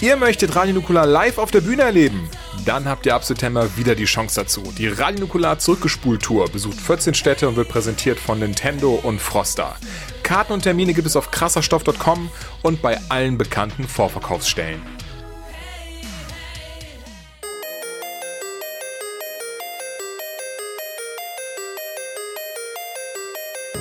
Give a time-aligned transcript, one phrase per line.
[0.00, 2.28] Ihr möchtet Radio Nukular live auf der Bühne erleben?
[2.66, 4.62] Dann habt ihr ab September wieder die Chance dazu.
[4.76, 9.76] Die Radio Nukular Zurückgespult-Tour besucht 14 Städte und wird präsentiert von Nintendo und Froster.
[10.22, 12.28] Karten und Termine gibt es auf krasserstoff.com
[12.62, 14.82] und bei allen bekannten Vorverkaufsstellen.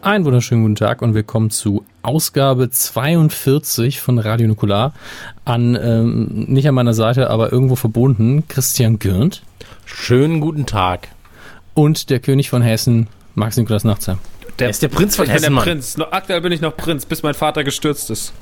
[0.00, 4.94] Einen wunderschönen guten Tag und willkommen zu Ausgabe 42 von Radio Nukular.
[5.44, 9.42] An, ähm, nicht an meiner Seite, aber irgendwo verbunden, Christian Gürnt.
[9.84, 11.08] Schönen guten Tag.
[11.74, 14.18] Und der König von Hessen, Max Nikolaus Nachtsheim.
[14.60, 15.64] Der ist der Prinz von ich bin Hessen, der Mann.
[15.64, 15.96] Prinz.
[15.96, 18.32] Noch, aktuell bin ich noch Prinz, bis mein Vater gestürzt ist.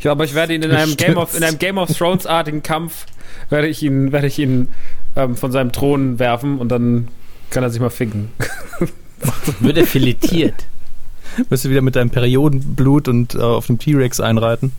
[0.00, 2.62] Ja, aber ich werde ihn in einem Game of, in einem Game of Thrones artigen
[2.62, 3.04] Kampf
[3.50, 4.68] werde ich ihn, werde ich ihn
[5.16, 7.08] ähm, von seinem Thron werfen und dann
[7.50, 8.30] kann er sich mal ficken.
[9.60, 10.54] Wird er filetiert.
[11.48, 14.72] Wirst du wieder mit deinem Periodenblut und äh, auf dem T-Rex einreiten?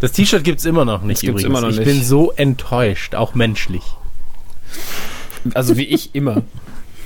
[0.00, 1.86] Das T-Shirt gibt's immer noch nicht Das gibt's immer noch ich nicht.
[1.86, 3.82] bin so enttäuscht, auch menschlich.
[5.54, 6.42] Also wie ich immer.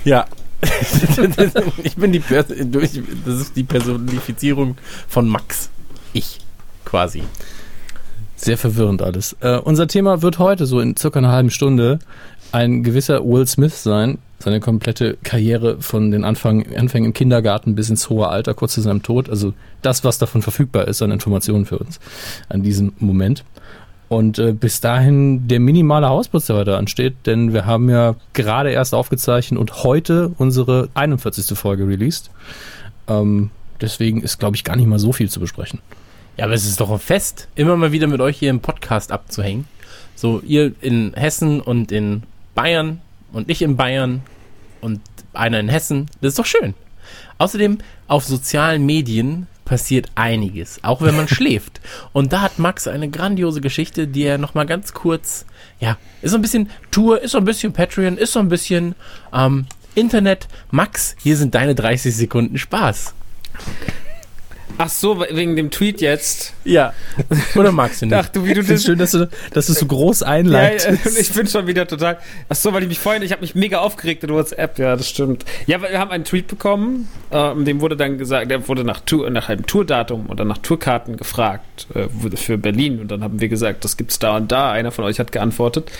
[0.05, 0.25] Ja.
[1.83, 4.75] ich bin die Pers durch- das ist die Personifizierung
[5.07, 5.69] von Max.
[6.11, 6.39] Ich
[6.83, 7.23] quasi.
[8.35, 9.37] Sehr verwirrend alles.
[9.39, 11.99] Äh, unser Thema wird heute so in circa einer halben Stunde
[12.51, 14.17] ein gewisser Will Smith sein.
[14.43, 18.81] Seine komplette Karriere von den Anfang, Anfängen im Kindergarten bis ins hohe Alter, kurz zu
[18.81, 19.29] seinem Tod.
[19.29, 22.01] Also das, was davon verfügbar ist an Informationen für uns
[22.49, 23.45] an diesem Moment.
[24.09, 28.71] Und äh, bis dahin der minimale Hausputz, der heute ansteht, denn wir haben ja gerade
[28.71, 31.57] erst aufgezeichnet und heute unsere 41.
[31.57, 32.29] Folge released.
[33.07, 33.49] Ähm,
[33.79, 35.79] deswegen ist, glaube ich, gar nicht mal so viel zu besprechen.
[36.35, 39.13] Ja, aber es ist doch ein Fest, immer mal wieder mit euch hier im Podcast
[39.13, 39.69] abzuhängen.
[40.15, 42.23] So, ihr in Hessen und in
[42.55, 42.99] Bayern
[43.31, 44.21] und ich in Bayern
[44.83, 45.01] und
[45.33, 46.07] einer in Hessen.
[46.21, 46.73] Das ist doch schön.
[47.37, 51.81] Außerdem, auf sozialen Medien passiert einiges, auch wenn man schläft.
[52.11, 55.45] Und da hat Max eine grandiose Geschichte, die er nochmal ganz kurz,
[55.79, 58.95] ja, ist so ein bisschen Tour, ist so ein bisschen Patreon, ist so ein bisschen
[59.33, 60.47] ähm, Internet.
[60.71, 63.13] Max, hier sind deine 30 Sekunden Spaß.
[64.77, 66.53] Ach so, wegen dem Tweet jetzt.
[66.63, 66.93] Ja.
[67.55, 68.15] Oder magst du nicht?
[68.15, 68.83] Ach du, wie du das.
[68.83, 71.05] schön, dass du, dass du so groß Ja, einleitest.
[71.15, 72.17] ja, ich bin schon wieder total.
[72.49, 74.79] Ach so, weil ich mich vorhin, ich habe mich mega aufgeregt in WhatsApp.
[74.79, 75.45] Ja, das stimmt.
[75.67, 79.29] Ja, wir haben einen Tweet bekommen, ähm, dem wurde dann gesagt, der wurde nach Tour,
[79.29, 83.83] nach einem Tourdatum oder nach Tourkarten gefragt äh, für Berlin und dann haben wir gesagt,
[83.85, 84.71] das gibt's da und da.
[84.71, 85.91] Einer von euch hat geantwortet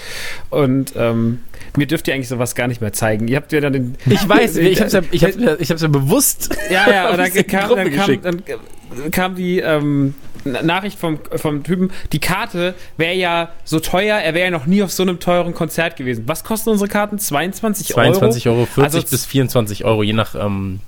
[0.50, 1.40] und ähm,
[1.78, 3.28] mir dürft ihr eigentlich sowas gar nicht mehr zeigen.
[3.28, 3.96] Ihr habt ja dann den.
[4.06, 6.56] Ich weiß, ich hab's ja, ich hab's, ja- ich hab's ja bewusst.
[6.70, 10.14] Ja, ja, und dann kam, dann kam, dann kam die ähm,
[10.46, 14.84] Nachricht vom, vom Typen, die Karte wäre ja so teuer, er wäre ja noch nie
[14.84, 16.24] auf so einem teuren Konzert gewesen.
[16.28, 17.18] Was kosten unsere Karten?
[17.18, 20.80] 22, 22 Euro, 40 Also- bis 24 Euro, je nach ähm,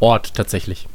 [0.00, 0.86] Ort tatsächlich.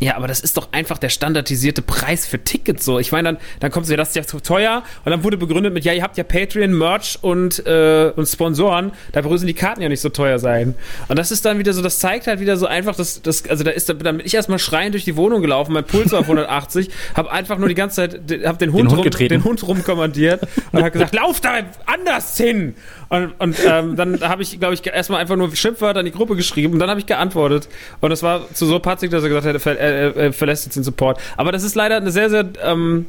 [0.00, 2.98] Ja, aber das ist doch einfach der standardisierte Preis für Tickets so.
[2.98, 5.72] Ich meine, dann, dann kommt so, das ist ja zu teuer und dann wurde begründet
[5.72, 9.82] mit, ja, ihr habt ja Patreon, Merch und, äh, und Sponsoren, da müssen die Karten
[9.82, 10.74] ja nicht so teuer sein.
[11.08, 13.62] Und das ist dann wieder so, das zeigt halt wieder so einfach, das, das also
[13.62, 16.26] da ist, da bin ich erstmal schreiend durch die Wohnung gelaufen, mein Puls war auf
[16.26, 20.42] 180, hab einfach nur die ganze Zeit, hab den Hund, Hund rum, den Hund rumkommandiert
[20.72, 22.74] und hab gesagt, lauf da anders hin!
[23.12, 26.34] Und, und ähm, dann habe ich, glaube ich, erstmal einfach nur Schimpfwörter in die Gruppe
[26.34, 27.68] geschrieben und dann habe ich geantwortet.
[28.00, 30.64] Und das war zu so patzig, dass er gesagt hat, er, ver er, er verlässt
[30.66, 31.18] jetzt den Support.
[31.36, 33.06] Aber das ist leider eine sehr, sehr, ähm,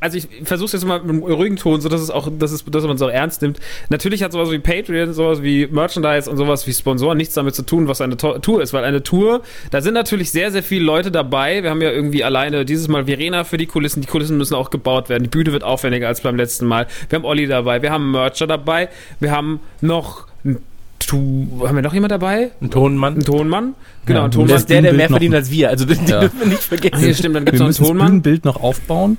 [0.00, 2.64] also ich versuche jetzt mal mit einem ruhigen Ton, so dass es auch, dass, es,
[2.64, 3.60] dass man es auch ernst nimmt.
[3.88, 7.62] Natürlich hat sowas wie Patreon, sowas wie Merchandise und sowas wie Sponsoren nichts damit zu
[7.62, 10.84] tun, was eine To- Tour ist, weil eine Tour, da sind natürlich sehr, sehr viele
[10.84, 11.62] Leute dabei.
[11.62, 14.00] Wir haben ja irgendwie alleine dieses Mal Verena für die Kulissen.
[14.00, 15.22] Die Kulissen müssen auch gebaut werden.
[15.22, 16.88] Die Bühne wird aufwendiger als beim letzten Mal.
[17.08, 18.88] Wir haben Olli dabei, wir haben Mercher dabei,
[19.20, 20.58] wir haben noch ein
[21.06, 22.50] Tu haben wir noch jemand dabei?
[22.60, 23.16] Ein Tonmann.
[23.16, 23.74] Ein Tonmann?
[24.06, 24.56] Genau, Ja, ein du Das Tonmann.
[24.58, 25.68] ist der, der mehr verdient als wir.
[25.68, 26.20] Also den, Ja.
[26.20, 27.14] dürfen wir nicht vergessen.
[27.14, 28.06] stimmt, dann Wir gibt es noch einen müssen das Tonmann.
[28.08, 29.16] Bühnenbild noch aufbauen.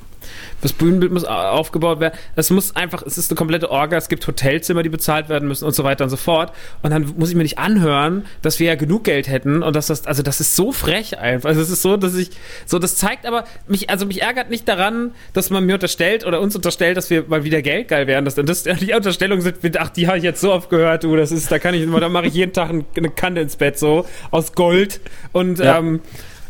[0.62, 2.14] Das Bühnenbild muss au- aufgebaut werden.
[2.36, 3.98] Es muss einfach, es ist eine komplette Orga.
[3.98, 6.54] Es gibt Hotelzimmer, die bezahlt werden müssen und so weiter und so fort.
[6.82, 9.88] Und dann muss ich mir nicht anhören, dass wir ja genug Geld hätten und dass
[9.88, 11.50] das, also das ist so frech einfach.
[11.50, 12.30] Also es ist so, dass ich,
[12.66, 16.40] so das zeigt aber mich, also mich ärgert nicht daran, dass man mir unterstellt oder
[16.42, 18.26] uns unterstellt, dass wir mal wieder geldgeil werden.
[18.26, 21.32] Dass das die Unterstellung sind, ach, die habe ich jetzt so oft gehört, du, das
[21.32, 24.54] ist, da kann ich, da mache ich jeden Tag eine Kante ins Bett so aus
[24.54, 25.00] Gold
[25.32, 25.78] und Ja.
[25.80, 26.02] ähm,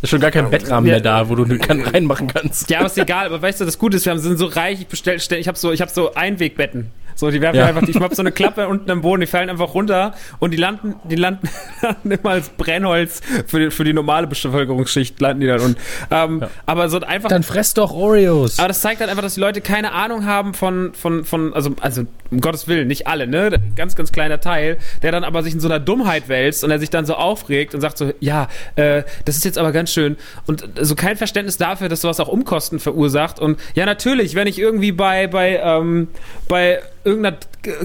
[0.04, 0.94] Ist schon gar kein Bettrahmen Ja.
[0.96, 2.70] mehr da, wo du eine Kanne reinmachen kannst.
[2.70, 3.26] Ja, aber ist egal.
[3.28, 4.82] Aber weißt du, das Gute ist, wir haben- sind so reich.
[4.82, 6.92] Ich bestell, stell, ich habe so, ich habe so Einwegbetten.
[7.16, 7.68] So, die werfen Ja.
[7.68, 10.58] einfach, ich hab so eine Klappe unten am Boden, die fallen einfach runter und die
[10.58, 11.48] landen, die landen,
[11.82, 15.78] landen immer als Brennholz für die, für die normale Bevölkerungsschicht landen die dann unten.
[16.10, 17.30] Ähm, Aber so einfach.
[17.30, 18.58] Dann fress doch Oreos.
[18.58, 21.76] aber das zeigt halt einfach, dass die Leute keine Ahnung haben von, von, von, also,
[21.82, 22.02] also,
[22.32, 23.62] um Gottes Willen, nicht alle, ne?
[23.76, 26.80] Ganz, ganz kleiner Teil, der dann aber sich in so einer Dummheit wälzt und er
[26.80, 30.18] sich dann so aufregt und sagt so, ja, äh, das ist jetzt aber ganz schön.
[30.48, 33.40] Und so kein Verständnis dafür, dass sowas auch Umkosten verursacht.
[33.40, 36.10] Und ja, natürlich, wenn ich irgendwie bei, bei, ähm,
[36.48, 37.38] bei irgendeiner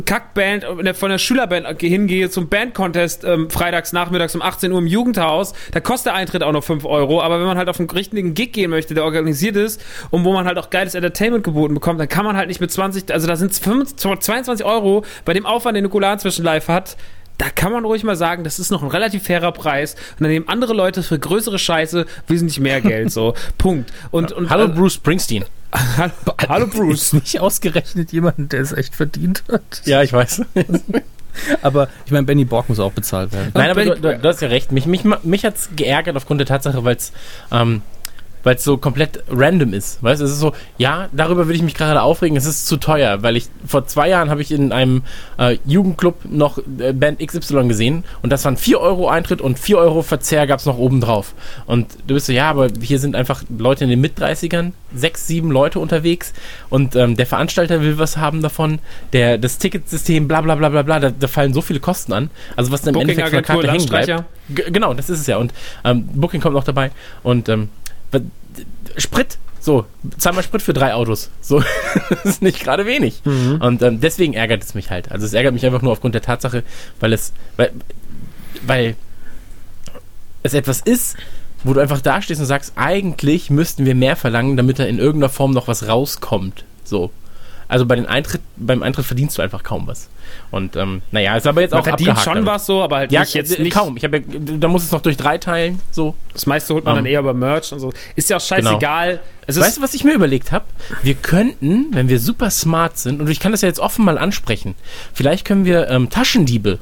[0.04, 4.86] Kackband äh, von der Schülerband hingehe zum Bandcontest ähm, freitags nachmittags um 18 Uhr im
[4.86, 7.90] Jugendhaus, da kostet der Eintritt auch noch 5 Euro, aber wenn man halt auf einen
[7.90, 11.74] richtigen Gig gehen möchte, der organisiert ist und wo man halt auch geiles Entertainment geboten
[11.74, 15.32] bekommt, dann kann man halt nicht mit 20, also da sind es 22 Euro bei
[15.32, 16.96] dem Aufwand, den Nukular inzwischen live hat,
[17.38, 20.30] da kann man ruhig mal sagen, das ist noch ein relativ fairer Preis und dann
[20.30, 23.34] nehmen andere Leute für größere Scheiße wesentlich mehr Geld, so.
[23.58, 23.92] Punkt.
[24.10, 25.44] Und, und Hallo äh, Bruce Springsteen.
[25.72, 26.12] hallo,
[26.48, 27.02] hallo Bruce.
[27.02, 29.82] Ist nicht ausgerechnet jemand, der es echt verdient hat.
[29.84, 30.42] Ja, ich weiß.
[31.62, 33.52] Aber ich meine, Benny Borg muss auch bezahlt werden.
[33.54, 34.72] Nein, aber du, du, du hast ja recht.
[34.72, 37.12] Mich, mich, mich hat es geärgert aufgrund der Tatsache, weil es
[37.52, 37.82] ähm,
[38.44, 40.02] weil's so komplett random ist.
[40.02, 42.76] Weißt du, es ist so, ja, darüber will ich mich gerade aufregen, es ist zu
[42.76, 45.02] teuer, weil ich vor zwei Jahren habe ich in einem
[45.38, 49.78] äh, Jugendclub noch äh, Band XY gesehen und das waren 4 Euro Eintritt und 4
[49.78, 51.34] Euro Verzehr gab es noch oben drauf.
[51.66, 55.50] Und du bist so, ja, aber hier sind einfach Leute in den Mit-30ern, sechs, sieben
[55.50, 56.32] Leute unterwegs
[56.70, 58.78] und ähm, der Veranstalter will was haben davon,
[59.12, 62.30] der, das Ticketsystem, bla bla bla bla bla, da, da fallen so viele Kosten an.
[62.56, 64.24] Also was dann im Endeffekt von der Karte hängen bleibt.
[64.48, 65.36] G genau, das ist es ja.
[65.36, 65.52] Und
[65.84, 66.90] ähm, Booking kommt noch dabei.
[67.22, 67.68] Und ähm,
[68.96, 71.30] Sprit, so, zahl mal Sprit für drei Autos.
[71.40, 71.62] So,
[72.10, 73.20] das ist nicht gerade wenig.
[73.60, 75.10] Und ähm, deswegen ärgert es mich halt.
[75.10, 76.62] Also es ärgert mich einfach nur aufgrund der Tatsache,
[77.00, 77.72] weil es, weil,
[78.66, 78.96] weil
[80.42, 81.16] es etwas ist,
[81.64, 85.30] wo du einfach dastehst und sagst, eigentlich müssten wir mehr verlangen, damit da in irgendeiner
[85.30, 86.64] Form noch was rauskommt.
[86.84, 87.10] So.
[87.68, 90.08] Also bei den Eintritt, beim Eintritt verdienst du einfach kaum was.
[90.50, 92.50] Und ähm, naja, ist aber jetzt Man auch verdient abgehakt schon damit.
[92.50, 93.74] was so, aber halt Ja, nicht jetzt äh, nicht.
[93.74, 93.96] kaum.
[93.98, 94.22] Ich habe ja,
[94.58, 95.80] da muss es noch durch drei teilen.
[95.90, 96.14] So.
[96.32, 97.04] Das meiste holt man Ähm.
[97.04, 97.92] dann eher über Merch und so.
[98.16, 99.20] Ist ja auch scheißegal.
[99.46, 100.64] Es ist, Weißt du, was ich mir überlegt habe?
[101.02, 104.16] Wir könnten, wenn wir super smart sind, und ich kann das ja jetzt offen mal
[104.18, 104.74] ansprechen,
[105.12, 106.78] vielleicht können wir ähm, Taschendiebe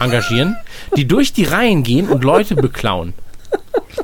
[0.00, 0.56] engagieren,
[0.96, 3.14] die durch die Reihen gehen und Leute beklauen.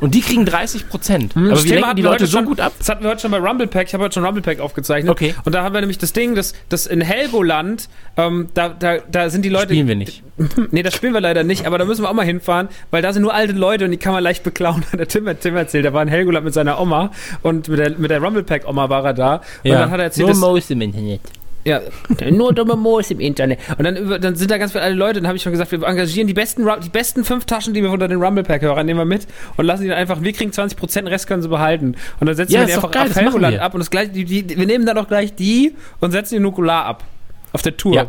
[0.01, 1.37] Und die kriegen 30 Prozent.
[1.37, 2.73] Aber das wir Thema lenken die Leute heute so schon, gut ab.
[2.79, 3.87] Das hatten wir heute schon bei Rumblepack.
[3.87, 5.11] Ich habe heute schon Rumblepack aufgezeichnet.
[5.11, 5.35] Okay.
[5.45, 9.31] Und da haben wir nämlich das Ding, dass, dass in Helgoland, ähm, da, da, da
[9.31, 9.69] sind die Leute.
[9.73, 10.23] Spielen wir nicht.
[10.73, 13.13] Nee, das spielen wir leider nicht, aber da müssen wir auch mal hinfahren, weil da
[13.13, 14.83] sind nur alte Leute und die kann man leicht beklauen.
[14.93, 17.13] Der Tim, hat- Tim erzählt, der war in Helgoland mit seiner Oma
[17.43, 19.35] und mit der, mit der Rumblepack-Oma war er da.
[19.63, 21.21] Und dann hat er erzählt, dass, Moos im Internet.
[21.65, 21.81] Ja,
[22.31, 23.59] nur dumme Moos im Internet.
[23.79, 25.21] Und dann, über- dann sind da ganz viele Leute.
[25.21, 27.91] Dann habe ich schon gesagt, wir engagieren die besten, die besten fünf Taschen, die wir
[27.91, 29.27] unter den Rumblepack-Hörern nehmen wir mit
[29.57, 31.95] und lassen die dann einfach, wir kriegen 20%, den Rest können sie behalten.
[32.21, 34.25] Und dann setzen Ja, wir die einfach geil, auf Helgoland ab und das gleich, die,
[34.25, 37.05] die, wir nehmen dann auch gleich die und setzen die Nukular ab.
[37.53, 37.95] Auf der Tour.
[37.95, 38.07] Ja.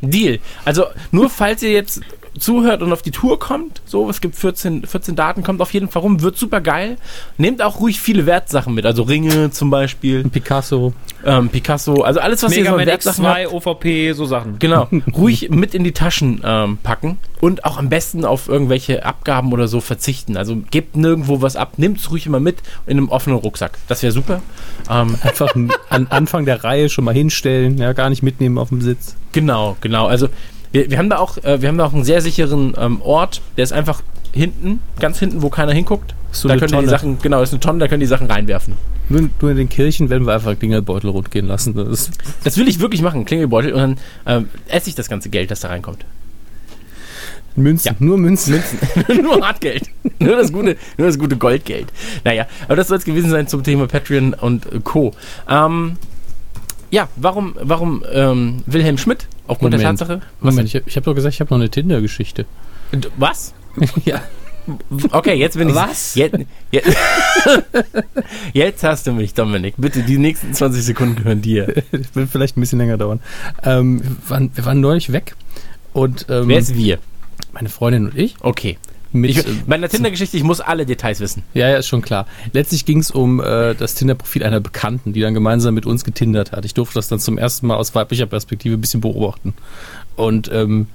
[0.00, 0.38] Deal.
[0.64, 2.00] Also nur falls ihr jetzt
[2.38, 5.88] zuhört und auf die Tour kommt, so, es gibt 14, 14 Daten, kommt auf jeden
[5.88, 6.98] Fall rum, wird super geil.
[7.38, 10.92] Nehmt auch ruhig viele Wertsachen mit, also Ringe zum Beispiel, Picasso.
[11.24, 13.38] ähm, Picasso, also alles, was ihr Mega so an Wertsachen habt.
[13.38, 14.58] X2, OVP, so Sachen.
[14.58, 19.52] Genau, ruhig mit in die Taschen ähm, packen und auch am besten auf irgendwelche Abgaben
[19.52, 20.36] oder so verzichten.
[20.36, 23.78] Also gebt nirgendwo was ab, nehmt's ruhig immer mit in einem offenen Rucksack.
[23.88, 24.42] Das wäre super.
[24.90, 25.54] Ähm, Einfach
[25.88, 29.16] an Anfang der Reihe schon mal hinstellen, ja, gar nicht mitnehmen auf dem Sitz.
[29.36, 30.06] Genau, genau.
[30.06, 30.28] Also
[30.72, 33.40] wir, wir haben da auch, äh, wir haben da auch einen sehr sicheren ähm, Ort.
[33.56, 34.02] Der ist einfach
[34.32, 36.14] hinten, ganz hinten, wo keiner hinguckt.
[36.32, 36.88] So da können die Tonne.
[36.88, 38.74] Sachen, genau, das ist eine Tonne, da können die Sachen reinwerfen.
[39.08, 41.74] Nur, nur in den Kirchen werden wir einfach Klingelbeutel rund gehen lassen.
[41.74, 42.10] Das
[42.44, 45.60] Das will ich wirklich machen, Klingelbeutel, und dann ähm, esse ich das ganze Geld, das
[45.60, 46.04] da reinkommt.
[47.54, 47.96] Münzen, Ja.
[48.00, 48.52] nur Münzen.
[48.52, 48.78] Münzen.
[49.22, 49.84] nur Hartgeld.
[50.18, 51.86] nur, das gute, nur das gute Goldgeld.
[52.24, 55.12] Naja, aber das soll es gewesen sein zum Thema Patreon und äh, Co.
[55.48, 55.96] Ähm,
[56.96, 59.28] ja, warum, warum ähm, Wilhelm Schmidt?
[59.46, 59.98] Aufgrund der Moment.
[59.98, 60.22] Tatsache?
[60.40, 60.54] Was?
[60.54, 62.46] Moment, ich, ich habe doch gesagt, ich habe noch eine Tinder-Geschichte.
[63.18, 63.52] Was?
[64.06, 64.22] ja.
[65.12, 65.74] Okay, jetzt bin ich.
[65.74, 66.14] Was?
[66.14, 66.38] Jetzt,
[66.70, 66.96] jetzt,
[68.54, 69.74] jetzt hast du mich, Dominik.
[69.76, 71.84] Bitte, die nächsten 20 Sekunden gehören dir.
[71.92, 73.20] Das wird vielleicht ein bisschen länger dauern.
[73.62, 75.36] Ähm, wir, waren, wir waren neulich weg
[75.92, 76.98] und ähm, Wer ist wir?
[77.52, 78.78] meine Freundin und ich Okay.
[79.20, 81.42] Mit, Ich, äh, bei einer Tinder-Geschichte, ich muss alle Details wissen.
[81.54, 82.26] Ja, ja, ist schon klar.
[82.52, 86.52] Letztlich ging es um äh, das Tinder-Profil einer Bekannten, die dann gemeinsam mit uns getindert
[86.52, 86.64] hat.
[86.64, 89.54] Ich durfte das dann zum ersten Mal aus weiblicher Perspektive ein bisschen beobachten.
[90.16, 90.88] Und ähm,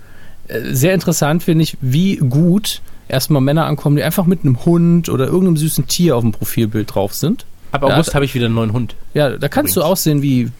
[0.48, 5.10] äh, sehr interessant finde ich, wie gut erstmal Männer ankommen, die einfach mit einem Hund
[5.10, 7.46] oder irgendeinem süßen Tier auf dem Profilbild drauf sind.
[7.72, 8.96] Ab August habe ich wieder einen neuen Hund.
[9.13, 9.92] Ja, da kannst du Übrigens.
[9.92, 10.51] aussehen wie,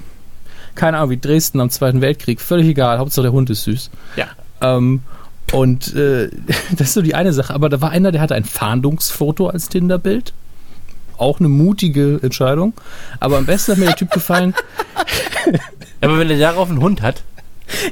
[0.75, 2.39] keine Ahnung, wie Dresden am Zweiten Weltkrieg.
[2.39, 3.89] Völlig egal, Hauptsache der Hund ist süß.
[4.15, 4.27] Ja.
[4.62, 5.01] Ähm,
[5.51, 6.29] und äh,
[6.72, 7.53] das ist so die eine Sache.
[7.53, 10.34] Aber da war einer, der hatte ein Fahndungsfoto als Tinderbild.
[11.17, 12.74] Auch eine mutige Entscheidung.
[13.20, 14.55] Aber am besten hat mir der Typ gefallen.
[16.01, 17.24] Aber wenn er darauf einen Hund hat,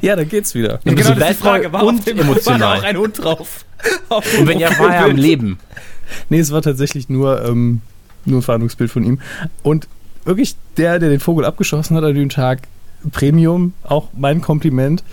[0.01, 0.79] Ja, da geht's wieder.
[0.83, 2.79] dann bist du Bad Boy War und dem- War da emotional.
[2.79, 3.65] auch ein Hund drauf?
[4.09, 5.57] Und wenn ja, war er am Leben.
[6.29, 7.81] Nee, es war tatsächlich nur, ähm,
[8.25, 9.19] nur ein Fahndungsbild von ihm.
[9.63, 9.87] Und
[10.25, 12.63] wirklich, der, der den Vogel abgeschossen hat an dem Tag,
[13.11, 15.03] Premium, auch mein Kompliment.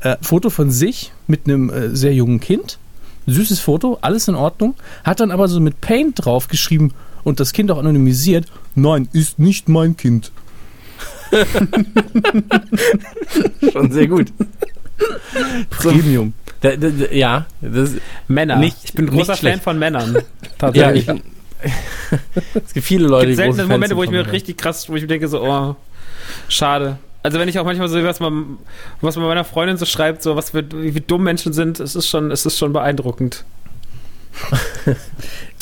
[0.00, 2.78] Äh, Foto von sich mit einem äh, sehr jungen Kind.
[3.26, 4.74] Süßes Foto, alles in Ordnung.
[5.04, 6.92] Hat dann aber so mit Paint drauf geschrieben
[7.24, 8.46] und das Kind auch anonymisiert.
[8.74, 10.32] Nein, ist nicht mein Kind.
[13.72, 14.32] Schon sehr gut.
[15.70, 16.32] Premium.
[16.60, 17.92] Da, da, da, ja, das,
[18.26, 18.56] Männer.
[18.56, 19.62] Nicht- ich bin großer Fan schlecht.
[19.62, 20.14] von Männern.
[20.14, 20.22] ja,
[20.58, 21.08] Tatsächlich.
[21.08, 21.22] ich,
[22.66, 24.88] es gibt viele Leute, gibt die große selten Fans Momente, wo ich mir richtig krass,
[24.88, 25.76] wo ich mir denke so, oh,
[26.48, 26.98] schade.
[27.22, 28.58] Also wenn ich auch manchmal so was man,
[29.00, 31.96] was man meiner Freundin so schreibt, so was wir, wie, wie dumm Menschen sind, es
[31.96, 33.44] ist schon, es ist schon beeindruckend.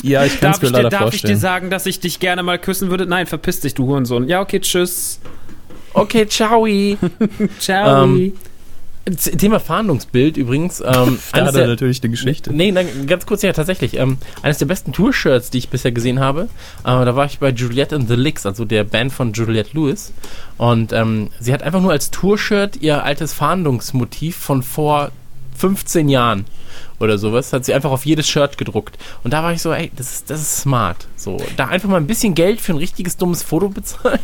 [0.02, 1.98] Ja, ich kann es Darf, mir ich dir, leider darf ich dir sagen, dass ich
[1.98, 3.06] dich gerne mal küssen würde?
[3.06, 4.28] Nein, verpiss dich, du Hurensohn.
[4.28, 5.20] Ja, okay, tschüss.
[5.94, 6.66] Okay, ciao.
[7.58, 8.04] Ciao.
[8.04, 8.50] Ähm, Z-
[9.14, 10.80] Thema Fahndungsbild übrigens.
[10.80, 12.52] Ähm, Da er der, natürlich eine Geschichte.
[12.52, 13.96] nee, nein, ganz kurz, ja, tatsächlich.
[13.96, 16.48] Ähm, eines der besten Tour-Shirts, die ich bisher gesehen habe.
[16.80, 20.12] Äh, da war ich bei Juliette and the Licks, also der Band von Juliette Lewis.
[20.58, 25.12] Und ähm, sie hat einfach nur als Tour-Shirt ihr altes Fahndungsmotiv von vor
[25.56, 26.44] 15 Jahren
[26.98, 28.98] oder sowas, hat sie einfach auf jedes Shirt gedruckt.
[29.22, 31.06] Und da war ich so, ey, das ist, das ist smart.
[31.16, 34.20] So, da einfach mal ein bisschen Geld für ein richtiges dummes Foto bezahlen.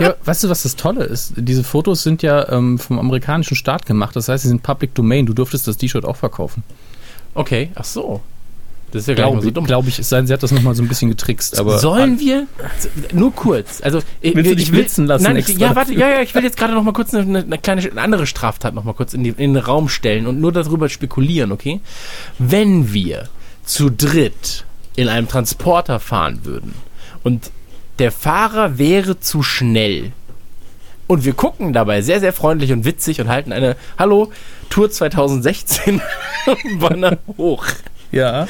[0.00, 1.34] Ja, weißt du, was das Tolle ist?
[1.36, 4.16] Diese Fotos sind ja ähm, vom amerikanischen Staat gemacht.
[4.16, 5.26] Das heißt, sie sind Public Domain.
[5.26, 6.62] Du dürftest das T-Shirt auch verkaufen.
[7.34, 8.20] Okay, ach so.
[8.92, 9.66] Das ist ja gar nicht Glaube so dumm.
[9.66, 9.98] glaub ich.
[9.98, 11.60] Es sei denn, sie hat das nochmal so ein bisschen getrickst.
[11.60, 12.46] Aber Sollen wir
[13.12, 13.80] nur kurz?
[13.82, 16.22] Also ich, Willst du ich dich will blitzen lassen Nein, ich, ja, warte, ja, ja,
[16.22, 18.94] ich will jetzt gerade noch mal kurz eine, eine kleine eine andere Straftat noch mal
[18.94, 21.80] kurz in, die, in den Raum stellen und nur darüber spekulieren, okay?
[22.38, 23.28] Wenn wir
[23.64, 24.64] zu dritt
[24.96, 26.74] in einem Transporter fahren würden
[27.22, 27.52] und
[28.00, 30.12] der Fahrer wäre zu schnell
[31.06, 34.32] und wir gucken dabei sehr, sehr freundlich und witzig und halten eine Hallo
[34.70, 36.00] Tour 2016
[36.80, 37.66] Banner hoch.
[38.10, 38.46] ja.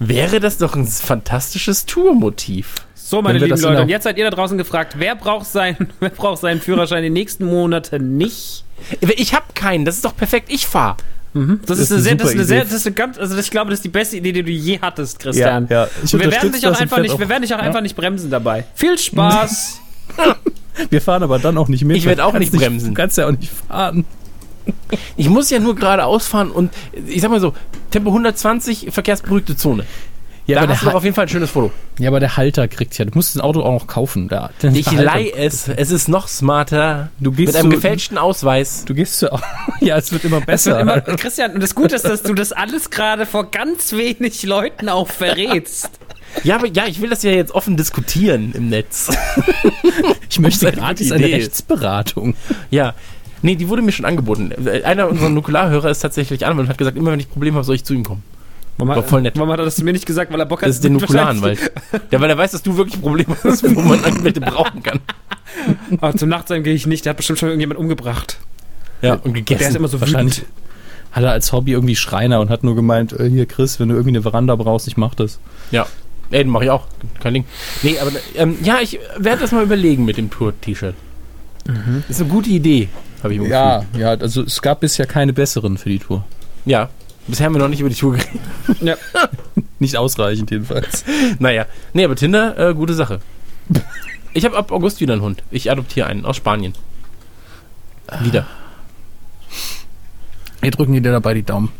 [0.00, 2.74] Wäre das doch ein fantastisches Tourmotiv.
[2.94, 5.76] So, meine lieben Leute, der- und jetzt seid ihr da draußen gefragt, wer braucht, sein,
[6.00, 8.64] wer braucht seinen Führerschein die nächsten Monate nicht?
[9.00, 10.96] Ich habe keinen, das ist doch perfekt, ich fahre.
[11.66, 13.70] Das, ist eine sehr, das ist eine sehr, das ist eine ganz, also ich glaube,
[13.70, 15.66] das ist die beste Idee, die du je hattest, Christian.
[15.68, 15.90] Ja, ja.
[16.02, 17.64] Ich Und wir werden dich auch einfach nicht, auch- wir werden dich auch ja.
[17.64, 18.64] einfach nicht bremsen dabei.
[18.74, 19.80] Viel Spaß.
[20.90, 21.96] Wir fahren aber dann auch nicht mit.
[21.96, 22.88] Ich werd weil auch nicht bremsen.
[22.90, 24.04] Du kannst ja auch nicht fahren.
[25.16, 26.72] Ich muss ja nur geradeaus fahren und
[27.06, 27.54] ich sag mal so,
[27.90, 29.84] Tempo 120, verkehrsberuhigte Zone.
[30.48, 31.70] Ja, da aber, hast du auf jeden Fall ein schönes Foto.
[31.98, 33.04] Ja, aber der Halter kriegt ja.
[33.04, 34.28] Du musst das Auto auch noch kaufen.
[34.28, 34.50] Da.
[34.72, 37.10] Ich Halter- leih es, es ist noch smarter.
[37.20, 38.84] Du gehst mit einem zu- gefälschten Ausweis.
[38.86, 39.28] Du gehst zu.
[39.80, 40.84] Ja, es wird immer Es besser.
[40.86, 44.42] wird immer, Christian, und das Gute ist, dass du das alles gerade vor ganz wenig
[44.44, 45.90] Leuten auch verrätst.
[46.44, 49.10] Ja, aber ja, ich will das ja jetzt offen diskutieren im Netz.
[50.30, 51.26] ich möchte gratis eine.
[51.26, 52.34] Rechtsberatung.
[52.70, 52.94] ja.
[53.40, 54.52] Nee, die wurde mir schon angeboten.
[54.84, 57.76] Einer unserer Nukularhörer ist tatsächlich Anwalt und hat gesagt, immer wenn ich Probleme habe, soll
[57.76, 58.24] ich zu ihm kommen.
[58.78, 59.36] Warum War voll nett.
[59.36, 60.32] Warum hat er das zu mir nicht gesagt?
[60.32, 61.72] Weil er Bock hat, Das ist der wahrscheinlich- Nukularanwalt.
[62.12, 65.00] Ja, weil er weiß, dass du wirklich Probleme hast, wo man Anwälte brauchen kann.
[66.00, 68.38] Aber zum Nachtsheim gehe ich nicht, der hat bestimmt schon irgendjemand umgebracht.
[69.02, 69.58] Ja, und gegessen.
[69.60, 70.52] Der ist immer so Wahrscheinlich wütend.
[71.12, 73.94] hat er als Hobby irgendwie Schreiner und hat nur gemeint, äh, hier Chris, wenn du
[73.94, 75.38] irgendwie eine Veranda brauchst, ich mach das.
[75.70, 75.86] Ja.
[76.30, 76.86] Ey, den mache ich auch.
[77.20, 77.44] Kein Ding.
[77.82, 80.94] Nee, aber ähm, ja, ich werde das mal überlegen mit dem Tour-T-Shirt.
[82.08, 82.88] Ist eine gute Idee,
[83.22, 86.24] habe ich mir Ja, ja, also es gab bisher keine besseren für die Tour.
[86.64, 86.88] Ja.
[87.28, 88.40] Bisher haben wir noch nicht über die Tour geredet.
[88.80, 88.96] Ja.
[89.80, 91.04] Nicht ausreichend jedenfalls.
[91.38, 91.66] Naja.
[91.92, 93.20] Nee, aber Tinder, äh, gute Sache.
[94.34, 95.44] Ich habe ab August wieder einen Hund.
[95.52, 96.74] Ich adoptiere einen aus Spanien.
[98.22, 98.46] Wieder.
[100.60, 101.70] Wir drücken dir dabei die Daumen.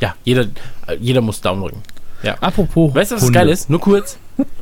[0.00, 0.42] Ja, jeder,
[0.86, 1.82] äh, jeder muss Daumen drücken.
[2.40, 3.38] Apropos Weißt du, was das Hunde.
[3.38, 3.70] geil ist?
[3.70, 4.18] Nur kurz.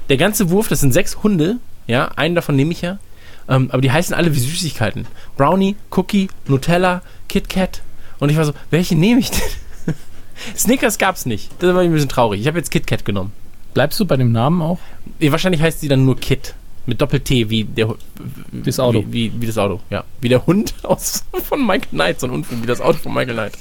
[0.08, 1.56] Der ganze Wurf, das sind sechs Hunde.
[1.86, 2.98] Ja, einen davon nehme ich ja.
[3.48, 5.06] Ähm, aber die heißen alle wie Süßigkeiten.
[5.36, 7.82] Brownie, Cookie, Nutella, Kit Kat.
[8.18, 9.40] Und ich war so, welche nehme ich denn?
[10.56, 11.50] Snickers gab's nicht.
[11.58, 12.40] Das war ein bisschen traurig.
[12.40, 13.32] Ich habe jetzt Kit Kat genommen.
[13.74, 14.78] Bleibst du bei dem Namen auch?
[15.20, 16.54] Wahrscheinlich heißt sie dann nur Kit.
[16.86, 17.94] Mit Doppel-T, wie der
[18.52, 19.04] Das Auto.
[19.08, 20.04] Wie, wie, wie das Auto, ja.
[20.20, 23.34] Wie der Hund aus, von Michael Knight, so ein Unfug, wie das Auto von Michael
[23.34, 23.52] Knight.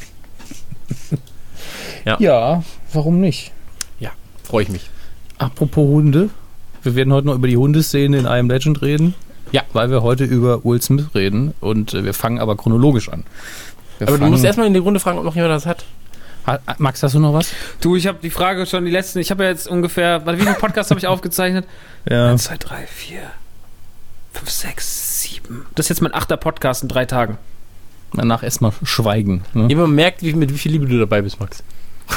[2.19, 2.63] Ja,
[2.93, 3.51] warum nicht?
[3.99, 4.11] Ja,
[4.43, 4.89] freue ich mich.
[5.39, 6.29] Apropos Hunde.
[6.83, 9.15] Wir werden heute noch über die Hundeszene in I Am Legend reden.
[9.51, 9.63] Ja.
[9.73, 13.23] Weil wir heute über Will Smith reden und äh, wir fangen aber chronologisch an.
[13.97, 15.85] Wir Aber du musst erstmal in die Runde fragen, ob noch jemand das hat.
[16.77, 17.51] Max, hast du noch was?
[17.81, 20.43] Du, ich habe die Frage schon die letzten, ich habe ja jetzt ungefähr, warte, wie
[20.43, 21.65] viele Podcasts habe ich aufgezeichnet?
[22.09, 22.29] Ja.
[22.29, 23.19] 1, 2, 3, 4,
[24.33, 25.65] 5, 6, 7.
[25.75, 27.37] Das ist jetzt mein achter Podcast in drei Tagen.
[28.13, 29.43] Danach erstmal schweigen.
[29.53, 29.67] Ne?
[29.67, 31.63] Jemand merkt, wie, mit wie viel Liebe du dabei bist, Max.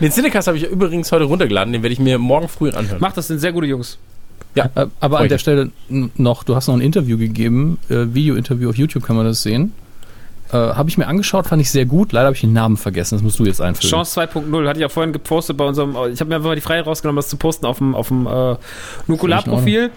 [0.00, 3.00] Den Cinecast habe ich übrigens heute runtergeladen, den werde ich mir morgen früh anhören.
[3.00, 3.98] Macht das, sind sehr gute Jungs.
[4.54, 4.68] Äh,
[5.00, 5.38] Aber an der.
[5.38, 9.42] Stelle noch, du hast noch ein Interview gegeben, äh, Video-Interview auf YouTube kann man das
[9.42, 9.72] sehen.
[10.50, 12.12] Äh, habe ich mir angeschaut, fand ich sehr gut.
[12.12, 13.90] Leider habe ich den Namen vergessen, das musst du jetzt einfüllen.
[13.90, 16.62] Chance 2.0 hatte ich ja vorhin gepostet bei unserem, ich habe mir einfach mal die
[16.62, 18.56] Freiheit rausgenommen, das zu posten auf dem, auf dem äh,
[19.06, 19.90] Nukular-Profil.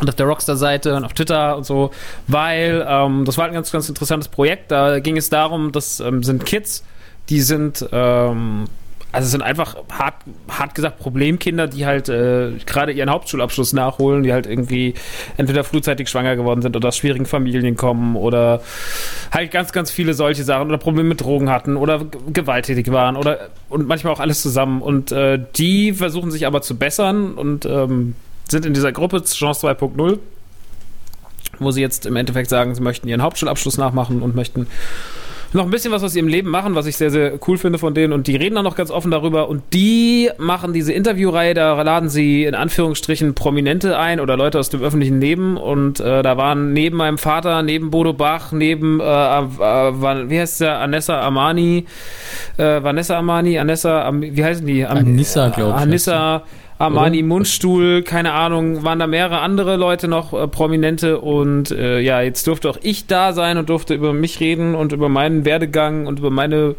[0.00, 1.90] Und auf der Rockstar-Seite und auf Twitter und so,
[2.28, 4.70] weil ähm, das war ein ganz, ganz interessantes Projekt.
[4.70, 6.84] Da ging es darum, das ähm, sind Kids,
[7.28, 8.66] die sind, ähm,
[9.10, 10.16] also es sind einfach hart,
[10.48, 14.94] hart gesagt Problemkinder, die halt äh, gerade ihren Hauptschulabschluss nachholen, die halt irgendwie
[15.38, 18.60] entweder frühzeitig schwanger geworden sind oder aus schwierigen Familien kommen oder
[19.30, 23.48] halt ganz, ganz viele solche Sachen oder Probleme mit Drogen hatten oder gewalttätig waren oder
[23.70, 24.82] und manchmal auch alles zusammen.
[24.82, 28.14] Und äh, die versuchen sich aber zu bessern und ähm,
[28.46, 30.18] sind in dieser Gruppe Chance 2.0,
[31.60, 34.66] wo sie jetzt im Endeffekt sagen, sie möchten ihren Hauptschulabschluss nachmachen und möchten
[35.52, 37.94] noch ein bisschen was aus ihrem Leben machen, was ich sehr, sehr cool finde von
[37.94, 38.12] denen.
[38.12, 39.48] Und die reden dann noch ganz offen darüber.
[39.48, 44.68] Und die machen diese Interviewreihe, da laden sie in Anführungsstrichen Prominente ein oder Leute aus
[44.68, 45.56] dem öffentlichen Leben.
[45.56, 50.60] Und äh, da waren neben meinem Vater, neben Bodo Bach, neben, äh, äh, wie heißt
[50.60, 51.86] der, Anessa Amani,
[52.56, 54.84] äh, Vanessa Amani, Anessa, wie heißen die?
[54.84, 56.42] Am Anissa, glaub ich, Anissa.
[56.78, 62.20] Armani Mundstuhl, keine Ahnung, waren da mehrere andere Leute noch äh, prominente und äh, ja,
[62.20, 66.06] jetzt durfte auch ich da sein und durfte über mich reden und über meinen Werdegang
[66.06, 66.76] und über meine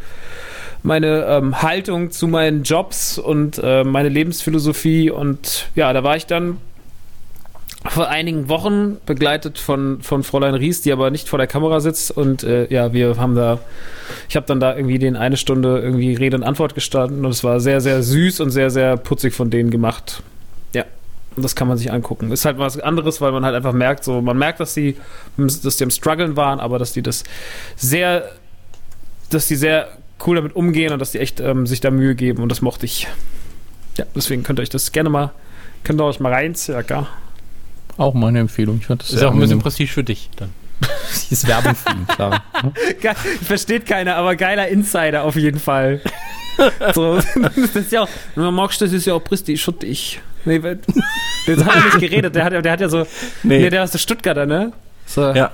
[0.81, 6.25] meine ähm, Haltung zu meinen Jobs und äh, meine Lebensphilosophie und ja, da war ich
[6.25, 6.57] dann
[7.87, 12.11] vor einigen Wochen begleitet von, von Fräulein Ries, die aber nicht vor der Kamera sitzt
[12.11, 13.59] und äh, ja, wir haben da,
[14.27, 17.43] ich habe dann da irgendwie den eine Stunde irgendwie Rede und Antwort gestanden und es
[17.43, 20.21] war sehr, sehr süß und sehr, sehr putzig von denen gemacht.
[20.73, 20.83] Ja,
[21.37, 22.31] und das kann man sich angucken.
[22.33, 24.97] Ist halt was anderes, weil man halt einfach merkt, so, man merkt, dass die,
[25.37, 27.23] dass die am struggeln waren, aber dass die das
[27.77, 28.29] sehr,
[29.29, 29.87] dass die sehr
[30.27, 32.85] cool damit umgehen und dass die echt ähm, sich da Mühe geben und das mochte
[32.85, 33.07] ich.
[33.97, 35.31] Ja, deswegen könnt ihr euch das gerne mal,
[35.85, 37.07] könnt ihr euch mal reinziehen, ja.
[37.99, 38.77] Auch meine Empfehlung.
[38.79, 39.59] Ich fand das ist sehr auch ein bisschen.
[39.59, 40.49] Prestige für dich dann.
[41.29, 42.41] Die ist Werbung für ihn, klar.
[43.01, 43.11] Ge
[43.43, 46.01] versteht keiner, aber geiler Insider auf jeden Fall.
[46.95, 50.21] so, das ist ja auch, na, magst du, das ist ja auch Prestige für dich.
[50.45, 50.79] Nee, weil-
[51.47, 52.99] der hat ja nicht geredet, der hat, ja- der hat ja so,
[53.43, 53.59] nee.
[53.59, 53.69] Nee.
[53.69, 54.71] der ist der Stuttgarter, ne?
[55.05, 55.51] So, Ja.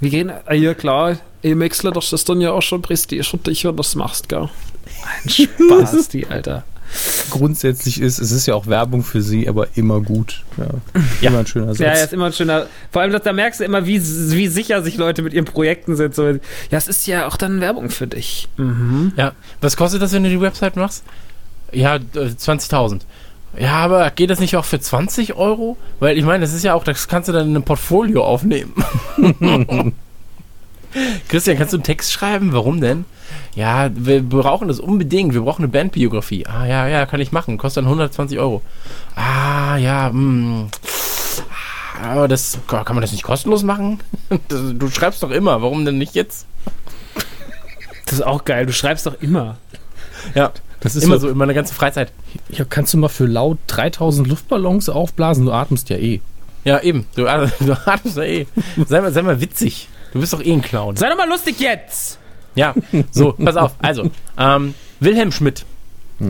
[0.00, 3.36] wir gehen, ah, ja klar, ey Mexler, das ist dann ja auch schon Prestige für
[3.38, 4.48] dich, wenn du das machst, gell?
[5.24, 6.64] Ein Spaß, die, Alter.
[7.30, 10.42] Grundsätzlich ist, es ist ja auch Werbung für sie, aber immer gut.
[10.56, 10.66] Ja.
[11.20, 11.28] Ja.
[11.28, 11.78] Immer ein schöner Satz.
[11.78, 12.66] Ja, ist immer ein schöner.
[12.90, 15.96] Vor allem, dass, da merkst du immer, wie, wie sicher sich Leute mit ihren Projekten
[15.96, 16.14] sind.
[16.14, 16.38] So, ja,
[16.70, 18.48] es ist ja auch dann Werbung für dich.
[18.56, 19.12] Mhm.
[19.16, 19.32] Ja.
[19.60, 21.04] Was kostet das, wenn du die Website machst?
[21.72, 23.00] Ja, äh, 20.000.
[23.58, 25.76] Ja, aber geht das nicht auch für 20 Euro?
[26.00, 28.74] Weil ich meine, das ist ja auch, das kannst du dann in einem Portfolio aufnehmen.
[31.28, 32.52] Christian, kannst du einen Text schreiben?
[32.52, 33.04] Warum denn?
[33.54, 35.32] Ja, wir brauchen das unbedingt.
[35.32, 36.46] Wir brauchen eine Bandbiografie.
[36.46, 37.56] Ah, ja, ja, kann ich machen.
[37.56, 38.62] Kostet dann 120 Euro.
[39.14, 40.68] Ah, ja, hm.
[42.02, 44.00] Aber das, kann man das nicht kostenlos machen?
[44.48, 45.62] Das, du schreibst doch immer.
[45.62, 46.46] Warum denn nicht jetzt?
[48.04, 48.66] Das ist auch geil.
[48.66, 49.58] Du schreibst doch immer.
[50.34, 52.12] Ja, das ist immer immer so, in meiner ganzen Freizeit.
[52.48, 55.46] Ja, kannst du mal für laut 3000 Luftballons aufblasen?
[55.46, 56.20] Du atmest ja eh.
[56.64, 57.06] Ja, eben.
[57.14, 57.22] Du,
[57.60, 58.46] du atmest ja eh.
[58.86, 59.88] Sei mal, sei mal witzig.
[60.12, 60.96] Du bist doch eh ein Clown.
[60.96, 62.18] Sei doch mal lustig jetzt!
[62.54, 62.74] Ja,
[63.10, 63.74] so, pass auf.
[63.78, 65.64] Also, ähm, Wilhelm Schmidt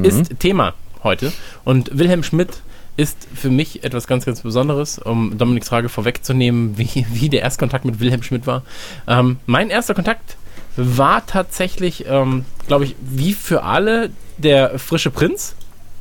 [0.03, 1.33] ist Thema heute.
[1.65, 2.63] Und Wilhelm Schmidt
[2.97, 7.85] ist für mich etwas ganz, ganz Besonderes, um Dominiks Frage vorwegzunehmen, wie, wie der Erstkontakt
[7.85, 8.63] mit Wilhelm Schmidt war.
[9.07, 10.37] Ähm, mein erster Kontakt
[10.77, 15.55] war tatsächlich, ähm, glaube ich, wie für alle der frische Prinz.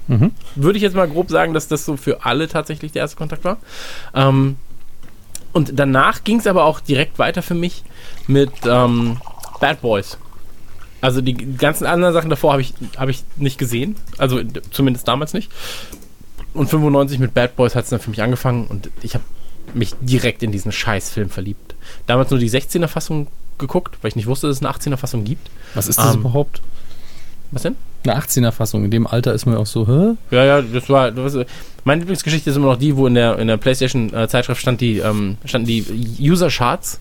[0.08, 0.32] Mhm.
[0.56, 3.44] Würde ich jetzt mal grob sagen, dass das so für alle tatsächlich der erste Kontakt
[3.44, 3.58] war.
[4.14, 4.58] Ähm,
[5.52, 7.84] und danach ging es aber auch direkt weiter für mich
[8.28, 9.18] mit ähm,
[9.64, 10.18] Bad Boys.
[11.00, 13.96] Also die ganzen anderen Sachen davor habe ich, hab ich nicht gesehen.
[14.18, 15.50] Also zumindest damals nicht.
[16.54, 19.24] Und 95 mit Bad Boys hat es dann für mich angefangen und ich habe
[19.74, 21.76] mich direkt in diesen Scheißfilm verliebt.
[22.08, 25.50] Damals nur die 16er-Fassung geguckt, weil ich nicht wusste, dass es eine 18er-Fassung gibt.
[25.76, 26.62] Was ist das Ähm, überhaupt?
[27.52, 27.78] Was denn?
[28.04, 28.84] Eine 18er-Fassung.
[28.84, 30.16] In dem Alter ist man ja auch so, hä?
[30.36, 31.12] Ja, ja, das war.
[31.12, 31.38] Das
[31.86, 35.38] meine Lieblingsgeschichte ist immer noch die, wo in der, in der PlayStation-Zeitschrift stand die, ähm,
[35.46, 35.86] standen die
[36.20, 37.00] User-Charts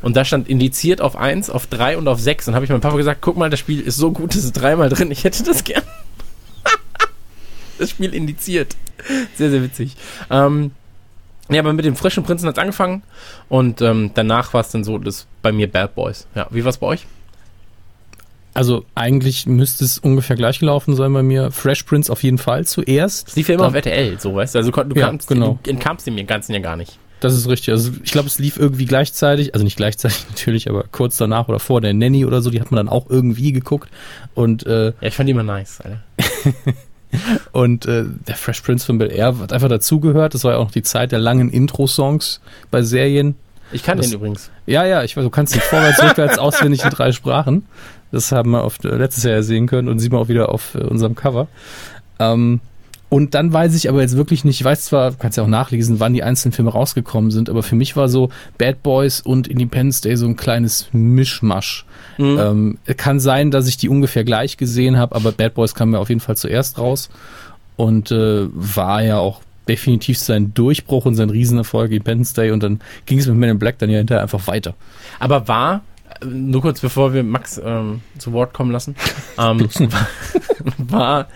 [0.00, 2.48] Und da stand indiziert auf 1, auf 3 und auf 6.
[2.48, 4.52] Und habe ich meinem Papa gesagt, guck mal, das Spiel ist so gut, es ist
[4.52, 5.82] dreimal drin, ich hätte das gern.
[7.78, 8.76] das Spiel indiziert.
[9.34, 9.96] Sehr, sehr witzig.
[10.30, 10.70] Ähm,
[11.50, 13.02] ja, aber mit dem frischen Prinzen hat es angefangen
[13.48, 16.26] und ähm, danach war es dann so, das bei mir Bad Boys.
[16.34, 17.06] Ja, wie war es bei euch?
[18.54, 21.50] Also eigentlich müsste es ungefähr gleich gelaufen sein bei mir.
[21.50, 23.28] Fresh Prince auf jeden Fall zuerst.
[23.28, 24.58] Es lief ja immer auf RTL, so weißt du.
[24.58, 25.58] Also du, Ja, kamst, genau.
[25.62, 26.98] du entkamst dem Ganzen ja gar nicht.
[27.20, 27.70] Das ist richtig.
[27.70, 31.58] Also ich glaube, es lief irgendwie gleichzeitig, also nicht gleichzeitig natürlich, aber kurz danach oder
[31.58, 33.88] vor der Nanny oder so, die hat man dann auch irgendwie geguckt.
[34.34, 36.00] Und, äh, Ja, ich fand die immer nice, Alter.
[37.52, 40.34] und äh, der Fresh Prince von Bel Air hat einfach dazugehört.
[40.34, 43.34] Das war ja auch noch die Zeit der langen Intro-Songs bei Serien.
[43.72, 44.50] Ich kann Das- den übrigens.
[44.66, 47.66] Ja, ja, ich du kannst nicht vorwärts, rückwärts, auswendig in drei Sprachen.
[48.12, 50.50] Das haben wir auf, äh, letztes Jahr ja sehen können und sieht man auch wieder
[50.50, 51.48] auf äh, unserem Cover.
[52.18, 52.60] Ähm,
[53.10, 55.98] und dann weiß ich aber jetzt wirklich nicht, ich weiß zwar, kannst ja auch nachlesen,
[55.98, 60.02] wann die einzelnen Filme rausgekommen sind, aber für mich war so Bad Boys und Independence
[60.02, 61.86] Day so ein kleines Mischmasch.
[62.18, 62.38] Mhm.
[62.38, 66.00] Ähm, kann sein, dass ich die ungefähr gleich gesehen habe, aber Bad Boys kam mir
[66.00, 67.08] auf jeden Fall zuerst raus
[67.76, 72.80] und äh, war ja auch definitiv sein Durchbruch und sein Riesenerfolg Independence Day und dann
[73.06, 74.74] ging es mit Men in Black dann ja hinterher einfach weiter.
[75.18, 75.82] Aber war,
[76.20, 78.96] äh, nur kurz bevor wir Max ähm, zu Wort kommen lassen,
[79.38, 79.68] ähm,
[80.78, 81.28] war,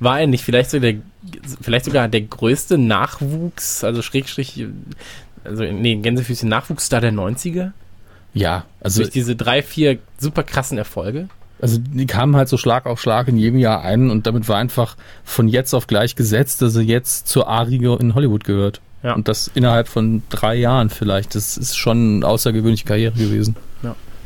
[0.00, 0.96] war er nicht vielleicht, so der,
[1.60, 4.66] vielleicht sogar der größte Nachwuchs, also Schrägstrich,
[5.44, 7.72] also nee, Gänsefüßchen Nachwuchsstar der 90er?
[8.34, 11.28] Ja, also, Durch diese drei, vier super krassen Erfolge?
[11.60, 14.56] also die kamen halt so Schlag auf Schlag in jedem Jahr ein und damit war
[14.56, 18.80] einfach von jetzt auf gleich gesetzt, dass er jetzt zur A-Riege in Hollywood gehört.
[19.02, 19.14] Ja.
[19.14, 21.34] Und das innerhalb von drei Jahren vielleicht.
[21.34, 23.56] Das ist schon eine außergewöhnliche Karriere gewesen.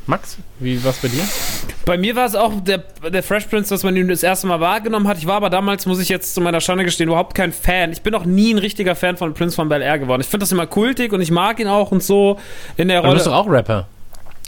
[0.07, 1.23] Max, wie war's bei dir?
[1.85, 2.79] Bei mir war es auch der,
[3.13, 5.19] der Fresh Prince, dass man ihn das erste Mal wahrgenommen hat.
[5.19, 7.93] Ich war aber damals, muss ich jetzt zu meiner Schande gestehen, überhaupt kein Fan.
[7.93, 10.21] Ich bin auch nie ein richtiger Fan von Prince von Bel Air geworden.
[10.21, 12.39] Ich finde das immer kultig und ich mag ihn auch und so
[12.77, 13.43] in der Aber du bist doch Rolle.
[13.43, 13.87] auch Rapper.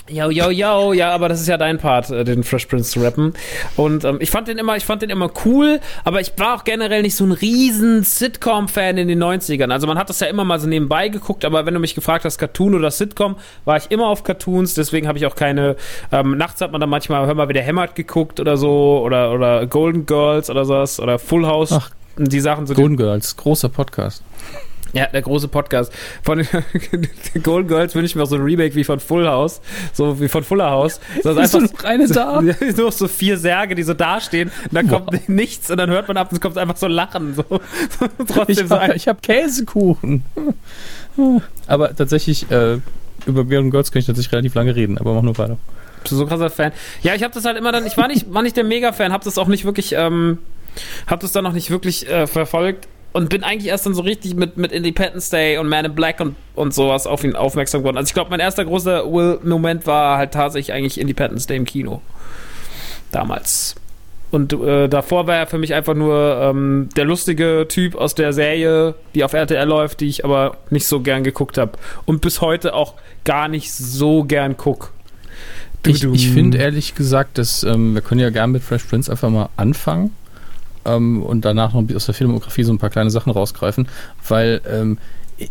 [0.06, 3.00] Yo, yo, yo, ja, aber das ist ja dein Part, äh, den Fresh Prince zu
[3.00, 3.32] rappen.
[3.74, 6.64] Und ähm, ich fand den immer, ich fand den immer cool, aber ich war auch
[6.64, 9.72] generell nicht so ein riesen Sitcom-Fan in den 90ern.
[9.72, 12.26] Also man hat das ja immer mal so nebenbei geguckt, aber wenn du mich gefragt
[12.26, 15.76] hast, Cartoon oder Sitcom, war ich immer auf Cartoons, deswegen habe ich auch keine,
[16.12, 19.32] ähm, nachts hat man dann manchmal, hör mal, wie der hämmert geguckt oder so, oder,
[19.32, 21.72] oder Golden Girls oder sowas, oder Full House.
[21.72, 21.88] Ach,
[22.18, 22.74] die Sachen so.
[22.74, 24.22] Golden Girls, großer Podcast.
[24.94, 25.92] Ja, der große Podcast.
[26.22, 29.60] Von den Golden Girls wünsche ich mir auch so ein Remake wie von Full House.
[29.92, 31.00] So wie von Fuller House.
[31.22, 32.40] So, ist einfach noch eine da?
[32.44, 34.50] Ja, nur so vier Särge, die so dastehen.
[34.64, 37.34] Und dann kommt nichts und dann hört man ab und es kommt einfach so Lachen.
[37.34, 37.42] So.
[37.42, 40.22] Trotzdem Ich so habe ein, hab Käsekuchen.
[41.66, 42.78] Aber tatsächlich, äh,
[43.26, 45.58] über Golden Girls kann ich tatsächlich relativ lange reden, aber mach nur weiter.
[46.04, 46.72] so krasser Fan.
[47.02, 49.24] Ja, ich habe das halt immer dann, ich war nicht, war nicht der Mega-Fan, habe
[49.24, 50.38] das auch nicht wirklich, ähm,
[51.06, 54.34] habe das dann noch nicht wirklich äh, verfolgt und bin eigentlich erst dann so richtig
[54.34, 57.96] mit, mit Independence Day und Man in Black und, und sowas auf ihn aufmerksam geworden.
[57.96, 62.02] Also ich glaube, mein erster großer Will-Moment war halt tatsächlich eigentlich Independence Day im Kino.
[63.12, 63.76] Damals.
[64.32, 68.32] Und äh, davor war er für mich einfach nur ähm, der lustige Typ aus der
[68.32, 71.78] Serie, die auf RTL läuft, die ich aber nicht so gern geguckt habe.
[72.06, 74.92] Und bis heute auch gar nicht so gern guck.
[75.86, 79.30] Ich, ich finde ehrlich gesagt, dass ähm, wir können ja gerne mit Fresh Prince einfach
[79.30, 80.10] mal anfangen
[80.84, 83.88] ähm, und danach noch aus der Filmografie so ein paar kleine Sachen rausgreifen,
[84.28, 84.98] weil ähm,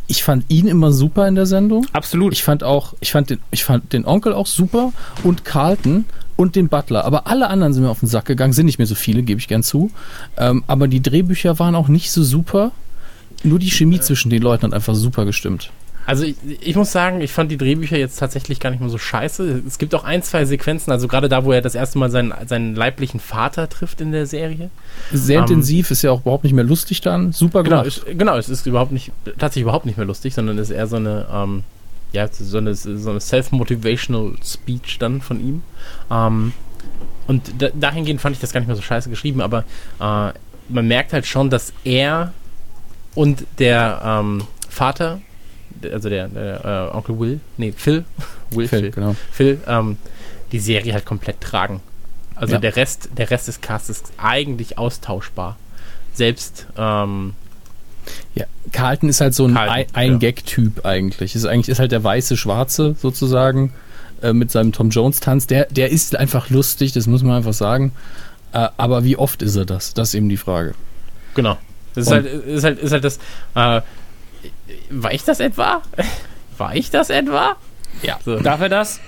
[0.08, 1.86] ich fand ihn immer super in der Sendung.
[1.94, 2.34] Absolut.
[2.34, 4.94] Ich fand auch, ich fand den, ich fand den Onkel auch super
[5.24, 7.06] und Carlton und den Butler.
[7.06, 9.40] Aber alle anderen sind mir auf den Sack gegangen, sind nicht mehr so viele, gebe
[9.40, 9.92] ich gern zu.
[10.38, 12.72] Ähm, aber die Drehbücher waren auch nicht so super.
[13.44, 15.72] Nur die Chemie zwischen den Leuten hat einfach super gestimmt.
[16.06, 18.98] Also ich, ich muss sagen, ich fand die Drehbücher jetzt tatsächlich gar nicht mehr so
[18.98, 19.64] scheiße.
[19.66, 22.34] Es gibt auch ein, zwei Sequenzen, also gerade da, wo er das erste Mal seinen,
[22.48, 24.70] seinen leiblichen Vater trifft in der Serie.
[25.14, 27.32] Sehr Ähm, intensiv, ist ja auch überhaupt nicht mehr lustig dann.
[27.32, 27.88] Super Genau, gemacht.
[28.06, 30.98] ist, genau, es ist überhaupt nicht, tatsächlich überhaupt nicht mehr lustig, sondern ist eher so
[30.98, 31.64] eine, ähm,
[32.12, 35.62] ja, so eine, so eine self-motivational Speech dann von ihm.
[36.12, 36.54] Ähm,
[37.28, 39.60] und da, dahingehend fand ich das gar nicht mehr so scheiße geschrieben, aber
[40.00, 40.34] äh,
[40.70, 42.34] man merkt halt schon, dass er
[43.16, 45.22] und der ähm, Vater,
[45.92, 48.06] also der, der äh, Onkel Will, nee, Phil,
[48.52, 49.16] Will, Phil, Phil, genau.
[49.32, 49.98] Phil ähm,
[50.52, 51.82] die Serie halt komplett tragen.
[52.36, 52.60] Also Ja.
[52.60, 55.58] der Rest, der Rest des Casts ist eigentlich austauschbar.
[56.14, 57.34] Selbst ähm,
[58.36, 60.18] Ja, Carlton ist halt so ein Carlton, Ein- ein ja.
[60.20, 61.36] Gag-Typ eigentlich.
[61.36, 63.74] Ist eigentlich ist halt der weiße Schwarze sozusagen
[64.22, 65.48] äh, mit seinem Tom Jones Tanz.
[65.48, 67.92] Der der ist einfach lustig, das muss man einfach sagen.
[68.52, 69.94] Äh, aber wie oft ist er das?
[69.96, 70.74] Das ist eben die Frage.
[71.36, 71.58] Genau.
[71.96, 73.20] Das ist halt, ist halt, ist halt das.
[73.56, 73.82] Äh,
[74.90, 75.82] war ich das etwa?
[76.58, 77.56] War ich das etwa?
[78.02, 78.20] Ja.
[78.24, 78.40] So.
[78.40, 79.00] Darf er das?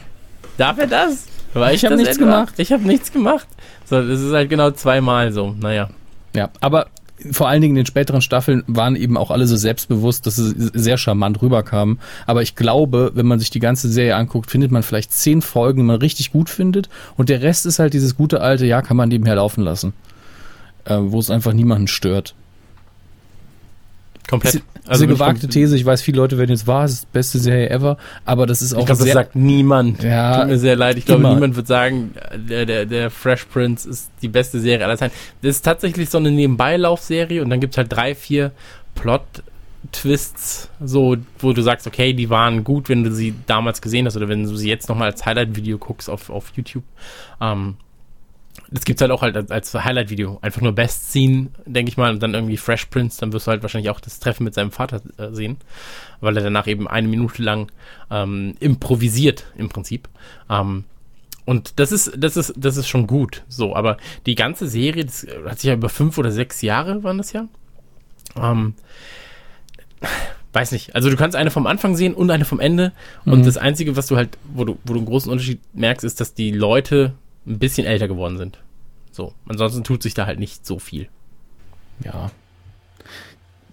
[0.58, 1.26] Darf er das?
[1.54, 2.26] War Ich hab das nichts etwa?
[2.26, 2.54] gemacht.
[2.58, 3.48] Ich habe nichts gemacht.
[3.86, 5.56] So, das ist halt genau zweimal so.
[5.60, 5.90] Naja.
[6.34, 6.88] Ja, aber
[7.32, 10.54] vor allen Dingen in den späteren Staffeln waren eben auch alle so selbstbewusst, dass sie
[10.74, 12.00] sehr charmant rüberkamen.
[12.26, 15.78] Aber ich glaube, wenn man sich die ganze Serie anguckt, findet man vielleicht zehn Folgen,
[15.80, 16.90] die man richtig gut findet.
[17.16, 19.94] Und der Rest ist halt dieses gute alte, ja, kann man nebenher laufen lassen.
[20.84, 22.36] Äh, wo es einfach niemanden stört.
[24.30, 24.56] Komplett.
[24.56, 27.14] Ist, also eine gewagte These, ich weiß, viele Leute werden jetzt wahr, es ist die
[27.14, 30.04] beste Serie ever, aber das ist auch ich glaube, das sagt niemand.
[30.04, 30.98] Ja, Tut mir sehr leid.
[30.98, 31.34] Ich glaube, immer.
[31.34, 35.16] niemand wird sagen, der, der, der Fresh Prince ist die beste Serie aller Zeiten.
[35.42, 38.52] Das ist tatsächlich so eine Nebenbeilaufserie und dann gibt es halt drei, vier
[38.96, 44.18] Plot-Twists, so, wo du sagst, okay, die waren gut, wenn du sie damals gesehen hast
[44.18, 46.84] oder wenn du sie jetzt nochmal als Highlight-Video guckst auf, auf YouTube.
[47.42, 47.76] Ähm,
[48.76, 50.38] das gibt's halt auch halt als, als Highlight-Video.
[50.42, 53.52] Einfach nur Best Scene, denke ich mal, und dann irgendwie Fresh Prince, dann wirst du
[53.52, 55.58] halt wahrscheinlich auch das Treffen mit seinem Vater äh, sehen,
[56.22, 57.72] weil er danach eben eine Minute lang
[58.12, 60.08] ähm, improvisiert im Prinzip.
[60.50, 60.84] Ähm,
[61.46, 63.44] und das ist, das ist, das ist schon gut.
[63.48, 67.18] So, aber die ganze Serie, das hat sich ja über fünf oder sechs Jahre waren
[67.18, 67.48] das ja.
[68.36, 68.74] Ähm,
[70.54, 70.96] weiß nicht.
[70.96, 72.94] Also du kannst eine vom Anfang sehen und eine vom Ende.
[73.26, 73.46] Und Mhm.
[73.46, 76.34] das Einzige, was du halt, wo du, wo du einen großen Unterschied merkst, ist, dass
[76.34, 77.14] die Leute
[77.46, 78.58] ein bisschen älter geworden sind.
[79.16, 79.34] So.
[79.48, 81.08] Ansonsten tut sich da halt nicht so viel.
[82.04, 82.32] Ja.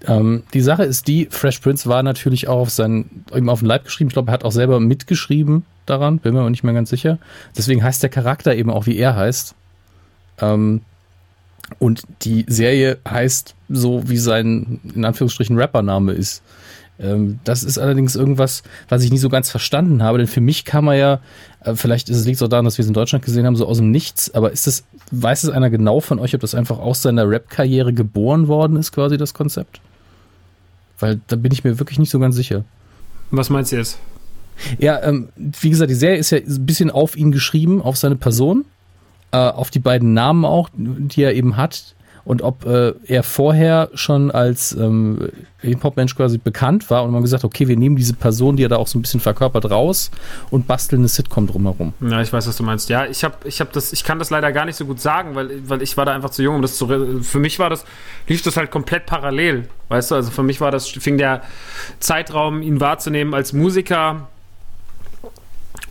[0.07, 3.67] Ähm, die Sache ist die, Fresh Prince war natürlich auch auf seinen, eben auf den
[3.67, 4.09] Leib geschrieben.
[4.09, 7.19] Ich glaube, er hat auch selber mitgeschrieben daran, bin mir aber nicht mehr ganz sicher.
[7.57, 9.57] Deswegen heißt der Charakter eben auch, wie er heißt.
[10.39, 10.83] Ähm,
[11.81, 16.45] und die Serie heißt so, wie sein, in Anführungsstrichen, Rappername ist.
[17.03, 20.65] Ähm, das ist allerdings irgendwas, was ich nie so ganz verstanden habe, denn für mich
[20.65, 21.21] kam er ja,
[21.65, 23.67] äh, vielleicht ist es liegt auch daran, dass wir es in Deutschland gesehen haben, so
[23.67, 26.79] aus dem Nichts, aber ist es, weiß es einer genau von euch, ob das einfach
[26.79, 29.81] aus seiner Rap-Karriere geboren worden ist, quasi das Konzept?
[31.01, 32.65] Weil da bin ich mir wirklich nicht so ganz sicher.
[33.33, 33.99] Was meinst du jetzt?
[34.79, 38.17] Ja, ähm, wie gesagt, die Serie ist ja ein bisschen auf ihn geschrieben, auf seine
[38.17, 38.65] Person,
[39.33, 41.95] äh, auf die beiden Namen auch, die er eben hat.
[42.25, 45.29] Und ob äh, er vorher schon als ähm,
[45.61, 48.77] Hip-Hop-Mensch quasi bekannt war und man gesagt, okay, wir nehmen diese Person, die er da
[48.77, 50.11] auch so ein bisschen verkörpert, raus
[50.51, 51.95] und basteln eine Sitcom drumherum.
[52.01, 52.89] Ja, ich weiß, was du meinst.
[52.89, 55.35] Ja, ich habe ich hab das, ich kann das leider gar nicht so gut sagen,
[55.35, 56.87] weil, weil ich war da einfach zu jung, um das zu.
[57.23, 57.85] Für mich war das,
[58.29, 59.69] lief das halt komplett parallel.
[59.89, 61.43] Weißt du, also für mich war das, fing der
[61.99, 64.29] Zeitraum, ihn wahrzunehmen als Musiker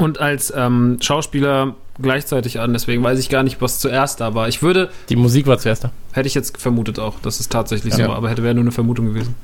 [0.01, 2.73] und als ähm, Schauspieler gleichzeitig an.
[2.73, 4.47] Deswegen weiß ich gar nicht, was zuerst da war.
[4.47, 5.91] Ich würde, Die Musik war zuerst da.
[6.13, 8.05] hätte ich jetzt vermutet auch, dass es tatsächlich Ja.
[8.05, 9.35] so war, aber hätte wäre nur eine Vermutung gewesen.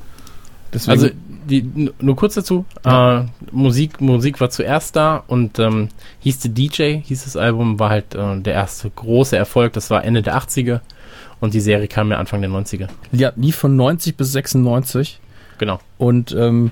[0.72, 1.08] Deswegen, Also
[1.48, 2.66] die, nur kurz dazu.
[2.84, 5.88] Äh, Musik, Musik war zuerst da und ähm,
[6.20, 9.72] hieß The DJ, hieß das Album, war halt äh, der erste große Erfolg.
[9.72, 10.80] Das war Ende der 80er
[11.40, 12.88] und die Serie kam ja Anfang der 90er.
[13.12, 15.20] ja, lief von 90 bis 96.
[15.58, 15.78] Genau.
[15.96, 16.70] Und ähm,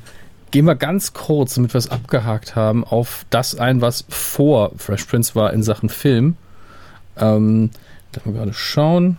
[0.50, 5.04] gehen wir ganz kurz, damit wir es abgehakt haben, auf das ein, was vor Fresh
[5.04, 6.36] Prince war in Sachen Film.
[7.16, 7.70] Ähm,
[8.12, 9.18] da wir gerade schauen.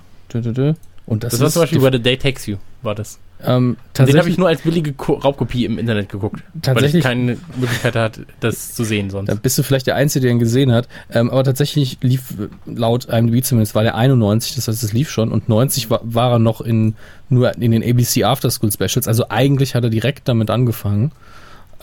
[1.06, 3.20] Und das, Das, war ist zum Beispiel Where the Day Takes You, war das.
[3.46, 6.44] Ähm, den habe ich nur als billige Ko Raubkopie im Internet geguckt.
[6.54, 9.30] Weil Tatsächlich- ich keine Möglichkeit hatte, das zu sehen sonst.
[9.30, 10.88] da bist du vielleicht der Einzige, der ihn gesehen hat.
[11.12, 15.10] Ähm, aber tatsächlich lief äh, laut IMDb zumindest, war der 91, das heißt, es lief
[15.10, 15.32] schon.
[15.32, 16.96] Und 90 war, war er noch in,
[17.30, 19.08] nur in den ABC After School Specials.
[19.08, 21.12] Also eigentlich hat er direkt damit angefangen.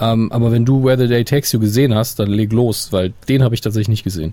[0.01, 3.13] Ähm, aber wenn du Where the Day Takes You gesehen hast, dann leg los, weil
[3.29, 4.33] den habe ich tatsächlich nicht gesehen.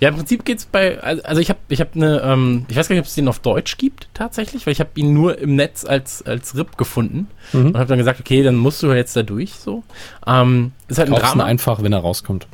[0.00, 2.94] Ja, im Prinzip geht's bei, also ich habe ich hab eine, ähm, ich weiß gar
[2.94, 5.84] nicht, ob es den auf Deutsch gibt tatsächlich, weil ich habe ihn nur im Netz
[5.84, 7.68] als, als RIP gefunden Mhm.
[7.68, 9.82] und habe dann gesagt, okay, dann musst du jetzt da durch, so.
[10.26, 11.44] Ähm, ist halt ein Kaufst ihn Drama.
[11.44, 12.46] einfach, wenn er rauskommt.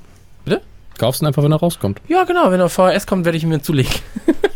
[0.45, 0.61] Bitte?
[0.99, 2.01] Kaufst ihn einfach, wenn er rauskommt.
[2.09, 3.93] Ja, genau, wenn er auf VHS kommt, werde ich ihn mir zulegen.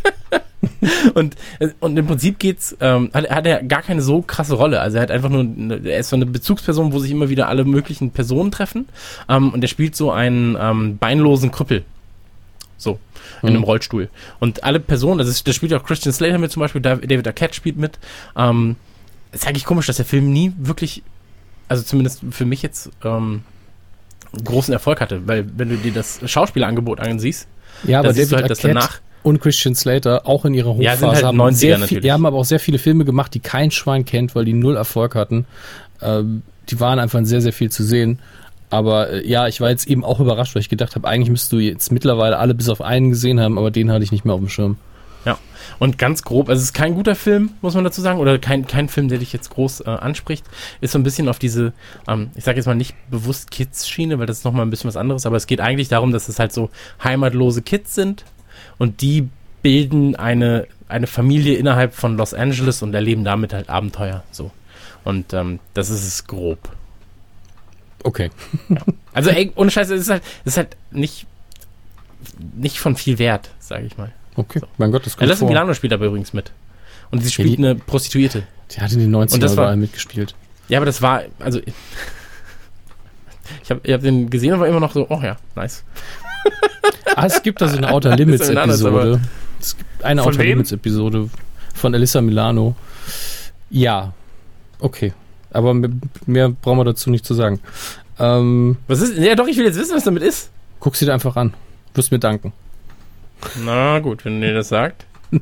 [1.13, 1.35] und,
[1.79, 4.81] und im Prinzip geht's, ähm, hat, hat er gar keine so krasse Rolle.
[4.81, 7.47] Also er hat einfach nur, eine, er ist so eine Bezugsperson, wo sich immer wieder
[7.47, 8.87] alle möglichen Personen treffen.
[9.27, 11.83] Ähm, und er spielt so einen ähm, beinlosen Krüppel.
[12.77, 12.97] So,
[13.41, 13.55] in Mhm.
[13.55, 14.09] einem Rollstuhl.
[14.39, 17.27] Und alle Personen, also es- da spielt auch Christian Slater mit zum Beispiel, Dav- David
[17.27, 17.99] Arquette spielt mit.
[18.37, 18.75] Ähm,
[19.33, 21.03] ist eigentlich komisch, dass der Film nie wirklich,
[21.67, 23.43] also zumindest für mich jetzt, ähm,
[24.43, 27.47] großen Erfolg hatte, weil wenn du dir das Schauspielerangebot ansiehst,
[27.83, 30.75] Ja, aber siehst David du halt, dass Arquette danach und Christian Slater auch in ihrer
[30.75, 33.05] Ja, Hochphase sind halt haben, 90er sehr viel, die haben aber auch sehr viele Filme
[33.05, 35.45] gemacht, die kein Schwein kennt, weil die null Erfolg hatten.
[36.01, 38.19] Ähm, die waren einfach sehr, sehr viel zu sehen.
[38.69, 41.51] Aber äh, ja, ich war jetzt eben auch überrascht, weil ich gedacht habe, eigentlich müsstest
[41.51, 44.35] du jetzt mittlerweile alle bis auf einen gesehen haben, aber den hatte ich nicht mehr
[44.35, 44.77] auf dem Schirm.
[45.25, 45.37] Ja.
[45.79, 48.67] Und ganz grob, also es ist kein guter Film, muss man dazu sagen, oder kein,
[48.67, 50.45] kein Film, der dich jetzt groß äh, anspricht.
[50.81, 51.73] Ist so ein bisschen auf diese,
[52.07, 54.97] ähm, ich sage jetzt mal nicht bewusst Kids-Schiene, weil das ist nochmal ein bisschen was
[54.97, 56.69] anderes, aber es geht eigentlich darum, dass es halt so
[57.03, 58.23] heimatlose Kids sind
[58.79, 59.29] und die
[59.61, 64.23] bilden eine, eine Familie innerhalb von Los Angeles und erleben damit halt Abenteuer.
[64.31, 64.49] So.
[65.03, 66.57] Und ähm, das ist es grob.
[68.03, 68.31] Okay.
[69.13, 71.27] Also ey, ohne Scheiße, es ist halt, es ist halt nicht,
[72.55, 74.11] nicht von viel Wert, sage ich mal.
[74.35, 74.61] Okay.
[74.77, 75.49] Mein Gott, das kommt Alyssa vor.
[75.49, 76.51] Milano spielt aber übrigens mit.
[77.11, 78.43] Und sie spielt die- eine Prostituierte.
[78.71, 80.33] Die hat in den 90ern Und das war- überall mitgespielt.
[80.69, 81.59] Ja, aber das war, also.
[83.63, 85.83] Ich habe ich hab den gesehen und war immer noch so, oh ja, nice.
[87.15, 89.19] Ah, es gibt da so eine Outer Limits Episode.
[89.59, 90.47] Es gibt eine Von Outer wem?
[90.49, 91.29] Limits Episode
[91.73, 92.75] von Alyssa Milano.
[93.69, 94.13] Ja,
[94.79, 95.13] okay.
[95.51, 95.89] Aber mehr,
[96.25, 97.59] mehr brauchen wir dazu nicht zu sagen.
[98.19, 100.49] Ähm, Was ist, ja doch, ich will jetzt wissen, was damit ist.
[100.79, 101.53] guck sie dir einfach an.
[101.93, 102.53] Wirst mir danken.
[103.63, 105.05] Na gut, wenn ihr das sagt.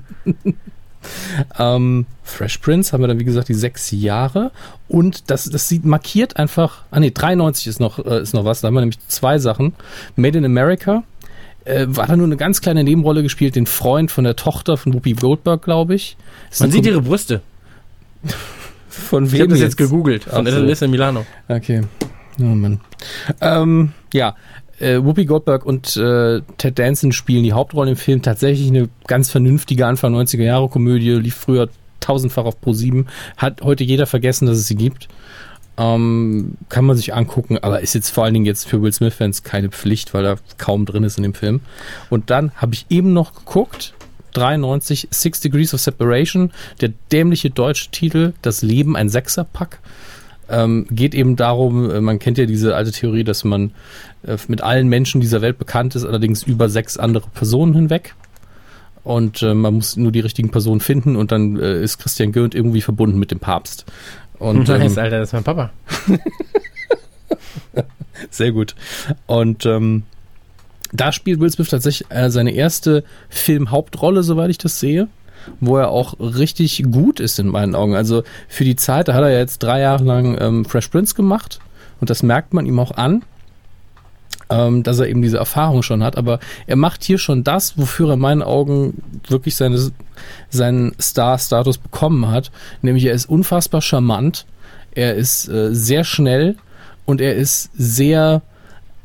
[1.60, 4.52] Ähm, Fresh Prince haben wir dann, wie gesagt, die sechs Jahre.
[4.88, 6.84] Und das, das sieht markiert einfach.
[6.92, 8.62] Ah, nee, 93 ist noch, äh, ist noch was.
[8.62, 9.74] Da haben wir nämlich zwei Sachen.
[10.16, 11.04] Made in America.
[11.66, 14.94] Äh, war da nur eine ganz kleine Nebenrolle gespielt, den Freund von der Tochter von
[14.94, 16.16] Whoopi Goldberg, glaube ich.
[16.50, 17.42] Ist Man sieht Kom- ihre Brüste.
[18.90, 20.24] von Ich habe wem das jetzt gegoogelt.
[20.26, 20.48] Von.
[20.48, 21.26] Alyssa Milano.
[21.48, 21.82] Okay.
[22.40, 22.80] Oh Mann.
[23.42, 24.36] Ähm, ja,
[24.80, 28.22] äh, Whoopi Goldberg und äh, Ted Danson spielen die Hauptrollen im Film.
[28.22, 33.08] Tatsächlich eine ganz vernünftige Anfang 90er Jahre Komödie, lief früher tausendfach auf Pro 7.
[33.38, 35.08] Hat heute jeder vergessen, dass es sie gibt.
[35.80, 39.44] Ähm, kann man sich angucken, aber ist jetzt vor allen Dingen jetzt für Will Smith-Fans
[39.44, 41.62] keine Pflicht, weil er kaum drin ist in dem Film.
[42.10, 43.94] Und dann habe ich eben noch geguckt,
[44.34, 49.80] 93, Six Degrees of Separation, der dämliche deutsche Titel, Das Leben ein Sechserpack.
[50.50, 53.72] Ähm, geht eben darum, äh, man kennt ja diese alte Theorie, dass man
[54.24, 58.16] äh, mit allen Menschen dieser Welt bekannt ist, allerdings über sechs andere Personen hinweg.
[59.04, 62.56] Und äh, man muss nur die richtigen Personen finden und dann äh, ist Christian Gürnt
[62.56, 63.86] irgendwie verbunden mit dem Papst.
[64.40, 65.72] Und ähm, nice, Alter, das ist mein Papa.
[68.30, 68.76] Sehr gut.
[69.26, 70.04] Und ähm,
[70.92, 75.08] da spielt Will Smith tatsächlich äh, seine erste Filmhauptrolle, soweit ich das sehe,
[75.60, 77.96] wo er auch richtig gut ist in meinen Augen.
[77.96, 81.60] Also für die Zeit, da hat er jetzt drei Jahre lang ähm, Fresh Prince gemacht
[82.00, 83.24] und das merkt man ihm auch an,
[84.50, 86.18] ähm, dass er eben diese Erfahrung schon hat.
[86.18, 89.92] Aber er macht hier schon das, wofür er in meinen Augen wirklich seine,
[90.50, 92.52] seinen Star-Status bekommen hat.
[92.82, 94.46] Nämlich er ist unfassbar charmant,
[94.92, 96.56] er ist äh, sehr schnell
[97.06, 98.42] und er ist sehr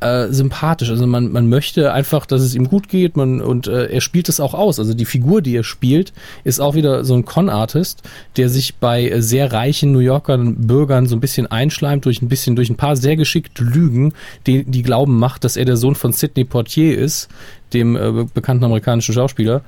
[0.03, 0.91] äh, sympathisch.
[0.91, 4.29] Also man, man möchte einfach, dass es ihm gut geht man, und äh, er spielt
[4.29, 4.79] es auch aus.
[4.79, 6.13] Also die Figur, die er spielt,
[6.45, 8.03] ist auch wieder so ein Con-Artist,
[8.37, 12.29] der sich bei äh, sehr reichen New Yorkern Bürgern so ein bisschen einschleimt durch ein
[12.29, 14.13] bisschen, durch ein paar sehr geschickte Lügen,
[14.47, 17.29] die, die glauben macht, dass er der Sohn von Sidney Portier ist,
[17.73, 19.63] dem äh, bekannten amerikanischen Schauspieler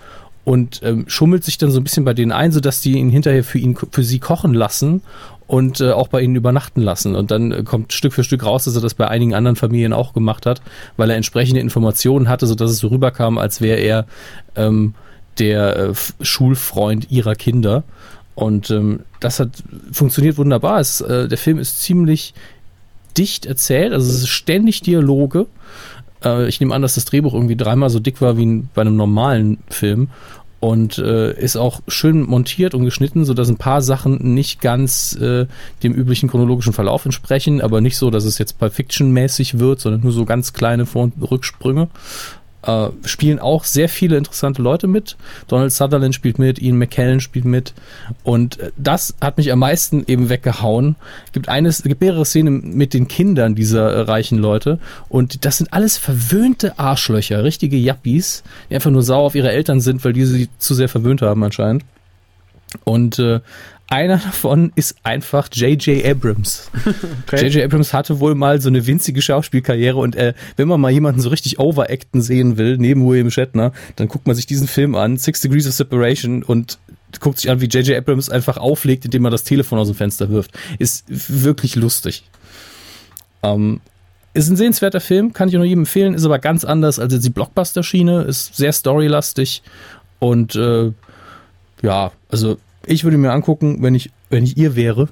[0.44, 3.44] und ähm, schummelt sich dann so ein bisschen bei denen ein, sodass die ihn hinterher
[3.44, 5.02] für ihn für sie kochen lassen
[5.46, 7.14] und äh, auch bei ihnen übernachten lassen.
[7.14, 9.92] Und dann äh, kommt Stück für Stück raus, dass er das bei einigen anderen Familien
[9.92, 10.62] auch gemacht hat,
[10.96, 14.06] weil er entsprechende Informationen hatte, sodass es so rüberkam, als wäre er
[14.56, 14.94] ähm,
[15.38, 17.84] der äh, Schulfreund ihrer Kinder.
[18.34, 19.50] Und ähm, das hat
[19.92, 20.80] funktioniert wunderbar.
[20.80, 22.34] Es, äh, der Film ist ziemlich
[23.16, 25.46] dicht erzählt, also es ist ständig Dialoge.
[26.24, 28.82] Äh, ich nehme an, dass das Drehbuch irgendwie dreimal so dick war wie in, bei
[28.82, 30.08] einem normalen Film
[30.64, 35.44] und äh, ist auch schön montiert und geschnitten, sodass ein paar Sachen nicht ganz äh,
[35.82, 40.00] dem üblichen chronologischen Verlauf entsprechen, aber nicht so, dass es jetzt Pulp Fiction-mäßig wird, sondern
[40.00, 41.88] nur so ganz kleine Vor- und Rücksprünge.
[42.66, 45.16] Äh, spielen auch sehr viele interessante Leute mit.
[45.48, 47.74] Donald Sutherland spielt mit, Ian McKellen spielt mit.
[48.22, 50.96] Und äh, das hat mich am meisten eben weggehauen.
[51.32, 54.78] Gibt eines, gibt mehrere Szenen mit den Kindern dieser äh, reichen Leute.
[55.10, 59.80] Und das sind alles verwöhnte Arschlöcher, richtige Yuppies, die einfach nur sauer auf ihre Eltern
[59.80, 61.84] sind, weil die sie zu sehr verwöhnt haben anscheinend.
[62.84, 63.40] Und äh,
[63.94, 66.04] einer davon ist einfach J.J.
[66.04, 66.68] Abrams.
[67.30, 67.62] J.J.
[67.62, 71.28] Abrams hatte wohl mal so eine winzige Schauspielkarriere und äh, wenn man mal jemanden so
[71.28, 75.42] richtig overacten sehen will, neben William Shatner, dann guckt man sich diesen Film an, Six
[75.42, 76.78] Degrees of Separation und
[77.20, 77.96] guckt sich an, wie J.J.
[77.96, 80.50] Abrams einfach auflegt, indem er das Telefon aus dem Fenster wirft.
[80.80, 82.24] Ist wirklich lustig.
[83.44, 83.80] Ähm,
[84.32, 87.30] ist ein sehenswerter Film, kann ich nur jedem empfehlen, ist aber ganz anders als die
[87.30, 89.62] Blockbuster-Schiene, ist sehr storylastig
[90.18, 90.90] und äh,
[91.82, 95.08] ja, also ich würde mir angucken, wenn ich, wenn ich ihr wäre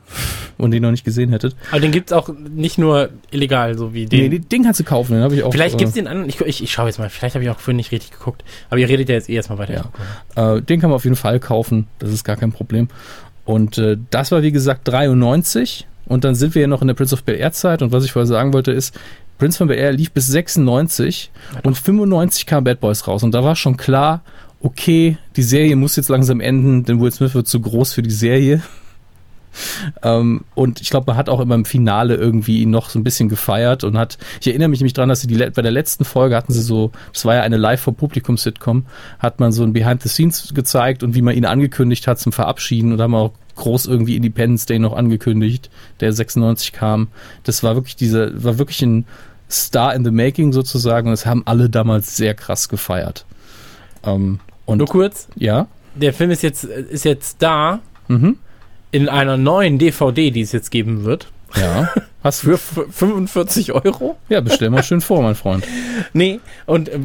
[0.58, 1.56] und den noch nicht gesehen hättet.
[1.70, 4.30] Aber den gibt's auch nicht nur illegal, so wie den.
[4.30, 5.52] Nee, den, kannst du kaufen, den habe ich auch.
[5.52, 6.28] vielleicht äh, gibt's den anderen.
[6.28, 7.10] Ich, ich, ich schaue jetzt mal.
[7.10, 8.44] Vielleicht habe ich auch vorhin nicht richtig geguckt.
[8.70, 9.90] Aber ihr redet ja jetzt eh erstmal weiter.
[10.36, 10.56] Ja.
[10.56, 12.88] Äh, den kann man auf jeden Fall kaufen, das ist gar kein Problem.
[13.44, 16.94] Und äh, das war wie gesagt 93 und dann sind wir ja noch in der
[16.94, 18.94] Prince of Bel Air Zeit und was ich vorher sagen wollte ist,
[19.38, 21.30] Prince von Bel Air lief bis 96
[21.64, 24.22] und 95 kam Bad Boys raus und da war schon klar,
[24.62, 28.10] okay, die Serie muss jetzt langsam enden, denn Will Smith wird zu groß für die
[28.10, 28.62] Serie.
[30.02, 33.04] Ähm, und ich glaube, man hat auch immer im Finale irgendwie ihn noch so ein
[33.04, 36.04] bisschen gefeiert und hat, ich erinnere mich nämlich dran, dass sie die, bei der letzten
[36.04, 38.86] Folge hatten sie so, das war ja eine Live-vor-Publikum-Sitcom,
[39.18, 42.32] hat man so ein Behind the Scenes gezeigt und wie man ihn angekündigt hat zum
[42.32, 45.70] Verabschieden und haben auch groß irgendwie Independence Day noch angekündigt,
[46.00, 47.08] der 96 kam.
[47.44, 49.04] Das war wirklich diese, war wirklich ein
[49.50, 53.26] Star in the Making sozusagen und das haben alle damals sehr krass gefeiert.
[54.02, 55.28] Ähm, und Nur kurz.
[55.36, 58.36] ja, der Film ist jetzt, ist jetzt da Mhm.
[58.90, 61.28] in einer neuen DVD, die es jetzt geben wird.
[61.56, 61.88] Ja.
[62.24, 64.16] Hast Für f- 45 Euro?
[64.28, 65.64] Ja, bestell mal schön vor, mein Freund.
[66.14, 66.98] Nee, und äh,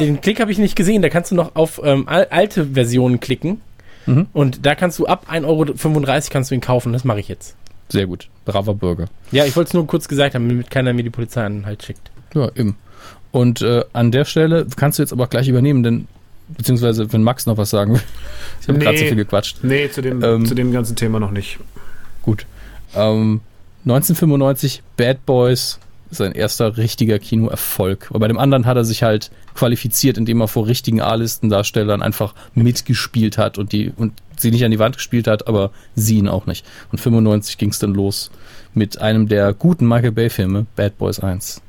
[0.00, 1.00] den Klick habe ich nicht gesehen.
[1.02, 3.60] Da kannst du noch auf ähm, al alte Versionen klicken.
[4.06, 4.26] Mhm.
[4.32, 5.64] Und da kannst du ab 1,35 Euro
[6.30, 6.92] kannst du ihn kaufen.
[6.92, 7.56] Das mache ich jetzt.
[7.88, 8.28] Sehr gut.
[8.44, 9.06] Braver Bürger.
[9.32, 11.82] Ja, ich wollte es nur kurz gesagt haben, damit keiner mir die Polizei an halt
[11.82, 12.10] schickt.
[12.34, 12.76] Ja, eben.
[13.30, 16.08] Und äh, an der Stelle kannst du jetzt aber gleich übernehmen, denn
[16.48, 18.02] beziehungsweise wenn Max noch was sagen will.
[18.60, 18.84] Ich habe Nee.
[18.84, 19.58] gerade so viel gequatscht.
[19.62, 21.58] Nee, zu dem, Ähm, zu dem ganzen Thema noch nicht.
[22.22, 22.46] Gut.
[22.94, 23.40] Ähm,
[23.84, 25.78] 1995 Bad Boys
[26.10, 28.06] ist sein erster richtiger Kinoerfolg.
[28.10, 32.34] Aber bei dem anderen hat er sich halt qualifiziert, indem er vor richtigen A-Listendarstellern einfach
[32.54, 36.28] mitgespielt hat und die und sie nicht an die Wand gespielt hat, aber sie ihn
[36.28, 36.64] auch nicht.
[36.90, 38.30] Und 95 ging es dann los
[38.72, 41.60] mit einem der guten Michael Bay Filme, Bad Boys 1.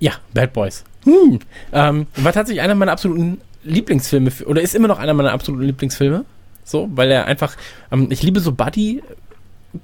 [0.00, 0.84] Ja, Bad Boys.
[1.04, 1.38] Hm.
[1.72, 5.64] Ähm, war tatsächlich einer meiner absoluten Lieblingsfilme, für, oder ist immer noch einer meiner absoluten
[5.64, 6.24] Lieblingsfilme.
[6.64, 7.56] So, weil er einfach,
[7.90, 9.02] ähm, ich liebe so Buddy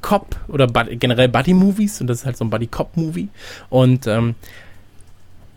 [0.00, 3.28] Cop oder Buddy, generell Buddy Movies und das ist halt so ein Buddy Cop Movie.
[3.70, 4.34] Und ähm,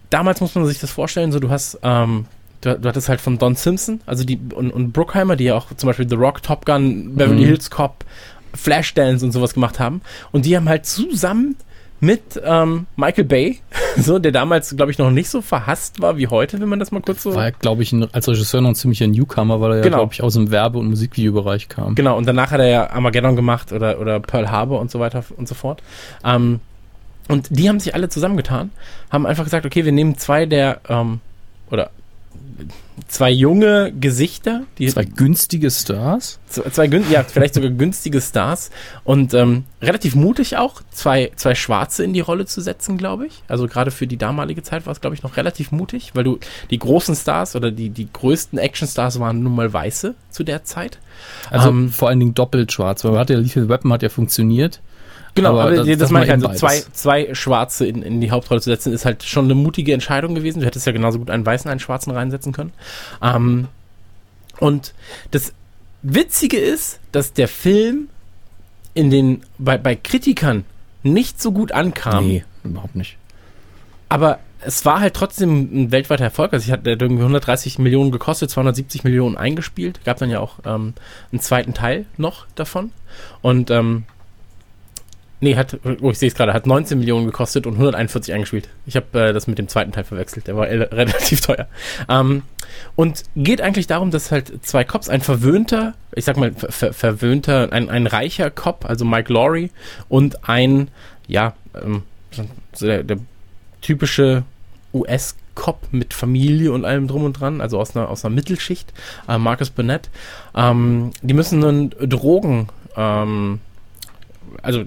[0.10, 2.26] damals muss man sich das vorstellen, so du hast, ähm,
[2.62, 5.68] du, du hattest halt von Don Simpson, also die und, und Bruckheimer, die ja auch
[5.76, 7.46] zum Beispiel The Rock, Top Gun, Beverly Mhm.
[7.46, 8.06] Hills Cop,
[8.54, 10.02] Flashdance und sowas gemacht haben.
[10.32, 11.56] Und die haben halt zusammen
[12.00, 13.60] mit ähm, Michael Bay,
[13.98, 16.92] so der damals, glaube ich, noch nicht so verhasst war wie heute, wenn man das
[16.92, 17.34] mal kurz so.
[17.34, 19.98] War, glaube ich, ein, als Regisseur noch ein ziemlicher Newcomer, weil er ja, Genau.
[19.98, 21.96] glaube ich, aus dem Werbe- und Musikvideobereich kam.
[21.96, 25.24] Genau, und danach hat er ja Armageddon gemacht oder, oder Pearl Harbor und so weiter
[25.36, 25.82] und so fort.
[26.24, 26.60] Ähm,
[27.30, 28.72] und die haben sich alle zusammengetan,
[29.10, 31.20] haben einfach gesagt, okay, wir nehmen zwei der, ähm,
[31.72, 31.90] oder
[33.08, 36.40] zwei junge Gesichter, die Zwei günstige Stars.
[36.50, 38.72] Zwei gün ja, vielleicht sogar günstige Stars
[39.04, 43.44] und ähm, relativ mutig auch, zwei, zwei Schwarze in die Rolle zu setzen, glaube ich.
[43.48, 46.40] Also gerade für die damalige Zeit war es, glaube ich, noch relativ mutig, weil du
[46.70, 51.00] die großen Stars oder die, die größten Actionstars waren nun mal Weiße zu der Zeit.
[51.50, 54.10] Also Ähm, vor allen Dingen doppelt schwarz, weil man hat ja Lethal Weapon hat ja
[54.10, 54.82] funktioniert.
[55.38, 58.20] Genau, Aber aber, das- das, das meine ich also eben zwei, zwei Schwarze in, in
[58.22, 60.60] die Hauptrolle zu setzen, ist halt schon eine mutige Entscheidung gewesen.
[60.60, 62.74] Du hättest ja genauso gut einen Weißen, einen Schwarzen reinsetzen können.
[63.22, 63.68] Ähm,
[64.60, 64.94] und
[65.32, 65.54] das
[66.02, 68.10] Witzige ist, dass der Film
[68.94, 70.66] in den, bei, bei Kritikern
[71.04, 72.28] nicht so gut ankam.
[72.28, 73.18] nee, überhaupt nicht.
[74.10, 76.52] Aber es war halt trotzdem ein weltweiter Erfolg.
[76.54, 80.04] Also ich hatte irgendwie 130 Millionen gekostet, 270 Millionen eingespielt.
[80.04, 80.94] Gab dann ja auch ähm,
[81.32, 82.92] einen zweiten Teil noch davon.
[83.42, 84.04] Und ähm,
[85.40, 88.70] nee, hat, oh, ich sehe es gerade, hat 19 Millionen gekostet und 141 eingespielt.
[88.86, 90.48] Ich habe äh, das mit dem zweiten Teil verwechselt.
[90.48, 91.68] Der war relativ teuer.
[92.10, 92.44] Ähm,
[92.96, 97.72] und geht eigentlich darum, dass halt zwei Cops, ein verwöhnter, ich sag mal, ver verwöhnter,
[97.72, 99.72] ein, ein reicher Cop, also Mike Laurie,
[100.10, 100.90] und ein,
[101.28, 102.04] ja, ähm,
[102.74, 103.18] so der, der
[103.82, 104.44] typische
[104.94, 108.92] US-Cop mit Familie und allem drum und dran, also aus einer, aus einer Mittelschicht,
[109.28, 110.10] äh, Marcus Burnett,
[110.56, 113.60] ähm, die müssen nun Drogen, ähm,
[114.62, 114.84] also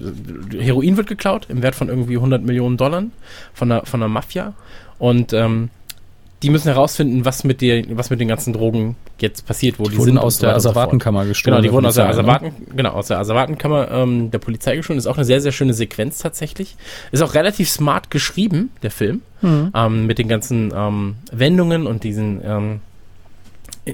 [0.59, 3.05] Heroin wird geklaut im Wert von irgendwie 100 Millionen Dollar
[3.55, 4.55] von der, von der Mafia
[4.99, 5.71] und ähm,
[6.43, 9.97] die müssen herausfinden, was mit, der, was mit den ganzen Drogen jetzt passiert, wo Die
[9.97, 10.55] die, sind aus der.
[10.55, 11.57] Asservatenkammer gestohlen.
[11.57, 12.11] Genau, die wurden aus der ne?
[12.11, 14.99] Asservaten, genau, aus der Asservatenkammer ähm, der Polizei gestohlen.
[14.99, 16.77] Ist auch eine sehr, sehr schöne Sequenz tatsächlich.
[17.13, 19.21] Ist auch relativ smart geschrieben, der Film.
[19.43, 19.73] Mhm.
[19.75, 22.81] Ähm, mit den ganzen ähm, Wendungen und diesen ähm,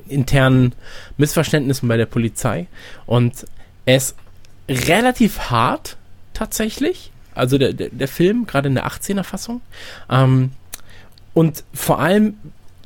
[0.09, 0.73] internen
[1.17, 2.69] Missverständnissen bei der Polizei.
[3.07, 3.45] Und
[3.87, 4.17] er ist
[4.69, 5.97] relativ hart
[6.35, 7.11] tatsächlich.
[7.35, 9.61] Also der, der, der Film, gerade in der 18er Fassung.
[10.11, 10.53] Ähm,
[11.35, 12.35] und vor allem,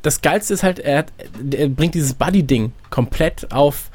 [0.02, 1.12] das Geilste ist halt, er, hat,
[1.52, 3.90] er bringt dieses Buddy-Ding komplett auf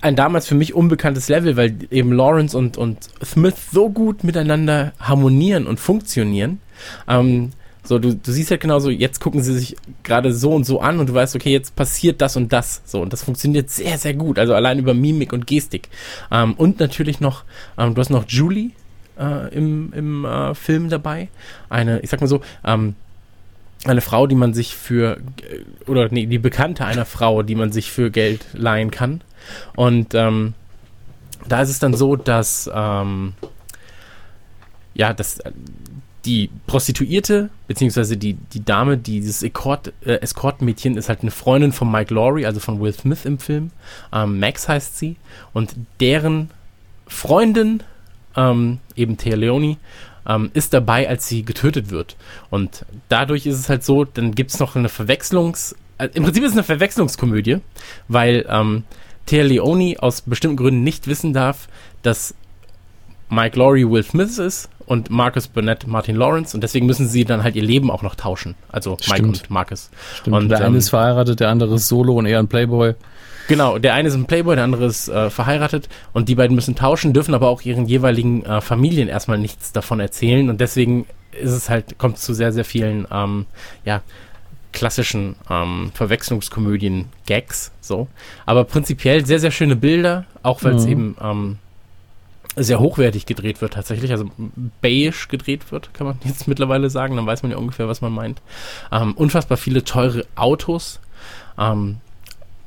[0.00, 4.92] ein damals für mich unbekanntes Level, weil eben Lawrence und, und Smith so gut miteinander
[4.98, 6.60] harmonieren und funktionieren.
[7.06, 7.52] Ähm,
[7.90, 9.74] so, du, du siehst halt genauso, jetzt gucken sie sich
[10.04, 12.82] gerade so und so an und du weißt, okay, jetzt passiert das und das.
[12.84, 14.38] So, und das funktioniert sehr, sehr gut.
[14.38, 15.88] Also allein über Mimik und Gestik.
[16.30, 17.42] Ähm, und natürlich noch,
[17.76, 18.70] ähm, du hast noch Julie
[19.18, 21.30] äh, im, im äh, Film dabei.
[21.68, 22.94] Eine, ich sag mal so, ähm,
[23.84, 27.72] eine Frau, die man sich für, äh, oder nee, die Bekannte einer Frau, die man
[27.72, 29.20] sich für Geld leihen kann.
[29.74, 30.54] Und ähm,
[31.48, 33.32] da ist es dann so, dass ähm,
[34.94, 35.50] ja, dass äh,
[36.24, 41.72] die Prostituierte, beziehungsweise die, die Dame, die dieses Escort, äh, Escortmädchen ist halt eine Freundin
[41.72, 43.70] von Mike Laurie, also von Will Smith im Film.
[44.12, 45.16] Ähm, Max heißt sie.
[45.52, 46.50] Und deren
[47.06, 47.82] Freundin,
[48.36, 49.78] ähm, eben Thea Leoni,
[50.28, 52.16] ähm, ist dabei, als sie getötet wird.
[52.50, 55.74] Und dadurch ist es halt so, dann gibt es noch eine Verwechslungs...
[55.98, 57.58] Äh, Im Prinzip ist es eine Verwechslungskomödie,
[58.08, 58.84] weil ähm,
[59.26, 61.68] Thea Leoni aus bestimmten Gründen nicht wissen darf,
[62.02, 62.34] dass
[63.30, 67.44] Mike Laurie Will Smith ist und Marcus Burnett Martin Lawrence und deswegen müssen sie dann
[67.44, 68.56] halt ihr Leben auch noch tauschen.
[68.72, 69.42] Also Mike Stimmt.
[69.42, 69.88] und Marcus.
[70.16, 70.36] Stimmt.
[70.36, 72.94] Und, der ähm, eine ist verheiratet, der andere ist solo und eher ein Playboy.
[73.46, 76.74] Genau, der eine ist ein Playboy, der andere ist äh, verheiratet und die beiden müssen
[76.74, 81.06] tauschen, dürfen aber auch ihren jeweiligen äh, Familien erstmal nichts davon erzählen und deswegen
[81.40, 83.46] ist es halt, kommt es zu sehr, sehr vielen, ähm,
[83.84, 84.02] ja,
[84.72, 88.08] klassischen ähm, Verwechslungskomödien, Gags, so.
[88.44, 90.90] Aber prinzipiell sehr, sehr schöne Bilder, auch weil es Mhm.
[90.92, 91.58] eben ähm,
[92.56, 94.30] sehr hochwertig gedreht wird tatsächlich, also
[94.80, 98.12] beige gedreht wird, kann man jetzt mittlerweile sagen, dann weiß man ja ungefähr, was man
[98.12, 98.42] meint.
[98.92, 101.00] Ähm, unfassbar viele teure Autos.
[101.58, 101.98] Ähm,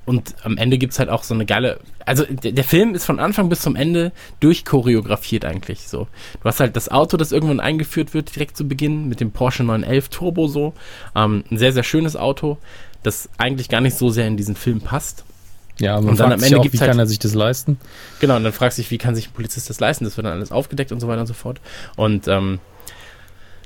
[0.05, 1.79] und am Ende gibt's halt auch so eine geile.
[2.05, 4.11] Also der, der Film ist von Anfang bis zum Ende
[4.41, 6.07] durchchoreografiert eigentlich so.
[6.41, 9.63] Du hast halt das Auto, das irgendwann eingeführt wird, direkt zu Beginn, mit dem Porsche
[9.63, 10.73] 911 Turbo so.
[11.15, 12.57] Ähm, ein sehr, sehr schönes Auto,
[13.01, 15.23] das eigentlich gar nicht so sehr in diesen Film passt.
[15.79, 17.19] Ja, man Und dann fragt am sich Ende auch, gibt's wie halt- kann er sich
[17.19, 17.79] das leisten?
[18.19, 20.03] Genau, und dann fragst du dich, wie kann sich ein Polizist das leisten?
[20.05, 21.59] Das wird dann alles aufgedeckt und so weiter und so fort.
[21.95, 22.59] Und ähm,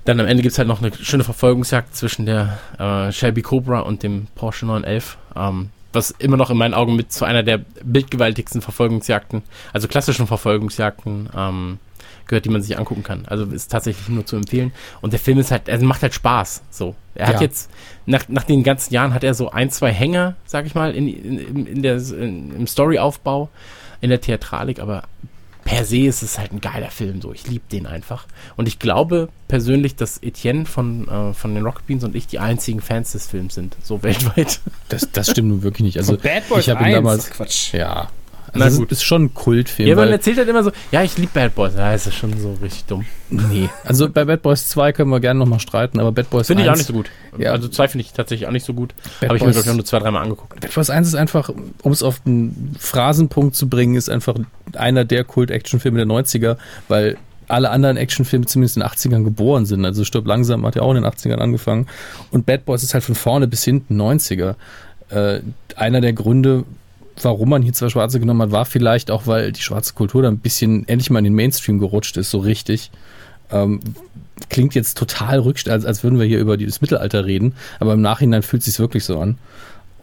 [0.05, 4.03] dann am Ende gibt's halt noch eine schöne Verfolgungsjagd zwischen der äh, Shelby Cobra und
[4.03, 5.17] dem Porsche 911.
[5.35, 9.41] Ähm, was immer noch in meinen Augen mit zu einer der bildgewaltigsten Verfolgungsjagden,
[9.73, 11.79] also klassischen Verfolgungsjagden, ähm,
[12.27, 13.25] gehört, die man sich angucken kann.
[13.25, 14.71] Also ist tatsächlich nur zu empfehlen.
[15.01, 16.63] Und der Film ist halt, er macht halt Spaß.
[16.69, 16.95] So.
[17.15, 17.41] Er hat Ja.
[17.41, 17.69] jetzt,
[18.05, 21.07] nach, nach den ganzen Jahren hat er so ein, zwei Hänger, sag ich mal, in,
[21.07, 23.49] in, in der, in, im Storyaufbau,
[24.01, 25.03] in der Theatralik, aber
[25.63, 27.33] per se ist es halt ein geiler Film, so.
[27.33, 28.25] Ich liebe den einfach.
[28.55, 32.39] Und ich glaube persönlich, dass Etienne von, äh, von den Rocket Beans und ich die
[32.39, 34.61] einzigen Fans des Films sind, so weltweit.
[34.87, 35.97] Das, das stimmt nun wirklich nicht.
[35.97, 36.95] Also Bad Boys ich habe ihn 1.
[36.95, 37.29] damals.
[37.31, 37.73] Quatsch.
[37.73, 38.09] Ja.
[38.53, 38.91] Na Also gut.
[38.91, 39.89] es ist schon ein Kultfilm.
[39.89, 41.73] Ja, man erzählt halt immer so, ja, ich liebe Bad Boys.
[41.75, 43.05] Ja, ist das schon so richtig dumm.
[43.29, 43.69] nee.
[43.83, 46.69] Also bei Bad Boys 2 können wir gerne nochmal streiten, aber Bad Boys Finde ich
[46.69, 47.09] 1, auch nicht so gut.
[47.37, 47.51] Ja.
[47.51, 48.93] Also zwei finde ich tatsächlich auch nicht so gut.
[49.19, 50.59] Bad Habe ich mir, glaube ich, nur zwei, dreimal angeguckt.
[50.59, 51.49] Bad Boys 1 ist einfach,
[51.83, 54.35] um es auf einen Phrasenpunkt zu bringen, ist einfach
[54.73, 57.17] einer der Kult-Action-Filme der 90er, weil
[57.49, 59.85] alle anderen Actionfilme zumindest in den 80ern geboren sind.
[59.85, 61.87] Also Stirb langsam hat ja auch in den 80ern angefangen.
[62.31, 64.55] Und Bad Boys ist halt von vorne bis hinten 90er.
[65.09, 65.39] Äh,
[65.77, 66.65] einer der Gründe,
[67.21, 70.27] warum man hier zwei Schwarze genommen hat, war vielleicht auch, weil die schwarze Kultur da
[70.29, 72.91] ein bisschen endlich mal in den Mainstream gerutscht ist, so richtig.
[73.51, 73.79] Ähm,
[74.49, 78.01] klingt jetzt total rückst, als, als würden wir hier über das Mittelalter reden, aber im
[78.01, 79.37] Nachhinein fühlt es sich wirklich so an.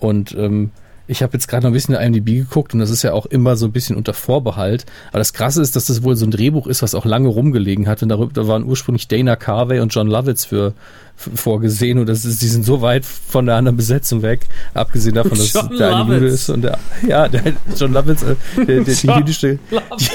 [0.00, 0.70] Und ähm,
[1.06, 3.12] ich habe jetzt gerade noch ein bisschen in der IMDb geguckt und das ist ja
[3.12, 4.86] auch immer so ein bisschen unter Vorbehalt.
[5.10, 7.86] Aber das Krasse ist, dass das wohl so ein Drehbuch ist, was auch lange rumgelegen
[7.86, 8.02] hat.
[8.02, 10.72] Und darüber, da waren ursprünglich Dana Carvey und John Lovitz für,
[11.14, 11.98] für vorgesehen.
[11.98, 14.46] Und das ist, die sind so weit von der anderen Besetzung weg.
[14.72, 16.34] Abgesehen davon, dass John der eine Jude Lovitz.
[16.34, 17.42] ist und der, ja, der
[17.76, 19.58] John Lovitz, äh, der, der, die, John jüdische,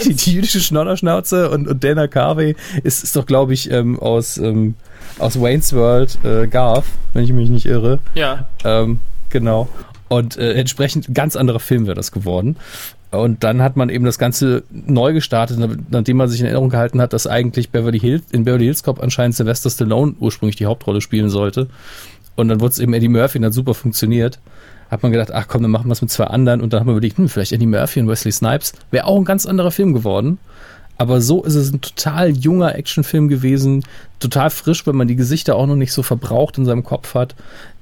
[0.06, 4.40] die, die jüdische Schnodderschnauze und, und Dana Carvey ist, ist doch, glaube ich, ähm, aus,
[4.40, 4.74] ähm,
[5.20, 8.00] aus Wayne's World, äh, Garth, wenn ich mich nicht irre.
[8.16, 8.48] Ja.
[8.64, 9.70] Ähm, genau.
[10.10, 12.58] Und äh, entsprechend ganz anderer Film wäre das geworden.
[13.12, 15.58] Und dann hat man eben das Ganze neu gestartet,
[15.90, 19.02] nachdem man sich in Erinnerung gehalten hat, dass eigentlich Beverly Hills, in Beverly Hills Cop
[19.02, 21.68] anscheinend Sylvester Stallone ursprünglich die Hauptrolle spielen sollte.
[22.36, 24.40] Und dann wurde es eben Eddie Murphy und hat super funktioniert.
[24.92, 26.62] Hat man gedacht, ach komm, dann machen wir es mit zwei anderen.
[26.62, 28.74] Und dann hat man überlegt, hm, vielleicht Eddie Murphy und Wesley Snipes.
[28.92, 30.38] Wäre auch ein ganz anderer Film geworden.
[31.00, 33.86] Aber so ist es ein total junger Actionfilm gewesen,
[34.20, 37.36] total frisch, weil man die Gesichter auch noch nicht so verbraucht in seinem Kopf hat.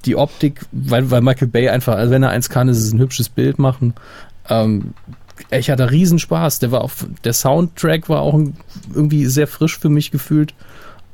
[0.05, 2.99] Die Optik, weil, weil Michael Bay einfach, also wenn er eins kann, ist es ein
[2.99, 3.95] hübsches Bild machen.
[4.49, 4.93] Ähm,
[5.49, 6.59] ich hatte riesen Spaß.
[6.59, 6.91] Der war auch,
[7.24, 8.39] der Soundtrack war auch
[8.93, 10.53] irgendwie sehr frisch für mich gefühlt.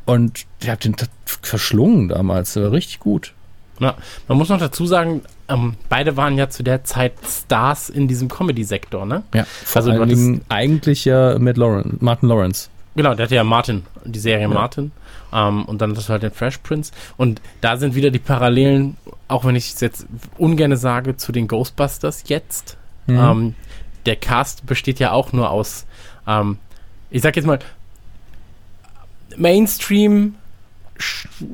[0.03, 0.97] Und ich habe den
[1.41, 2.51] verschlungen damals.
[2.51, 3.33] Der war richtig gut.
[3.79, 3.95] Ja,
[4.27, 8.29] man muss noch dazu sagen, ähm, beide waren ja zu der Zeit Stars in diesem
[8.29, 9.23] Comedy-Sektor, ne?
[9.33, 12.69] Ja, vor Also allen Dingen eigentlich ja Matt Lawrence, Martin Lawrence.
[12.95, 14.91] Genau, der hatte ja Martin, die Serie Martin.
[15.33, 16.91] Ähm, und dann das halt den Fresh Prince.
[17.17, 20.05] Und da sind wieder die Parallelen, auch wenn ich es jetzt
[20.37, 22.77] ungerne sage, zu den Ghostbusters jetzt.
[23.07, 23.17] Mhm.
[23.17, 23.55] Ähm,
[24.05, 25.85] der Cast besteht ja auch nur aus,
[26.27, 26.57] ähm,
[27.09, 27.59] ich sag jetzt mal,
[29.35, 30.35] Mainstream,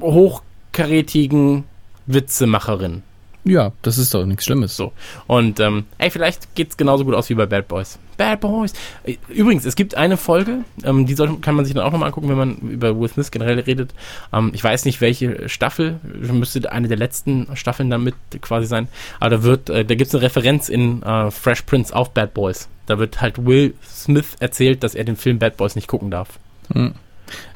[0.01, 1.63] hochkarätigen
[2.05, 3.03] Witzemacherinnen.
[3.45, 4.75] Ja, das ist doch nichts Schlimmes.
[4.75, 4.91] So.
[5.27, 7.97] Und ähm, ey, vielleicht geht's genauso gut aus wie bei Bad Boys.
[8.17, 8.73] Bad Boys.
[9.05, 12.07] Äh, Übrigens, es gibt eine Folge, ähm, die sollte, kann man sich dann auch nochmal
[12.07, 13.93] angucken, wenn man über Will Smith generell redet.
[14.33, 18.89] Ähm, ich weiß nicht, welche Staffel, müsste eine der letzten Staffeln damit quasi sein.
[19.19, 22.67] Aber da wird, äh, da gibt's eine Referenz in äh, Fresh Prince auf Bad Boys.
[22.87, 26.39] Da wird halt Will Smith erzählt, dass er den Film Bad Boys nicht gucken darf.
[26.73, 26.91] Ja.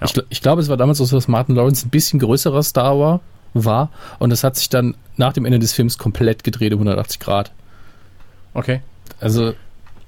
[0.04, 3.22] Ich, ich glaube, es war damals so, dass Martin Lawrence ein bisschen größerer Star war,
[3.54, 3.90] war.
[4.20, 7.52] Und das hat sich dann nach dem Ende des Films komplett gedreht um 180 Grad.
[8.54, 8.82] Okay.
[9.20, 9.54] Also,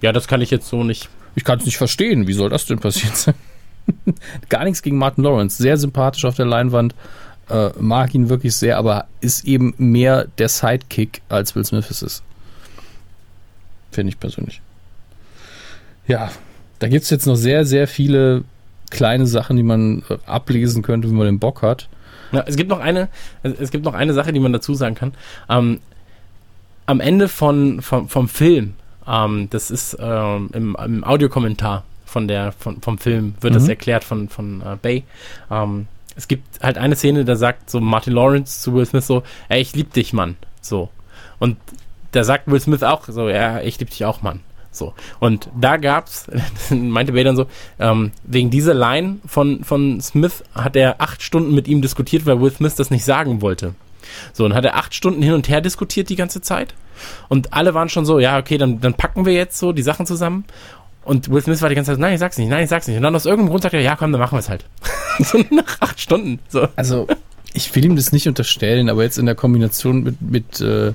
[0.02, 1.10] Ja, das kann ich jetzt so nicht.
[1.36, 2.28] ich kann es nicht verstehen.
[2.28, 3.36] Wie soll das denn passiert sein?
[4.50, 5.62] Gar nichts gegen Martin Lawrence.
[5.62, 6.96] Sehr sympathisch auf der Leinwand.
[7.50, 12.02] Äh, mag ihn wirklich sehr, aber ist eben mehr der Sidekick, als Will Smith es
[12.02, 12.24] ist.
[13.92, 14.62] Finde ich persönlich.
[16.08, 16.32] Ja,
[16.80, 18.44] da gibt es jetzt noch sehr, sehr viele
[18.90, 21.88] kleine Sachen, die man äh, ablesen könnte, wenn man den Bock hat.
[22.36, 23.10] Ja, es gibt noch eine,
[23.44, 25.14] es gibt noch eine Sache, die man dazu sagen kann.
[25.50, 25.80] Ähm,
[26.86, 28.76] am Ende von, vom, vom Film,
[29.08, 33.70] ähm, das ist ähm, im, im Audiokommentar von der, von, vom Film, wird das Mhm.
[33.70, 35.04] erklärt von, von äh, Bay.
[35.50, 39.24] Ähm, es gibt halt eine Szene, da sagt so Martin Lawrence zu Will Smith so,
[39.50, 40.38] ey, ich lieb dich, Mann.
[40.62, 40.90] So.
[41.40, 41.58] Und
[42.12, 44.40] da sagt Will Smith auch so, ja, ich lieb dich auch, Mann.
[44.76, 44.94] So.
[45.20, 46.28] Und da gab's,
[46.70, 47.46] meinte Bay dann so,
[47.80, 52.42] ähm, wegen dieser Line von, von Smith hat er acht Stunden mit ihm diskutiert, weil
[52.42, 53.76] Will Smith das nicht sagen wollte.
[54.34, 56.74] So, und hat er acht Stunden hin und her diskutiert die ganze Zeit.
[57.28, 60.06] Und alle waren schon so, ja, okay, dann, dann packen wir jetzt so die Sachen
[60.06, 60.46] zusammen.
[61.04, 62.98] Und Will Smith war die ganze Zeit, nein, ich sag's nicht, nein, ich sag's nicht.
[62.98, 64.66] Und dann aus irgendeinem Grund sagt er, ja, komm, dann machen wir es halt.
[65.20, 66.40] so nach acht Stunden.
[66.50, 66.68] So.
[66.76, 67.08] Also,
[67.54, 70.94] ich will ihm das nicht unterstellen, aber jetzt in der Kombination mit, mit äh,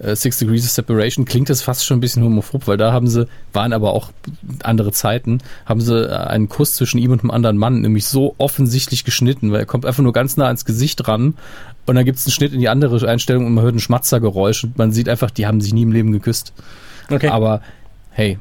[0.00, 3.06] äh, Six Degrees of Separation klingt das fast schon ein bisschen homophob, weil da haben
[3.06, 4.10] sie, waren aber auch
[4.62, 8.34] andere Zeiten, haben sie äh, einen Kuss zwischen ihm und einem anderen Mann nämlich so
[8.38, 11.34] offensichtlich geschnitten, weil er kommt einfach nur ganz nah ans Gesicht ran
[11.86, 14.78] und dann gibt's einen Schnitt in die andere Einstellung und man hört ein Schmatzergeräusch und
[14.78, 16.52] man sieht einfach, die haben sich nie im Leben geküsst.
[17.10, 17.28] Okay.
[17.28, 17.62] Aber
[18.10, 18.38] hey,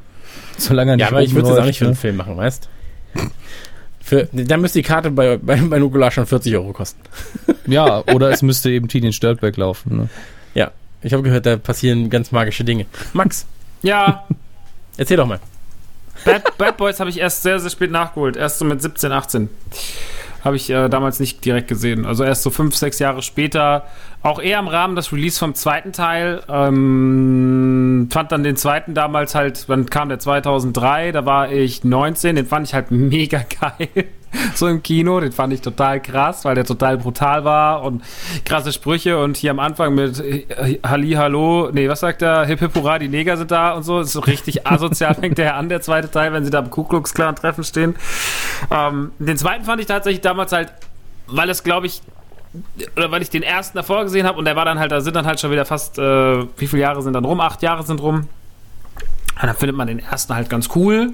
[0.57, 1.99] solange er nicht ja, aber ich würde es jetzt auch nicht für einen ne?
[1.99, 2.69] Film machen, weißt
[4.01, 6.99] Für, dann müsste die Karte bei, bei, bei Nukular schon 40 Euro kosten.
[7.67, 9.97] Ja, oder es müsste eben Teenage Dirtbag laufen.
[9.97, 10.09] Ne?
[10.55, 12.85] Ja, ich habe gehört, da passieren ganz magische Dinge.
[13.13, 13.45] Max,
[13.81, 14.25] Ja,
[14.97, 15.39] erzähl doch mal.
[16.25, 18.35] Bad, Bad Boys habe ich erst sehr, sehr spät nachgeholt.
[18.35, 19.49] Erst so mit 17, 18.
[20.43, 22.05] Habe ich äh, damals nicht direkt gesehen.
[22.05, 23.85] Also erst so fünf, sechs Jahre später.
[24.21, 26.43] Auch eher im Rahmen des Release vom zweiten Teil.
[26.49, 32.35] Ähm, fand dann den zweiten damals halt, dann kam der 2003, da war ich 19.
[32.35, 34.07] Den fand ich halt mega geil.
[34.55, 38.03] So im Kino, den fand ich total krass, weil der total brutal war und
[38.45, 42.45] krasse Sprüche und hier am Anfang mit äh, Halli, Hallo, nee, was sagt er?
[42.45, 43.99] Hip Hip Hurra, die Neger sind da und so.
[43.99, 46.83] Ist so richtig asozial, fängt der an, der zweite Teil, wenn sie da im Ku
[46.83, 47.95] Klux Klan Treffen stehen.
[48.71, 50.71] Ähm, den zweiten fand ich tatsächlich damals halt,
[51.27, 52.01] weil es glaube ich,
[52.95, 55.15] oder weil ich den ersten davor gesehen habe und der war dann halt, da sind
[55.15, 57.39] dann halt schon wieder fast, äh, wie viele Jahre sind dann rum?
[57.39, 58.27] Acht Jahre sind rum.
[59.41, 61.13] Und dann findet man den ersten halt ganz cool.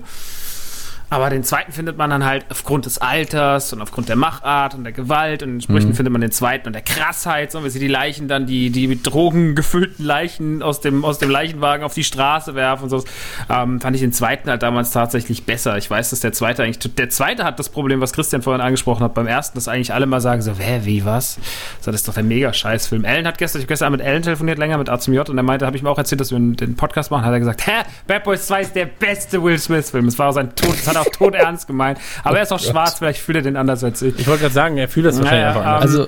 [1.09, 4.83] Aber den zweiten findet man dann halt aufgrund des Alters und aufgrund der Machart und
[4.83, 7.87] der Gewalt und entsprechend findet man den zweiten und der Krassheit, so wie sie die
[7.87, 12.03] Leichen dann, die, die mit Drogen gefüllten Leichen aus dem, aus dem Leichenwagen auf die
[12.03, 13.03] Straße werfen und so.
[13.49, 15.77] Ähm, fand ich den zweiten halt damals tatsächlich besser.
[15.77, 19.03] Ich weiß, dass der zweite eigentlich, der zweite hat das Problem, was Christian vorhin angesprochen
[19.03, 21.37] hat, beim ersten, dass eigentlich alle mal sagen so, wer, wie, was?
[21.81, 23.05] So, das ist doch der Mega-Scheißfilm.
[23.05, 25.37] Ellen hat gestern, ich habe gestern mit Ellen telefoniert, länger mit A zum J und
[25.37, 27.67] er meinte, habe ich mir auch erzählt, dass wir den Podcast machen, hat er gesagt,
[27.67, 30.07] hä, Bad Boys 2 ist der beste Will Smith-Film.
[30.07, 31.99] Es war auch sein Tod, das hat er auch tot ernst gemeint.
[32.23, 34.17] Aber er ist auch schwarz, vielleicht fühlt er den anders als ich.
[34.19, 35.95] Ich wollte gerade sagen, er fühlt das wahrscheinlich Naja, einfach anders.
[35.95, 36.07] Also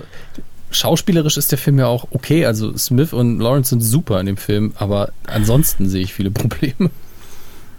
[0.71, 2.45] schauspielerisch ist der Film ja auch okay.
[2.45, 6.89] Also Smith und Lawrence sind super in dem Film, aber ansonsten sehe ich viele Probleme.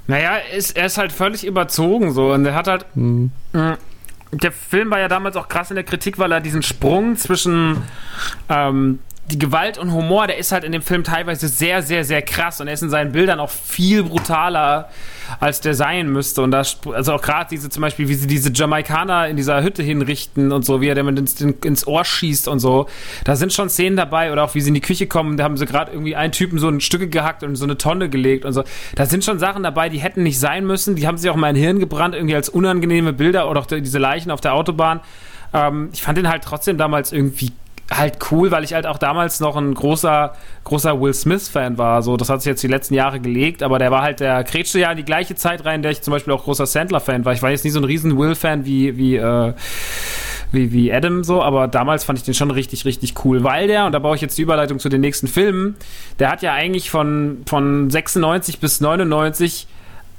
[0.06, 2.86] Naja, ist, er ist halt völlig überzogen so und er hat halt.
[2.94, 3.30] Hm.
[3.52, 3.72] Mm,
[4.32, 7.82] Der Film war ja damals auch krass in der Kritik, weil er diesen Sprung zwischen
[8.48, 9.00] ähm,
[9.30, 12.60] die Gewalt und Humor, der ist halt in dem Film teilweise sehr, sehr, sehr krass
[12.60, 14.88] und er ist in seinen Bildern auch viel brutaler,
[15.38, 16.40] als der sein müsste.
[16.40, 16.62] Und da,
[16.92, 20.64] also auch gerade diese zum Beispiel, wie sie diese Jamaikaner in dieser Hütte hinrichten und
[20.64, 22.88] so, wie er damit ins, ins Ohr schießt und so.
[23.24, 25.58] Da sind schon Szenen dabei oder auch wie sie in die Küche kommen, da haben
[25.58, 28.46] sie gerade irgendwie einen Typen so ein Stücke gehackt und in so eine Tonne gelegt
[28.46, 28.64] und so.
[28.94, 30.96] Da sind schon Sachen dabei, die hätten nicht sein müssen.
[30.96, 33.98] Die haben sich auch in mein Hirn gebrannt, irgendwie als unangenehme Bilder oder auch diese
[33.98, 35.00] Leichen auf der Autobahn.
[35.52, 37.52] Ähm, ich fand den halt trotzdem damals irgendwie
[37.90, 40.34] halt cool, weil ich halt auch damals noch ein großer,
[40.64, 42.02] großer Will Smith-Fan war.
[42.02, 44.78] So, das hat sich jetzt die letzten Jahre gelegt, aber der war halt, der kretschte
[44.78, 47.32] ja in die gleiche Zeit rein, in der ich zum Beispiel auch großer Sandler-Fan war.
[47.32, 49.54] Ich war jetzt nie so ein riesen Will-Fan wie, wie, äh,
[50.52, 53.86] wie, wie Adam so, aber damals fand ich den schon richtig, richtig cool, weil der,
[53.86, 55.76] und da baue ich jetzt die Überleitung zu den nächsten Filmen,
[56.18, 59.66] der hat ja eigentlich von, von 96 bis 99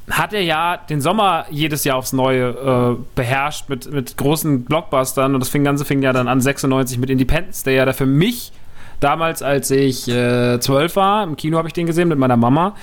[0.09, 5.33] hat er ja den Sommer jedes Jahr aufs Neue äh, beherrscht mit, mit großen Blockbustern.
[5.33, 8.05] Und das fing, Ganze fing ja dann an 96 mit Independence Day, ja der für
[8.05, 8.51] mich
[8.99, 12.75] damals, als ich äh, zwölf war, im Kino habe ich den gesehen mit meiner Mama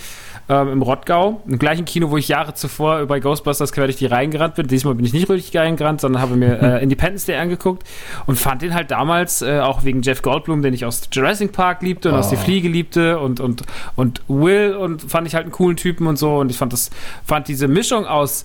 [0.49, 4.07] ähm, im Rottgau, im gleichen Kino, wo ich Jahre zuvor bei Ghostbusters quer durch die
[4.07, 4.67] Reihen gerannt bin.
[4.67, 7.87] Diesmal bin ich nicht richtig reingerannt, sondern habe mir äh, Independence Day angeguckt
[8.27, 11.83] und fand den halt damals äh, auch wegen Jeff Goldblum, den ich aus Jurassic Park
[11.83, 13.63] liebte und aus Die Fliege liebte und, und,
[13.97, 16.91] und Will und fand ich halt einen coolen Typen und so und ich fand das,
[17.25, 18.45] fand diese Mischung aus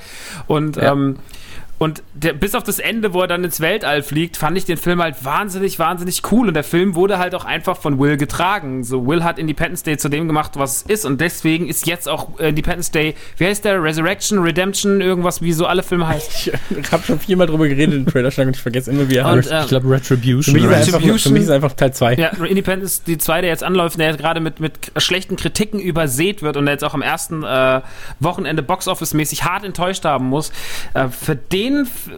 [0.48, 0.92] Und, Ja.
[0.92, 1.16] ähm,
[1.84, 4.78] Und der, bis auf das Ende, wo er dann ins Weltall fliegt, fand ich den
[4.78, 6.48] Film halt wahnsinnig, wahnsinnig cool.
[6.48, 8.84] Und der Film wurde halt auch einfach von Will getragen.
[8.84, 11.04] So, Will hat Independence Day zu dem gemacht, was es ist.
[11.04, 13.82] Und deswegen ist jetzt auch äh, Independence Day, wie heißt der?
[13.82, 16.54] Resurrection, Redemption, irgendwas, wie so alle Filme heißen.
[16.80, 19.50] Ich habe schon viermal drüber geredet im Trailer und ich vergesse immer, wie er heißt.
[19.50, 20.42] äh, ich glaube Retribution.
[20.42, 20.68] Für mich, so.
[20.68, 22.14] einfach, für Retribution- mich ist einfach Teil 2.
[22.14, 26.40] Ja, Independence, die zwei, der jetzt anläuft, der jetzt gerade mit, mit schlechten Kritiken übersät
[26.42, 27.82] wird und der jetzt auch am ersten äh,
[28.20, 30.50] Wochenende Boxoffice-mäßig hart enttäuscht haben muss.
[30.94, 32.10] Äh, für den, f-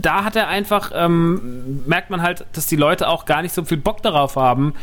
[0.00, 3.64] da hat er einfach, ähm, merkt man halt, dass die Leute auch gar nicht so
[3.64, 4.74] viel Bock darauf haben.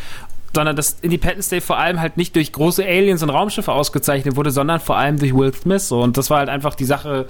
[0.56, 4.50] Sondern dass Independence Day vor allem halt nicht durch große Aliens und Raumschiffe ausgezeichnet wurde,
[4.50, 5.92] sondern vor allem durch Will Smith.
[5.92, 7.28] Und das war halt einfach die Sache,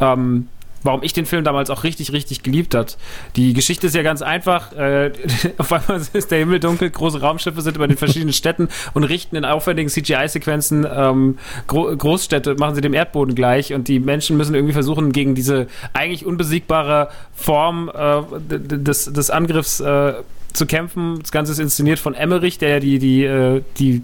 [0.00, 0.48] ähm,
[0.82, 2.96] warum ich den Film damals auch richtig, richtig geliebt hat.
[3.36, 4.72] Die Geschichte ist ja ganz einfach.
[4.72, 5.12] Äh,
[5.58, 9.36] auf einmal ist der Himmel dunkel, große Raumschiffe sind über den verschiedenen Städten und richten
[9.36, 14.54] in aufwendigen CGI-Sequenzen ähm, Gro Großstädte, machen sie dem Erdboden gleich und die Menschen müssen
[14.54, 20.14] irgendwie versuchen, gegen diese eigentlich unbesiegbare Form äh, des, des Angriffs äh,
[20.56, 21.18] zu kämpfen.
[21.20, 24.02] Das Ganze ist inszeniert von Emmerich, der die, die, äh, die,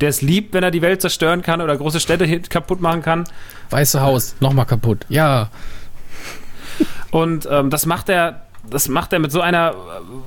[0.00, 3.24] der es liebt, wenn er die Welt zerstören kann oder große Städte kaputt machen kann.
[3.70, 5.06] Weiße Haus, nochmal kaputt.
[5.08, 5.50] Ja.
[7.12, 9.74] Und ähm, das macht er, das macht er mit so einer äh,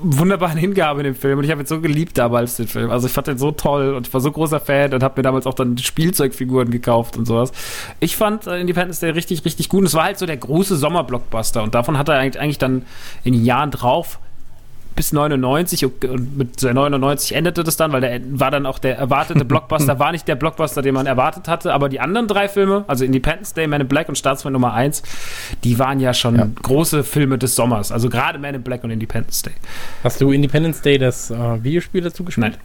[0.03, 1.39] wunderbaren Hingabe in dem Film.
[1.39, 2.91] Und ich habe jetzt so geliebt damals den Film.
[2.91, 5.23] Also ich fand den so toll und ich war so großer Fan und habe mir
[5.23, 7.51] damals auch dann Spielzeugfiguren gekauft und sowas.
[7.99, 9.79] Ich fand äh, Independence Day richtig, richtig gut.
[9.79, 11.63] Und es war halt so der große Sommerblockbuster.
[11.63, 12.83] Und davon hat er eigentlich, dann
[13.23, 14.19] in den Jahren drauf
[14.95, 18.97] bis 99 und mit der 99 endete das dann, weil der war dann auch der
[18.97, 22.85] erwartete Blockbuster, war nicht der Blockbuster, den man erwartet hatte, aber die anderen drei Filme,
[22.87, 25.03] also Independence Day, Man in Black und Staatsmann Nummer 1,
[25.63, 26.47] die waren ja schon Ja.
[26.61, 29.53] große Filme des Sommers, also gerade Man in Black und Independence Day.
[30.03, 32.53] Hast du Independence Day das äh, Videospiel dazu gespielt?
[32.53, 32.57] Nein.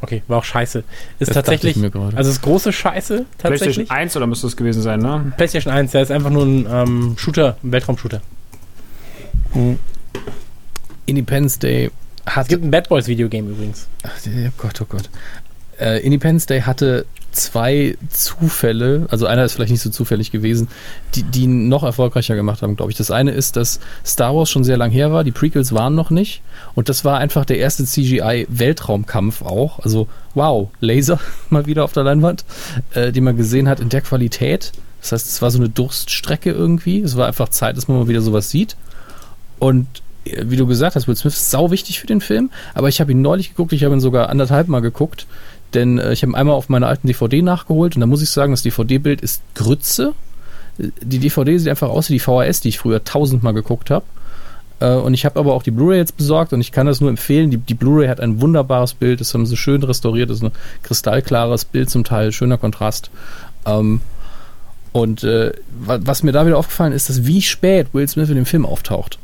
[0.00, 0.80] Okay, war auch scheiße.
[1.18, 2.16] Ist Das tatsächlich, dachte ich mir gerade.
[2.16, 3.76] also ist große Scheiße tatsächlich.
[3.76, 5.32] PlayStation 1 oder müsste es gewesen sein, ne?
[5.38, 8.20] PlayStation 1, der ist einfach nur ein ähm, Shooter, ein Weltraumshooter.
[11.06, 11.90] Independence Day
[12.24, 12.48] Es hatte.
[12.48, 13.88] gibt ein Bad Boys Videogame übrigens.
[14.02, 15.10] Ach, oh Gott, oh Gott.
[15.78, 20.68] Äh, Independence Day hatte zwei Zufälle, also einer ist vielleicht nicht so zufällig gewesen,
[21.14, 22.96] die, die ihn noch erfolgreicher gemacht haben, glaube ich.
[22.98, 26.10] Das eine ist, dass Star Wars schon sehr lang her war, die Prequels waren noch
[26.10, 26.42] nicht
[26.76, 29.80] und das war einfach der erste CGI-Weltraumkampf auch.
[29.80, 31.18] Also wow, Laser
[31.50, 32.44] mal wieder auf der Leinwand,
[32.94, 34.72] äh, die man gesehen hat in der Qualität.
[35.00, 37.00] Das heißt, es war so eine Durststrecke irgendwie.
[37.00, 38.76] Es war einfach Zeit, dass man mal wieder sowas sieht.
[39.58, 39.86] Und
[40.24, 43.12] wie du gesagt hast, Will Smith ist sau wichtig für den Film, aber ich habe
[43.12, 45.26] ihn neulich geguckt, ich habe ihn sogar anderthalb Mal geguckt,
[45.74, 48.30] denn äh, ich habe ihn einmal auf meiner alten DVD nachgeholt und da muss ich
[48.30, 50.12] sagen, das DVD-Bild ist Grütze.
[50.78, 54.04] Die DVD sieht einfach aus wie die VHS, die ich früher tausendmal geguckt habe.
[54.80, 57.10] Äh, und ich habe aber auch die Blu-ray jetzt besorgt und ich kann das nur
[57.10, 57.50] empfehlen.
[57.50, 60.52] Die, die Blu-ray hat ein wunderbares Bild, das haben sie schön restauriert, das ist ein
[60.82, 63.10] kristallklares Bild zum Teil, schöner Kontrast.
[63.66, 64.00] Ähm,
[64.92, 68.36] und äh, wa- was mir da wieder aufgefallen ist, dass wie spät Will Smith in
[68.36, 69.18] dem Film auftaucht.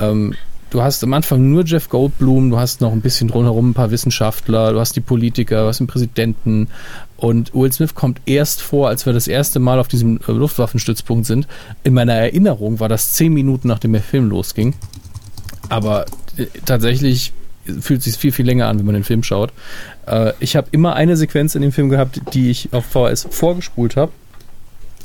[0.00, 0.34] Ähm,
[0.70, 3.90] du hast am Anfang nur Jeff Goldblum, du hast noch ein bisschen drumherum ein paar
[3.90, 6.68] Wissenschaftler, du hast die Politiker, du hast den Präsidenten
[7.16, 11.26] und Will Smith kommt erst vor, als wir das erste Mal auf diesem äh, Luftwaffenstützpunkt
[11.26, 11.46] sind.
[11.84, 14.74] In meiner Erinnerung war das zehn Minuten nachdem der Film losging.
[15.68, 17.32] Aber äh, tatsächlich
[17.80, 19.52] fühlt es sich viel, viel länger an, wenn man den Film schaut.
[20.06, 23.96] Äh, ich habe immer eine Sequenz in dem Film gehabt, die ich auf VHS vorgespult
[23.96, 24.12] habe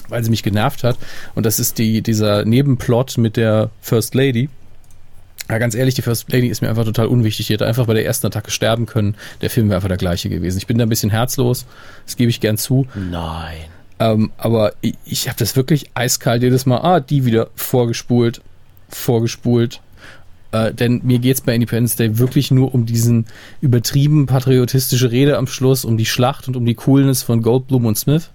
[0.08, 1.00] weil sie mich genervt hat.
[1.34, 4.50] Und das ist die, dieser Nebenplot mit der First Lady.
[5.50, 7.48] Ja, ganz ehrlich, die First Lady ist mir einfach total unwichtig.
[7.48, 9.16] Die hätte einfach bei der ersten Attacke sterben können.
[9.42, 10.58] Der Film wäre einfach der gleiche gewesen.
[10.58, 11.66] Ich bin da ein bisschen herzlos,
[12.06, 12.88] das gebe ich gern zu.
[12.96, 13.58] Nein.
[14.00, 16.80] Ähm, aber ich, ich habe das wirklich eiskalt jedes Mal.
[16.80, 18.42] Ah, die wieder vorgespult,
[18.90, 19.82] vorgespult.
[20.52, 23.26] Äh, denn mir geht's bei Independence Day wirklich nur um diesen
[23.62, 27.98] übertrieben patriotistische Rede am Schluss, um die Schlacht und um die Coolness von Goldblum und
[27.98, 28.30] Smith,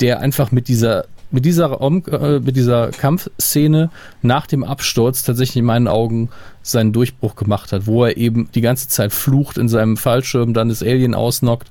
[0.00, 3.90] der einfach mit dieser mit dieser, Raum- äh, mit dieser Kampfszene
[4.22, 6.28] nach dem Absturz tatsächlich in meinen Augen
[6.62, 10.68] seinen Durchbruch gemacht hat, wo er eben die ganze Zeit flucht in seinem Fallschirm, dann
[10.68, 11.68] das Alien ausnockt.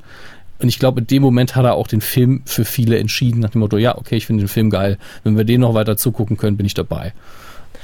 [0.59, 3.49] Und ich glaube, in dem Moment hat er auch den Film für viele entschieden, nach
[3.49, 4.97] dem Motto, ja, okay, ich finde den Film geil.
[5.23, 7.13] Wenn wir den noch weiter zugucken können, bin ich dabei.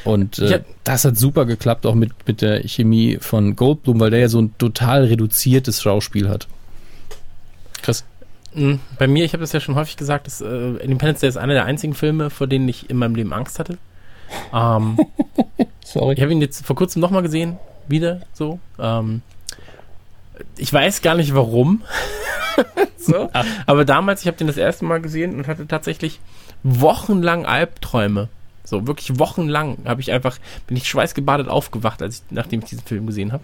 [0.06, 0.58] Und äh, Ja.
[0.86, 4.42] das hat super geklappt, auch mit, mit der Chemie von Goldblum, weil der ja so
[4.42, 6.48] ein total reduziertes Schauspiel hat.
[8.54, 11.38] Mm, Bei mir, ich habe das ja schon häufig gesagt, dass, äh, Independence Day ist
[11.38, 13.78] einer der einzigen Filme, vor denen ich in meinem Leben Angst hatte.
[14.54, 14.98] Ähm,
[15.86, 16.16] Sorry.
[16.16, 18.60] ich habe ihn jetzt vor kurzem nochmal gesehen, wieder so.
[18.80, 19.22] Ähm,
[20.58, 21.82] ich weiß gar nicht warum.
[22.98, 23.30] so.
[23.66, 26.20] Aber damals, ich habe den das erste Mal gesehen und hatte tatsächlich
[26.64, 28.30] wochenlang Albträume.
[28.64, 30.38] So, wirklich wochenlang habe ich einfach,
[30.68, 33.44] bin ich schweißgebadet aufgewacht, als ich, nachdem ich diesen Film gesehen habe.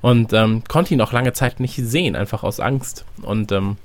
[0.00, 3.04] Und ähm, konnte ihn auch lange Zeit nicht sehen, einfach aus Angst.
[3.22, 3.76] Und ähm,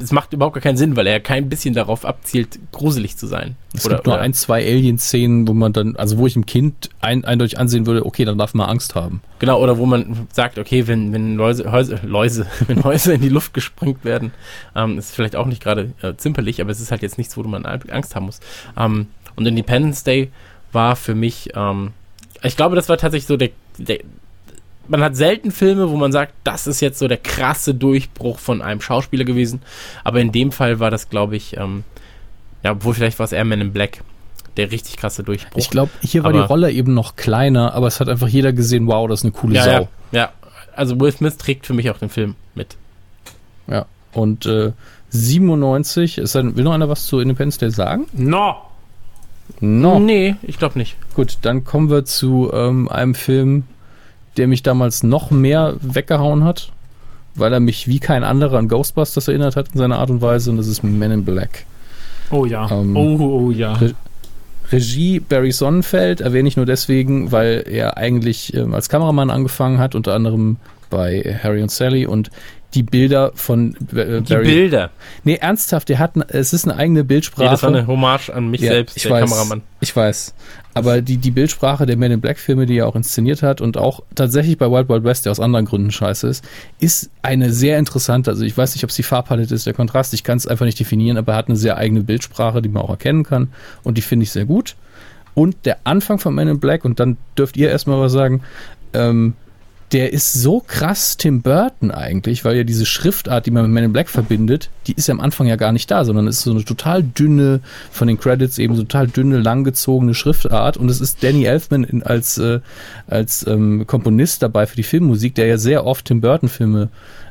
[0.00, 3.56] es macht überhaupt gar keinen Sinn, weil er kein bisschen darauf abzielt, gruselig zu sein.
[3.74, 7.24] Es gibt nur ein, zwei Alien-Szenen, wo man dann, also wo ich im Kind ein,
[7.24, 9.20] eindeutig ansehen würde, okay, dann darf man Angst haben.
[9.38, 13.28] Genau, oder wo man sagt, okay, wenn, wenn Läuse, Häuse, Läuse, wenn Häuser in die
[13.28, 14.32] Luft gesprengt werden,
[14.74, 17.42] ähm, ist vielleicht auch nicht gerade äh, zimperlich, aber es ist halt jetzt nichts, wo
[17.42, 18.40] man Angst haben muss.
[18.76, 19.06] Ähm,
[19.36, 20.30] und Independence Day
[20.72, 21.92] war für mich, ähm,
[22.42, 24.00] ich glaube, das war tatsächlich so der, der
[24.88, 28.62] man hat selten Filme, wo man sagt, das ist jetzt so der krasse Durchbruch von
[28.62, 29.62] einem Schauspieler gewesen.
[30.04, 31.84] Aber in dem Fall war das, glaube ich, ähm,
[32.62, 34.02] ja, obwohl vielleicht war es eher Man in Black,
[34.56, 35.58] der richtig krasse Durchbruch.
[35.58, 38.52] Ich glaube, hier war Aber- die Rolle eben noch kleiner, aber es hat einfach jeder
[38.52, 39.70] gesehen, wow, das ist eine coole ja, Sau.
[39.70, 40.32] ja, ja,
[40.74, 42.76] also Will Smith trägt für mich auch den Film mit.
[43.66, 43.86] Ja.
[44.12, 44.72] Und äh,
[45.10, 48.06] 97, ist dann, will noch einer was zu Independence Day sagen?
[48.12, 48.56] No!
[49.60, 50.00] No.
[50.00, 50.96] Nee, ich glaube nicht.
[51.14, 53.64] Gut, dann kommen wir zu ähm, einem Film,
[54.36, 56.72] der mich damals noch mehr weggehauen hat,
[57.34, 60.50] weil er mich wie kein anderer an Ghostbusters erinnert hat in seiner Art und Weise,
[60.50, 61.64] und das ist Men in Black.
[62.30, 62.70] Oh ja.
[62.70, 63.74] Ähm, oh, oh ja.
[63.74, 63.94] Re-
[64.72, 69.94] Regie Barry Sonnenfeld erwähne ich nur deswegen, weil er eigentlich ähm, als Kameramann angefangen hat,
[69.94, 70.56] unter anderem
[70.90, 72.30] bei Harry und Sally und
[72.74, 74.44] die Bilder von äh, Die Barry.
[74.44, 74.90] Bilder.
[75.24, 77.44] Nee, ernsthaft, der hat, es ist eine eigene Bildsprache.
[77.44, 79.62] Nee, das war eine Hommage an mich Ja, selbst, der weiß, Kameramann.
[79.80, 80.34] Ich weiß.
[80.74, 83.78] Aber die, die Bildsprache der Men in Black Filme, die er auch inszeniert hat und
[83.78, 86.44] auch tatsächlich bei Wild Wild West, der aus anderen Gründen scheiße ist,
[86.80, 90.12] ist eine sehr interessante, also ich weiß nicht, ob es die Farbpalette ist, der Kontrast,
[90.12, 92.82] ich kann es einfach nicht definieren, aber er hat eine sehr eigene Bildsprache, die man
[92.82, 93.48] auch erkennen kann
[93.84, 94.76] und die finde ich sehr gut.
[95.32, 98.42] Und der Anfang von Men in Black, und dann dürft ihr erstmal was sagen,
[98.92, 99.34] ähm,
[99.92, 103.84] der ist so krass Tim Burton eigentlich, weil ja diese Schriftart, die man mit Men
[103.84, 106.44] in Black verbindet, die ist ja am Anfang ja gar nicht da, sondern es ist
[106.44, 107.60] so eine total dünne,
[107.92, 112.02] von den Credits eben so total dünne, langgezogene Schriftart und es ist Danny Elfman in,
[112.02, 112.60] als, äh,
[113.06, 116.88] als ähm, Komponist dabei für die Filmmusik, der ja sehr oft Tim Burton Filme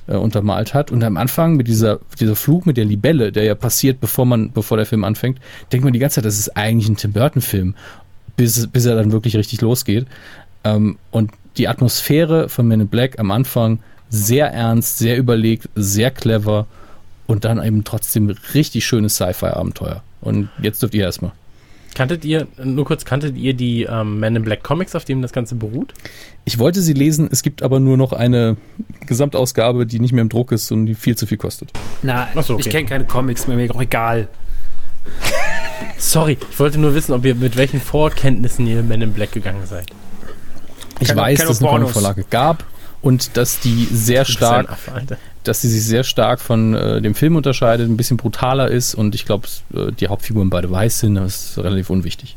[0.07, 3.55] äh, untermalt hat und am Anfang mit dieser, dieser Flug mit der Libelle, der ja
[3.55, 5.39] passiert, bevor man, bevor der Film anfängt,
[5.73, 7.75] denkt man die ganze Zeit, das ist eigentlich ein Tim Burton Film,
[8.37, 10.07] bis, bis er dann wirklich richtig losgeht.
[10.63, 13.79] Ähm, und die Atmosphäre von Men in Black am Anfang
[14.09, 16.67] sehr ernst, sehr überlegt, sehr clever
[17.27, 20.03] und dann eben trotzdem richtig schönes Sci-Fi-Abenteuer.
[20.21, 21.31] Und jetzt dürft ihr erstmal.
[21.95, 25.31] Kanntet ihr, nur kurz, kanntet ihr die ähm, Men in Black Comics, auf denen das
[25.31, 25.93] Ganze beruht?
[26.43, 28.57] Ich wollte sie lesen, es gibt aber nur noch eine
[29.05, 31.71] Gesamtausgabe, die nicht mehr im Druck ist und die viel zu viel kostet.
[32.03, 32.63] Na, so, okay.
[32.65, 34.27] ich kenne keine Comics mehr, mir auch egal.
[35.97, 39.65] Sorry, ich wollte nur wissen, ob ihr mit welchen Vorkenntnissen ihr Men in Black gegangen
[39.65, 39.85] seid.
[40.99, 41.71] Ich Keine- weiß, keine dass es eine.
[41.79, 42.63] Comicvorlage gab
[43.01, 44.69] und dass die sehr stark
[45.43, 49.13] dass sie sich sehr stark von äh, dem Film unterscheidet, ein bisschen brutaler ist und
[49.13, 52.35] ich glaube, äh, die Hauptfiguren beide weiß sind, das ist relativ unwichtig.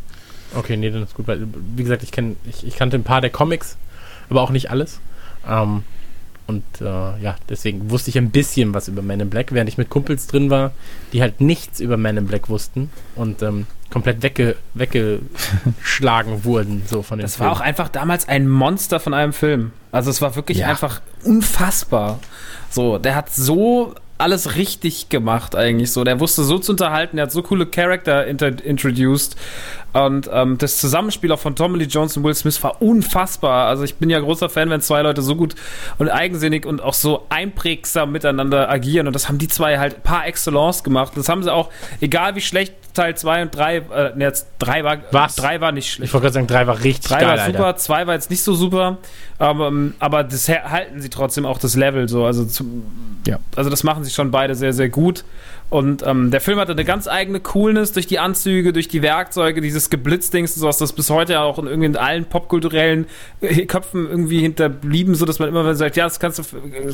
[0.54, 3.22] Okay, nee, dann ist gut, weil, wie gesagt, ich, kenn, ich, ich kannte ein paar
[3.22, 3.78] der Comics,
[4.28, 5.00] aber auch nicht alles.
[5.48, 5.84] Ähm,
[6.46, 9.78] und äh, ja, deswegen wusste ich ein bisschen was über Men in Black, während ich
[9.78, 10.72] mit Kumpels drin war,
[11.14, 17.02] die halt nichts über Men in Black wussten und ähm, komplett wegge, weggeschlagen wurden, so
[17.02, 19.72] von Das war auch einfach damals ein Monster von einem Film.
[19.92, 20.68] Also es war wirklich Ja.
[20.68, 22.18] einfach unfassbar.
[22.70, 26.02] So, der hat so alles richtig gemacht eigentlich so.
[26.02, 29.36] Der wusste so zu unterhalten, der hat so coole Charakter introduced
[29.92, 33.68] und ähm, das Zusammenspiel auch von Tommy Lee Jones und Will Smith war unfassbar.
[33.68, 35.54] Also ich bin ja großer Fan, wenn zwei Leute so gut
[35.98, 40.26] und eigensinnig und auch so einprägsam miteinander agieren und das haben die zwei halt par
[40.26, 41.12] excellence gemacht.
[41.14, 41.70] Das haben sie auch,
[42.00, 43.82] egal wie schlecht Teil 2 und 3, äh,
[44.16, 45.36] ne, jetzt 3 war, Was?
[45.36, 46.08] 3 war nicht schlecht.
[46.08, 47.78] Ich wollte gerade sagen, drei war richtig Drei geil, war super, Alter.
[47.78, 48.98] zwei war jetzt nicht so super,
[49.38, 52.24] aber, ähm, aber das halten sie trotzdem auch das Level so.
[52.24, 52.84] Also, zum,
[53.26, 53.38] Ja.
[53.56, 55.24] also das machen sie schon beide sehr, sehr gut.
[55.70, 59.60] Und ähm, der Film hatte eine ganz eigene Coolness durch die Anzüge, durch die Werkzeuge,
[59.60, 63.06] dieses Geblitzdings, so was das bis heute ja auch in irgendwie in allen popkulturellen
[63.42, 66.42] äh, Köpfen irgendwie hinterblieben, so dass man immer sagt, ja, das kannst du,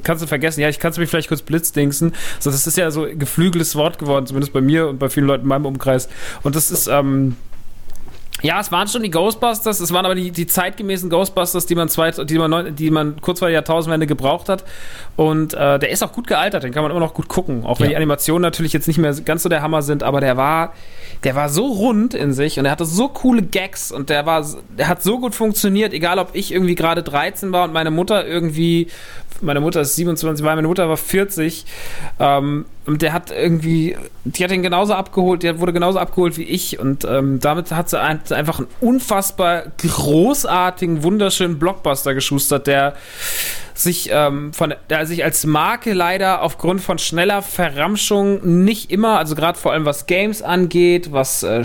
[0.03, 2.15] kannst du vergessen, ja, ich kann es mich vielleicht kurz blitzdingsen.
[2.41, 5.27] So, das ist ja so ein geflügeltes Wort geworden, zumindest bei mir und bei vielen
[5.27, 6.09] Leuten in meinem Umkreis.
[6.43, 7.37] Und das ist, ähm,
[8.45, 11.89] ja, es waren schon die Ghostbusters, es waren aber die, die zeitgemäßen Ghostbusters, die man,
[11.89, 14.65] zweit, die, man neun, die man kurz vor der Jahrtausendwende gebraucht hat.
[15.17, 17.65] Und äh, der ist auch gut gealtert, den kann man immer noch gut gucken.
[17.65, 17.91] Auch wenn Ja.
[17.93, 20.75] die Animationen natürlich jetzt nicht mehr ganz so der Hammer sind, aber der war,
[21.25, 24.45] der war so rund in sich und er hatte so coole Gags und der war,
[24.77, 28.27] der hat so gut funktioniert, egal ob ich irgendwie gerade 13 war und meine Mutter
[28.27, 28.89] irgendwie,
[29.41, 31.65] meine Mutter ist 27, war meine Mutter war 40,
[32.21, 36.45] ähm, und der hat irgendwie, die hat ihn genauso abgeholt, der wurde genauso abgeholt wie
[36.45, 42.95] ich und ähm, damit hat sie ein, einfach einen unfassbar großartigen, wunderschönen Blockbuster geschustert, der
[43.75, 49.35] sich ähm, von der sich als Marke leider aufgrund von schneller Verramschung nicht immer, also
[49.35, 51.65] gerade vor allem was Games angeht, was äh,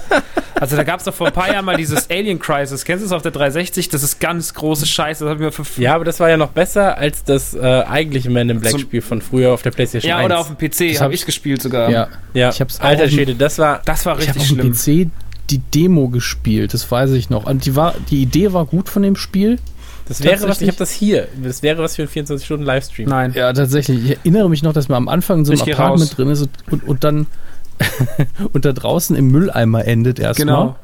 [0.60, 3.06] also da gab es doch vor ein paar Jahren mal dieses Alien Crisis, kennst du
[3.06, 3.88] es auf der 360?
[3.88, 6.50] Das ist ganz große Scheiße, das hat mir für Ja, aber das war ja noch
[6.50, 10.18] besser als das äh, eigentliche Man in Black Spiel von früher auf der PlayStation ja
[10.18, 10.26] 1.
[10.26, 11.90] oder auf dem PC habe hab ich gespielt sogar.
[11.90, 12.08] Ja.
[12.34, 12.50] ja.
[12.50, 15.08] Ich hab's Alter Schwede, das war Das war Ich habe richtig auf dem schlimm.
[15.08, 15.10] PC
[15.50, 17.46] die Demo gespielt, das weiß ich noch.
[17.46, 19.58] Und die, war, die Idee war gut von dem Spiel.
[20.08, 21.28] das wäre was, ich habe das hier.
[21.40, 23.08] Das wäre was für einen 24 Stunden Livestream.
[23.08, 23.32] Nein.
[23.34, 24.04] Ja, tatsächlich.
[24.04, 26.16] Ich erinnere mich noch, dass man am Anfang in so einem Ich geh Apartment raus.
[26.16, 27.26] drin ist und, und, und dann
[28.52, 30.46] und da draußen im Mülleimer endet erstmal.
[30.46, 30.76] Genau.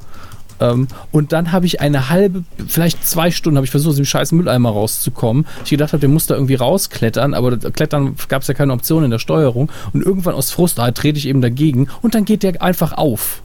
[0.63, 4.05] Ähm, und dann habe ich eine halbe, vielleicht zwei Stunden, habe ich versucht, aus dem
[4.05, 5.47] scheiß Mülleimer rauszukommen.
[5.65, 9.03] Ich gedacht habe, der muss da irgendwie rausklettern, aber Klettern gab es ja keine Option
[9.05, 9.71] in der Steuerung.
[9.93, 13.43] Und irgendwann aus Frust ah, trete ich eben dagegen und dann geht der einfach auf.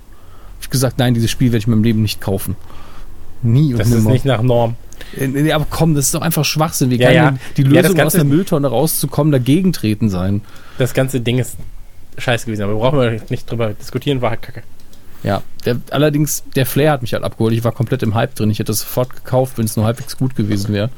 [0.58, 2.56] Hab Ich gesagt, nein, dieses Spiel werde ich in meinem Leben nicht kaufen.
[3.42, 4.12] Nie und Das ist nimmer.
[4.12, 4.76] nicht nach Norm.
[5.16, 6.90] Nee, aber komm, das ist doch einfach Schwachsinn.
[6.90, 7.34] Wie Ja, kann ja.
[7.56, 10.42] die Ja, Lösung das aus der Mülltonne rauszukommen, dagegen treten sein?
[10.80, 11.56] Das ganze Ding ist
[12.18, 14.64] scheiße gewesen, aber brauchen wir nicht drüber diskutieren, war halt kacke.
[15.24, 17.54] Ja, der, allerdings, der Flair hat mich halt abgeholt.
[17.54, 18.50] Ich war komplett im Hype drin.
[18.52, 20.90] Ich hätte das sofort gekauft, wenn es nur halbwegs gut gewesen wäre.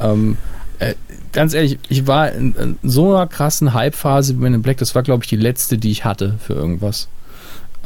[0.00, 0.36] Ähm,
[0.78, 0.94] äh,
[1.32, 4.76] ganz ehrlich, ich war in, in so einer krassen Hype-Phase wie Men in Black.
[4.78, 7.08] Das war, glaube ich, die letzte, die ich hatte für irgendwas.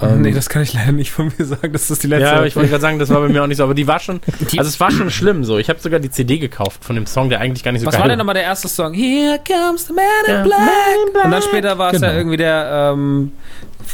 [0.01, 2.37] Ähm, nee, das kann ich leider nicht von mir sagen, dass das die letzte Ja,
[2.37, 3.99] aber ich wollte gerade sagen, das war bei mir auch nicht so, aber die war
[3.99, 4.21] schon,
[4.57, 5.59] also es war schon schlimm so.
[5.59, 7.95] Ich habe sogar die CD gekauft von dem Song, der eigentlich gar nicht so Was
[7.95, 8.95] geil war denn nochmal der erste Song?
[8.95, 10.43] Here comes the man in Ja.
[10.45, 11.25] black.
[11.25, 12.19] Und dann später war es ja Genau.
[12.21, 13.33] irgendwie der, ähm,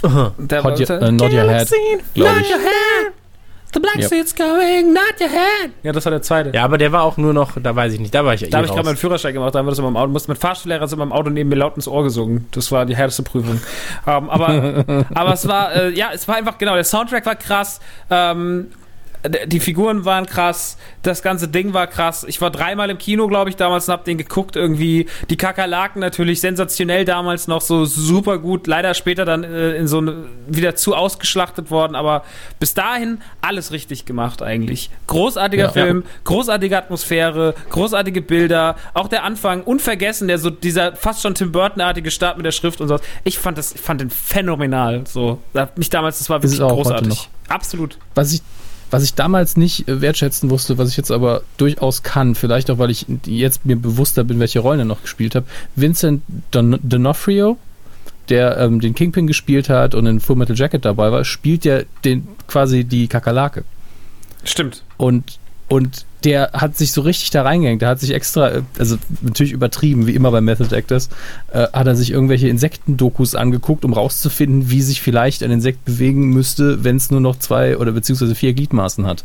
[0.03, 2.15] der Hot Your, äh, Not Your Head, ich.
[2.15, 3.13] your head.
[3.75, 4.09] The black Yep.
[4.09, 5.73] seat's going, not your head.
[5.83, 6.53] Ja, das war der zweite.
[6.55, 8.47] Ja, aber der war auch nur noch, da weiß ich nicht, da war ich ja
[8.49, 10.13] Da eh habe ich gerade meinen Führerschein gemacht, da haben wir das in meinem Auto,
[10.13, 12.47] musste mit Fahrstuhllehrer sind in meinem Auto neben mir laut ins Ohr gesungen.
[12.53, 13.61] Das war die härteste Prüfung.
[14.07, 14.85] ähm, aber,
[15.15, 17.81] aber es war, äh, ja, es war einfach, genau, der Soundtrack war krass,
[18.11, 18.69] ähm,
[19.47, 22.25] die Figuren waren krass, das ganze Ding war krass.
[22.29, 25.07] Ich war dreimal im Kino, glaube ich, damals und hab den geguckt irgendwie.
[25.31, 28.67] Die Kakerlaken natürlich sensationell damals noch so super gut.
[28.67, 32.25] Leider später dann äh, in so eine, wieder zu ausgeschlachtet worden, aber
[32.61, 34.91] bis dahin alles richtig gemacht eigentlich.
[35.07, 35.71] Großartiger Ja.
[35.71, 41.51] Film, großartige Atmosphäre, großartige Bilder, auch der Anfang unvergessen, der so dieser fast schon Tim
[41.51, 42.99] Burton-artige Start mit der Schrift und so.
[43.25, 45.07] Ich fand das, ich fand den phänomenal.
[45.07, 45.41] So,
[45.77, 47.31] mich damals, das war wirklich großartig.
[47.49, 47.99] Absolut.
[48.15, 48.43] Was ich,
[48.91, 52.79] was ich damals nicht äh, wertschätzen wusste, was ich jetzt aber durchaus kann, vielleicht auch,
[52.79, 55.47] weil ich jetzt mir bewusster bin, welche Rollen er noch gespielt habe.
[55.77, 57.57] Vincent Don D'Onofrio,
[58.29, 61.81] der ähm, den Kingpin gespielt hat und in Full Metal Jacket dabei war, spielt ja
[62.05, 63.65] den, quasi die Kakerlake.
[64.45, 64.83] Stimmt.
[64.97, 67.83] Und, und der hat sich so richtig da reingehängt.
[67.83, 71.11] Der hat sich extra, äh, also natürlich übertrieben, wie immer bei Method Actors,
[71.53, 76.31] äh, hat er sich irgendwelche Insektendokus angeguckt, um rauszufinden, wie sich vielleicht ein Insekt bewegen
[76.31, 79.25] müsste, wenn es nur noch zwei oder beziehungsweise vier Gliedmaßen hat.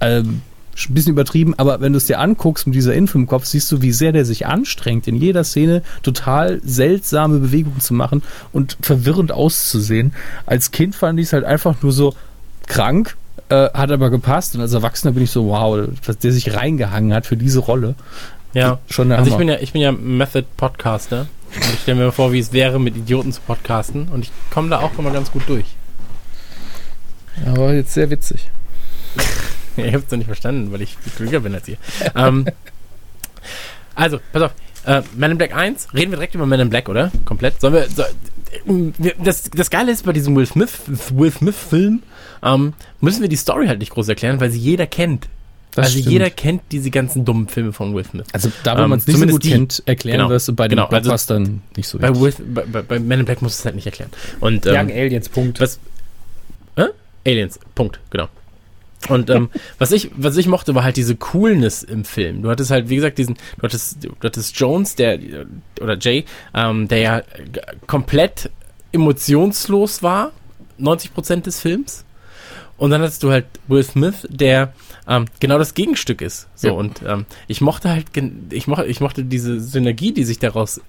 [0.00, 0.42] Ähm,
[0.88, 3.70] ein bisschen übertrieben, aber wenn du es dir anguckst mit dieser Info im Kopf, siehst
[3.70, 8.76] du, wie sehr der sich anstrengt, in jeder Szene total seltsame Bewegungen zu machen und
[8.80, 10.12] verwirrend auszusehen.
[10.46, 12.14] Als Kind fand ich es halt einfach nur so
[12.66, 13.16] krank,
[13.54, 17.14] äh, hat aber gepasst und als Erwachsener bin ich so, wow, dass der sich reingehangen
[17.14, 17.94] hat für diese Rolle.
[18.52, 18.78] Ja.
[18.88, 21.26] Schon der Also ich bin ja, ich bin ja Method Podcaster.
[21.56, 24.08] Und ich stelle mir vor, wie es wäre, mit Idioten zu podcasten.
[24.08, 25.66] Und ich komme da auch immer ganz gut durch.
[27.46, 28.50] aber jetzt sehr witzig.
[29.76, 31.78] Ja, ich hab's noch nicht verstanden, weil ich klüger bin als ihr.
[32.14, 32.46] ähm,
[33.96, 34.52] also, pass auf.
[34.86, 37.10] Äh, Man in Black 1, reden wir direkt über Man in Black, oder?
[37.24, 37.60] Komplett.
[37.60, 38.04] Sollen wir, so,
[39.18, 40.78] das, das Geile ist bei diesem Will Smith,
[41.10, 42.04] Will Smith Film,
[42.44, 45.28] ähm, müssen wir die Story halt nicht groß erklären, weil sie jeder kennt.
[45.72, 46.12] Das also stimmt.
[46.12, 48.26] jeder kennt diese ganzen dummen Filme von Will Smith.
[48.32, 49.50] Also da, wo Ähm, man es nicht so gut die.
[49.50, 50.28] kennt, erklären Genau.
[50.30, 52.14] wir es bei den Genau, also Blockbustern nicht so Bei.
[52.14, 54.10] Will, bei, bei, bei Man in Black muss es halt nicht erklären.
[54.38, 55.60] Und, Young ähm, Aliens, Punkt.
[55.60, 55.80] was.
[56.76, 56.86] Äh?
[57.26, 58.28] Aliens, Punkt, genau.
[59.08, 62.42] Und ähm, was ich, was ich mochte, war halt diese Coolness im Film.
[62.42, 65.18] Du hattest halt, wie gesagt, diesen, du hattest, du hattest Jones, der
[65.80, 66.24] oder Jay,
[66.54, 67.22] ähm, der ja
[67.88, 68.48] komplett
[68.92, 70.30] emotionslos war,
[70.80, 72.04] 90% des Films.
[72.76, 74.72] Und dann hattest du halt Will Smith, der
[75.06, 76.48] ähm, genau das Gegenstück ist.
[76.54, 76.72] So Ja.
[76.74, 78.06] und ähm, ich mochte halt,
[78.50, 80.80] ich mochte, ich mochte diese Synergie, die sich daraus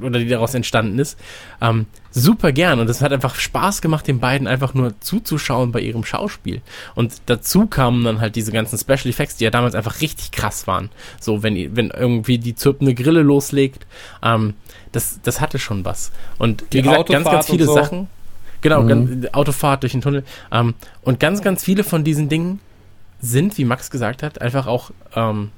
[0.00, 1.18] oder die daraus entstanden ist,
[1.60, 2.78] ähm, super gern.
[2.78, 6.62] Und es hat einfach Spaß gemacht, den beiden einfach nur zuzuschauen bei ihrem Schauspiel.
[6.94, 10.66] Und dazu kamen dann halt diese ganzen Special Effects, die ja damals einfach richtig krass
[10.66, 10.90] waren.
[11.20, 13.86] So, wenn, wenn irgendwie die zirpende Grille loslegt,
[14.22, 14.54] ähm,
[14.92, 16.12] das, das hatte schon was.
[16.38, 17.74] Und wie Die gesagt, ganz, ganz Autofahrt viele so.
[17.74, 18.06] Sachen.
[18.60, 19.28] Genau, Mhm.
[19.32, 20.24] Autofahrt durch den Tunnel.
[20.52, 22.60] Ähm, und ganz, ganz viele von diesen Dingen
[23.20, 25.50] sind, wie Max gesagt hat, einfach auch ähm,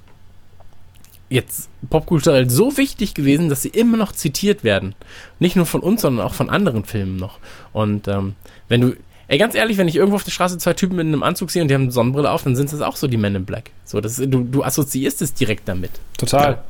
[1.28, 4.94] jetzt popkulturell so wichtig gewesen, dass sie immer noch zitiert werden.
[5.38, 7.38] Nicht nur von uns, sondern auch von anderen Filmen noch.
[7.72, 8.34] Und ähm,
[8.68, 8.96] wenn du,
[9.28, 11.62] Ey, ganz ehrlich, wenn ich irgendwo auf der Straße zwei Typen mit einem Anzug sehe
[11.62, 13.70] und die haben eine Sonnenbrille auf, dann sind es auch so die Men in Black.
[13.84, 15.92] So, das, du, du assoziierst es direkt damit.
[16.18, 16.64] Total.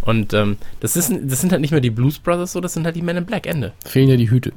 [0.00, 2.86] Und ähm, das, ist, das sind halt nicht mehr die Blues Brothers, so, das sind
[2.86, 3.72] halt die Men in Black, Ende.
[3.84, 4.54] Fehlen ja die Hüte.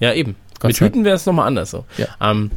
[0.00, 0.34] Ja, eben.
[0.60, 0.86] Gott Mit sei.
[0.86, 1.84] Hüten wäre es nochmal anders so.
[1.96, 2.06] Ja.
[2.20, 2.50] Ähm,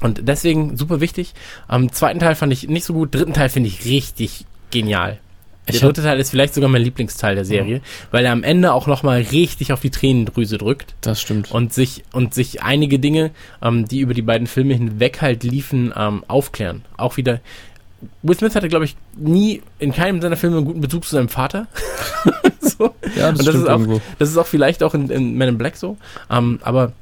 [0.00, 1.34] und deswegen super wichtig.
[1.68, 5.18] Am zweiten Teil fand ich nicht so gut, dritten Teil finde ich richtig genial.
[5.66, 7.80] Der Ich dritte Teil ist vielleicht sogar mein Lieblingsteil der Serie,
[8.12, 11.50] weil er am Ende auch nochmal richtig auf die Tränendrüse drückt Das stimmt.
[11.50, 13.32] und sich und sich einige Dinge,
[13.62, 16.84] ähm, die über die beiden Filme hinweg halt liefen, ähm, aufklären.
[16.96, 17.40] Auch wieder.
[18.22, 21.28] Will Smith hatte, glaube ich, nie in keinem seiner Filme einen guten Bezug zu seinem
[21.28, 21.66] Vater.
[22.60, 22.94] so.
[23.16, 24.00] ja, das und das stimmt ist auch, irgendwo.
[24.20, 25.96] das ist auch vielleicht auch in, in Men in Black so.
[26.30, 26.92] Ähm, aber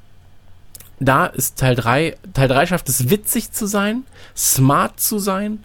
[1.01, 4.05] da ist Teil 3, Teil 3 schafft es witzig zu sein,
[4.37, 5.59] smart zu sein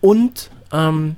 [0.00, 1.16] und ähm,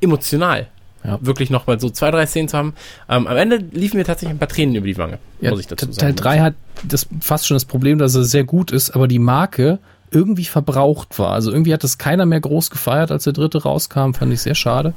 [0.00, 0.68] emotional.
[1.04, 1.18] Ja.
[1.20, 2.74] Wirklich nochmal so zwei, drei Szenen zu haben.
[3.08, 5.66] Ähm, am Ende liefen mir tatsächlich ein paar Tränen über die Wange, Ja, muss ich
[5.66, 5.98] dazu sagen.
[5.98, 6.54] Teil 3 hat
[6.84, 9.78] das fast schon das Problem, dass er sehr gut ist, aber die Marke
[10.12, 11.32] irgendwie verbraucht war.
[11.32, 14.54] Also irgendwie hat das keiner mehr groß gefeiert, als der dritte rauskam, fand ich sehr
[14.54, 14.94] schade.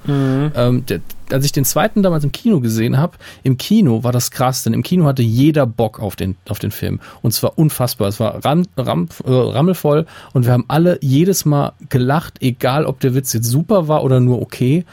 [0.56, 1.00] Ähm, der,
[1.32, 4.74] als ich den zweiten damals im Kino gesehen habe, im Kino war das krass, denn
[4.74, 7.00] im Kino hatte jeder Bock auf den, auf den Film.
[7.22, 8.08] Und zwar unfassbar.
[8.08, 13.00] Es war ram, ram, äh, rammelvoll und wir haben alle jedes Mal gelacht, egal ob
[13.00, 14.86] der Witz jetzt super war oder nur okay.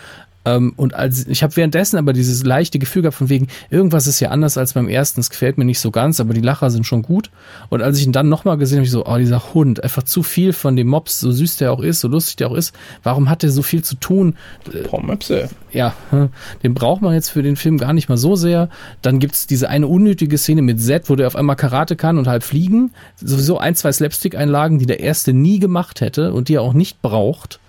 [0.45, 4.20] Ähm, und als ich habe währenddessen aber dieses leichte Gefühl gehabt von wegen, irgendwas ist
[4.20, 6.86] ja anders als beim ersten, es gefällt mir nicht so ganz, aber die Lacher sind
[6.86, 7.30] schon gut.
[7.68, 10.22] Und als ich ihn dann nochmal gesehen habe, ich so, oh, dieser Hund, einfach zu
[10.22, 13.28] viel von dem Mops, so süß der auch ist, so lustig der auch ist, warum
[13.28, 14.34] hat der so viel zu tun?
[14.84, 15.32] Pommes.
[15.72, 16.30] ja, hm,
[16.62, 18.68] den braucht man jetzt für den Film gar nicht mal so sehr.
[19.01, 22.26] Dann gibt's diese eine unnötige Szene mit Zed, wo der auf einmal Karate kann und
[22.26, 22.93] halb fliegen.
[23.16, 27.03] Sowieso ein, zwei Slapstick-Einlagen, die der erste nie gemacht hätte und die er auch nicht
[27.03, 27.61] braucht,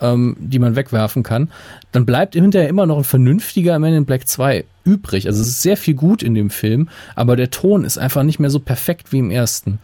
[0.00, 1.50] ähm, die man wegwerfen kann.
[1.92, 5.26] Dann bleibt hinterher immer noch ein vernünftiger Man in Black 2 übrig.
[5.26, 8.38] Also es ist sehr viel gut in dem Film, aber der Ton ist einfach nicht
[8.38, 9.78] mehr so perfekt wie im ersten.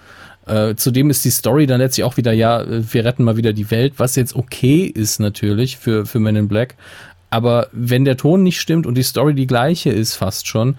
[0.46, 3.70] Äh, zudem ist die Story dann letztlich auch wieder, ja, wir retten mal wieder die
[3.70, 6.74] Welt, was jetzt okay ist natürlich für, für Men in Black.
[7.30, 10.76] Aber wenn der Ton nicht stimmt und die Story die gleiche ist fast schon,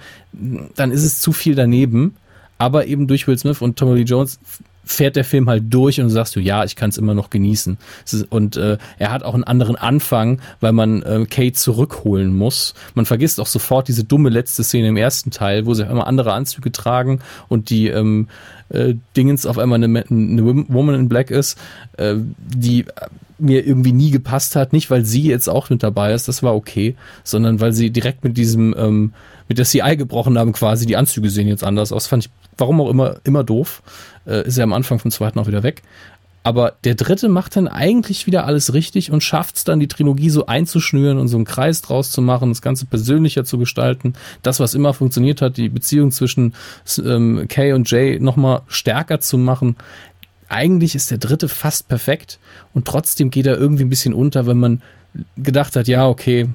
[0.76, 2.16] dann ist es zu viel daneben.
[2.58, 4.40] Aber eben durch Will Smith und Tommy Lee Jones
[4.84, 7.78] fährt der Film halt durch und sagst du, ja, ich kann es immer noch genießen.
[8.30, 12.74] Und äh, er hat auch einen anderen Anfang, weil man äh, Kate zurückholen muss.
[12.96, 16.08] Man vergisst auch sofort diese dumme letzte Szene im ersten Teil, wo sie auf einmal
[16.08, 18.28] andere Anzüge tragen und die ähm,
[18.70, 21.58] äh, Dingens auf einmal eine, eine Woman in Black ist,
[21.98, 22.86] äh, die
[23.42, 24.72] mir irgendwie nie gepasst hat.
[24.72, 28.24] Nicht, weil sie jetzt auch mit dabei ist, das war okay, sondern weil sie direkt
[28.24, 29.14] mit diesem, ähm,
[29.48, 30.86] mit der CI gebrochen haben quasi.
[30.86, 32.08] Die Anzüge sehen jetzt anders aus.
[32.08, 33.82] Fand ich, warum auch immer, immer doof.
[34.26, 35.82] Äh, ist ja am Anfang vom zweiten auch wieder weg.
[36.44, 40.32] Aber der dritte macht dann eigentlich wieder alles richtig und schafft es dann, die Trilogie
[40.32, 44.14] so einzuschnüren und so einen Kreis draus zu machen, das Ganze persönlicher zu gestalten.
[44.42, 46.56] Das, was immer funktioniert hat, die Beziehung zwischen
[47.06, 49.76] ähm, Kay und Jay nochmal stärker zu machen.
[50.50, 52.40] Eigentlich ist der dritte fast perfekt
[52.74, 54.82] und trotzdem geht er irgendwie ein bisschen unter, wenn man
[55.38, 56.50] gedacht hat, ja, okay,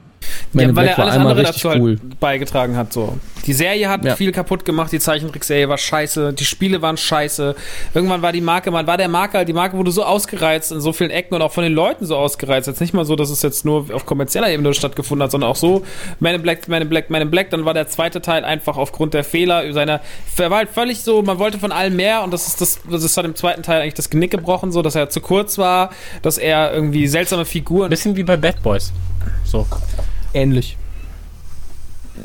[0.52, 1.98] In Ja, weil Black er alles andere dazu cool.
[1.98, 2.92] halt beigetragen hat.
[2.92, 3.18] So.
[3.46, 4.16] Die Serie hat Ja.
[4.16, 7.54] viel kaputt gemacht, die Zeichentrickserie war scheiße, die Spiele waren scheiße.
[7.94, 10.80] Irgendwann war die Marke, man war der Marke halt, die Marke wurde so ausgereizt in
[10.80, 12.66] so vielen Ecken und auch von den Leuten so ausgereizt.
[12.66, 15.56] Jetzt nicht mal so, dass es jetzt nur auf kommerzieller Ebene stattgefunden hat, sondern auch
[15.56, 15.84] so,
[16.18, 18.76] Man in Black, Man in Black, Man in Black, dann war der zweite Teil einfach
[18.76, 20.00] aufgrund der Fehler seiner,
[20.38, 23.04] er war halt völlig so, man wollte von allem mehr und das ist das, das
[23.04, 25.90] ist halt im zweiten Teil eigentlich das Genick gebrochen, so, dass er zu kurz war,
[26.22, 28.92] dass er irgendwie seltsame Figuren Ein bisschen wie bei Bad Boys.
[29.44, 29.66] So.
[30.34, 30.76] Ähnlich.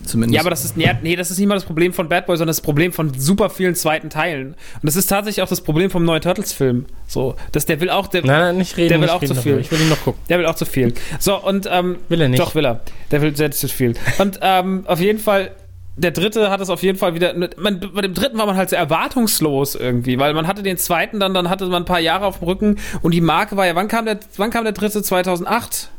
[0.05, 0.35] Zumindest.
[0.35, 2.37] Ja, aber das ist, nee, nee, das ist nicht mal das Problem von Bad Boy,
[2.37, 4.49] sondern das Problem von super vielen zweiten Teilen.
[4.49, 6.85] Und das ist tatsächlich auch das Problem vom neuen Turtles-Film.
[7.07, 8.89] So, dass der will auch, der, Nein, nein, nicht reden.
[8.89, 9.51] Der will nicht auch reden zu viel.
[9.53, 9.65] darüber.
[9.65, 10.21] Ich will ihn noch gucken.
[10.29, 10.93] der will auch zu viel.
[11.19, 12.39] So, und, ähm, Will er nicht.
[12.39, 12.81] Doch, will er.
[13.11, 13.95] Der will sehr zu viel.
[14.17, 15.51] Und, ähm, auf jeden Fall,
[15.97, 18.69] der dritte hat es auf jeden Fall wieder, man, bei dem dritten war man halt
[18.69, 22.25] sehr erwartungslos irgendwie, weil man hatte den zweiten dann, dann hatte man ein paar Jahre
[22.25, 25.03] auf dem Rücken und die Marke war ja, wann kam der, wann kam der dritte?
[25.03, 25.89] 2008?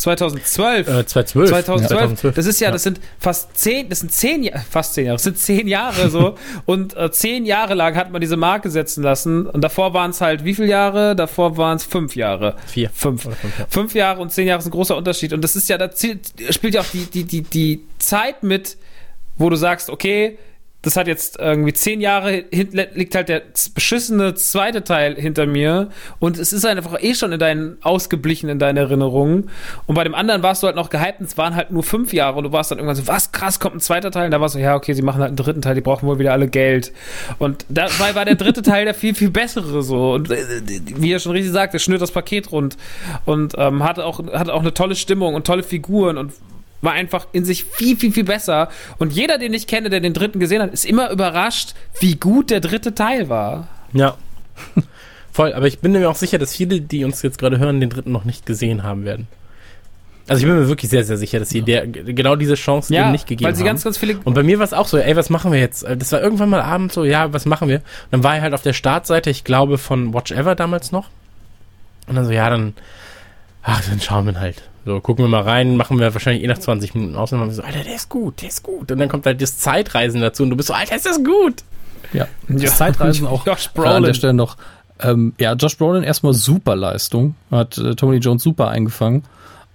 [0.00, 0.88] 2012?
[0.88, 1.50] Äh, 2012.
[1.50, 2.34] 2012.
[2.34, 5.24] Das ist ja, das sind fast zehn, das sind zehn Jahre, fast zehn Jahre, das
[5.24, 6.36] sind zehn Jahre so.
[6.66, 9.46] und äh, zehn Jahre lang hat man diese Marke setzen lassen.
[9.46, 11.14] Und davor waren es halt wie viele Jahre?
[11.14, 12.56] Davor waren es fünf Jahre.
[12.66, 12.90] Vier.
[12.90, 13.22] Fünf.
[13.22, 13.66] Fünf, ja.
[13.68, 15.32] Fünf Jahre und zehn Jahre ist ein großer Unterschied.
[15.32, 18.76] Und das ist ja, da spielt ja auch die, die, die, die Zeit mit,
[19.36, 20.38] wo du sagst, okay,
[20.82, 23.42] das hat jetzt irgendwie zehn Jahre, liegt halt der
[23.74, 25.90] beschissene zweite Teil hinter mir.
[26.18, 29.50] Und es ist einfach eh schon in deinen ausgeblichen in deinen Erinnerungen.
[29.86, 32.14] Und bei dem anderen warst du halt noch gehypt und es waren halt nur fünf
[32.14, 32.38] Jahre.
[32.38, 34.26] Und du warst dann irgendwann so, was krass, kommt ein zweiter Teil?
[34.26, 36.18] Und da warst du, ja okay, sie machen halt einen dritten Teil, die brauchen wohl
[36.18, 36.92] wieder alle Geld.
[37.38, 40.14] Und dabei war der dritte Teil der viel, viel bessere so.
[40.14, 40.36] Und äh,
[40.96, 42.78] wie er schon richtig sagt, der schnürt das Paket rund.
[43.26, 46.32] Und ähm, hatte, auch, hatte auch eine tolle Stimmung und tolle Figuren und
[46.82, 48.68] war einfach in sich viel, viel, viel besser.
[48.98, 52.50] Und jeder, den ich kenne, der den dritten gesehen hat, ist immer überrascht, wie gut
[52.50, 53.68] der dritte Teil war.
[53.92, 54.16] Ja.
[55.32, 57.90] Voll, aber ich bin mir auch sicher, dass viele, die uns jetzt gerade hören, den
[57.90, 59.28] dritten noch nicht gesehen haben werden.
[60.26, 63.10] Also ich bin mir wirklich sehr, sehr sicher, dass sie der, genau diese Chance Ja,
[63.10, 63.66] nicht gegeben weil sie haben.
[63.68, 64.18] ganz, ganz viele.
[64.22, 65.84] und bei mir war es auch so, ey, was machen wir jetzt?
[65.84, 67.76] Das war irgendwann mal abends so, ja, was machen wir?
[67.78, 67.82] Und
[68.12, 71.08] dann war ich halt auf der Startseite, ich glaube, von Watch Ever damals noch.
[72.06, 72.74] Und dann so, ja, dann,
[73.62, 74.62] ach, dann schauen wir halt.
[74.86, 77.32] So, gucken wir mal rein, machen wir wahrscheinlich eh nach 20 Minuten aus.
[77.32, 78.90] Und dann waren wir so, Alter, der ist gut, der ist gut.
[78.90, 81.62] Und dann kommt halt das Zeitreisen dazu und du bist so, Alter, ist das gut.
[82.12, 84.14] Ja, das Zeitreisen auch Josh äh, an der Brolin.
[84.14, 84.56] Stelle noch.
[85.00, 89.24] Ähm, ja, Josh Brolin erstmal super Leistung, hat äh, Tony Jones super eingefangen.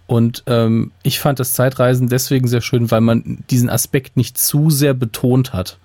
[0.07, 4.69] Und ähm, ich fand das Zeitreisen deswegen sehr schön, weil man diesen Aspekt nicht zu
[4.69, 5.77] sehr betont hat.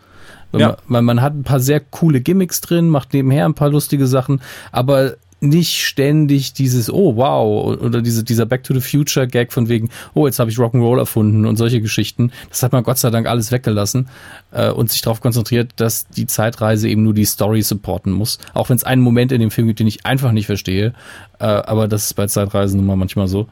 [0.53, 0.69] Weil, Ja.
[0.69, 4.07] man, weil man hat ein paar sehr coole Gimmicks drin, macht nebenher ein paar lustige
[4.07, 4.43] Sachen,
[4.73, 9.69] aber nicht ständig dieses, oh wow, oder diese, dieser Back to the Future Gag von
[9.69, 12.31] wegen, oh, jetzt habe ich Rock'n'Roll erfunden und solche Geschichten.
[12.51, 14.09] Das hat man Gott sei Dank alles weggelassen
[14.53, 18.39] äh, und sich darauf konzentriert, dass die Zeitreise eben nur die Story supporten muss.
[18.53, 20.93] Auch wenn es einen Moment in dem Film gibt, den ich einfach nicht verstehe.
[21.39, 23.49] Äh, aber das ist bei Zeitreisen nun mal manchmal so.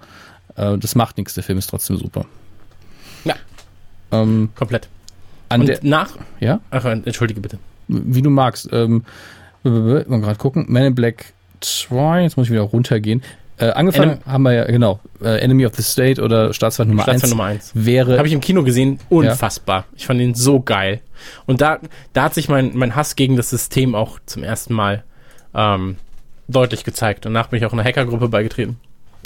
[0.56, 2.26] Äh, das macht nichts, der Film ist trotzdem super.
[3.24, 3.34] Ja.
[4.12, 4.88] Ähm, Komplett.
[5.48, 6.10] an Und der, nach,
[6.40, 6.60] ja?
[6.70, 7.58] ach, entschuldige bitte.
[7.88, 8.68] wie du magst.
[8.72, 9.04] Ähm,
[9.64, 10.66] mal gerade gucken.
[10.68, 13.22] Man in Black 2, jetzt muss ich wieder runtergehen.
[13.58, 17.24] Äh, angefangen haben wir ja, genau, äh, Enemy of the State oder Staatsfeind Nummer Staatsfeind
[17.24, 17.72] 1 Nummer eins.
[17.74, 18.16] wäre.
[18.16, 19.84] Habe ich im Kino gesehen, unfassbar.
[19.96, 21.00] Ich fand ihn so geil.
[21.46, 21.80] Und da,
[22.12, 25.02] da hat sich mein, mein Hass gegen das System auch zum ersten Mal
[25.54, 25.96] ähm,
[26.46, 27.26] deutlich gezeigt.
[27.26, 28.76] Und danach bin ich auch einer Hackergruppe beigetreten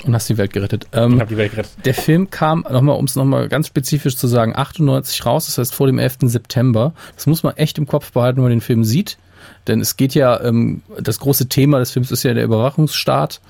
[0.04, 0.86] und hast die Welt gerettet.
[0.92, 1.72] Ähm, habe die Welt gerettet.
[1.84, 5.74] der Film kam, nochmal, um es nochmal ganz spezifisch zu sagen, 98 raus, das heißt
[5.74, 6.18] vor dem 11.
[6.22, 6.94] September.
[7.14, 9.18] Das muss man echt im Kopf behalten, wenn man den Film sieht.
[9.66, 13.40] Denn es geht ja, ähm, das große Thema des Films ist ja der Überwachungsstaat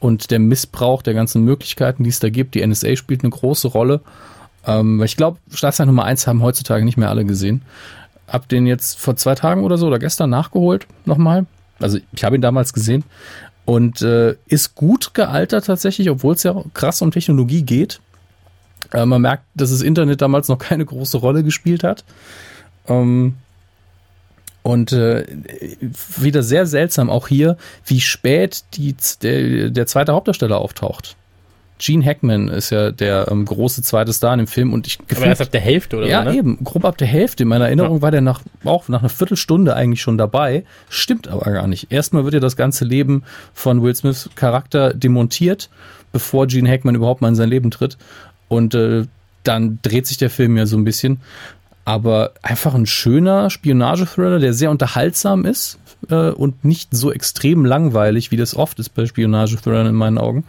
[0.00, 2.54] und der Missbrauch der ganzen Möglichkeiten, die es da gibt.
[2.54, 4.00] Die NSA spielt eine große Rolle.
[4.66, 7.62] Ähm, ich glaube, Staatsfeind Nummer 1 haben heutzutage nicht mehr alle gesehen.
[8.28, 11.46] Hab den jetzt vor zwei Tagen oder so oder gestern nachgeholt nochmal.
[11.78, 13.04] Also ich habe ihn damals gesehen
[13.64, 18.00] und äh, ist gut gealtert tatsächlich, obwohl es ja krass um Technologie geht.
[18.92, 22.04] Äh, man merkt, dass das Internet damals noch keine große Rolle gespielt hat.
[22.86, 23.34] Ähm,
[24.64, 25.26] und äh,
[26.16, 31.16] wieder sehr seltsam auch hier, wie spät die, der, der zweite Hauptdarsteller auftaucht.
[31.78, 35.26] Gene Hackman ist ja der ähm, große zweite Star in dem Film und ich Aber
[35.26, 36.36] erst ab der Hälfte oder ja, so, ne?
[36.38, 37.42] eben, grob ab der Hälfte.
[37.42, 40.64] In meiner Erinnerung war der nach, auch nach einer Viertelstunde eigentlich schon dabei.
[40.88, 41.92] Stimmt aber gar nicht.
[41.92, 43.22] Erstmal wird ja das ganze Leben
[43.52, 45.68] von Will Smiths Charakter demontiert,
[46.10, 47.98] bevor Gene Hackman überhaupt mal in sein Leben tritt.
[48.48, 49.04] Und äh,
[49.42, 51.20] dann dreht sich der Film ja so ein bisschen.
[51.84, 55.78] Aber einfach ein schöner Spionagethriller, der sehr unterhaltsam ist
[56.08, 60.44] äh, und nicht so extrem langweilig, wie das oft ist bei Spionagethrillern in meinen Augen.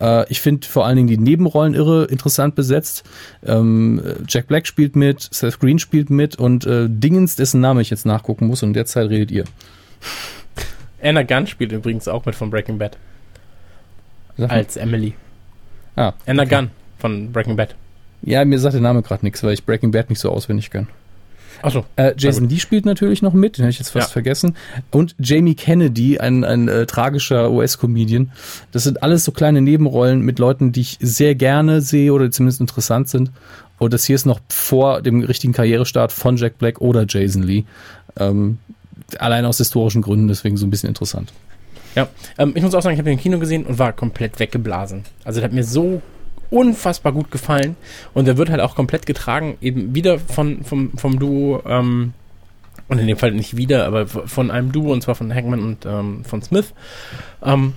[0.00, 3.04] Äh, ich finde vor allen Dingen die Nebenrollen irre interessant besetzt.
[3.44, 7.90] Ähm, Jack Black spielt mit, Seth Green spielt mit und äh, Dingens, dessen Name ich
[7.90, 9.44] jetzt nachgucken muss und derzeit redet ihr.
[11.02, 12.96] Anna Gunn spielt übrigens auch mit von Breaking Bad.
[14.36, 15.14] Als Emily.
[15.96, 16.54] Ah, Anna okay.
[16.54, 17.74] Gunn von Breaking Bad.
[18.22, 20.88] Ja, mir sagt der Name gerade nichts, weil ich Breaking Bad nicht so auswendig kann.
[21.62, 21.84] Achso.
[21.96, 24.12] Äh, Jason Lee spielt natürlich noch mit, den habe ich jetzt fast Ja.
[24.12, 24.54] vergessen.
[24.92, 28.30] Und Jamie Kennedy, ein, ein äh, tragischer US-Comedian.
[28.70, 32.60] Das sind alles so kleine Nebenrollen mit Leuten, die ich sehr gerne sehe oder zumindest
[32.60, 33.32] interessant sind.
[33.78, 37.64] Und das hier ist noch vor dem richtigen Karrierestart von Jack Black oder Jason Lee.
[38.18, 38.58] Ähm,
[39.18, 41.32] allein aus historischen Gründen, deswegen so ein bisschen interessant.
[41.96, 42.08] Ja,
[42.38, 45.02] ähm, ich muss auch sagen, ich habe den im Kino gesehen und war komplett weggeblasen.
[45.24, 46.02] Also der hat mir so
[46.50, 47.76] unfassbar gut gefallen
[48.14, 52.12] und der wird halt auch komplett getragen, eben wieder von, vom, vom Duo, ähm,
[52.88, 55.86] und in dem Fall nicht wieder, aber von einem Duo und zwar von Hackman und
[55.86, 56.72] ähm, von Smith.
[57.44, 57.74] Ähm,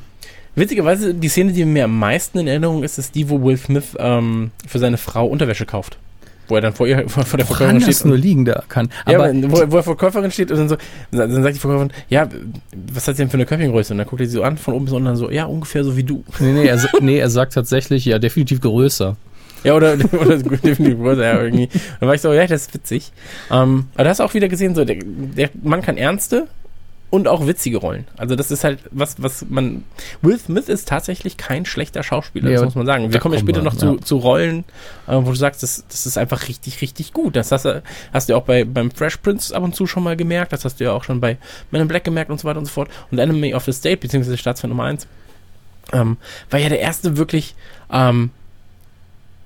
[0.55, 3.95] witzigerweise, die Szene, die mir am meisten in Erinnerung ist, ist die, wo Will Smith
[3.99, 5.97] ähm, für seine Frau Unterwäsche kauft.
[6.51, 8.05] Wo er dann vor, ihr, vor, vor der Woran Verkäuferin das steht.
[8.05, 8.89] nur und- liegen da kann.
[9.07, 10.75] ja, Aber aber wo, wo er vor Verkäuferin steht und dann so,
[11.11, 12.27] dann sagt die Verkäuferin, ja,
[12.93, 13.93] was hat sie denn für eine Köpfchengröße?
[13.93, 15.83] Und dann guckt er sie so an, von oben bis unten, dann so, ja, ungefähr
[15.83, 16.23] so wie du.
[16.39, 19.15] nee, nee, er, nee, er sagt tatsächlich, ja, definitiv größer.
[19.63, 21.69] Ja, oder, oder definitiv größer, ja, irgendwie.
[21.99, 23.11] Dann war ich so, ja, das ist witzig.
[23.51, 26.47] Ähm, aber da hast du auch wieder gesehen, so, der, der Mann kann ernste
[27.11, 28.07] und auch witzige Rollen.
[28.17, 29.83] Also das ist halt was, was man,
[30.21, 33.11] Will Smith ist tatsächlich kein schlechter Schauspieler, Nee, das muss man sagen.
[33.11, 34.01] Wir kommen ja später noch zu, ja.
[34.01, 34.63] zu Rollen,
[35.07, 37.35] äh, wo du sagst, das, das ist einfach richtig, richtig gut.
[37.35, 37.83] Das hast du,
[38.13, 40.63] hast du ja auch bei, beim Fresh Prince ab und zu schon mal gemerkt, das
[40.63, 41.37] hast du ja auch schon bei
[41.69, 42.89] Men in Black gemerkt und so weiter und so fort.
[43.11, 45.05] Und Enemy of the State, beziehungsweise Staatsfeind Nummer 1,
[45.91, 46.15] ähm,
[46.49, 47.55] war ja der erste wirklich,
[47.91, 48.31] ähm,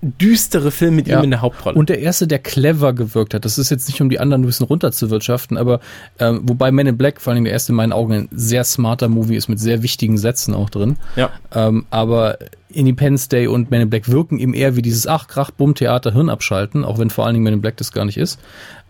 [0.02, 1.20] düstere Film mit Ja.
[1.20, 1.76] ihm in der Hauptrolle.
[1.78, 3.46] Und der erste, der clever gewirkt hat.
[3.46, 5.80] Das ist jetzt nicht, um die anderen ein bisschen runterzuwirtschaften, aber
[6.20, 9.08] ähm, wobei Men in Black, vor allem der erste in meinen Augen, ein sehr smarter
[9.10, 10.98] Movie ist mit sehr wichtigen Sätzen auch drin.
[11.16, 11.32] ja.
[11.54, 12.38] Ähm, aber
[12.70, 16.12] Independence Day und Men in Black wirken eben eher wie dieses Ach, Krach, Bumm, Theater,
[16.14, 18.40] Hirn abschalten, auch wenn vor allen Dingen Men in Black das gar nicht ist.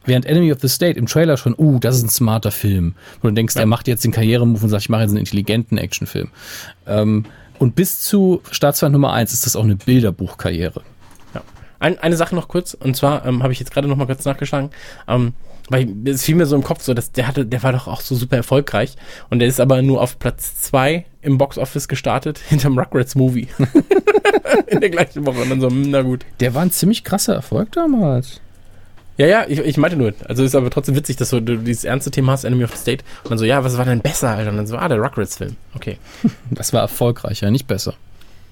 [0.07, 2.93] Während Enemy of the State im Trailer schon, uh, das ist ein smarter Film.
[3.21, 5.77] Wo du denkst, er macht jetzt den Karrieremove und sagt, ich mache jetzt einen intelligenten
[5.77, 6.29] Actionfilm.
[6.87, 7.25] Ähm,
[7.57, 10.81] und bis zu Staatsfeind Nummer eins ist das auch eine Bilderbuchkarriere.
[11.85, 14.25] Ein, eine Sache noch kurz, und zwar ähm, habe ich jetzt gerade noch mal kurz
[14.25, 14.71] nachgeschlagen,
[15.07, 15.33] ähm,
[15.69, 18.01] weil es fiel mir so im Kopf so, dass der hatte, der war doch auch
[18.01, 18.95] so super erfolgreich
[19.29, 23.49] und der ist aber nur auf Platz zwei im Boxoffice gestartet, hinterm Rugrats Movie.
[24.67, 26.25] In der gleichen Woche und dann so, hm, na gut.
[26.39, 28.41] Der war ein ziemlich krasser Erfolg damals.
[29.17, 32.09] Ja, ja, ich, ich meinte nur, also ist aber trotzdem witzig, dass du dieses ernste
[32.09, 34.49] Thema hast, Enemy of the State, und dann so, ja, was war denn besser, Alter?
[34.49, 35.55] Und dann so, ah, der Rugrats-Film.
[35.75, 35.99] Okay.
[36.49, 37.93] Das war erfolgreicher, nicht besser.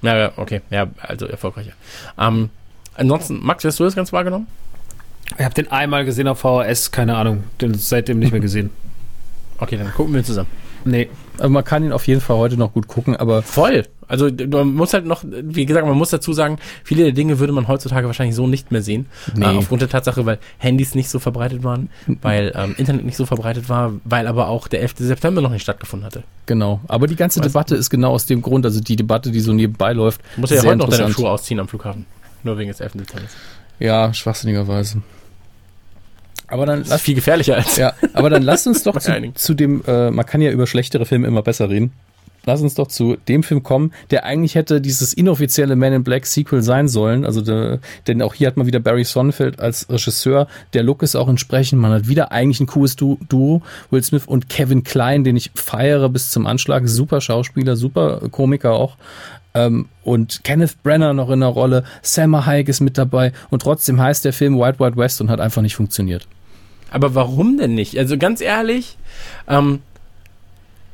[0.03, 1.71] Ja, ja, okay, ja, also erfolgreicher.
[2.19, 2.49] Ähm,
[2.95, 4.47] ansonsten, Max, hast du das ganz wahrgenommen?
[5.37, 7.43] Ich habe den einmal gesehen auf VHS, keine Ahnung.
[7.61, 8.69] Den seitdem nicht mehr gesehen.
[9.57, 10.49] Okay, dann gucken wir zusammen.
[10.85, 11.09] Nee.
[11.37, 13.85] Aber man kann ihn auf jeden Fall heute noch gut gucken, aber Voll.
[14.09, 17.53] Also man muss halt noch, wie gesagt, man muss dazu sagen, viele der Dinge würde
[17.53, 19.05] man heutzutage wahrscheinlich so nicht mehr sehen.
[19.33, 19.45] Nee.
[19.45, 21.89] Äh, aufgrund der Tatsache, weil Handys nicht so verbreitet waren,
[22.21, 24.95] weil ähm, Internet nicht so verbreitet war, weil aber auch der 11.
[24.97, 26.23] September noch nicht stattgefunden hatte.
[26.45, 26.81] genau.
[26.89, 29.53] Aber die ganze Weiß- Debatte ist genau aus dem Grund, also die Debatte, die so
[29.53, 31.11] nebenbei läuft, Du musst ja heute noch deine.
[31.11, 32.05] Schuhe ausziehen am Flughafen.
[32.43, 32.93] Nur wegen des 11.
[32.93, 33.27] September.
[33.79, 35.01] Ja, schwachsinnigerweise.
[36.47, 37.77] Aber dann Das ist viel gefährlicher als.
[37.77, 41.05] ja, aber dann lass uns doch zu, zu dem, äh, man kann ja über schlechtere
[41.05, 41.91] Filme immer besser reden.
[42.45, 46.25] Lass uns doch zu dem Film kommen, der eigentlich hätte dieses inoffizielle Man in Black
[46.25, 47.23] Sequel sein sollen.
[47.25, 50.47] Also der, denn auch hier hat man wieder Barry Sonnenfeld als Regisseur.
[50.73, 51.79] Der Look ist auch entsprechend.
[51.81, 53.61] Man hat wieder eigentlich ein cooles Du- Duo.
[53.91, 56.85] Will Smith und Kevin Klein, den ich feiere bis zum Anschlag.
[56.85, 58.97] Super Schauspieler, super Komiker auch.
[59.53, 61.83] Ähm, und Kenneth Brenner noch in der Rolle.
[62.01, 63.31] Selma Hayek ist mit dabei.
[63.49, 66.27] Und trotzdem heißt der Film Wild Wild West und hat einfach nicht funktioniert.
[66.91, 67.97] Aber warum denn nicht?
[67.97, 68.97] Also ganz ehrlich,
[69.47, 69.79] ähm,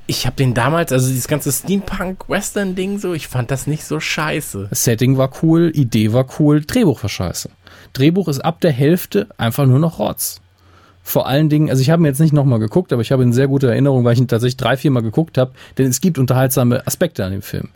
[0.08, 4.68] ich habe den damals, also dieses ganze Steampunk-Western-Ding so, ich fand das nicht so scheiße.
[4.70, 7.50] Das Setting war cool, Idee war cool, Drehbuch war scheiße.
[7.94, 10.42] Drehbuch ist ab der Hälfte einfach nur noch Rotz.
[11.04, 13.34] Vor allen Dingen, also ich habe ihn jetzt nicht nochmal geguckt, aber ich habe in
[13.34, 16.18] sehr gute Erinnerung, weil ich ihn tatsächlich drei, vier Mal geguckt habe, denn es gibt
[16.18, 17.70] unterhaltsame Aspekte an dem Film.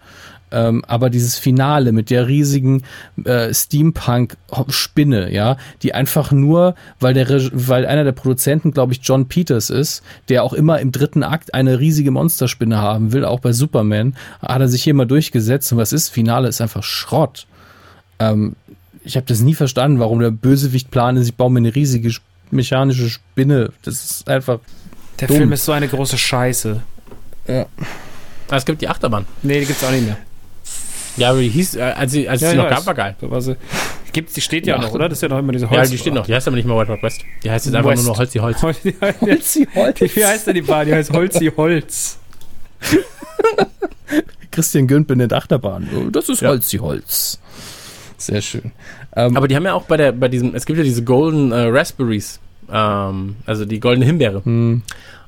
[0.56, 2.84] Ähm, aber dieses Finale mit der riesigen
[3.26, 9.28] äh, Steampunk-Spinne, ja, die einfach nur, weil der, weil einer der Produzenten, glaube ich, John
[9.28, 13.52] Peters ist, der auch immer im dritten Akt eine riesige Monsterspinne haben will, auch bei
[13.52, 16.10] Superman, hat er sich hier mal durchgesetzt und was ist?
[16.10, 17.48] Finale ist einfach Schrott.
[18.20, 18.56] Ähm,
[19.04, 22.22] ich habe das nie verstanden, warum der Bösewicht plant, ich baue mir eine riesige sch-
[22.52, 23.72] mechanische Spinne.
[23.82, 24.60] Das ist einfach.
[25.20, 25.38] Der Dumm.
[25.38, 26.80] Film ist so eine große Scheiße.
[27.48, 27.66] Ah,
[28.52, 29.26] es gibt die Achterbahn.
[29.42, 30.18] Nee, die gibt's auch nicht mehr.
[31.18, 32.94] Ja, aber die hieß, äh, als sie, als es Ja, die ich noch gab, war
[32.96, 33.16] geil.
[33.22, 33.56] Da war sie.
[34.14, 35.10] Gibt's, die steht ja Ja, noch, oder?
[35.10, 35.90] Das ist ja noch immer diese Ja, Holz.
[35.90, 36.26] die steht noch.
[36.26, 37.22] Die heißt aber nicht mehr Wild Wild West.
[37.44, 38.04] Die heißt jetzt einfach West.
[38.04, 38.62] nur noch Holzi Holz.
[38.62, 40.12] Holzi, Holzi, Holzi.
[40.16, 40.86] Wie heißt denn die Bar?
[40.86, 42.18] Die heißt Holzi Holz.
[44.52, 45.90] Christian Günd benennt Achterbahn.
[45.96, 46.50] Oh, Das ist Ja.
[46.50, 47.40] Holzi Holz.
[48.18, 48.72] Sehr schön.
[49.16, 51.52] Ähm, Aber die haben ja auch bei der, bei diesem, es gibt ja diese Golden
[51.52, 52.40] äh, Raspberries,
[52.74, 54.44] ähm, also die goldene Himbeere.
[54.44, 54.82] hm,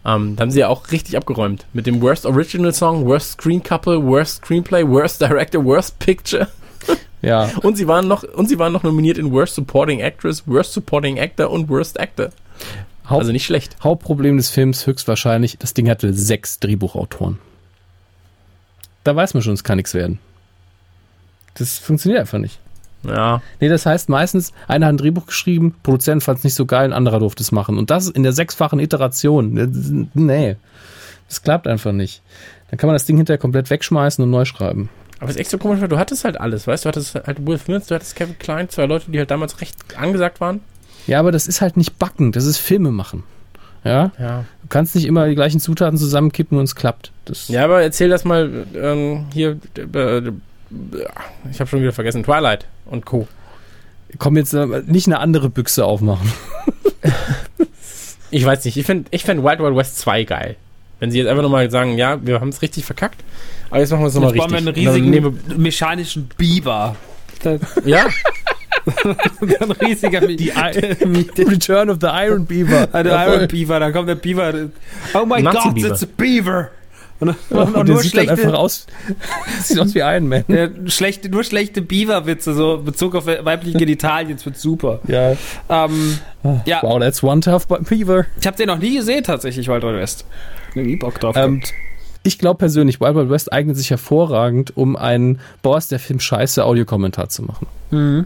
[0.07, 1.65] Ähm, da haben sie ja auch richtig abgeräumt.
[1.73, 6.47] Mit dem Worst Original Song, Worst Screen Couple, Worst Screenplay, Worst Director, Worst Picture.
[7.23, 10.73] ja, Und sie waren noch, und sie waren noch nominiert in Worst Supporting Actress, Worst
[10.73, 12.29] Supporting Actor und Worst Actor.
[13.09, 13.75] Haupt, Also nicht schlecht.
[13.83, 17.39] Hauptproblem des Films höchstwahrscheinlich, das Ding hatte sechs Drehbuchautoren.
[19.03, 20.19] Da weiß man schon, es kann nichts werden.
[21.55, 22.59] Das funktioniert einfach nicht.
[23.07, 23.41] Ja.
[23.59, 26.85] Nee, das heißt meistens, einer hat ein Drehbuch geschrieben, Produzent fand es nicht so geil,
[26.85, 27.77] ein anderer durfte es machen.
[27.77, 30.09] Und das in der sechsfachen Iteration.
[30.13, 30.55] Nee,
[31.27, 32.21] das klappt einfach nicht.
[32.69, 34.89] Dann kann man das Ding hinterher komplett wegschmeißen und neu schreiben.
[35.19, 36.89] Aber es ist echt so komisch, weil du hattest halt alles, weißt du?
[36.89, 39.77] Du hattest halt Will Smith, du hattest Kevin Klein, zwei Leute, die halt damals recht
[39.97, 40.59] angesagt waren.
[41.07, 43.23] Ja, aber das ist halt nicht backen, das ist Filme machen.
[43.83, 44.45] Ja, Ja.
[44.63, 47.11] du kannst nicht immer die gleichen Zutaten zusammenkippen und es klappt.
[47.25, 49.59] Das, Ja, aber erzähl das mal ähm, hier.
[49.77, 50.31] Äh,
[51.51, 52.23] ich habe schon wieder vergessen.
[52.23, 53.27] Twilight und Co.
[54.17, 56.31] Komm jetzt äh, nicht eine andere Büchse aufmachen.
[58.31, 58.77] Ich weiß nicht.
[58.77, 60.55] Ich finde ich find Wild Wild West 2 geil.
[60.99, 63.21] Wenn sie jetzt einfach nochmal sagen, ja, wir haben es richtig verkackt,
[63.69, 64.75] aber jetzt machen wir es nochmal Jetzt bauen richtig.
[64.75, 66.95] wir einen riesigen nehmen mechanischen Biber.
[67.83, 68.07] Ja,
[69.03, 70.51] ein riesiger die
[71.43, 72.87] Return of the Iron Beaver.
[72.93, 74.69] Ein Iron Beaver, dann kommt der Beaver.
[75.13, 75.91] Oh my God, Nazi-Beaver.
[75.91, 76.71] it's a Beaver.
[77.19, 78.87] Und, und, Und, und der nur, sieht dann einfach schlechte, aus.
[79.63, 80.43] Sieht aus wie Iron Man.
[80.49, 84.99] ja, schlechte, nur schlechte Beaver-Witze, so Bezug auf weibliche Genitalien, das wird super.
[85.07, 85.31] Ja.
[85.69, 86.19] Ähm,
[86.65, 88.25] ja, Wow, that's one tough Beaver.
[88.39, 90.25] ich habe den noch nie gesehen, tatsächlich, Wild Wild West.
[90.75, 91.35] Nie Bock drauf.
[91.37, 91.61] Ähm.
[92.23, 96.19] Ich glaube persönlich, Wild Wild West eignet sich hervorragend, um einen Boah, ist der Film
[96.19, 97.67] scheiße Audiokommentar zu machen.
[97.91, 98.25] Mhm.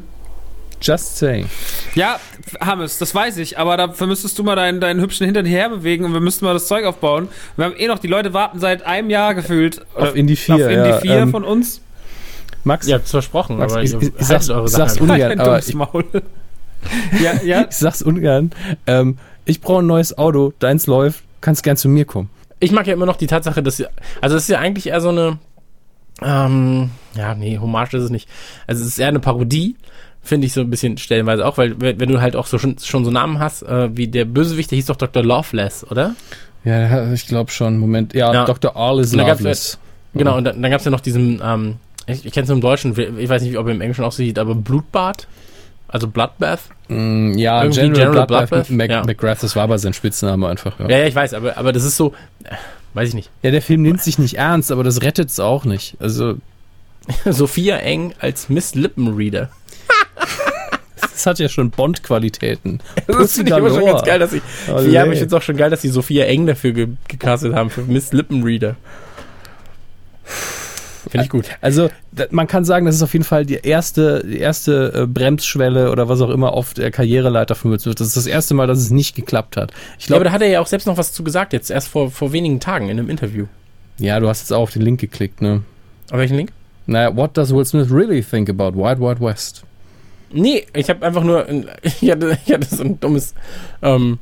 [0.81, 1.47] Just saying.
[1.95, 2.19] Ja,
[2.61, 6.05] Hammes, das weiß ich, aber dafür müsstest du mal deinen, deinen hübschen Hintern hierher bewegen
[6.05, 7.27] und wir müssten mal das Zeug aufbauen.
[7.57, 9.85] Wir haben eh noch, die Leute warten seit einem Jahr gefühlt.
[9.95, 11.81] Auf Indie 4, Auf Indie ja, 4 ähm, von uns.
[12.63, 15.51] Max, Ihr habt es versprochen, Max, aber ich- ich- ich sag's- eure sag's ungern, aber
[15.51, 16.05] dummes ich- Maul.
[17.21, 17.65] ja, ja.
[17.69, 18.51] ich sag's ungern.
[18.87, 22.29] Ähm, ich brauche ein neues Auto, deins läuft, kannst gern zu mir kommen.
[22.61, 23.85] Ich mag ja immer noch die Tatsache, dass sie,
[24.21, 25.39] also es ist ja eigentlich eher so eine,
[26.21, 28.27] ähm, ja, nee, Hommage ist es nicht.
[28.67, 29.75] Also es ist eher eine Parodie,
[30.21, 33.05] finde ich so ein bisschen stellenweise auch, weil wenn du halt auch so schon, schon
[33.05, 35.23] so Namen hast, äh, wie der Bösewicht, der hieß doch Dr.
[35.23, 36.15] Loveless, oder?
[36.65, 37.77] Ja, ich glaube schon.
[37.77, 38.13] Moment.
[38.13, 38.45] Ja, Ja.
[38.45, 38.75] Dr.
[38.75, 39.79] All is Loveless.
[40.13, 41.75] Genau, und dann, dann gab es ja noch diesen, ähm,
[42.07, 44.11] ich, ich kenne es nur im Deutschen, ich weiß nicht, ob er im Englischen auch
[44.11, 45.27] so hieß, aber Blutbad,
[45.87, 46.61] also Bloodbath.
[46.89, 48.69] Mm, ja, Irgendwie General, General Bloodbath, Bloodbath?
[48.71, 49.03] Mac, Ja.
[49.05, 50.79] McGrath, das war aber sein Spitzname einfach.
[50.79, 50.89] Ja.
[50.89, 52.13] Ja, ja, ich weiß, aber, aber das ist so,
[52.43, 52.55] äh,
[52.95, 53.29] weiß ich nicht.
[53.43, 55.95] ja, der Film nimmt sich nicht ernst, aber das rettet es auch nicht.
[55.99, 56.35] Also,
[57.25, 59.49] Sophia Eng als Miss Lippenreader.
[61.01, 62.79] Das hat ja schon Bond-Qualitäten.
[63.07, 64.89] Das finde ich aber schon ganz geil, dass sie, Olé.
[64.89, 67.53] ja, aber ich finde es auch schon geil, dass sie Sophia Eng dafür ge gecastet
[67.55, 68.75] haben, für Miss Lippenreader.
[71.09, 71.45] Finde ich gut.
[71.61, 71.89] Also,
[72.29, 76.07] man kann sagen, das ist auf jeden Fall die erste, die erste äh, Bremsschwelle oder
[76.07, 77.95] was auch immer auf der Karriereleiter von Will Smith.
[77.95, 79.71] Das ist das erste Mal, dass es nicht geklappt hat.
[79.97, 81.87] Ich Ja, glaube, da hat er ja auch selbst noch was zu gesagt, jetzt erst
[81.87, 83.45] vor, vor wenigen Tagen in einem Interview.
[83.97, 85.63] ja, du hast jetzt auch auf den Link geklickt, ne?
[86.11, 86.51] Auf welchen Link?
[86.85, 89.63] Naja, what does Will Smith really think about Wild Wild West?
[90.31, 91.47] Nee, ich habe einfach nur,
[91.81, 93.33] ich hatte, ich hatte so ein dummes
[93.81, 94.19] ähm,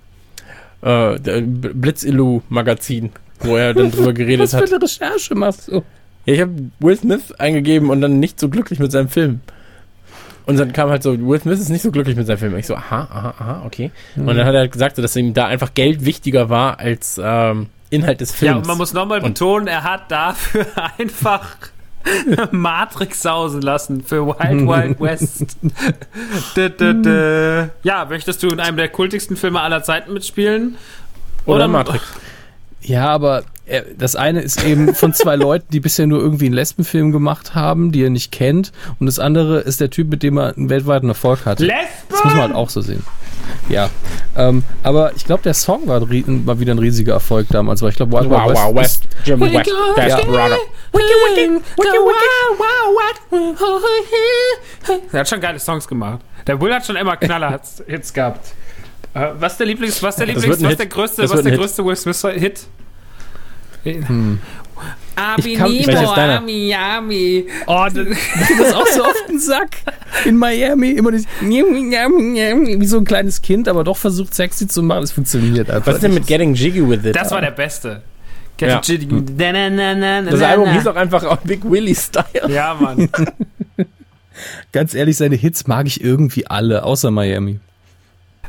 [0.82, 4.74] äh, Blitz-Illu-Magazin, wo er dann drüber geredet Was für hat.
[4.74, 5.84] eine Recherche machst du?
[6.26, 9.42] Ja, ich habe Will Smith eingegeben und dann nicht so glücklich mit seinem Film.
[10.46, 12.56] Und dann kam halt so, Will Smith ist nicht so glücklich mit seinem Film.
[12.58, 13.92] Ich so, aha, aha, aha, okay.
[14.16, 17.68] Und dann hat er halt gesagt, dass ihm da einfach Geld wichtiger war als ähm,
[17.90, 18.52] Inhalt des Films.
[18.52, 20.66] Ja, und man muss nochmal betonen, er hat dafür
[20.98, 21.58] einfach
[22.52, 25.58] Matrix sausen lassen für Wild Wild West.
[26.56, 27.70] dä, dä, dä.
[27.84, 30.76] Ja, möchtest du in einem der kultigsten Filme aller Zeiten mitspielen?
[31.46, 32.04] Oder Matrix.
[32.82, 36.56] Ja, aber äh, das eine ist eben von zwei Leuten, die bisher nur irgendwie einen
[36.56, 38.72] Lesbenfilm gemacht haben, die er nicht kennt.
[39.00, 41.68] Und das andere ist der Typ, mit dem er einen weltweiten Erfolg hatte.
[41.68, 43.04] Das muss man halt auch so sehen.
[43.70, 43.90] Ja,
[44.36, 47.96] ähm, aber ich glaube, der Song war, war wieder ein riesiger Erfolg damals, weil ich
[47.96, 50.22] glaube, Wild Wow, Wild wow, West, West, Jim West, that's Ja.
[50.22, 50.58] brother.
[55.12, 56.20] Er hat schon geile Songs gemacht.
[56.46, 58.54] Der Will hat schon immer Knaller-Hits gehabt.
[59.14, 60.80] Äh, was ist der Lieblings, was der Lieblings, was Hit.
[60.80, 62.68] der größte, was der größte Will Smith-Hit?
[63.84, 64.40] Hm.
[65.38, 66.74] Ich kann- Ami?
[66.74, 67.46] Ami, Ami.
[67.66, 67.94] Oh, das,
[68.40, 69.78] das ist auch so oft ein Sack.
[70.26, 75.02] In Miami immer dieses wie so ein kleines Kind, aber doch versucht sexy zu machen.
[75.02, 75.88] Das funktioniert einfach.
[75.88, 76.28] Was ist denn mit.
[76.28, 77.16] Getting Jiggy with It?
[77.16, 78.02] Das war der Beste.
[78.58, 78.80] Get Ja.
[78.80, 82.50] das Album hieß auch einfach Big Willy Style.
[82.50, 83.10] Ja, Mann.
[84.72, 87.60] Ganz ehrlich, seine Hits mag ich irgendwie alle, außer Miami.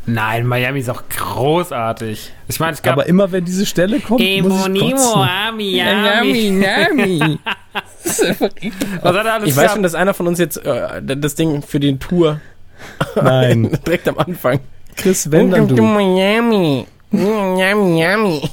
[0.08, 2.32] Nein, Miami ist auch großartig.
[2.48, 5.14] Ich meine, es gab Aber immer wenn diese Stelle kommt, muss Emo, ich Nemo.
[5.14, 6.50] Ami, Ami.
[6.50, 7.38] Miami.
[9.02, 11.62] Was hat er alles Ich weiß schon, dass einer von uns jetzt äh, das Ding
[11.62, 12.40] für den Tour
[13.16, 14.60] Nein, direkt am Anfang.
[14.96, 15.82] Chris, wenn dann du.
[15.82, 16.86] Miami.
[17.10, 18.50] Miami, Miami.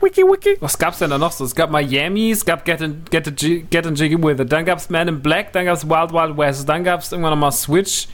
[0.00, 0.56] Wiki, wiki.
[0.60, 1.44] Was gab's denn da noch so?
[1.44, 4.50] Es gab Miami, es gab Get, in, Get, a G, Get in Jiggy With It,
[4.50, 8.08] dann gab's Man in Black, dann gab's Wild Wild West, dann gab's irgendwann nochmal Switch,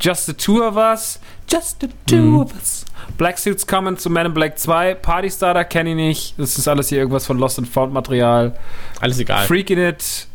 [0.00, 2.40] Just the Two of Us, Just the Two Mhm.
[2.40, 2.84] of Us.
[3.16, 6.68] Black Suits kommen zu Man in Black 2, Party Starter kenne ich nicht, das ist
[6.68, 8.56] alles hier irgendwas von Lost and Found Material.
[9.00, 9.46] Alles egal.
[9.46, 10.26] Freaking It,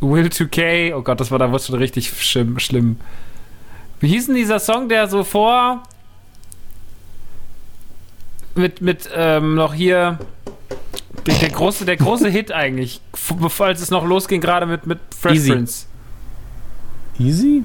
[0.00, 2.58] Will 2K, oh Gott, das war da was schon richtig schlimm.
[2.58, 2.98] schlimm.
[4.00, 5.82] Wie hieß denn dieser Song, der so vor
[8.54, 10.18] mit, mit ähm, noch hier
[11.26, 14.86] der, der große, der große Hit eigentlich, f- bevor als es noch losging, gerade mit,
[14.86, 15.50] mit Fresh Easy.
[15.52, 15.86] Prince.
[17.18, 17.64] Easy?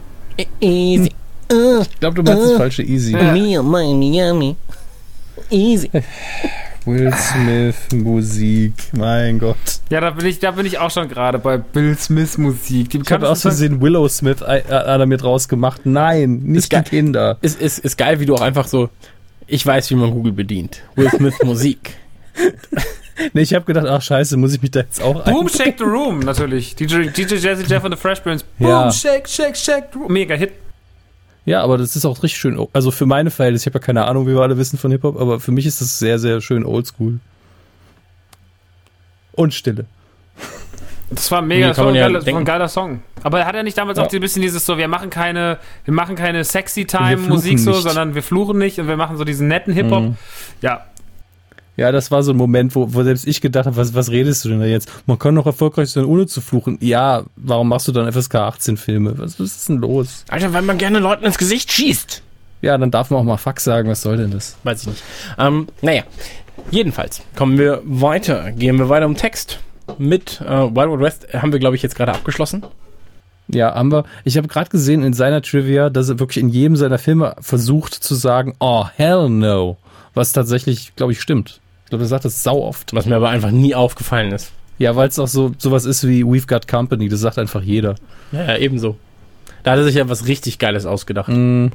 [0.61, 1.11] Easy.
[1.51, 3.13] Ich glaube, du meinst das falsche Easy.
[3.13, 3.31] Ja.
[3.33, 4.55] Me, Miami.
[5.49, 5.89] Easy.
[6.85, 9.55] Will Smith, Musik, mein Gott.
[9.91, 12.89] Ja, da bin ich, da bin ich auch schon gerade bei Bill Smith Musik.
[12.89, 15.85] Die Ich habe aus Versehen Willow Smith äh, äh, damit rausgemacht.
[15.85, 16.81] Nein, nicht die.
[16.81, 17.37] Kinder.
[17.41, 18.89] Ist, ist, ist geil, wie du auch einfach so,
[19.45, 20.81] ich weiß, wie man Google bedient.
[20.95, 21.97] Will Smith Musik.
[23.33, 25.31] Nee, ich habe gedacht, ach scheiße, muss ich mich da jetzt auch ein...
[25.31, 26.75] Boom Shake the Room, natürlich.
[26.79, 28.43] DJ, DJ Jazzy Jeff und the Fresh Prince.
[28.57, 28.91] Boom Ja.
[28.91, 30.11] Shake, Shake, Shake the Room.
[30.11, 30.53] Mega Hit.
[31.45, 32.67] Ja, aber das ist auch richtig schön.
[32.73, 35.19] Also für meine Verhältnisse, ich habe ja keine Ahnung, wie wir alle wissen von Hip-Hop,
[35.19, 37.19] aber für mich ist das sehr, sehr schön oldschool.
[39.33, 39.85] Und Stille.
[41.09, 43.01] Das war mega, Nee, das war, ein ja geiler, das war ein geiler Song.
[43.23, 44.05] Aber hat er nicht damals Ja.
[44.05, 47.71] auch ein bisschen dieses so, wir machen keine, wir machen keine sexy time Musik so,
[47.71, 47.81] nicht.
[47.81, 50.03] sondern wir fluchen nicht und wir machen so diesen netten Hip-Hop.
[50.03, 50.17] Mhm.
[50.61, 50.85] Ja.
[51.77, 54.43] Ja, das war so ein Moment, wo, wo selbst ich gedacht habe, was, was redest
[54.43, 54.91] du denn da jetzt?
[55.05, 56.77] Man kann doch erfolgreich sein, ohne zu fluchen.
[56.81, 59.17] Ja, warum machst du dann FSK 18 Filme?
[59.17, 60.25] Was, was ist denn los?
[60.29, 62.21] Alter, weil man gerne Leuten ins Gesicht schießt.
[62.61, 64.57] Ja, dann darf man auch mal Fuck sagen, was soll denn das?
[64.63, 65.03] Weiß ich nicht.
[65.39, 66.03] Ähm, naja,
[66.69, 68.51] jedenfalls kommen wir weiter.
[68.51, 69.59] Gehen wir weiter um Text.
[69.97, 72.63] Mit äh, Wild Wild West haben wir, glaube ich, jetzt gerade abgeschlossen.
[73.47, 74.05] Ja, haben wir.
[74.23, 77.93] Ich habe gerade gesehen in seiner Trivia, dass er wirklich in jedem seiner Filme versucht
[77.93, 79.77] zu sagen, oh, hell no.
[80.13, 81.59] Was tatsächlich, glaube ich, stimmt.
[81.85, 82.93] Ich glaube, er sagt das sau oft.
[82.93, 84.51] Was mir aber einfach nie aufgefallen ist.
[84.77, 87.07] Ja, weil es auch so sowas ist wie We've Got Company.
[87.09, 87.95] Das sagt einfach jeder.
[88.31, 88.97] Ja, ja, ebenso.
[89.63, 91.27] Da hat er sich ja was richtig Geiles ausgedacht.
[91.29, 91.67] Mm,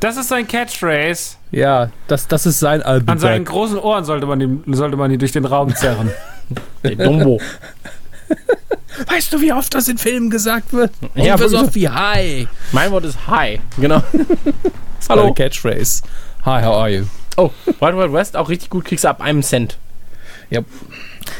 [0.00, 1.36] Das ist sein Catchphrase.
[1.50, 3.08] ja, das, das ist sein Album.
[3.10, 6.10] An seinen großen Ohren sollte man ihn, sollte man ihn durch den Raum zerren.
[6.82, 7.40] Der Dumbo.
[9.08, 10.92] Weißt du, wie oft das in Filmen gesagt wird?
[11.16, 11.74] Ja, Und so wirklich.
[11.74, 12.48] wie Hi.
[12.72, 13.60] mein Wort ist Hi.
[13.78, 14.02] Genau.
[15.08, 15.22] Hallo.
[15.22, 15.34] Hallo.
[15.34, 16.02] Catchphrase.
[16.44, 17.04] Hi, how are you?
[17.36, 19.76] Oh, Wild Wild West auch richtig gut, kriegst du ab einem Cent.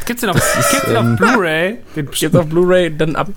[0.07, 1.79] Gibt's den auf, gibt's den ähm, auf Blu-ray?
[1.95, 3.29] Den Jetzt auf Blu-ray dann ab.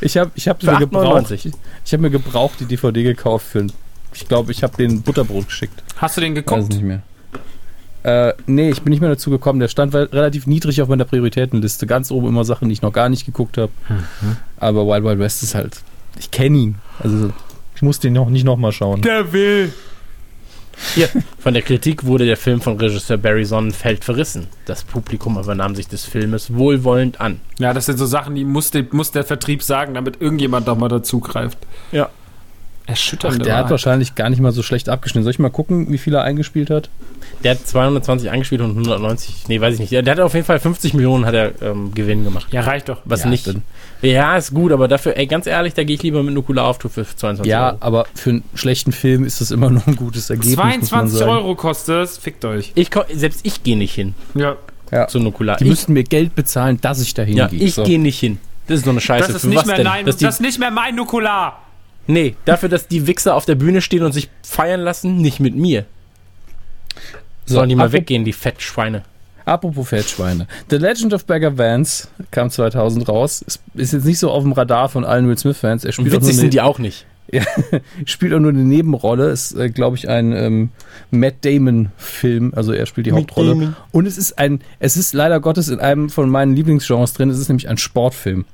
[0.00, 1.30] Ich habe ich hab mir gebraucht.
[1.30, 1.52] 8,99.
[1.84, 3.60] Ich habe mir gebraucht die DVD gekauft für.
[3.60, 3.72] ein-
[4.14, 5.82] Ich glaube, ich habe den Butterbrot geschickt.
[5.96, 6.68] Hast du den Weiß geguckt?
[6.70, 7.02] nicht mehr.
[8.02, 9.58] Äh, nee, ich bin nicht mehr dazu gekommen.
[9.58, 11.86] Der stand relativ niedrig auf meiner Prioritätenliste.
[11.86, 13.72] Ganz oben immer Sachen, die ich noch gar nicht geguckt habe.
[14.58, 15.80] Aber Wild Wild West ist halt.
[16.18, 16.74] Ich kenne ihn.
[17.00, 17.32] Also
[17.74, 19.02] ich muss den noch nicht nochmal schauen.
[19.02, 19.72] Der will.
[20.94, 21.08] Hier,
[21.38, 24.46] von der Kritik wurde der Film von Regisseur Barry Sonnenfeld verrissen.
[24.66, 27.40] Das Publikum aber nahm sich des Filmes wohlwollend an.
[27.58, 30.76] Ja, das sind so Sachen, die muss, der- muss der Vertrieb sagen, damit irgendjemand doch
[30.76, 31.58] mal dazugreift.
[31.92, 32.10] Ja.
[32.86, 33.44] Erschütternd.
[33.44, 35.24] Der hat wahrscheinlich gar nicht mal so schlecht abgeschnitten.
[35.24, 36.88] Soll ich mal gucken, wie viel er eingespielt hat?
[37.42, 39.92] Der hat 220 eingespielt und 190, nee, weiß ich nicht.
[39.92, 42.46] Der, der hat auf jeden Fall 50 Millionen hat er ähm, Gewinn gemacht.
[42.52, 43.02] Ja, reicht doch.
[43.04, 43.46] Was Ja, nicht.
[43.46, 43.62] dann-
[44.02, 46.78] Ja, ist gut, aber dafür, ey, ganz ehrlich, da gehe ich lieber mit Nukular auf
[46.78, 47.76] Tour für 22 Ja, Euro.
[47.80, 50.56] aber für einen schlechten Film ist das immer noch ein gutes Ergebnis.
[50.56, 51.30] muss man 22 sagen.
[51.32, 52.18] Euro kostet es.
[52.18, 52.70] Fickt euch.
[52.76, 54.56] Ich, selbst ich gehe nicht hin Ja.
[54.92, 55.08] Ja.
[55.08, 55.56] zu Nukular.
[55.56, 57.66] Die Ich, müssten mir Geld bezahlen, dass ich da ja, hingehe.
[57.66, 57.82] ich So.
[57.82, 58.38] gehe nicht hin.
[58.68, 59.26] Das ist so eine Scheiße.
[59.26, 59.84] Das ist Für nicht was mehr denn?
[59.84, 61.62] nein, das ist nicht mehr mein Nukular.
[62.06, 65.54] Nee, dafür, dass die Wichser auf der Bühne stehen und sich feiern lassen, nicht mit
[65.54, 65.86] mir.
[67.46, 69.04] So, Sollen die mal weggehen, die Fettschweine.
[69.46, 70.48] Apropos Feldschweine.
[70.70, 73.42] The Legend of Bagger Vance kam 2000 raus.
[73.42, 75.84] Ist, jetzt nicht so auf dem Radar von allen Will Smith-Fans.
[75.84, 77.06] Er spielt auch, nur witzig sind eine, die auch nicht.
[78.06, 79.30] spielt auch nur eine Nebenrolle.
[79.30, 80.70] Ist, äh, glaube ich, ein ähm,
[81.12, 82.54] Matt Damon-Film.
[82.56, 83.50] Also er spielt die Matt Hauptrolle.
[83.50, 83.76] Damon.
[83.92, 87.30] Und es ist ein, es ist leider Gottes in einem von meinen Lieblingsgenres drin.
[87.30, 88.46] Es ist nämlich ein Sportfilm.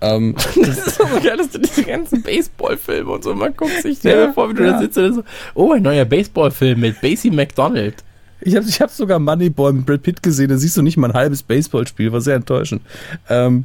[0.00, 3.84] Ähm, Das ist so geil, dass du diese ganzen Baseballfilme und so mal guckst.
[3.84, 4.72] Ich stell Ja, mir vor, wie du ja.
[4.72, 8.04] da sitzt und so, oh, ein neuer Baseballfilm mit Basie McDonald.
[8.40, 10.48] Ich habe ich hab sogar Moneyball mit Brad Pitt gesehen.
[10.48, 12.12] Da siehst du nicht mal ein halbes Baseballspiel.
[12.12, 12.82] War sehr enttäuschend.
[13.28, 13.64] Ähm,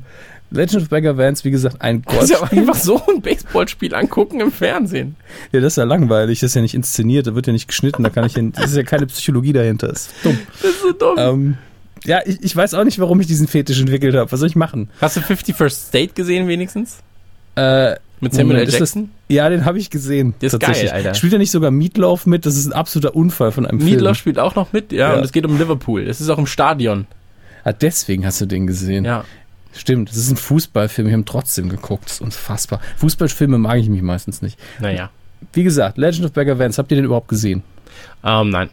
[0.49, 4.39] Legend of Bagger Vance, wie gesagt, ein Du kannst ja einfach so ein Baseballspiel angucken
[4.39, 5.15] im Fernsehen.
[5.51, 6.39] Ja, das ist ja langweilig.
[6.39, 7.27] Das ist ja nicht inszeniert.
[7.27, 8.01] Da wird ja nicht geschnitten.
[8.03, 9.87] Da kann ich ja, das ist ja keine Psychologie dahinter.
[9.89, 10.39] Das ist dumm.
[10.61, 11.15] Das ist so dumm.
[11.17, 11.57] Ähm,
[12.05, 14.31] ja, ich, ich weiß auch nicht, warum ich diesen Fetisch entwickelt habe.
[14.31, 14.89] Was soll ich machen?
[15.01, 16.97] Hast du 50 First State gesehen wenigstens?
[17.55, 18.61] Äh, Mit Samuel L.
[18.61, 19.09] Moment, das- Jackson?
[19.29, 20.33] ja, den habe ich gesehen.
[20.41, 20.91] Der ist tatsächlich.
[20.91, 21.13] geil, Alter.
[21.13, 22.45] Spielt da nicht sogar Meatloaf mit?
[22.45, 24.15] Das ist ein absoluter Unfall von einem Meatloaf Film.
[24.15, 25.17] spielt auch noch mit, ja, Ja.
[25.17, 26.07] und es geht um Liverpool.
[26.07, 27.05] Es ist auch im Stadion.
[27.63, 29.05] Ah, deswegen hast du den gesehen.
[29.05, 29.23] Ja.
[29.75, 31.07] Stimmt, das ist ein Fußballfilm.
[31.07, 32.05] Wir haben trotzdem geguckt.
[32.05, 32.79] Das ist unfassbar.
[32.97, 34.59] Fußballfilme mag ich mich meistens nicht.
[34.79, 35.09] Naja.
[35.53, 37.63] Wie gesagt, Legend of Bagger Vance, habt ihr den überhaupt gesehen?
[38.23, 38.69] Ähm, nein.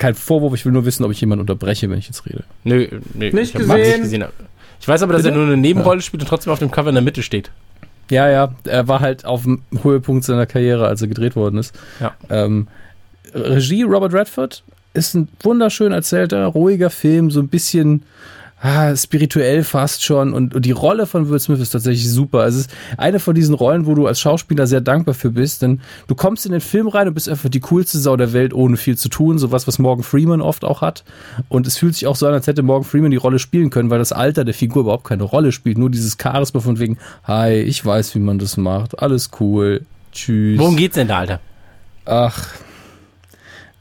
[0.00, 2.44] Kein Vorwurf, ich will nur wissen, ob ich jemanden unterbreche, wenn ich jetzt rede.
[2.64, 3.30] Nö, nö.
[3.32, 3.76] Nicht ich gesehen.
[3.76, 4.24] nicht gesehen.
[4.80, 5.34] Ich weiß aber, dass Bitte?
[5.34, 7.50] er nur eine Nebenrolle spielt und trotzdem auf dem Cover in der Mitte steht.
[8.10, 11.78] Ja, ja, er war halt auf dem Höhepunkt seiner Karriere, als er gedreht worden ist.
[12.00, 12.14] Ja.
[12.30, 12.66] Ähm,
[13.34, 14.64] Regie Robert Redford
[14.94, 18.02] ist ein wunderschön erzählter, ruhiger Film, so ein bisschen
[18.60, 20.32] ah, spirituell fast schon.
[20.32, 22.46] Und, und die Rolle von Will Smith ist tatsächlich super.
[22.46, 25.80] Es ist eine von diesen Rollen, wo du als Schauspieler sehr dankbar für bist, denn
[26.06, 28.76] du kommst in den Film rein und bist einfach die coolste Sau der Welt, ohne
[28.76, 29.38] viel zu tun.
[29.38, 31.04] Sowas, was Morgan Freeman oft auch hat.
[31.48, 33.90] Und es fühlt sich auch so an, als hätte Morgan Freeman die Rolle spielen können,
[33.90, 35.78] weil das Alter der Figur überhaupt keine Rolle spielt.
[35.78, 39.02] Nur dieses Charisma von wegen, hi, ich weiß, wie man das macht.
[39.02, 39.82] Alles cool.
[40.12, 40.58] Tschüss.
[40.58, 41.40] Worum geht's denn da, Alter?
[42.04, 42.48] Ach,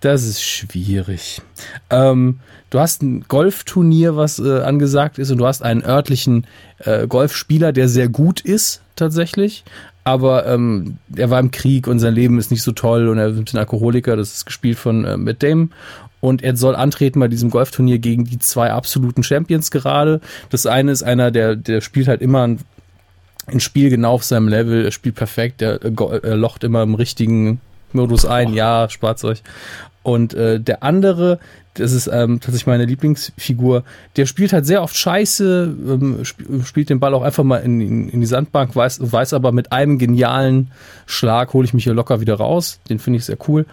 [0.02, 1.42] das ist schwierig.
[1.90, 2.40] Ähm,
[2.70, 6.46] du hast ein Golfturnier, was äh, angesagt ist, und du hast einen örtlichen
[6.80, 9.64] äh, Golfspieler, der sehr gut ist, tatsächlich.
[10.04, 13.28] Aber ähm, er war im Krieg und sein Leben ist nicht so toll und er
[13.28, 14.16] ist ein Alkoholiker.
[14.16, 15.72] Das ist gespielt von äh, Matt Damon.
[16.22, 20.20] Und er soll antreten bei diesem Golfturnier gegen die zwei absoluten Champions gerade.
[20.50, 22.60] Das eine ist einer, der, der spielt halt immer ein
[23.48, 26.84] ein Spiel genau auf seinem Level, er spielt perfekt, er, äh, go- er locht immer
[26.84, 27.62] im richtigen
[27.94, 29.42] Modus ein, ja, spart's euch.
[30.02, 31.40] Und äh, der andere,
[31.74, 33.84] das ist ähm, tatsächlich meine Lieblingsfigur,
[34.16, 37.82] der spielt halt sehr oft Scheiße, ähm, sp spielt den Ball auch einfach mal in,
[37.82, 40.72] in, in die Sandbank, weiß, weiß aber mit einem genialen
[41.06, 42.80] Schlag hole ich mich hier locker wieder raus.
[42.90, 43.66] Den finde ich sehr cool.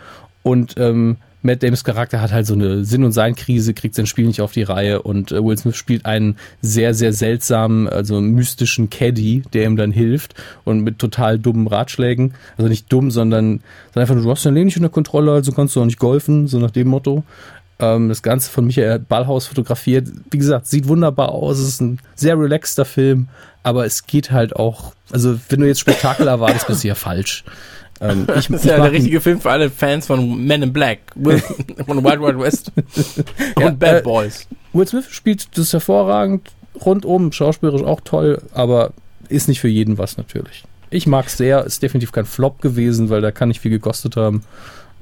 [0.42, 1.16] Und ähm,
[1.46, 4.52] Matt Damons Charakter hat halt so eine Sinn- und Sein-Krise, kriegt sein Spiel nicht auf
[4.52, 9.64] die Reihe und äh, Will Smith spielt einen sehr, sehr seltsamen, also mystischen Caddy, der
[9.64, 12.34] ihm dann hilft und mit total dummen Ratschlägen.
[12.58, 13.60] Also nicht dumm, sondern,
[13.94, 16.48] sondern einfach du hast dein Leben nicht unter Kontrolle, also kannst du auch nicht golfen,
[16.48, 17.24] so nach dem Motto.
[17.78, 20.08] Ähm, das Ganze von Michael Ballhaus fotografiert.
[20.30, 21.58] Wie gesagt, sieht wunderbar aus.
[21.58, 23.28] Es ist ein sehr relaxter Film,
[23.62, 27.44] aber es geht halt auch, also wenn du jetzt Spektakel erwartest, bist du ja falsch.
[28.00, 30.98] Ähm, ich, Das ist ja der richtige Film für alle Fans von Men in Black,
[31.14, 31.40] Will-
[31.86, 32.72] von Wild Wild West
[33.56, 34.46] und Ja, Bad äh, Boys.
[34.72, 36.50] Will Smith spielt das hervorragend,
[36.84, 38.92] rundum, schauspielerisch auch toll, aber
[39.28, 40.64] ist nicht für jeden was natürlich.
[40.90, 44.16] Ich mag es sehr, ist definitiv kein Flop gewesen, weil da kann nicht viel gekostet
[44.16, 44.42] haben.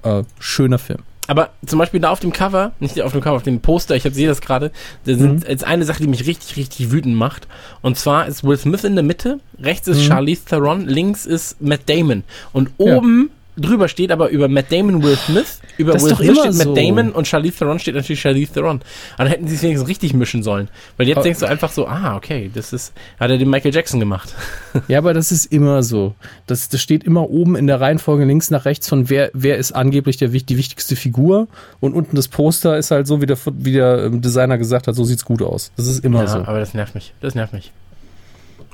[0.03, 1.01] Äh, schöner Film.
[1.27, 4.03] Aber zum Beispiel da auf dem Cover, nicht auf dem Cover, auf dem Poster, ich
[4.03, 4.71] sehe das gerade,
[5.07, 7.49] da sind jetzt eine Sache, die mich richtig, richtig wütend macht.
[7.81, 11.83] Und zwar ist Will Smith in der Mitte, rechts ist Charlize Theron, links ist Matt
[11.87, 12.25] Damon.
[12.53, 13.29] Und Ja.
[13.57, 16.75] Drüber steht aber über Matt Damon Will Smith, über Das Will Smith steht Matt so.
[16.75, 18.81] Damon und Charlize Theron steht natürlich Charlize Theron.
[19.19, 20.69] Dann hätten sie es wenigstens richtig mischen sollen.
[20.97, 23.75] Weil jetzt Aber- denkst du einfach so, ah, okay, das ist, hat er den Michael
[23.75, 24.35] Jackson gemacht.
[24.89, 26.15] Ja, aber das ist immer so.
[26.49, 29.71] Das, das steht immer oben in der Reihenfolge links nach rechts von wer, wer ist
[29.73, 31.47] angeblich der, die wichtigste Figur
[31.81, 34.97] und unten das Poster ist halt so, wie der, wie der ähm, Designer gesagt hat,
[34.97, 35.71] so sieht's gut aus.
[35.77, 36.39] Das ist immer Ja, so.
[36.39, 37.15] aber das nervt mich.
[37.21, 37.71] Das nervt mich.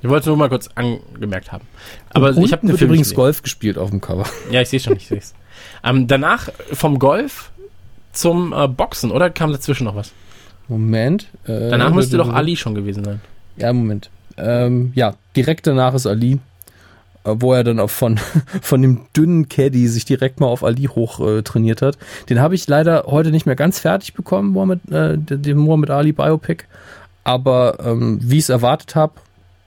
[0.02, 1.66] Ich wollte es nur mal kurz angemerkt haben.
[2.10, 3.16] Aber ich habe übrigens gesehen.
[3.16, 4.24] Golf gespielt auf dem Cover.
[4.51, 5.35] Ja, ich sehe schon, ich sehe es.
[5.85, 7.51] Ähm, danach vom Golf
[8.12, 10.12] zum äh, Boxen, oder kam dazwischen noch was?
[10.68, 11.27] Moment.
[11.44, 13.20] Äh, Danach müsste doch Ali schon gewesen sein.
[13.56, 14.10] Ja, Moment.
[14.36, 16.39] Ähm, ja, direkt danach ist Ali,
[17.24, 18.18] äh, wo er dann auch von,
[18.62, 21.98] von dem dünnen Caddy sich direkt mal auf Ali hoch äh, trainiert hat.
[22.28, 26.12] Den habe ich leider heute nicht mehr ganz fertig bekommen, Mohammed, äh, den Mohammed Ali
[26.12, 26.64] Biopic.
[27.24, 29.14] Aber ähm, wie ich es erwartet habe,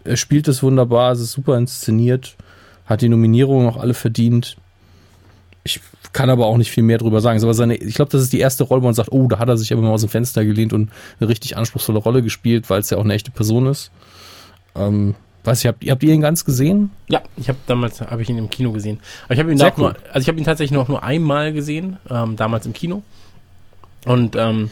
[0.04, 2.36] er spielt es wunderbar, es ist super inszeniert,
[2.86, 4.58] hat die Nominierungen auch alle verdient.
[5.64, 5.80] Ich
[6.12, 7.42] kann aber auch nicht viel mehr drüber sagen.
[7.42, 9.50] Aber seine, ich glaube, das ist die erste Rolle, wo man sagt, oh, da hat
[9.50, 12.80] er sich aber mal aus dem Fenster gelehnt und eine richtig anspruchsvolle Rolle gespielt, weil
[12.80, 13.92] es ja auch eine echte Person ist.
[14.76, 16.92] Ähm, weiß ich, habt, habt ihr ihn ganz gesehen?
[17.08, 19.00] Ja, ich habe damals habe ich ihn im Kino gesehen.
[19.26, 21.54] Aber ich habe ihn Sehr auch nur, also ich habe ihn tatsächlich noch nur einmal
[21.54, 23.02] gesehen, ähm, damals im Kino.
[24.06, 24.70] Und ähm,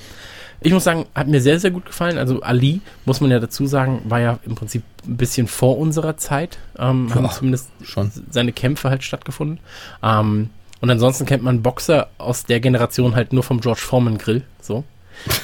[0.61, 2.17] ich muss sagen, hat mir sehr, sehr gut gefallen.
[2.17, 6.17] Also Ali, muss man ja dazu sagen, war ja im Prinzip ein bisschen vor unserer
[6.17, 6.57] Zeit.
[6.77, 8.11] Ähm, haben Ja, zumindest schon.
[8.29, 9.59] seine Kämpfe halt stattgefunden.
[10.03, 14.43] Ähm, und ansonsten kennt man Boxer aus der Generation halt nur vom George Foreman Grill.
[14.61, 14.83] So.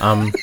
[0.03, 0.33] ähm,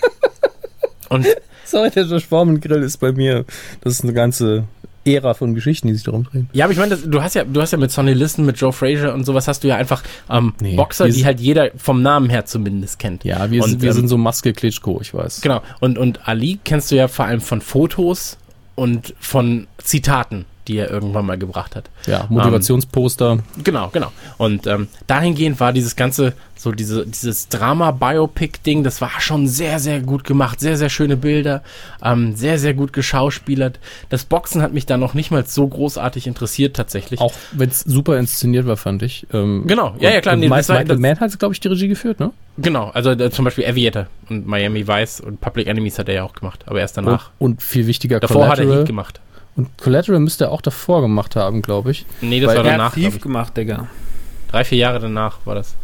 [1.09, 1.27] und
[1.67, 3.45] Sorry, der Josh Foreman Grill ist bei mir.
[3.81, 4.65] Das ist eine ganze
[5.05, 6.49] Ära von Geschichten, die sich darum drehen.
[6.53, 8.73] Ja, aber ich meine, du hast ja, du hast ja mit Sonny Liston, mit Joe
[8.73, 12.31] Frazier und sowas hast du ja einfach ähm, Nee, Boxer, die halt jeder vom Namen
[12.31, 13.25] her zumindest kennt.
[13.25, 15.41] Ja, wir, Und, sind, wir ähm, sind so Maske Klitschko, ich weiß.
[15.43, 15.63] Genau.
[15.81, 18.39] Und, und Ali kennst du ja vor allem von Fotos
[18.75, 21.91] und von Zitaten, die er irgendwann mal gebracht hat.
[22.07, 23.39] Ja, Motivationsposter.
[23.62, 24.12] Genau, genau.
[24.39, 30.01] Und ähm, dahingehend war dieses ganze, so diese, dieses Drama-Biopic-Ding, das war schon sehr, sehr
[30.01, 30.61] gut gemacht.
[30.61, 31.62] Sehr, sehr schöne Bilder,
[32.03, 33.78] ähm, sehr, sehr gut geschauspielert.
[34.09, 37.20] Das Boxen hat mich da noch nicht mal so großartig interessiert, tatsächlich.
[37.20, 39.27] auch wenn es super inszeniert war, fand ich.
[39.32, 41.69] Ähm, Genau, ja, ja, klar, nee, das war- Michael das- Mann hat, glaube ich, die
[41.69, 42.31] Regie geführt, ne?
[42.57, 46.23] Genau, also äh, zum Beispiel Aviator und Miami Vice und Public Enemies hat er ja
[46.24, 47.31] auch gemacht, aber erst danach.
[47.39, 48.78] Und, und viel wichtiger, Davor hat er Collateral.
[48.78, 49.20] Heat gemacht.
[49.57, 52.07] Und Collateral müsste er auch davor gemacht haben, glaube ich.
[52.21, 53.23] Nee, das Weil war Der danach, hat tief ich.
[53.23, 53.87] gemacht, Digga.
[54.51, 55.75] Drei, vier Jahre danach war das.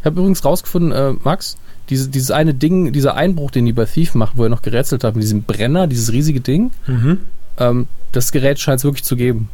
[0.00, 1.56] Ich habe übrigens rausgefunden, äh, Max,
[1.90, 5.04] diese, dieses eine Ding, dieser Einbruch, den die bei Thief machen, wo er noch gerätselt
[5.04, 7.20] hat, mit diesem Brenner, dieses riesige Ding, Mhm.
[7.58, 9.48] ähm, das Gerät scheint es wirklich zu geben.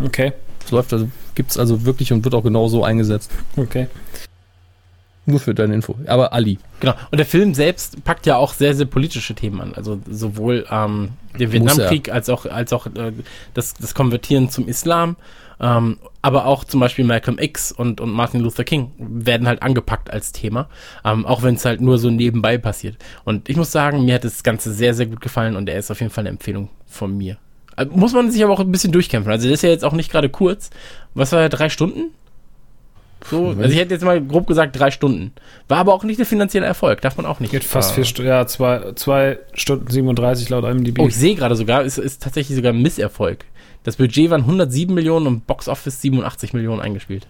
[0.00, 0.32] Okay.
[0.64, 3.30] Es läuft also, gibt es also wirklich und wird auch genau so eingesetzt.
[3.56, 3.86] Okay.
[5.26, 5.96] Nur für deine Info.
[6.06, 6.58] Aber Ali.
[6.80, 6.94] Genau.
[7.10, 9.74] Und der Film selbst packt ja auch sehr, sehr politische Themen an.
[9.74, 13.12] Also sowohl ähm, den Vietnamkrieg als auch, als auch äh,
[13.54, 15.16] das, das Konvertieren zum Islam.
[15.60, 20.10] Ähm, aber auch zum Beispiel Malcolm X und, und Martin Luther King werden halt angepackt
[20.10, 20.68] als Thema.
[21.04, 22.96] Ähm, auch wenn es halt nur so nebenbei passiert.
[23.24, 25.90] Und ich muss sagen, mir hat das Ganze sehr, sehr gut gefallen und er ist
[25.90, 27.38] auf jeden Fall eine Empfehlung von mir.
[27.76, 29.32] Äh, muss man sich aber auch ein bisschen durchkämpfen.
[29.32, 30.70] Also das ist ja jetzt auch nicht gerade kurz.
[31.14, 32.10] Was war er, drei Stunden?
[33.30, 35.32] So, also ich hätte jetzt mal grob gesagt drei Stunden.
[35.68, 37.50] War aber auch nicht der finanzielle Erfolg, darf man auch nicht.
[37.50, 40.98] Geht fast äh, vier Stunden, ja, zwei, zwei Stunden 37 laut IMDb.
[41.00, 43.44] Oh, ich sehe gerade sogar, es ist tatsächlich sogar ein Misserfolg.
[43.84, 47.26] Das Budget waren 107 Millionen und Box Office 87 Millionen eingespielt.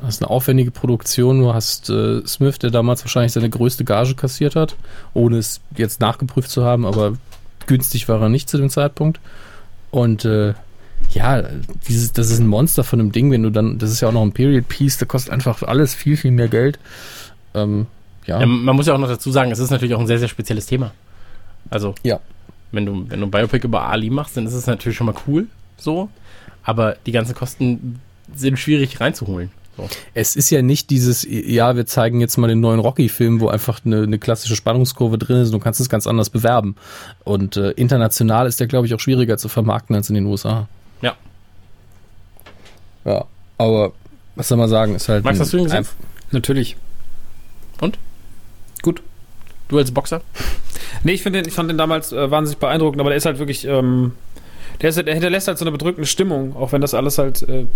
[0.00, 1.40] Das ist eine aufwendige Produktion.
[1.40, 4.76] Du hast äh, Smith, der damals wahrscheinlich seine größte Gage kassiert hat,
[5.14, 7.14] ohne es jetzt nachgeprüft zu haben, aber
[7.66, 9.20] günstig war er nicht zu dem Zeitpunkt.
[9.90, 10.54] Und äh,
[11.10, 11.42] ja,
[11.88, 14.12] dieses, das ist ein Monster von einem Ding, wenn du dann, das ist ja auch
[14.12, 16.78] noch ein Period Piece, da kostet einfach alles viel, viel mehr Geld.
[17.54, 17.86] Ähm,
[18.26, 20.18] ja, Ja, man muss ja auch noch dazu sagen, es ist natürlich auch ein sehr,
[20.18, 20.92] sehr spezielles Thema.
[21.70, 22.20] Also, Ja.
[22.72, 25.14] wenn du, wenn du ein Biopic über Ali machst, dann ist es natürlich schon mal
[25.26, 25.46] cool,
[25.76, 26.08] so.
[26.62, 28.00] Aber die ganzen Kosten
[28.34, 29.50] sind schwierig reinzuholen.
[30.14, 33.80] Es ist ja nicht dieses, ja, wir zeigen jetzt mal den neuen Rocky-Film, wo einfach
[33.84, 36.76] eine, eine klassische Spannungskurve drin ist und du kannst es ganz anders bewerben.
[37.24, 40.66] Und äh, international ist der, glaube ich, auch schwieriger zu vermarkten als in den USA.
[41.02, 41.16] Ja.
[43.04, 43.24] Ja,
[43.58, 43.92] aber
[44.34, 45.24] was soll man sagen, ist halt.
[45.24, 45.86] Max, hast du ihn gesehen?
[46.30, 46.76] Natürlich.
[47.80, 47.98] Und?
[48.82, 49.02] Gut.
[49.68, 50.22] Du als Boxer?
[51.02, 53.64] Nee, ich den, ich fand den damals äh, wahnsinnig beeindruckend, aber der ist halt wirklich,
[53.64, 54.12] ähm,
[54.80, 57.66] der, ist, der hinterlässt halt so eine bedrückende Stimmung, auch wenn das alles halt, äh,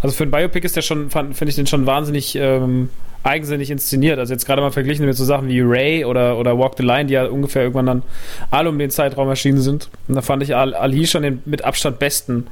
[0.00, 2.88] also für ein Biopic ist der schon, finde ich den schon wahnsinnig ähm,
[3.24, 4.18] eigensinnig inszeniert.
[4.18, 7.06] Also jetzt gerade mal verglichen mit so Sachen wie Ray oder, oder Walk the Line,
[7.06, 8.02] die ja ungefähr irgendwann dann
[8.50, 9.90] alle um den Zeitraum erschienen sind.
[10.08, 12.48] Und da fand ich Al- Ali schon den mit Abstand besten.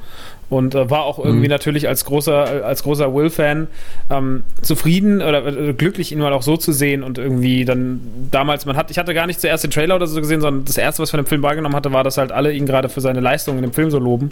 [0.50, 1.50] Und äh, war auch irgendwie Mhm.
[1.50, 3.68] natürlich als großer, als großer Will-Fan
[4.10, 8.00] ähm, zufrieden oder äh, glücklich, ihn mal auch so zu sehen und irgendwie dann
[8.32, 10.76] damals, man hat, ich hatte gar nicht zuerst den Trailer oder so gesehen, sondern das
[10.76, 13.00] erste, was ich von dem Film wahrgenommen hatte, war, dass halt alle ihn gerade für
[13.00, 14.30] seine Leistung in dem Film so loben.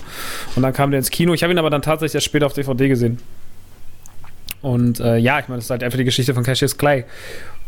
[0.57, 1.35] Und dann kam der ins Kino.
[1.35, 3.19] Ich habe ihn aber dann tatsächlich erst später auf DVD gesehen.
[4.61, 7.05] Und äh, ja, ich meine, das ist halt einfach die Geschichte von Cassius Clay.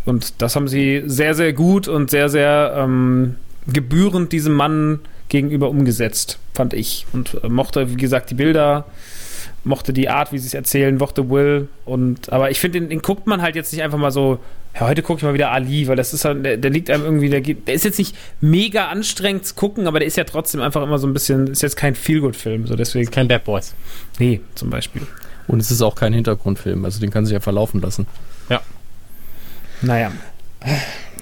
[0.07, 3.37] Und das haben sie sehr, sehr gut und sehr, sehr ähm,
[3.73, 4.99] gebührend diesem Mann
[5.31, 7.07] gegenüber umgesetzt, fand ich.
[7.15, 8.85] Und äh, mochte, wie gesagt, die Bilder,
[9.65, 11.69] mochte die Art, wie sie es erzählen, mochte Will.
[11.87, 14.39] Und, aber ich finde, den, den guckt man halt jetzt nicht einfach mal so,
[14.75, 17.05] ja, heute gucke ich mal wieder Ali, weil das ist halt, der, der liegt einem
[17.05, 20.25] irgendwie, der, geht- der ist jetzt nicht mega anstrengend zu gucken, aber der ist ja
[20.25, 23.75] trotzdem einfach immer so ein bisschen, ist jetzt kein Feelgood-Film, so deswegen, Kein Bad Boys.
[24.19, 25.03] nee, zum Beispiel.
[25.49, 28.07] Und es ist auch kein Hintergrundfilm, also den kann sich ja verlaufen lassen.
[29.83, 30.13] Naja.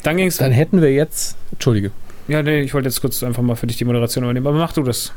[0.03, 1.93] Dann ging es Dann hätten wir jetzt, Entschuldige,
[2.29, 4.73] Ja, nee, ich wollte jetzt kurz einfach mal für dich die Moderation übernehmen, aber mach
[4.73, 5.13] du das.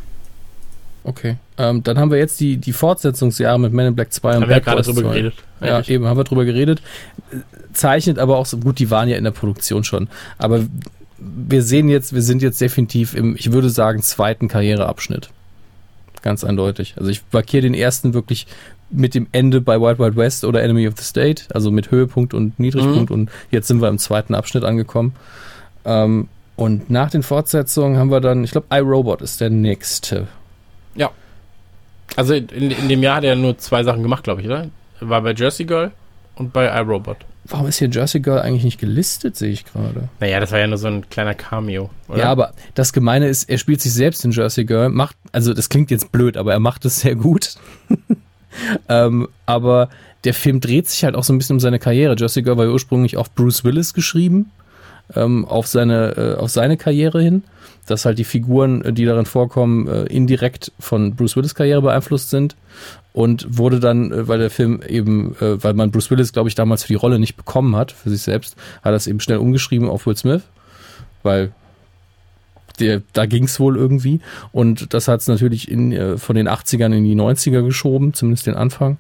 [1.04, 1.36] okay.
[1.58, 4.50] Ähm, dann haben wir jetzt die, die Fortsetzungsjahre mit Men in Black 2 und Haben
[4.50, 5.10] wir ja Bad gerade drüber 2.
[5.10, 5.34] geredet.
[5.60, 5.90] Ja, Eigentlich.
[5.90, 6.82] eben, haben wir drüber geredet.
[7.74, 10.08] Zeichnet aber auch so gut, die waren ja in der Produktion schon.
[10.38, 10.62] Aber
[11.18, 15.30] wir sehen jetzt, wir sind jetzt definitiv im, ich würde sagen, zweiten Karriereabschnitt.
[16.22, 16.96] Ganz eindeutig.
[16.98, 18.48] Also ich markiere den ersten wirklich
[18.90, 22.34] mit dem Ende bei Wild Wild West oder Enemy of the State, also mit Höhepunkt
[22.34, 25.14] und Niedrigpunkt und jetzt sind wir im zweiten Abschnitt angekommen.
[25.86, 26.28] Ähm,
[26.62, 30.28] und nach den Fortsetzungen haben wir dann, ich glaube, iRobot ist der nächste.
[32.16, 34.70] Also in, in dem Jahr hat er nur zwei Sachen gemacht, glaube ich, oder?
[35.00, 35.92] War bei Jersey Girl
[36.36, 37.18] und bei iRobot.
[37.46, 40.10] Warum ist hier Jersey Girl eigentlich nicht gelistet, sehe ich gerade.
[40.20, 42.20] Naja, das war ja nur so ein kleiner Cameo, oder?
[42.20, 45.70] Ja, aber das Gemeine ist, er spielt sich selbst in Jersey Girl, macht, also das
[45.70, 47.56] klingt jetzt blöd, aber er macht es sehr gut.
[48.90, 49.90] ähm, aber
[50.24, 52.16] der Film dreht sich halt auch so ein bisschen um seine Karriere.
[52.18, 54.52] Jersey Girl war ja ursprünglich auf Bruce Willis geschrieben,
[55.16, 57.44] ähm, auf seine, äh, auf seine Karriere hin,
[57.88, 62.30] dass halt die Figuren, äh, die darin vorkommen, äh, indirekt von Bruce Willis Karriere beeinflusst
[62.30, 62.56] sind
[63.14, 66.56] und wurde dann, äh, weil der Film eben, äh, weil man Bruce Willis, glaube ich,
[66.56, 69.38] damals für die Rolle nicht bekommen hat, für sich selbst, hat er es eben schnell
[69.38, 70.44] umgeschrieben auf Will Smith,
[71.24, 71.52] weil
[72.80, 74.22] der, da ging es wohl irgendwie.
[74.52, 78.56] Und das hat es natürlich in, von den 80ern in die 90er geschoben, zumindest den
[78.56, 78.98] Anfang.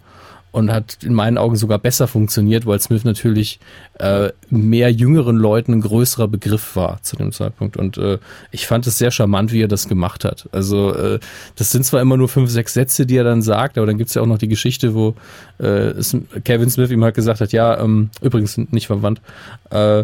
[0.52, 3.60] Und hat in meinen Augen sogar besser funktioniert, weil Smith natürlich
[4.00, 7.78] äh, mehr jüngeren Leuten ein größerer Begriff war zu dem Zeitpunkt.
[7.78, 8.18] Und äh,
[8.52, 10.50] ich fand es sehr charmant, wie er das gemacht hat.
[10.52, 11.20] Also äh,
[11.56, 14.14] das sind zwar immer nur fünf, sechs Sätze, die er dann sagt, aber dann gibt's
[14.14, 15.16] ja auch noch die Geschichte, wo
[15.60, 19.22] äh, es, Kevin Smith ihm halt gesagt hat, ja, ähm, übrigens nicht verwandt,
[19.70, 20.04] äh,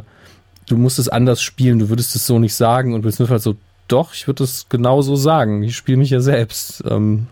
[0.68, 2.94] du musst es anders spielen, du würdest es so nicht sagen.
[2.94, 3.56] Und Will Smith halt so,
[3.88, 5.64] doch, ich würde es genau so sagen.
[5.64, 6.84] Ich spiele mich ja selbst.
[6.90, 7.28] Ähm,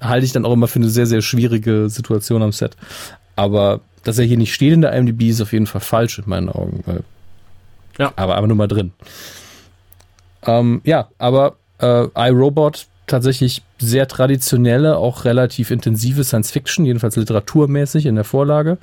[0.00, 2.76] halte ich dann auch immer für eine sehr, sehr schwierige Situation am Set.
[3.36, 6.24] Aber dass er hier nicht steht in der IMDb, ist auf jeden Fall falsch in
[6.26, 6.82] meinen Augen.
[7.98, 8.12] Ja.
[8.16, 8.92] Aber, aber nur mal drin.
[10.44, 18.06] Ähm, ja, aber äh, iRobot tatsächlich sehr traditionelle, auch relativ intensive Science Fiction, jedenfalls literaturmäßig
[18.06, 18.78] in der Vorlage.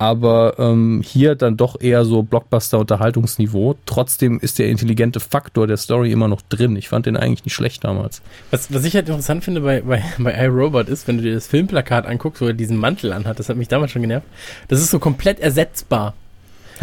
[0.00, 3.76] Aber ähm, hier dann doch eher so Blockbuster-Unterhaltungsniveau.
[3.84, 6.74] Trotzdem ist der intelligente Faktor der Story immer noch drin.
[6.76, 8.22] Ich fand den eigentlich nicht schlecht damals.
[8.50, 11.46] Was, was ich halt interessant finde bei, bei, bei iRobot ist, wenn du dir das
[11.48, 14.26] Filmplakat anguckst, wo er diesen Mantel anhat, das hat mich damals schon genervt,
[14.68, 16.14] das ist so komplett ersetzbar.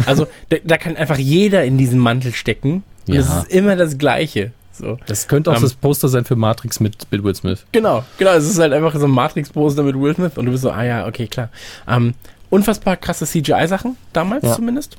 [0.06, 3.20] Also da, da kann einfach jeder in diesen Mantel stecken und Ja.
[3.20, 4.52] es ist immer das Gleiche.
[4.72, 4.96] So.
[5.08, 7.64] Das könnte auch Ähm, das Poster sein für Matrix mit, mit Will Smith.
[7.72, 10.62] Genau, genau, es ist halt einfach so ein Matrix-Poster mit Will Smith und du bist
[10.62, 11.48] so, ah ja, okay, klar.
[11.88, 12.14] Ähm,
[12.50, 14.54] unfassbar krasse CGI-Sachen, damals Ja.
[14.54, 14.96] zumindest.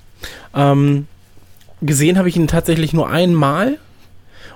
[0.54, 1.08] Ähm,
[1.82, 3.78] gesehen habe ich ihn tatsächlich nur einmal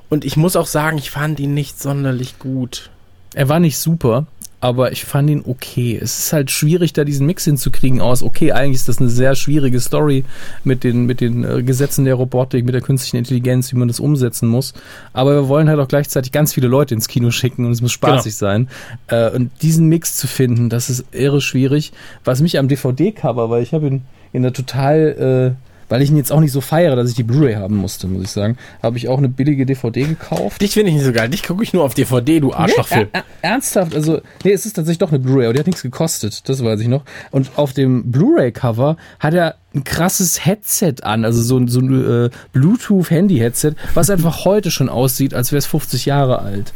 [0.09, 2.89] und ich muss auch sagen, ich fand ihn nicht sonderlich gut.
[3.33, 4.25] Er war nicht super,
[4.63, 5.99] aber ich fand ihn okay.
[6.01, 9.35] Es ist halt schwierig, da diesen Mix hinzukriegen aus, okay, eigentlich ist das eine sehr
[9.35, 10.23] schwierige Story
[10.63, 13.99] mit den, mit den äh, Gesetzen der Robotik, mit der künstlichen Intelligenz, wie man das
[13.99, 14.73] umsetzen muss.
[15.11, 17.91] Aber wir wollen halt auch gleichzeitig ganz viele Leute ins Kino schicken und es muss
[17.91, 18.69] spaßig sein.
[19.07, 21.91] Äh, und diesen Mix zu finden, das ist irre schwierig.
[22.23, 25.57] Was mich am DVD-Cover, weil ich habe ihn in einer total
[25.89, 28.23] weil ich ihn jetzt auch nicht so feiere, dass ich die Blu-ray haben musste, muss
[28.23, 30.61] ich sagen, habe ich auch eine billige DVD gekauft.
[30.61, 31.29] Dich finde ich nicht so geil.
[31.29, 33.09] Dich gucke ich nur auf DVD, du Arschlochfilm.
[33.13, 35.67] Nee, er, er, ernsthaft, also, nee, es ist tatsächlich doch eine Blu-ray, aber die hat
[35.67, 37.03] nichts gekostet, das weiß ich noch.
[37.31, 42.29] Und auf dem Blu-ray-Cover hat er ein krasses Headset an, also so, so ein äh,
[42.51, 46.73] Bluetooth-Handy-Headset, was einfach heute schon aussieht, als wäre es 50 Jahre alt.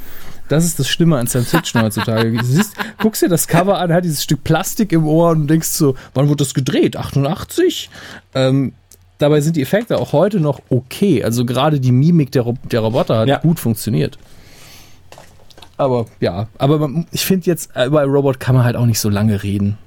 [0.48, 2.32] Das ist das Schlimme an Science Fiction heutzutage.
[2.32, 5.68] Du siehst, guckst dir das Cover an, hat dieses Stück Plastik im Ohr und denkst
[5.70, 6.96] so, wann wurde das gedreht?
[6.96, 7.90] 88?
[8.34, 8.74] Ähm,
[9.18, 11.24] dabei sind die Effekte auch heute noch okay.
[11.24, 13.40] Also gerade die Mimik der, Ro der Roboter hat Ja.
[13.40, 14.18] gut funktioniert.
[15.78, 19.00] Aber ja, aber man, ich finde jetzt, äh, über Robot kann man halt auch nicht
[19.00, 19.78] so lange reden.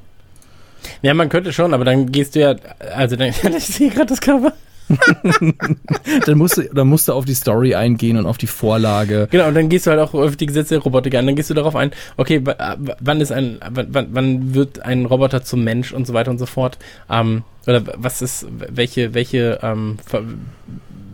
[1.03, 2.55] Ja, man könnte schon, aber dann gehst du ja,
[2.95, 4.53] also dann, ich sehe gerade das Cover.
[6.27, 9.29] Dann musst, du, dann musst du auf die Story eingehen und auf die Vorlage.
[9.31, 11.27] Genau, und dann gehst du halt auch auf die Gesetze der Robotik ein.
[11.27, 15.43] Dann gehst du darauf ein, okay, äh, wann ist ein, wann, wann- wird ein Roboter
[15.45, 16.79] zum Mensch und so weiter und so fort.
[17.09, 19.99] Ähm, oder was ist, welche, welche ähm,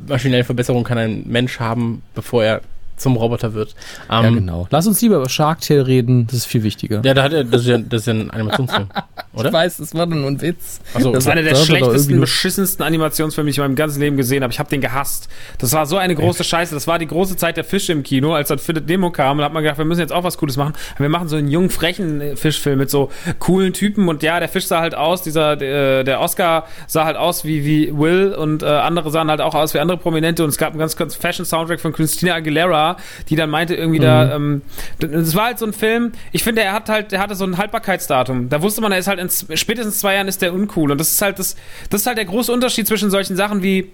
[0.09, 2.61] maschinelle Verbesserung kann ein Mensch haben, bevor er
[2.97, 3.75] zum Roboter wird?
[4.11, 4.67] Ähm, Ja, genau.
[4.71, 7.03] Lass uns lieber über Shark Tale reden, das ist viel wichtiger.
[7.05, 8.89] Ja, da hat er, das ist ja, das ist ja ein Animationsfilm,
[9.35, 9.49] oder?
[9.49, 10.81] Ich weiß, das war nur ein Witz.
[10.95, 14.01] Achso, Das ist einer der Das war schlechtesten, beschissensten Animationsfilme, die ich in meinem ganzen
[14.01, 14.53] Leben gesehen habe.
[14.53, 15.29] Ich habe den gehasst.
[15.59, 16.75] Das war so eine große Scheiße.
[16.75, 19.39] Das war die große Zeit der Fische im Kino, als dann Philipp Nemo kam.
[19.39, 20.75] Und hat man gedacht, wir müssen jetzt auch was Cooles machen.
[20.99, 24.09] Wir machen so einen jungen, frechen äh, Fischfilm mit so coolen Typen.
[24.09, 27.65] Und ja, der Fisch sah halt aus, dieser, der, der Oscar sah halt aus wie,
[27.65, 30.43] wie Will und äh, andere sahen halt auch aus wie andere Prominente.
[30.45, 32.86] Und es gab einen ganz, ganz Fashion-Soundtrack von Christina Aguilera,
[33.29, 34.63] die dann meinte irgendwie da, ähm,
[35.01, 37.57] es war halt so ein Film, ich finde, er hat halt, der hatte so ein
[37.59, 38.49] Haltbarkeitsdatum.
[38.49, 40.93] Da wusste man, er ist halt in spätestens zwei Jahren ist der uncool.
[40.93, 41.57] Und das ist halt das,
[41.91, 43.91] das ist halt der große Unterschied zwischen solchen Sachen wie,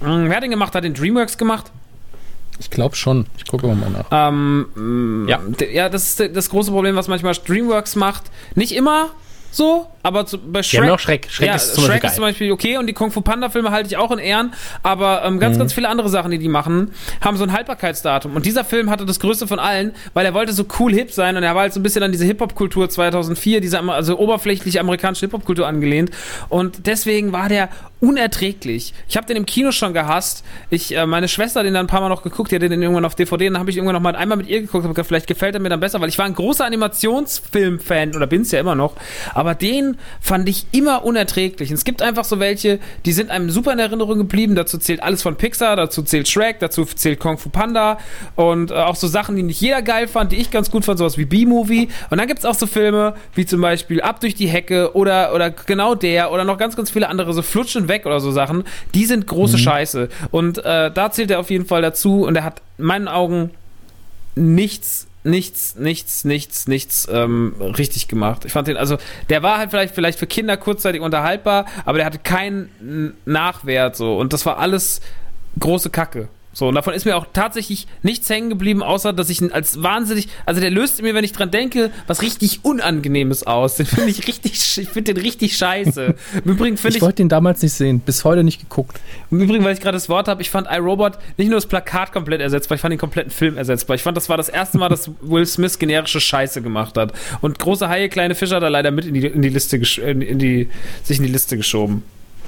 [0.00, 0.74] mh, wer hat den gemacht?
[0.74, 1.70] Hat den DreamWorks gemacht?
[2.58, 3.26] Ich glaube schon.
[3.38, 4.28] Ich gucke mal nach.
[4.28, 5.40] Ähm, Ja.
[5.72, 8.24] ja, das ist das große Problem, was manchmal DreamWorks macht.
[8.54, 9.10] Nicht immer
[9.50, 10.82] so, aber zu, bei Shrek.
[10.82, 11.28] haben auch Schreck.
[11.30, 13.70] Schreck ja, ist zum Shrek ist zum Beispiel okay und die Kung Fu Panda Filme
[13.70, 14.52] halte ich auch in Ehren,
[14.82, 18.34] aber ähm, ganz, ganz viele andere Sachen, die die machen, haben so ein Haltbarkeitsdatum.
[18.34, 21.36] Und dieser Film hatte das größte von allen, weil er wollte so cool hip sein
[21.36, 25.26] und er war halt so ein bisschen an diese Hip-Hop-Kultur 2004, diese also oberflächliche amerikanische
[25.26, 26.10] Hip-Hop-Kultur angelehnt.
[26.48, 27.68] Und deswegen war der
[28.00, 28.94] unerträglich.
[29.08, 30.44] Ich habe den im Kino schon gehasst.
[30.70, 32.82] Ich, äh, meine Schwester hat den dann ein paar Mal noch geguckt, die hatte den
[32.82, 35.06] irgendwann auf DVD, dann habe ich irgendwann noch mal einmal mit ihr geguckt, hab gedacht,
[35.06, 38.60] vielleicht gefällt er mir dann besser, weil ich war ein großer Animationsfilm-Fan oder bin's ja
[38.60, 38.94] immer noch.
[39.34, 39.89] Aber den
[40.20, 41.70] fand ich immer unerträglich.
[41.70, 44.54] Und es gibt einfach so welche, die sind einem super in Erinnerung geblieben.
[44.54, 47.98] Dazu zählt alles von Pixar, dazu zählt Shrek, dazu zählt Kung Fu Panda
[48.36, 50.98] und äh, auch so Sachen, die nicht jeder geil fand, die ich ganz gut fand,
[50.98, 51.88] sowas wie B-Movie.
[52.10, 55.50] Und dann gibt's auch so Filme wie zum Beispiel Ab durch die Hecke oder, oder
[55.50, 58.64] genau der oder noch ganz, ganz viele andere, so Flutschen weg oder so Sachen.
[58.94, 60.08] Die sind große Scheiße.
[60.30, 63.50] Und äh, da zählt er auf jeden Fall dazu und er hat in meinen Augen
[64.34, 68.44] nichts, nichts, nichts, nichts, nichts ähm, richtig gemacht.
[68.44, 68.96] Ich fand den, also
[69.28, 74.18] der war halt vielleicht, vielleicht für Kinder kurzzeitig unterhaltbar, aber der hatte keinen Nachwert so
[74.18, 75.00] und das war alles
[75.58, 76.28] große Kacke.
[76.60, 79.82] So, und davon ist mir auch tatsächlich nichts hängen geblieben, außer dass ich ihn als
[79.82, 83.76] wahnsinnig, also der löst mir, wenn ich dran denke, was richtig Unangenehmes aus.
[83.76, 86.14] Den finde ich richtig, ich finde den richtig scheiße.
[86.44, 89.00] Im Übrigen finde Ich ich, wollte den damals nicht sehen, bis heute nicht geguckt.
[89.30, 92.12] im Übrigen, weil ich gerade das Wort habe, ich fand iRobot nicht nur das Plakat
[92.12, 93.94] komplett ersetzbar, ich fand den kompletten Film ersetzbar.
[93.94, 97.14] Ich fand, das war das erste Mal, dass Will Smith generische Scheiße gemacht hat.
[97.40, 100.20] Und große Haie, kleine Fische hat er leider mit in die, in die Liste, in,
[100.20, 100.68] in die,
[101.04, 102.02] sich in die Liste geschoben.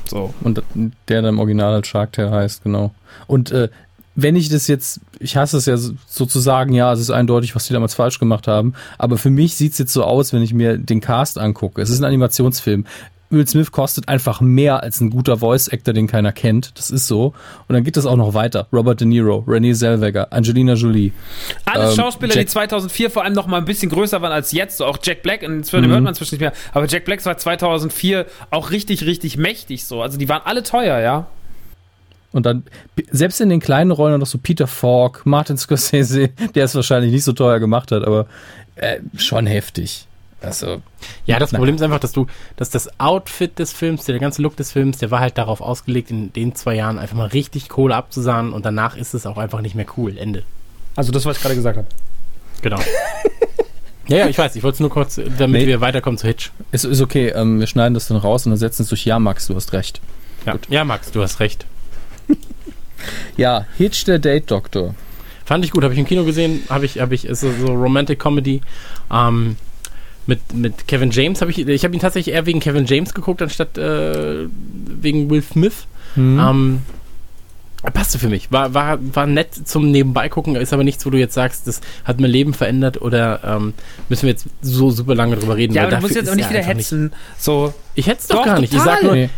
[0.05, 0.34] So.
[0.43, 0.62] Und
[1.09, 2.93] der dann im Original als Shark Tale heißt, genau.
[3.26, 3.70] Und äh,
[4.14, 7.66] wenn ich das jetzt, ich hasse es ja so- sozusagen, ja, es ist eindeutig, was
[7.66, 10.76] die damals falsch gemacht haben, aber für mich sieht's jetzt so aus, wenn ich mir
[10.78, 11.80] den Cast angucke.
[11.80, 12.84] Es ist ein Animationsfilm.
[13.30, 16.76] Will Smith kostet einfach mehr als ein guter Voice-Actor, den keiner kennt.
[16.78, 17.32] Das ist so.
[17.66, 18.66] Und dann geht das auch noch weiter.
[18.74, 21.12] Robert De Niro, Renee Zellweger, Angelina Jolie.
[21.64, 24.52] Alles Ähm, Schauspieler, Jack- die 2004 vor allem noch mal ein bisschen größer waren als
[24.52, 24.76] jetzt.
[24.76, 25.93] So auch Jack Black, und inzwischen Mhm.
[25.93, 30.02] hört man inzwischen nicht mehr, aber Jack Black war 2004 auch richtig, richtig mächtig so.
[30.02, 31.26] Also die waren alle teuer, ja.
[32.32, 32.64] Und dann,
[33.10, 37.24] selbst in den kleinen Rollen noch so Peter Falk, Martin Scorsese, der es wahrscheinlich nicht
[37.24, 38.26] so teuer gemacht hat, aber
[38.76, 40.06] äh, schon heftig.
[40.40, 40.82] Also,
[41.24, 41.59] Ja, das Na.
[41.59, 42.26] Problem ist einfach, dass du,
[42.56, 46.10] dass das Outfit des Films, der ganze Look des Films, der war halt darauf ausgelegt,
[46.10, 49.60] in den zwei Jahren einfach mal richtig Kohle abzusahnen und danach ist es auch einfach
[49.60, 50.18] nicht mehr cool.
[50.18, 50.42] Ende.
[50.96, 51.86] Also das, was ich gerade gesagt habe.
[52.60, 52.78] Genau.
[54.09, 55.66] ja, ja, ich weiß, ich wollte es nur kurz, damit Nee.
[55.68, 56.50] wir weiterkommen zu Hitch.
[56.72, 59.46] ist, ist okay, ähm, wir schneiden das dann raus und ersetzen es durch Ja, Max,
[59.46, 60.00] du hast recht.
[60.44, 61.66] Ja, ja Max, du hast recht.
[63.37, 64.95] Ja, Hitch der Date Doktor.
[65.45, 68.19] Fand ich gut, habe ich im Kino gesehen, habe ich, habe ich, ist so Romantic
[68.19, 68.61] Comedy.
[69.12, 69.57] Ähm,
[70.27, 73.43] mit, mit Kevin James habe ich, ich habe ihn tatsächlich eher wegen Kevin James geguckt,
[73.43, 75.87] anstatt äh, wegen Will Smith.
[76.15, 76.39] Mhm.
[76.39, 76.83] Ähm,
[77.91, 78.53] passte für mich.
[78.53, 81.81] War, war, war nett zum Nebenbei gucken, ist aber nichts, wo du jetzt sagst, das
[82.05, 83.74] hat mein Leben verändert oder ähm,
[84.09, 85.74] müssen wir jetzt so super lange drüber reden.
[85.74, 87.12] Ja, aber du musst jetzt auch nicht er wieder hetzen.
[87.39, 88.73] So, Ich hetze doch, Doch, gar nicht.
[88.73, 89.31] Ich sag nur, Nee.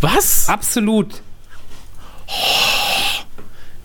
[0.00, 0.48] Was?
[0.48, 1.22] Absolut.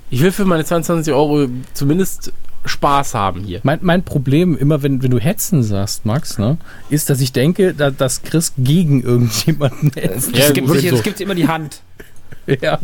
[0.09, 2.31] Ich will für meine 22 Euro zumindest
[2.65, 3.59] Spaß haben hier.
[3.63, 6.57] Mein, mein Problem, immer wenn, wenn du hetzen sagst, Max, ne,
[6.89, 10.35] ist, dass ich denke, da, dass Chris gegen irgendjemanden hetzt.
[10.35, 10.95] Ja, Es gibt, sich, so.
[10.97, 11.81] es gibt immer die Hand.
[12.61, 12.79] Ja.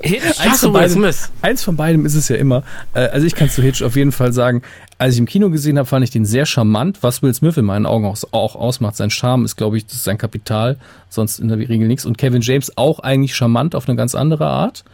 [0.00, 1.30] Hitch, Eins von, Will beidem, Smith.
[1.42, 2.62] eins von beidem ist es ja immer.
[2.94, 4.62] Äh, Also ich kann zu Hitch auf jeden Fall sagen,
[4.96, 7.66] als ich im Kino gesehen habe, fand ich den sehr charmant, was Will Smith in
[7.66, 8.96] meinen Augen auch, auch ausmacht.
[8.96, 10.78] Sein Charme ist, glaube ich, das ist sein Kapital,
[11.10, 12.06] sonst in der Regel nichts.
[12.06, 14.84] Und Kevin James auch eigentlich charmant auf eine ganz andere Art.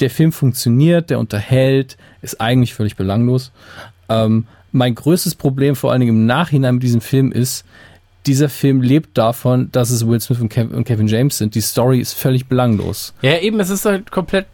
[0.00, 3.50] Der Film funktioniert, der unterhält, ist eigentlich völlig belanglos.
[4.08, 7.64] Ähm, mein größtes Problem vor allen Dingen im Nachhinein mit diesem Film ist,
[8.26, 11.54] dieser Film lebt davon, dass es Will Smith und Kev- und Kevin James sind.
[11.54, 13.14] Die Story ist völlig belanglos.
[13.22, 14.46] Ja, eben, es ist halt komplett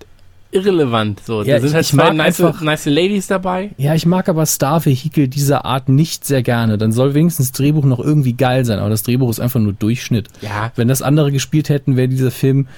[0.50, 1.20] irrelevant.
[1.24, 3.70] So, Ja, da sind ich- halt zwei nice, einfach- nice Ladies dabei.
[3.78, 6.76] Ja, ich mag aber Star-Vehikel dieser Art nicht sehr gerne.
[6.76, 9.72] Dann soll wenigstens das Drehbuch noch irgendwie geil sein, aber das Drehbuch ist einfach nur
[9.72, 10.28] Durchschnitt.
[10.42, 10.70] Ja.
[10.76, 12.68] Wenn das andere gespielt hätten, wäre dieser Film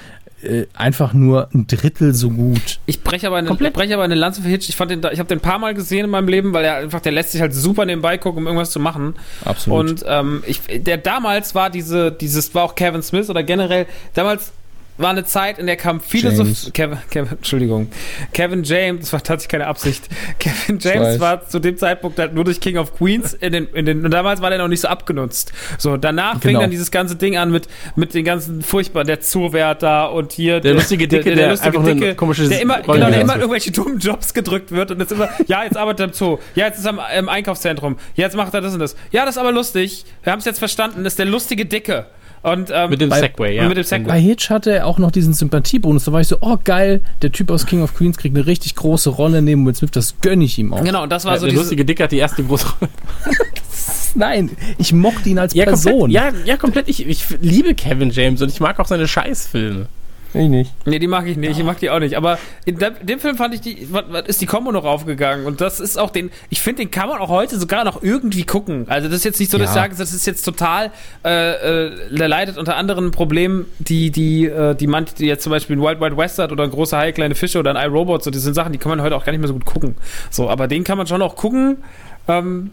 [0.45, 2.79] äh, einfach nur ein Drittel so gut.
[2.87, 4.69] Ich breche aber eine, breche aber eine Lanze für Hitch.
[4.69, 6.65] Ich fand den, da- ich habe den ein paar Mal gesehen in meinem Leben, weil
[6.65, 9.15] er einfach, der lässt sich halt super nebenbei gucken, um irgendwas zu machen.
[9.45, 9.79] Absolut.
[9.91, 14.53] Und ähm, ich, der damals war diese, dieses war auch Kevin Smith oder generell damals
[14.97, 17.89] war eine Zeit, in der kam viele so Kevin, Kevin, Entschuldigung,
[18.33, 20.09] Kevin James, das war tatsächlich keine Absicht.
[20.39, 20.79] Kevin.
[20.79, 24.05] James war zu dem Zeitpunkt halt nur durch King of Queens in den, in den
[24.05, 25.53] und damals war der noch nicht so abgenutzt.
[25.79, 26.61] So danach fing Genau.
[26.61, 27.67] dann dieses ganze Ding an mit
[27.97, 31.91] mit den ganzen furchtbaren der Zuwärter und hier Der lustige Dicke, der lustige einfach nur
[31.91, 35.01] ein Dicke, komisches der immer Rolle genau, der immer irgendwelche dummen Jobs gedrückt wird und
[35.01, 37.97] jetzt immer ja jetzt arbeitet er im Zoo, ja jetzt ist er im, im Einkaufszentrum,
[38.15, 40.45] ja, jetzt macht er das und das, ja das ist aber lustig, wir haben es
[40.45, 42.07] jetzt verstanden, das ist der lustige Dicke
[42.45, 43.67] und ähm, Mit dem Bei- Segway, ja.
[43.69, 44.09] mit dem Segway.
[44.09, 46.05] Bei Hitch hatte er auch noch diesen Sympathiebonus.
[46.05, 48.75] Da war ich so, oh geil, der Typ aus King of Queens kriegt eine richtig
[48.77, 49.91] große Rolle neben Will Smith.
[49.93, 50.85] Das gönne ich ihm auch.
[50.85, 52.91] Genau, und das war Ja, so der diese, lustige Dicke hat die erste große Rolle.
[54.15, 55.93] Nein, ich mochte ihn als Ja, Person.
[56.13, 56.89] komplett, ja, ja, komplett.
[56.89, 59.87] Ich, ich liebe Kevin James und ich mag auch seine Scheißfilme.
[60.35, 60.73] Ich nicht.
[60.85, 62.17] Nee, die mag ich nicht, ich mag die auch nicht.
[62.17, 63.87] Aber in dem, Film fand ich die,
[64.27, 65.47] ist die Combo noch aufgegangen.
[65.47, 68.45] Und das ist auch den, ich finde, den kann man auch heute sogar noch irgendwie
[68.45, 68.87] gucken.
[68.89, 70.91] Also das ist jetzt nicht so, dass ich sage, das ist jetzt total,
[71.25, 75.51] äh, äh, der leidet unter anderen Problemen, die, die, äh, die man, die jetzt zum
[75.51, 78.25] Beispiel ein Wild Wild West hat oder ein großer Hai, kleine Fische oder ein iRobot,
[78.25, 79.95] so das sind Sachen, die kann man heute auch gar nicht mehr so gut gucken.
[80.31, 81.79] So, aber den kann man schon auch gucken.
[82.27, 82.71] Ähm,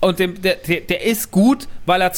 [0.00, 2.12] und dem, der, der, der ist gut, weil er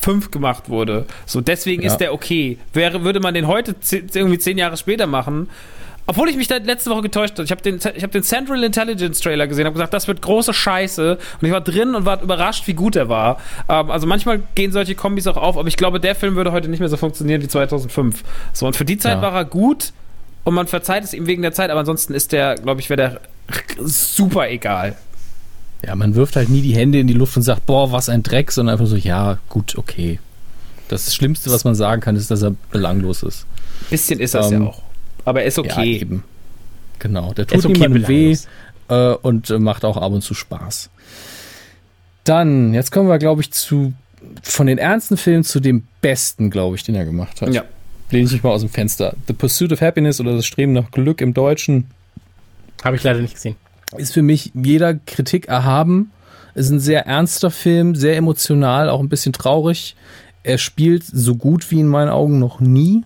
[0.00, 1.06] 2005 gemacht wurde.
[1.26, 1.88] So, deswegen Ja.
[1.88, 2.58] ist der okay.
[2.72, 3.74] Wäre, würde man den heute
[4.14, 5.48] irgendwie zehn Jahre später machen,
[6.06, 7.44] obwohl ich mich da letzte Woche getäuscht habe.
[7.44, 10.52] Ich habe den, ich hab den Central Intelligence Trailer gesehen, habe gesagt, das wird große
[10.52, 11.18] Scheiße.
[11.40, 13.38] Und ich war drin und war überrascht, wie gut er war.
[13.68, 16.68] Ähm, also manchmal gehen solche Kombis auch auf, aber ich glaube, der Film würde heute
[16.68, 18.24] nicht mehr so funktionieren wie 2005.
[18.52, 19.22] So, und für die Zeit Ja.
[19.22, 19.92] war er gut
[20.44, 22.96] und man verzeiht es ihm wegen der Zeit, aber ansonsten ist der, glaube ich, wäre
[22.96, 23.20] der
[23.78, 24.96] super egal.
[25.86, 28.22] Ja, man wirft halt nie die Hände in die Luft und sagt, boah, was ein
[28.22, 30.18] Dreck, sondern einfach so, ja, gut, okay.
[30.88, 33.46] Das Schlimmste, was man sagen kann, ist, dass er belanglos ist.
[33.88, 34.82] Bisschen ist das Ähm, ja auch.
[35.24, 35.98] Aber er ist Ja, okay.
[35.98, 36.24] eben.
[36.98, 38.36] Genau, der Er ist tut okay niemandem weh
[38.88, 40.90] äh, und äh, macht auch ab und zu Spaß.
[42.24, 43.94] Dann, jetzt kommen wir, glaube ich, zu
[44.42, 47.54] von den ernsten Filmen zu dem besten, glaube ich, den er gemacht hat.
[47.54, 47.64] ja.
[48.10, 49.14] Lehne ich mich mal aus dem Fenster.
[49.28, 51.86] The Pursuit of Happiness oder das Streben nach Glück im Deutschen
[52.82, 53.54] Habe ich leider nicht gesehen.
[53.96, 56.12] Ist für mich jeder Kritik erhaben.
[56.54, 59.96] Ist ein sehr ernster Film, sehr emotional, auch ein bisschen traurig.
[60.42, 63.04] Er spielt so gut wie in meinen Augen noch nie.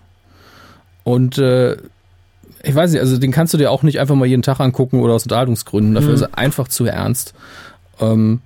[1.03, 1.77] Und äh,
[2.63, 4.99] ich weiß nicht, also den kannst du dir auch nicht einfach mal jeden Tag angucken
[4.99, 5.93] oder aus Unterhaltungsgründen.
[5.93, 7.35] Dafür ist er einfach zu ernst.
[7.99, 8.41] Ähm,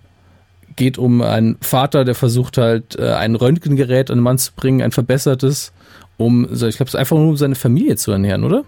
[0.75, 4.81] geht um einen Vater, der versucht halt, äh, ein Röntgengerät an den Mann zu bringen,
[4.81, 5.71] ein verbessertes,
[6.17, 8.63] um, ich glaube, es ist einfach nur um seine Familie zu ernähren, oder?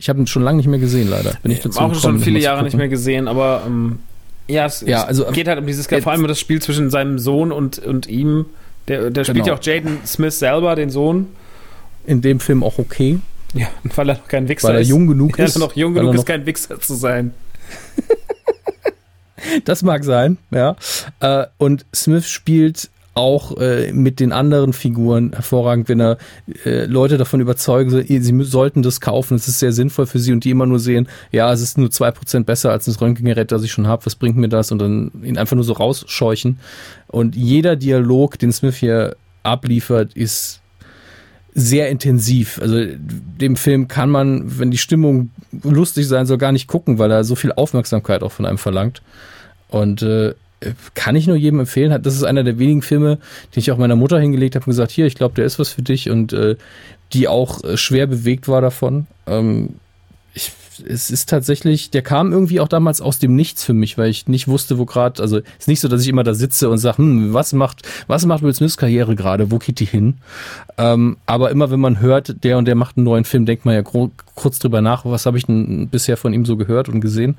[0.00, 1.34] Ich habe ihn schon lange nicht mehr gesehen, leider.
[1.42, 3.98] Bin ich dazu auch gekommen, schon viele Jahre nicht mehr gesehen, aber ähm,
[4.48, 6.60] ja, es, Ja, also, ähm, geht halt um dieses, jetzt- vor allem um das Spiel
[6.60, 8.46] zwischen seinem Sohn und, und ihm.
[8.88, 9.48] Der, der spielt Genau.
[9.48, 11.28] ja auch Jaden Smith selber, den Sohn.
[12.06, 13.18] in dem Film auch okay,
[13.54, 14.88] Ja, weil er noch kein Wichser weil er ist.
[14.88, 15.56] jung genug weil ist.
[15.56, 17.32] er noch jung weil genug ist, kein Wichser zu sein.
[19.64, 20.76] Das mag sein, ja.
[21.20, 22.90] Äh, und Smith spielt
[23.20, 26.16] auch äh, mit den anderen Figuren hervorragend, wenn er
[26.64, 30.32] äh, Leute davon überzeugt, so, sie sollten das kaufen, es ist sehr sinnvoll für sie
[30.32, 33.62] und die immer nur sehen, ja, es ist nur 2% besser als das Röntgengerät, das
[33.62, 34.72] ich schon habe, was bringt mir das?
[34.72, 36.58] Und dann ihn einfach nur so rausscheuchen.
[37.08, 40.62] Und jeder Dialog, den Smith hier abliefert, ist
[41.52, 42.58] sehr intensiv.
[42.62, 45.30] Also dem Film kann man, wenn die Stimmung
[45.62, 49.02] lustig sein soll, gar nicht gucken, weil er so viel Aufmerksamkeit auch von einem verlangt.
[49.68, 50.34] Und äh,
[50.94, 52.02] kann ich nur jedem empfehlen.
[52.02, 53.16] Das ist einer der wenigen Filme,
[53.54, 55.70] den ich auch meiner Mutter hingelegt habe und gesagt, hier, ich glaube, der ist was
[55.70, 56.56] für dich und äh,
[57.12, 59.06] die auch äh, schwer bewegt war davon.
[59.26, 59.70] Ähm,
[60.34, 60.52] ich,
[60.86, 64.28] es ist tatsächlich, der kam irgendwie auch damals aus dem Nichts für mich, weil ich
[64.28, 66.98] nicht wusste, wo gerade, also ist nicht so, dass ich immer da sitze und sage,
[66.98, 70.18] hm, was macht, was macht Will Smiths Karriere gerade, wo geht die hin?
[70.78, 73.74] Ähm, aber immer wenn man hört, der und der macht einen neuen Film, denkt man
[73.74, 77.36] ja kurz drüber nach, was habe ich denn bisher von ihm so gehört und gesehen?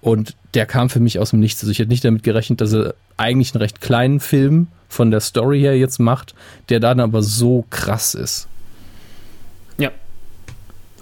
[0.00, 1.62] Und der kam für mich aus dem Nichts.
[1.62, 5.20] Also ich hätte nicht damit gerechnet, dass er eigentlich einen recht kleinen Film von der
[5.20, 6.34] Story her jetzt macht,
[6.68, 8.48] der dann aber so krass ist.
[9.78, 9.90] Ja.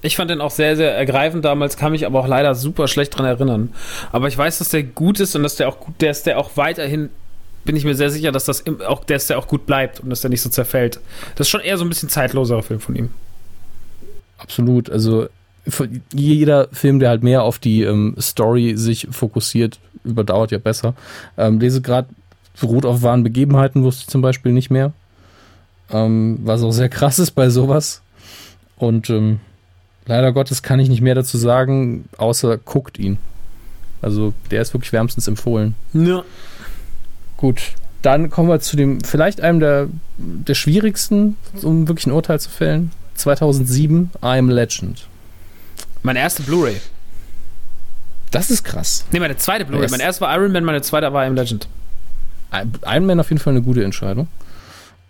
[0.03, 3.16] Ich fand den auch sehr, sehr ergreifend damals, kann mich aber auch leider super schlecht
[3.16, 3.73] dran erinnern.
[4.12, 6.39] Aber ich weiß, dass der gut ist und dass der auch gut, der ist der
[6.39, 7.11] auch weiterhin,
[7.65, 10.20] bin ich mir sehr sicher, dass das auch, dass der auch gut bleibt und dass
[10.20, 11.01] der nicht so zerfällt.
[11.37, 13.11] Das ist schon eher so ein bisschen zeitloserer Film von ihm.
[14.39, 14.91] Absolut.
[14.91, 15.29] Also
[16.12, 20.95] jeder Film, der halt mehr auf die ähm, Story sich fokussiert, überdauert ja besser.
[21.36, 22.09] Ähm, lese gerade
[22.61, 24.93] beruht auf wahren Begebenheiten, wusste ich zum Beispiel nicht mehr.
[25.90, 28.03] Ähm, was auch sehr krass ist bei sowas.
[28.77, 29.40] Und ähm,
[30.07, 33.19] leider Gottes kann ich nicht mehr dazu sagen, außer guckt ihn.
[34.01, 35.74] Also der ist wirklich wärmstens empfohlen.
[35.93, 36.23] Ja.
[37.36, 37.73] Gut,
[38.03, 42.51] dann kommen wir zu dem, vielleicht einem der, der schwierigsten, um wirklich ein Urteil zu
[42.51, 42.93] fällen.
[43.15, 45.07] 2007, I Am Legend.
[46.03, 46.81] Meine erste Blu-ray.
[48.31, 49.05] Das ist krass.
[49.11, 49.89] Nee, meine zweite Blu-ray.
[49.91, 51.69] Mein erster war Iron Man, meine zweite war I Am Legend.
[52.85, 54.29] Iron Man auf jeden Fall eine gute Entscheidung.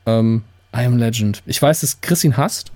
[0.06, 0.42] Ähm,
[0.74, 1.42] I Am Legend.
[1.46, 2.70] Ich weiß, dass Chris ihn hasst.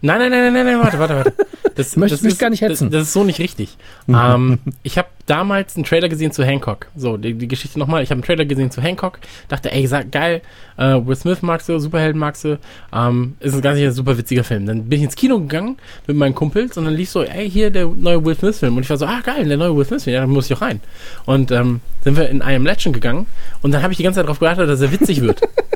[0.00, 1.34] Nein, nein, nein, nein, nein, warte, warte, warte.
[1.74, 2.90] Das, Möchte das mich ist, gar nicht hetzen.
[2.90, 3.76] Das, das ist so nicht richtig.
[4.06, 4.14] Mhm.
[4.14, 6.88] ähm, ich habe damals einen Trailer gesehen zu Hancock.
[6.96, 8.02] So, die, die Geschichte nochmal.
[8.02, 9.18] Ich habe einen Trailer gesehen zu Hancock.
[9.48, 10.42] Dachte, ey, sag, geil.
[10.76, 12.58] Äh, Will Smith magst du, Superhelden magst du.
[12.92, 14.66] Ähm, ist ein ganz sicher super witziger Film.
[14.66, 15.76] Dann bin ich ins Kino gegangen
[16.06, 18.76] mit meinen Kumpels und dann lief so, ey, hier der neue Will Smith Film.
[18.76, 20.14] Und ich war so, ah, geil, der neue Will Smith Film.
[20.14, 20.80] Ja, dann muss ich auch rein.
[21.24, 23.26] Und ähm, sind wir in I Am Legend gegangen
[23.62, 25.40] und dann habe ich die ganze Zeit darauf gewartet, dass er witzig wird.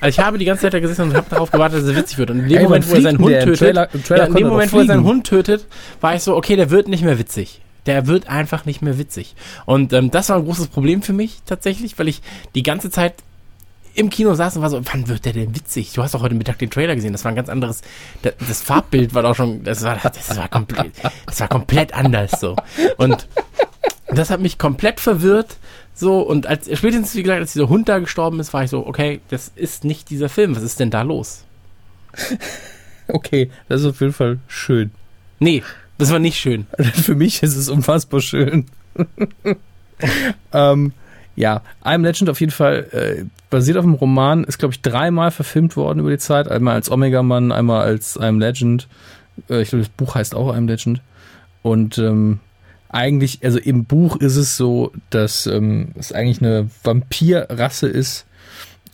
[0.00, 2.18] Also ich habe die ganze Zeit da gesessen und habe darauf gewartet, dass er witzig
[2.18, 2.30] wird.
[2.30, 4.48] Und in dem Ey, Moment, wo er seinen Hund tötet, Trailer, Trailer ja, in dem
[4.48, 5.66] Moment, wo er seinen Hund tötet,
[6.00, 7.60] war ich so, okay, der wird nicht mehr witzig.
[7.86, 9.34] Der wird einfach nicht mehr witzig.
[9.66, 12.22] Und ähm, das war ein großes Problem für mich tatsächlich, weil ich
[12.54, 13.14] die ganze Zeit
[13.94, 15.92] im Kino saß und war so, wann wird der denn witzig?
[15.92, 17.82] Du hast doch heute Mittag den Trailer gesehen, das war ein ganz anderes,
[18.22, 20.92] das, das Farbbild war doch schon, das war, das war komplett,
[21.26, 22.56] das war komplett anders so.
[22.96, 23.26] Und
[24.14, 25.56] das hat mich komplett verwirrt
[26.00, 28.86] so, und als spätestens, wie gesagt, als dieser Hund da gestorben ist, war ich so,
[28.86, 30.56] okay, das ist nicht dieser Film.
[30.56, 31.44] Was ist denn da los?
[33.08, 34.92] okay, das ist auf jeden Fall schön.
[35.40, 35.62] Nee,
[35.98, 36.66] das war nicht schön.
[36.94, 38.64] Für mich ist es unfassbar schön.
[40.54, 40.92] ähm,
[41.36, 45.30] ja, I'm Legend auf jeden Fall äh, basiert auf einem Roman, ist glaube ich dreimal
[45.30, 46.48] verfilmt worden über die Zeit.
[46.48, 48.88] Einmal als Omega-Mann, einmal als I'm Legend.
[49.50, 51.02] Äh, ich glaube, das Buch heißt auch I'm Legend.
[51.60, 52.40] Und ähm,
[52.90, 58.26] eigentlich, also im Buch ist es so, dass ähm, es eigentlich eine Vampirrasse ist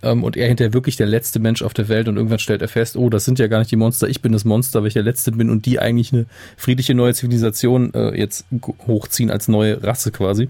[0.03, 2.69] ähm, und er hinterher wirklich der letzte Mensch auf der Welt und irgendwann stellt er
[2.69, 4.95] fest, oh, das sind ja gar nicht die Monster, ich bin das Monster, weil ich
[4.95, 8.45] der Letzte bin und die eigentlich eine friedliche neue Zivilisation äh, jetzt
[8.87, 10.49] hochziehen als neue Rasse quasi.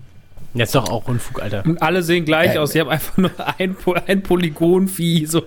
[0.55, 1.65] Jetzt doch auch Unfug, Alter.
[1.67, 5.43] Und alle sehen gleich äh, aus, sie haben einfach nur ein, ein Polygonvieh, so.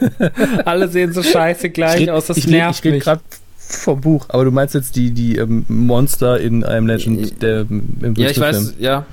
[0.64, 3.16] alle sehen so scheiße gleich red, aus, das ich nervt red, ich mich
[3.68, 8.14] vom Buch, aber du meinst jetzt die, die ähm, Monster in einem Legend, der im
[8.16, 9.04] Ja, ich weiß, ja.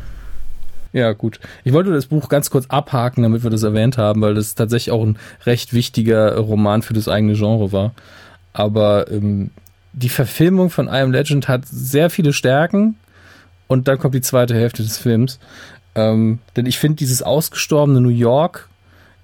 [0.93, 1.41] Ja, gut.
[1.65, 4.93] Ich wollte das Buch ganz kurz abhaken, damit wir das erwähnt haben, weil das tatsächlich
[4.93, 7.93] auch ein recht wichtiger Roman für das eigene Genre war.
[8.53, 9.49] Aber ähm,
[9.91, 12.95] die Verfilmung von I Am Legend hat sehr viele Stärken
[13.67, 15.39] und dann kommt die zweite Hälfte des Films.
[15.95, 18.69] Ähm, denn ich finde dieses ausgestorbene New York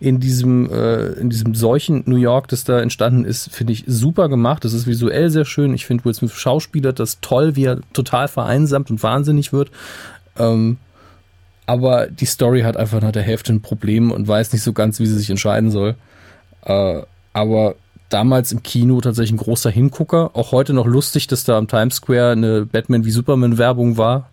[0.01, 4.29] in diesem, äh, in diesem solchen New York, das da entstanden ist, finde ich super
[4.29, 4.65] gemacht.
[4.65, 5.75] Das ist visuell sehr schön.
[5.75, 9.69] Ich finde Will Smith Schauspieler das toll, wie er total vereinsamt und wahnsinnig wird.
[10.39, 10.77] Ähm,
[11.67, 14.99] aber die Story hat einfach nach der Hälfte ein Problem und weiß nicht so ganz,
[14.99, 15.93] wie sie sich entscheiden soll.
[16.65, 17.03] Äh,
[17.33, 17.75] aber
[18.09, 20.31] damals im Kino tatsächlich ein großer Hingucker.
[20.33, 24.31] Auch heute noch lustig, dass da am Times Square eine Batman wie Superman Werbung war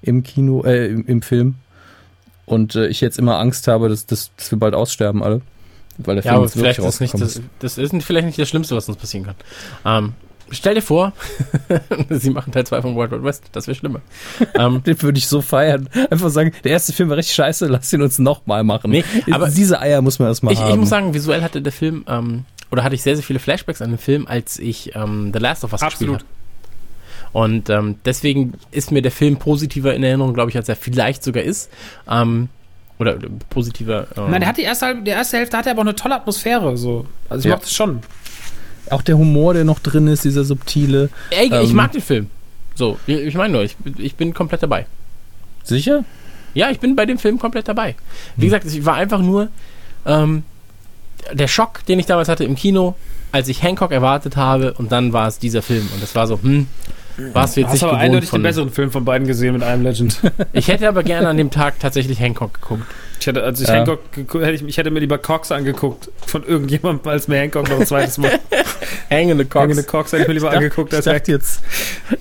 [0.00, 1.56] im Kino, äh, im, im Film.
[2.46, 5.40] Und äh, ich jetzt immer Angst habe, dass, dass, dass wir bald aussterben alle.
[5.98, 8.74] Weil der ja, Film aber vielleicht ist nicht das, das ist vielleicht nicht das Schlimmste,
[8.74, 9.36] was uns passieren kann.
[9.84, 10.12] Ähm,
[10.50, 11.12] stell dir vor,
[12.10, 14.00] sie machen Teil 2 von World War West, das wäre schlimmer.
[14.54, 15.88] Ähm, Den würde ich so feiern.
[16.10, 18.90] Einfach sagen, der erste Film war richtig scheiße, lass ihn uns nochmal machen.
[18.90, 20.70] Nee, aber diese Eier muss man erstmal haben.
[20.70, 23.80] Ich muss sagen, visuell hatte der Film, ähm, oder hatte ich sehr, sehr viele Flashbacks
[23.80, 26.18] an den Film, als ich ähm, The Last of Us Absolut.
[26.18, 26.43] gespielt habe.
[27.34, 31.24] Und ähm, deswegen ist mir der Film positiver in Erinnerung, glaube ich, als er vielleicht
[31.24, 31.68] sogar ist.
[32.08, 32.48] Ähm,
[33.00, 33.18] oder
[33.50, 34.06] positiver.
[34.16, 36.14] Ähm, Nein, der hat die erste, die erste Hälfte hat er aber auch eine tolle
[36.14, 36.76] Atmosphäre.
[36.76, 37.06] So.
[37.28, 37.56] Also ich ja.
[37.56, 38.00] mag das schon.
[38.88, 41.10] Auch der Humor, der noch drin ist, dieser subtile.
[41.30, 42.30] Ey, ähm, ich mag den Film.
[42.76, 44.86] So, ich meine nur, ich, ich bin komplett dabei.
[45.64, 46.04] Sicher?
[46.54, 47.96] Ja, ich bin bei dem Film komplett dabei.
[48.36, 48.50] Wie hm.
[48.50, 49.48] gesagt, ich war einfach nur
[50.06, 50.44] ähm,
[51.32, 52.94] der Schock, den ich damals hatte im Kino,
[53.32, 56.38] als ich Hancock erwartet habe und dann war es dieser Film und das war so,
[56.40, 56.68] hm,
[57.16, 58.40] du jetzt Hast nicht aber eindeutig von.
[58.40, 60.20] den besseren Film von beiden gesehen mit einem Legend.
[60.52, 62.82] Ich hätte aber gerne an dem Tag tatsächlich Hancock geguckt.
[63.20, 63.74] Ich hätte, als ich Ja.
[63.74, 67.68] Hancock geguckt, hätte ich, ich hätte mir lieber Cox angeguckt von irgendjemandem, als mir Hancock
[67.70, 68.38] noch ein zweites Mal.
[69.08, 69.62] Hängende Cox.
[69.62, 71.60] Hängende Cox hätte ich mir lieber angeguckt ich als dachte jetzt,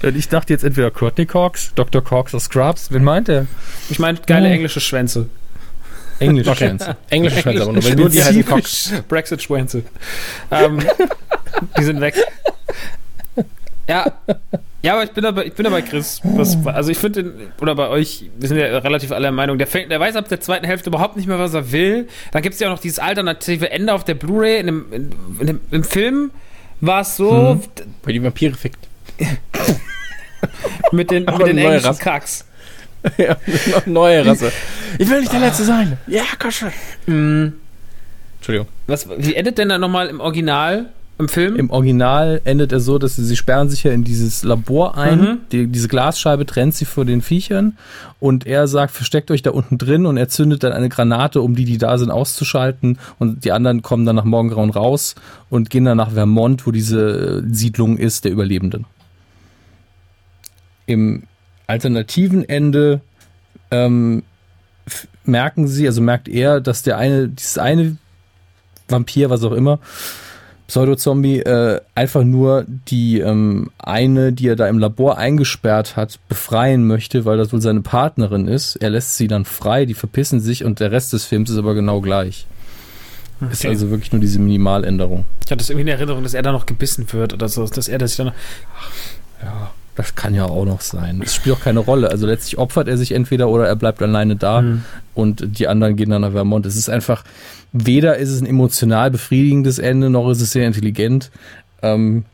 [0.01, 2.03] ich dachte jetzt entweder Courtney Cox, Dr.
[2.03, 2.91] Cox oder Scrubs.
[2.91, 3.47] Wen meint er?
[3.89, 4.51] Ich meine geile Oh.
[4.51, 5.27] englische Schwänze.
[6.19, 6.67] Englische Okay.
[6.67, 6.95] Schwänze.
[7.09, 8.93] Englische Schwänze aber nur, weil nur die heißen Cox.
[9.09, 9.83] Brexit-Schwänze.
[10.51, 10.79] ähm,
[11.77, 12.15] die sind weg.
[13.89, 14.05] Ja.
[14.83, 16.19] Ja, aber ich bin da bei, ich bin da bei Chris.
[16.23, 19.65] Was, also ich finde, den- oder bei euch, wir sind ja relativ aller Meinung, der,
[19.65, 22.09] fängt, der weiß ab der zweiten Hälfte überhaupt nicht mehr, was er will.
[22.31, 24.59] Dann gibt es ja auch noch dieses alternative Ende auf der Blu-ray.
[24.59, 26.31] In dem, in, in dem, Im Film
[26.81, 27.61] war es so
[28.03, 28.87] Weil die Vampire fickt.
[30.91, 32.01] mit den, mit den englischen Rasse.
[32.03, 32.45] Kacks.
[33.17, 33.37] ja,
[33.85, 34.51] neue Rasse.
[34.97, 35.97] Ich will nicht der Letzte sein.
[36.07, 36.71] Ja, komm schon.
[37.05, 37.53] Mhm.
[38.37, 38.67] Entschuldigung.
[38.87, 40.87] Was, wie endet denn da nochmal im Original,
[41.23, 41.55] im Film?
[41.55, 45.19] Im Original endet er so, dass sie, sie sperren sich ja in dieses Labor ein.
[45.19, 45.37] Mhm.
[45.51, 47.77] Die, diese Glasscheibe trennt sie vor den Viechern.
[48.19, 50.05] Und er sagt, versteckt euch da unten drin.
[50.05, 52.99] Und er zündet dann eine Granate, um die, die da sind, auszuschalten.
[53.19, 55.15] Und die anderen kommen dann nach Morgengrauen raus
[55.49, 58.85] und gehen dann nach Vermont, wo diese Siedlung ist, der Überlebenden.
[60.85, 61.23] Im
[61.67, 63.01] alternativen Ende
[63.71, 64.23] ähm,
[65.25, 67.97] merken sie, also merkt er, dass der eine, dieses eine
[68.87, 69.79] Vampir, was auch immer,
[70.73, 76.87] Pseudo-Zombie, äh, einfach nur die ähm, eine, die er da im Labor eingesperrt hat, befreien
[76.87, 78.77] möchte, weil das wohl seine Partnerin ist.
[78.77, 81.75] Er lässt sie dann frei, die verpissen sich und der Rest des Films ist aber
[81.75, 82.47] genau gleich.
[83.51, 83.67] Ist Okay.
[83.67, 85.25] also wirklich nur diese Minimaländerung.
[85.45, 87.67] Ich hatte das irgendwie in Erinnerung, dass er da noch gebissen wird oder so.
[87.67, 88.31] Dass er das dann.
[89.43, 91.19] Ja, das kann ja auch noch sein.
[91.19, 92.09] Das spielt auch keine Rolle.
[92.09, 94.83] Also letztlich opfert er sich entweder oder er bleibt alleine da Mhm.
[95.13, 96.65] und die anderen gehen dann nach Vermont.
[96.65, 97.23] Es ist einfach,
[97.73, 101.29] weder ist es ein emotional befriedigendes Ende, noch ist es sehr intelligent.
[101.83, 102.25] Ähm,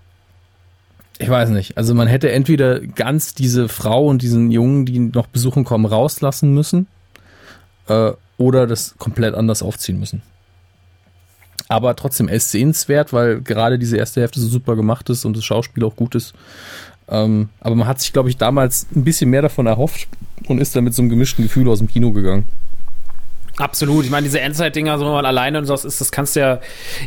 [1.18, 1.78] ich weiß nicht.
[1.78, 6.54] Also man hätte entweder ganz diese Frau und diesen Jungen, die noch besuchen kommen, rauslassen
[6.54, 6.88] müssen
[7.90, 10.22] äh, oder das komplett anders aufziehen müssen.
[11.68, 15.36] Aber trotzdem, er ist sehenswert, weil gerade diese erste Hälfte so super gemacht ist und
[15.36, 16.34] das Schauspiel auch gut ist.
[17.10, 20.08] Ähm, aber man hat sich, glaube ich, damals ein bisschen mehr davon erhofft
[20.48, 22.46] und ist dann mit so einem gemischten Gefühl aus dem Kino gegangen.
[23.60, 24.06] Absolut.
[24.06, 26.60] Ich meine, diese Endzeit-Dinger, so wenn man alleine und sowas ist, das kannst du ja.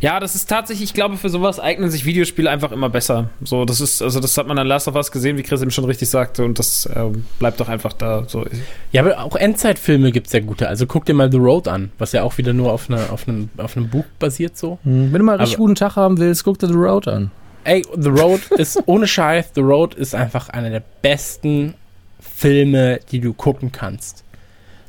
[0.03, 3.31] Ja, das ist tatsächlich, ich glaube, für sowas eignen sich Videospiele einfach immer besser.
[3.43, 5.71] So, das ist, also das hat man an Last of Us gesehen, wie Chris eben
[5.71, 8.25] schon richtig sagte, und das ähm, bleibt doch einfach da.
[8.27, 8.45] So.
[8.93, 10.69] Ja, aber auch Endzeitfilme gibt's ja gute.
[10.69, 13.27] Also guck dir mal The Road an, was ja auch wieder nur auf, einer auf,
[13.27, 14.79] einem, auf einem Buch basiert so.
[14.85, 17.31] Wenn du mal einen richtig guten Tag haben willst, guck dir The Road an.
[17.65, 21.75] Ey, The Road ist ohne Scheiß, The Road ist einfach einer der besten
[22.19, 24.25] Filme, die du gucken kannst.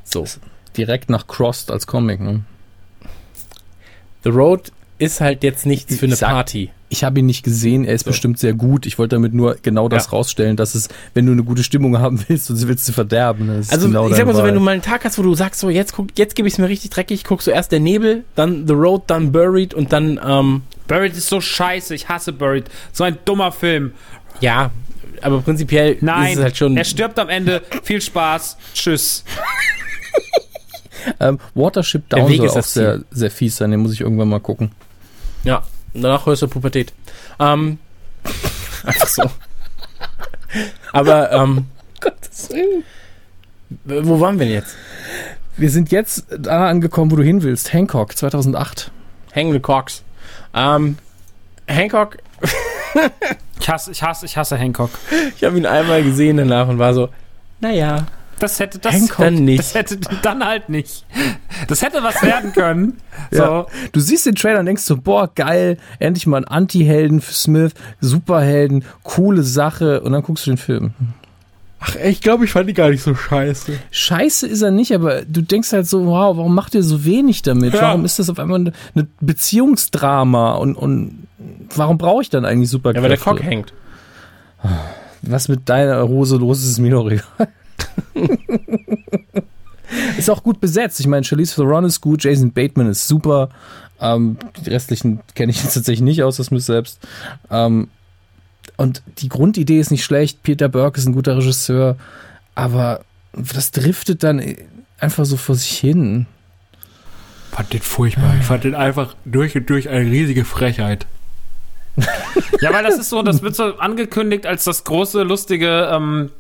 [0.03, 0.25] So.
[0.75, 2.19] Direkt nach Crossed als Comic.
[2.19, 2.43] Ne?
[4.23, 4.71] The Road
[5.03, 6.69] ist halt jetzt nichts für eine sag- Party.
[6.89, 8.11] Ich habe ihn nicht gesehen, er ist So.
[8.11, 8.85] bestimmt sehr gut.
[8.85, 10.11] Ich wollte damit nur genau das Ja.
[10.11, 13.47] rausstellen, dass es, wenn du eine gute Stimmung haben willst und sie willst du verderben.
[13.47, 15.23] das ist Also genau ich sag mal so, wenn du mal einen Tag hast, wo
[15.23, 17.71] du sagst, so jetzt guck, jetzt gebe ich es mir richtig dreckig, guckst du erst
[17.71, 22.09] der Nebel, dann The Road, dann Buried und dann, ähm, Buried ist so scheiße, ich
[22.09, 22.65] hasse Buried.
[22.91, 23.93] So ein dummer Film.
[24.39, 24.69] ja,
[25.21, 26.77] aber prinzipiell Nein, ist es halt schon.
[26.77, 27.61] er stirbt am Ende.
[27.83, 28.57] Viel Spaß.
[28.75, 29.23] Tschüss.
[31.19, 34.01] ähm, Watership Der Down Weg soll ist auch sehr, sehr fies sein, den muss ich
[34.01, 34.71] irgendwann mal gucken.
[35.43, 35.63] Ja,
[35.93, 36.93] danach hörst du Pubertät.
[37.39, 37.77] Ähm,
[38.83, 39.23] einfach so.
[40.91, 41.65] Aber, ähm,
[43.85, 44.75] w- wo waren wir denn jetzt?
[45.57, 47.73] Wir sind jetzt da angekommen, wo du hin willst.
[47.73, 48.91] Hancock 2008.
[49.31, 50.03] Hängende Cox.
[50.53, 50.97] Ähm,
[51.67, 52.17] Hancock,
[53.59, 54.89] Ich hasse, ich hasse, ich hasse Hancock.
[55.35, 57.09] ich habe ihn einmal gesehen danach und war so,
[57.61, 58.05] naja,
[58.39, 59.59] Das hätte das, Hancock dann nicht.
[59.59, 61.05] das hätte dann halt nicht.
[61.67, 62.97] Das hätte was werden können.
[63.31, 63.41] So.
[63.43, 63.65] Ja.
[63.91, 67.71] Du siehst den Trailer und denkst so, boah, geil, endlich mal ein Anti-Helden für Smith,
[68.01, 70.01] Superhelden, coole Sache.
[70.01, 70.91] Und dann guckst du den Film.
[71.79, 73.73] Ach, ich glaube, ich fand die gar nicht so scheiße.
[73.91, 77.41] Scheiße ist er nicht, aber du denkst halt so, wow, warum macht ihr so wenig
[77.43, 77.73] damit?
[77.73, 77.81] Ja.
[77.81, 80.53] Warum ist das auf einmal eine, eine Beziehungsdrama?
[80.53, 81.27] Und, und
[81.75, 83.03] warum brauche ich dann eigentlich Ja, Superkräfte?
[83.03, 83.73] weil der Cock hängt.
[85.21, 87.23] Was mit deiner Hose los ist, ist mir doch egal.
[90.17, 90.99] ist auch gut besetzt.
[90.99, 93.49] Ich meine, Charlize Theron ist gut, Jason Bateman ist super.
[93.99, 96.99] Ähm, die restlichen kenne ich jetzt tatsächlich nicht aus, das Smith selbst.
[97.49, 97.89] Ähm,
[98.77, 100.43] und die Grundidee ist nicht schlecht.
[100.43, 101.97] Peter Burke ist ein guter Regisseur,
[102.55, 103.01] aber
[103.33, 104.41] das driftet dann
[104.99, 106.25] einfach so vor sich hin.
[107.51, 108.35] fand den furchtbar.
[108.39, 111.05] Ich fand den einfach durch und durch eine riesige Frechheit.
[112.61, 116.31] Ja, weil das ist so, das wird so angekündigt als das große, lustige, ähm,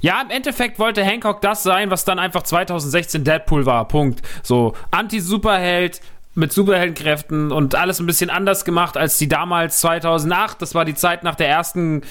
[0.00, 3.86] ja, im Endeffekt wollte Hancock das sein, was dann einfach 2016 Deadpool war.
[3.88, 4.22] Punkt.
[4.42, 6.00] So, Anti-Superheld,
[6.34, 10.62] mit Superheldenkräften und alles ein bisschen anders gemacht als die damals 2008.
[10.62, 12.02] Das war die Zeit nach der ersten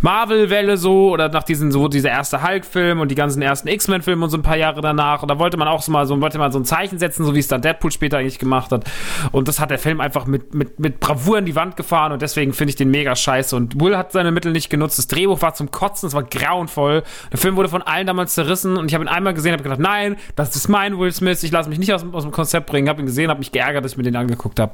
[0.00, 4.30] Marvel-Welle so oder nach diesen so dieser erste Hulk-Film und die ganzen ersten X-Men-Filme und
[4.30, 5.22] so ein paar Jahre danach.
[5.22, 7.34] Und da wollte man auch so mal so wollte man so ein Zeichen setzen, so
[7.34, 8.84] wie es dann Deadpool später eigentlich gemacht hat.
[9.30, 12.22] Und das hat der Film einfach mit mit mit Bravour in die Wand gefahren und
[12.22, 13.54] deswegen finde ich den mega scheiße.
[13.54, 14.98] Und Will hat seine Mittel nicht genutzt.
[14.98, 17.04] Das Drehbuch war zum Kotzen, es war grauenvoll.
[17.30, 19.78] Der Film wurde von allen damals zerrissen und ich habe ihn einmal gesehen, habe gedacht,
[19.78, 21.42] nein, das ist mein Will Smith.
[21.44, 22.88] Ich lasse mich nicht aus, aus dem Konzept bringen.
[22.88, 24.72] Habe ihn gesehen, habe mich dass ich mir den angeguckt habe.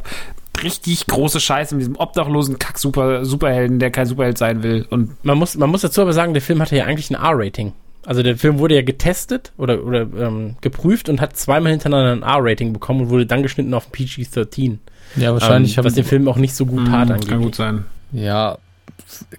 [0.62, 4.86] Richtig große Scheiße mit diesem obdachlosen Kack -Super Superhelden, der kein Superheld sein will.
[4.88, 7.72] Und Man muss, man muss dazu aber sagen, der Film hatte ja eigentlich ein R-Rating.
[8.06, 12.22] Also der Film wurde ja getestet oder, oder ähm, geprüft und hat zweimal hintereinander ein
[12.22, 14.78] R-Rating bekommen und wurde dann geschnitten auf PG-13.
[15.16, 17.38] Ja, wahrscheinlich ähm, was den Film auch nicht so gut tat kann angeblich.
[17.40, 17.84] gut sein.
[18.12, 18.58] Ja,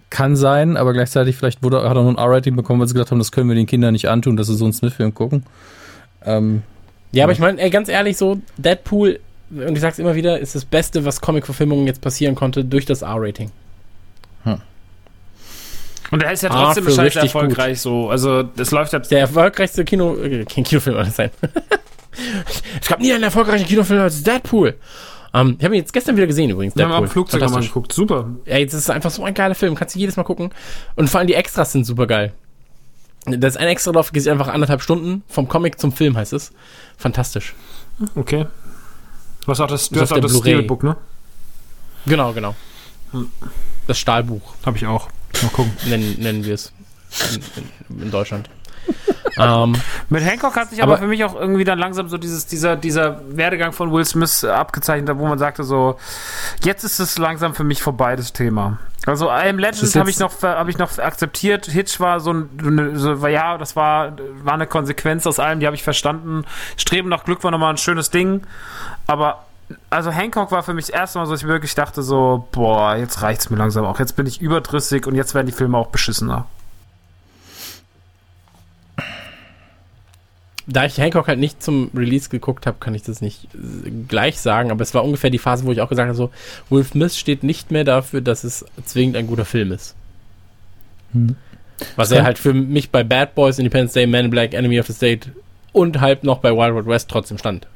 [0.10, 3.12] kann sein, aber gleichzeitig vielleicht wurde, hat er nur ein R-Rating bekommen, weil sie gesagt
[3.12, 5.44] haben, das können wir den Kindern nicht antun, dass sie so einen Smith-Film gucken.
[6.26, 6.62] Ähm,
[7.12, 9.20] Ja, aber ich meine, ganz ehrlich, so Deadpool,
[9.50, 13.02] und ich sag's immer wieder, ist das Beste, was Comic-Verfilmungen jetzt passieren konnte durch das
[13.02, 13.52] R-Rating.
[16.10, 18.10] Und er ist ja Ah, trotzdem richtig erfolgreich so.
[18.10, 21.32] Also das läuft ja Der erfolgreichste Kino, äh, kein Kinofilm soll das sein.
[22.82, 24.76] es gab nie einen erfolgreichen Kinofilm als Deadpool.
[25.34, 26.76] Ähm, ich habe ihn jetzt gestern wieder gesehen übrigens.
[26.76, 27.68] Wir haben am Flugzeug Fantastisch.
[27.68, 27.92] geguckt.
[27.92, 28.30] Super.
[28.46, 29.76] Ey, das ist einfach so ein geiler Film.
[29.76, 30.52] Kannst du jedes Mal gucken.
[30.96, 32.32] Und vor allem die Extras sind super geil.
[33.26, 35.24] Das ist ein extra drauf, geht einfach anderthalb Stunden.
[35.28, 36.54] Vom Comic zum Film heißt es.
[36.98, 37.54] Fantastisch.
[38.16, 38.46] Okay.
[39.48, 40.38] Du hast auch das, du Ist hast auch das.
[40.40, 40.98] Steelbook, ne?
[42.06, 42.54] Genau, genau.
[43.88, 45.08] Das Stahlbuch Habe ich auch.
[45.42, 45.72] Mal gucken.
[45.86, 46.74] nennen, nennen wir es.
[47.32, 47.64] In,
[47.96, 48.50] in, in Deutschland.
[49.38, 49.76] ähm,
[50.10, 52.76] Mit Hancock hat sich aber, Aber- für mich auch irgendwie dann langsam so dieses, dieser,
[52.76, 55.98] dieser Werdegang von Will Smith abgezeichnet, wo man sagte so,
[56.64, 58.80] jetzt ist es langsam für mich vorbei, das Thema.
[59.06, 61.66] Also I Am Legend habe ich noch habe ich noch akzeptiert.
[61.66, 64.12] Hitch war so, ein, so war, ja, das war
[64.44, 66.44] war eine Konsequenz aus allem, die habe ich verstanden.
[66.76, 68.42] Streben nach Glück war nochmal ein schönes Ding,
[69.06, 69.46] aber
[69.90, 72.96] also Hancock war für mich das erste Mal so, dass ich wirklich dachte so, boah,
[72.96, 74.00] jetzt reicht's mir langsam auch.
[74.00, 76.46] Jetzt bin ich überdrüssig und jetzt werden die Filme auch beschissener.
[80.68, 84.40] Da ich Hancock halt nicht zum Release geguckt habe, kann ich das nicht äh, gleich
[84.40, 86.30] sagen, aber es war ungefähr die Phase, wo ich auch gesagt habe, so,
[86.70, 89.96] Will Smith steht nicht mehr dafür, dass es zwingend ein guter Film ist.
[91.14, 91.36] Hm.
[91.96, 94.88] Was er halt für mich bei Bad Boys, Independence Day, Man in Black, Enemy of
[94.88, 95.32] the State
[95.72, 97.68] und halb noch bei Wild Wild West trotzdem stand.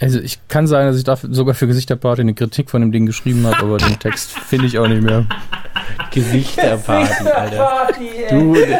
[0.00, 3.06] Also ich kann sagen, dass ich dafür sogar für Gesichterparty eine Kritik von dem Ding
[3.06, 5.26] geschrieben habe, aber den Text finde ich auch nicht mehr.
[6.10, 7.88] Gesichterparty, Alter.
[8.30, 8.76] Du, ey,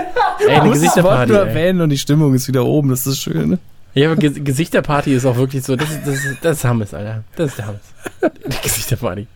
[0.49, 1.33] eine Ich Gesichterparty.
[1.33, 1.49] nur Ey.
[1.49, 3.51] erwähnen und die Stimmung ist wieder oben, das ist schön.
[3.51, 3.59] Ne?
[3.95, 6.93] Ja, aber Ge Gesichterparty ist auch wirklich so, das ist, das ist, das ist Hammes,
[6.95, 7.25] Alter.
[7.37, 7.81] Das ist der Hammes.
[8.47, 9.27] Die Gesichterparty.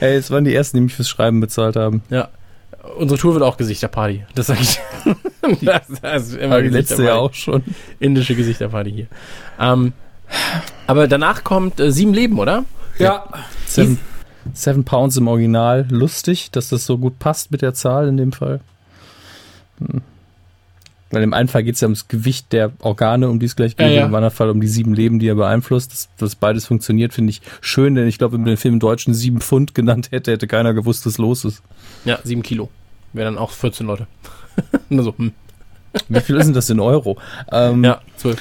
[0.00, 2.02] Ey, es waren die ersten, die mich fürs Schreiben bezahlt haben.
[2.10, 2.28] Ja.
[2.98, 4.24] Unsere Tour wird auch Gesichterparty.
[4.34, 4.78] Das sag ich.
[5.62, 7.64] das, das ist immer Aber die letzte ja auch schon.
[7.98, 9.06] Indische Gesichterparty hier.
[9.58, 9.92] Ähm,
[10.86, 12.64] aber danach kommt äh, Sieben Leben, oder?
[12.98, 13.24] Ja.
[13.66, 13.98] Seven,
[14.54, 15.86] seven Pounds im Original.
[15.90, 18.60] Lustig, dass das so gut passt mit der Zahl in dem Fall.
[19.78, 20.02] Hm.
[21.10, 23.76] Weil im einen Fall geht es ja ums Gewicht der Organe, um die es gleich
[23.76, 24.06] geht, Ja, ja.
[24.06, 25.92] im anderen Fall um die sieben Leben, die er beeinflusst.
[25.92, 28.80] Dass, dass beides funktioniert, finde ich schön, denn ich glaube, wenn man den Film im
[28.80, 31.62] Deutschen sieben Pfund genannt hätte, hätte keiner gewusst, was los ist.
[32.04, 32.70] Ja, sieben Kilo.
[33.12, 34.08] Wäre dann auch 14 Leute.
[34.88, 35.32] Nur so, hm.
[36.08, 37.18] Wie viel ist denn das in Euro?
[37.52, 38.38] Ähm, Ja, 12.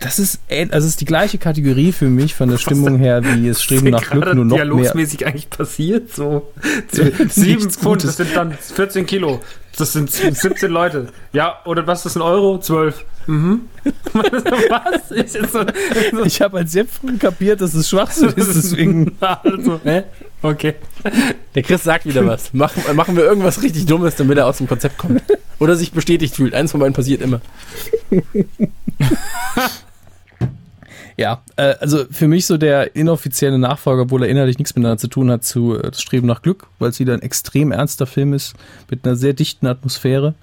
[0.00, 0.40] Das ist,
[0.70, 4.10] also ist die gleiche Kategorie für mich von der Stimmung her, wie es Streben nach
[4.10, 4.66] Glück, nur noch mehr.
[4.66, 6.14] dialogsmäßig eigentlich passiert?
[6.14, 6.52] So
[7.28, 9.40] sieben Pfund, das sind dann 14 Kilo.
[9.76, 11.08] Das sind 17 Leute.
[11.32, 12.58] Ja, oder was ist das in Euro?
[12.58, 13.04] 12.
[13.26, 13.62] Mhm.
[14.12, 15.10] was?
[15.10, 15.64] Ist jetzt so,
[16.12, 19.16] so Ich habe als sehr früh kapiert, dass es Schwachsinn ist, deswegen.
[19.20, 20.02] also, hä?
[20.42, 20.74] Okay.
[21.54, 22.52] Der Chris sagt wieder was.
[22.52, 25.22] Machen, machen wir irgendwas richtig Dummes, damit er aus dem Konzept kommt.
[25.58, 26.54] Oder sich bestätigt fühlt.
[26.54, 27.40] Eins von beiden passiert immer.
[31.16, 35.08] Ja, äh, also für mich so der inoffizielle Nachfolger, obwohl er inhaltlich nichts miteinander zu
[35.08, 38.32] tun hat, zu äh, Das Streben nach Glück, weil es wieder ein extrem ernster Film
[38.32, 38.54] ist,
[38.90, 40.34] mit einer sehr dichten Atmosphäre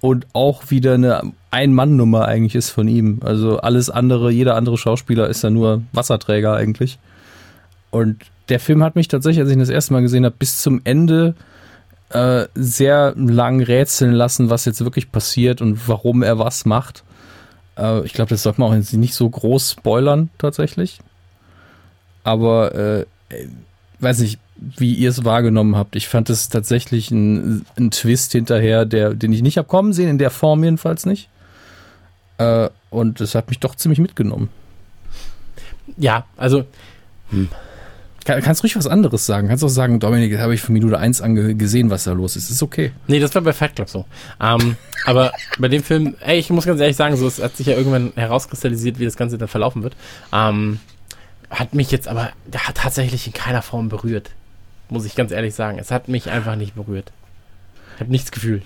[0.00, 3.20] und auch wieder eine Ein-Mann-Nummer eigentlich ist von ihm.
[3.22, 6.98] Also alles andere, jeder andere Schauspieler ist da nur Wasserträger eigentlich.
[7.90, 10.58] Und der Film hat mich tatsächlich, als ich ihn das erste Mal gesehen habe, bis
[10.58, 11.34] zum Ende
[12.10, 17.04] äh, sehr lang rätseln lassen, was jetzt wirklich passiert und warum er was macht.
[17.78, 20.98] Äh, ich glaube, das sollte man auch jetzt nicht so groß spoilern, tatsächlich.
[22.24, 23.00] Aber, äh,
[23.30, 23.48] äh,
[24.00, 25.96] weiß nicht, wie ihr es wahrgenommen habt.
[25.96, 30.08] Ich fand es tatsächlich ein, ein Twist hinterher, der, den ich nicht hab kommen sehen,
[30.08, 31.28] in der Form jedenfalls nicht.
[32.38, 34.48] Äh, und es hat mich doch ziemlich mitgenommen.
[35.96, 36.64] Ja, also.
[37.30, 37.48] Hm.
[38.28, 39.48] Kann, kannst ruhig was anderes sagen.
[39.48, 42.36] Kannst auch sagen, Dominik, das habe ich von Minute 1 ange gesehen, was da los
[42.36, 42.50] ist.
[42.50, 42.92] Ist okay.
[43.06, 44.04] Nee, das war bei Fight Club so.
[44.40, 44.76] Ähm,
[45.06, 47.74] aber bei dem Film, ey, ich muss ganz ehrlich sagen, so, es hat sich ja
[47.74, 49.96] irgendwann herauskristallisiert, wie das Ganze dann verlaufen wird.
[50.32, 50.78] Ähm,
[51.48, 54.30] hat mich jetzt aber der hat tatsächlich in keiner Form berührt.
[54.90, 55.78] Muss ich ganz ehrlich sagen.
[55.78, 57.10] Es hat mich einfach nicht berührt.
[57.94, 58.62] Ich habe nichts gefühlt.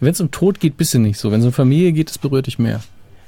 [0.00, 1.30] Wenn es um Tod geht, bist du nicht so.
[1.30, 2.80] Wenn es um Familie geht, das berührt dich mehr.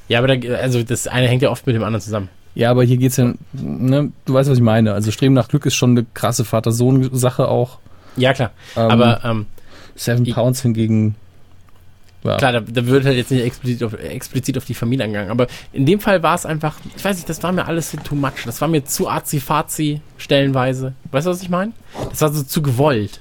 [0.09, 2.29] Ja, aber da, also das eine hängt ja oft mit dem anderen zusammen.
[2.55, 4.93] Ja, aber hier geht's ja, ne, du weißt, was ich meine.
[4.93, 7.79] Also Streben nach Glück ist schon eine krasse Vater-Sohn-Sache auch.
[8.17, 8.51] Ja, klar.
[8.77, 9.47] Ähm, aber ähm,
[9.95, 11.15] Seven Pounds hingegen.
[12.23, 12.37] Ja.
[12.37, 15.31] Klar, da, da wird halt jetzt nicht explizit auf, explizit auf die Familie angegangen.
[15.31, 18.15] Aber in dem Fall war es einfach, ich weiß nicht, das war mir alles too
[18.15, 18.45] much.
[18.45, 20.93] Das war mir zu arzi-fazi stellenweise.
[21.13, 21.73] Weißt du, was ich meine?
[22.11, 23.21] Das war so zu gewollt.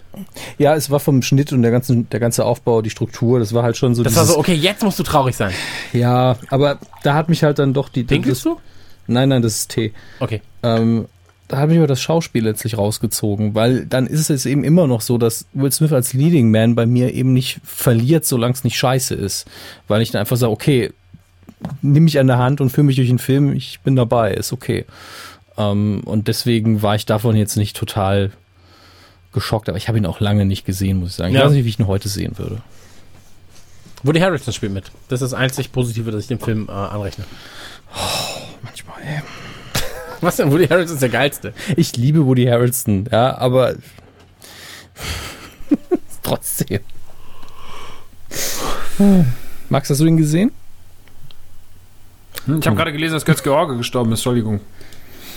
[0.57, 3.63] ja, es war vom Schnitt und der ganzen, der ganze Aufbau, die Struktur, das war
[3.63, 5.53] halt schon so Das war so, okay, jetzt musst du traurig sein.
[5.93, 8.03] Ja, aber da hat mich halt dann doch die.
[8.03, 8.59] Pinkelst das, du?
[9.09, 9.91] Nein, nein, das ist Tee.
[10.19, 10.41] Okay.
[10.63, 11.05] Ähm,
[11.47, 15.01] da hat mich aber das Schauspiel letztlich rausgezogen, weil dann ist es eben immer noch
[15.01, 18.77] so, dass Will Smith als Leading Man bei mir eben nicht verliert, solange es nicht
[18.77, 19.47] scheiße ist.
[19.87, 20.93] Weil ich dann einfach sage, okay,
[21.81, 24.53] nimm mich an der Hand und führe mich durch den Film, ich bin dabei, ist
[24.53, 24.85] okay.
[25.57, 28.31] Ähm, und deswegen war ich davon jetzt nicht total
[29.33, 31.33] geschockt, aber ich habe ihn auch lange nicht gesehen, muss ich sagen.
[31.33, 31.45] Ich Ja.
[31.45, 32.61] weiß nicht, wie ich ihn heute sehen würde.
[34.03, 34.85] Woody Harrelson spielt mit.
[35.09, 37.25] Das ist das einzig Positive, das ich dem Film äh, anrechne.
[37.91, 38.38] Manchmal,
[39.05, 39.21] ey.
[40.21, 40.51] Was denn?
[40.51, 41.53] Woody Harrelson ist der geilste.
[41.77, 43.75] Ich liebe Woody Harrelson, ja, aber
[46.23, 46.79] trotzdem.
[49.69, 50.51] Max, hast du ihn gesehen?
[52.59, 54.19] Ich habe gerade gelesen, dass Götz George gestorben ist.
[54.19, 54.59] Entschuldigung.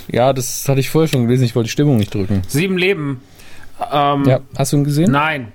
[0.08, 1.44] Ja, das hatte ich vorher schon gelesen.
[1.44, 2.42] Ich wollte die Stimmung nicht drücken.
[2.48, 3.20] Sieben Leben.
[3.92, 5.12] Ähm, Ja, hast du ihn gesehen?
[5.12, 5.52] Nein.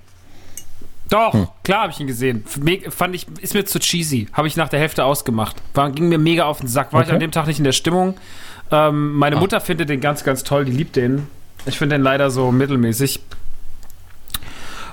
[1.10, 1.48] Doch, Hm.
[1.64, 2.44] klar habe ich ihn gesehen.
[2.90, 4.28] Fand ich, ist mir zu cheesy.
[4.32, 5.56] Habe ich nach der Hälfte ausgemacht.
[5.74, 6.92] War, ging mir mega auf den Sack.
[6.92, 7.14] War ich Okay.
[7.14, 8.14] an dem Tag nicht in der Stimmung.
[8.70, 9.40] Ähm, meine Ah.
[9.40, 10.64] Mutter findet den ganz, ganz toll.
[10.66, 11.26] Die liebt den.
[11.66, 13.20] Ich finde den leider so mittelmäßig.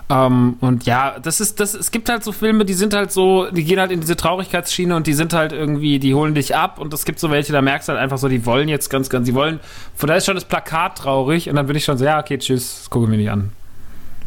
[0.08, 3.50] Ähm, und ja, das ist, das, es gibt halt so Filme, die sind halt so,
[3.50, 6.78] die gehen halt in diese Traurigkeitsschiene und die sind halt irgendwie, die holen dich ab
[6.78, 9.10] und es gibt so welche, da merkst du halt einfach so, die wollen jetzt ganz,
[9.10, 9.60] ganz, die wollen,
[9.96, 12.38] von da ist schon das Plakat traurig und dann bin ich schon so, ja, okay,
[12.38, 13.52] tschüss, das gucke ich mir nicht an.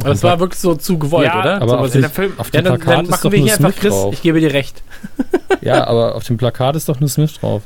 [0.01, 1.57] Aber das war wirklich so zu gewollt, Ja, oder?
[1.57, 3.21] aber so, auf, was dem, der Film- auf ja, dem dann, Plakat dann ist machen
[3.25, 3.93] doch wir hier einfach Smith Chris.
[3.95, 4.13] drauf.
[4.15, 4.83] Ich gebe dir recht.
[5.61, 7.63] Ja, aber auf dem Plakat ist doch nur Smith drauf.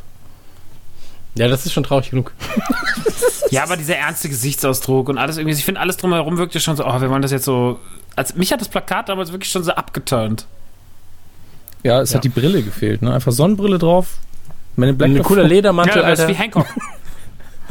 [1.34, 2.32] Ja, das ist schon traurig genug.
[3.50, 6.86] Ja, aber dieser ernste Gesichtsausdruck und alles irgendwie, ich finde alles drumherum wirkte schon so,
[6.86, 7.78] oh, wir wollen das jetzt so.
[8.16, 10.46] Also mich hat das Plakat damals wirklich schon so abgeturnt.
[11.82, 12.16] Ja, es Ja.
[12.16, 13.12] hat die Brille gefehlt, ne?
[13.12, 14.06] Einfach Sonnenbrille drauf.
[14.76, 16.64] Meine Black Ein cooler Ledermantel, ja, das ist wie Hancock.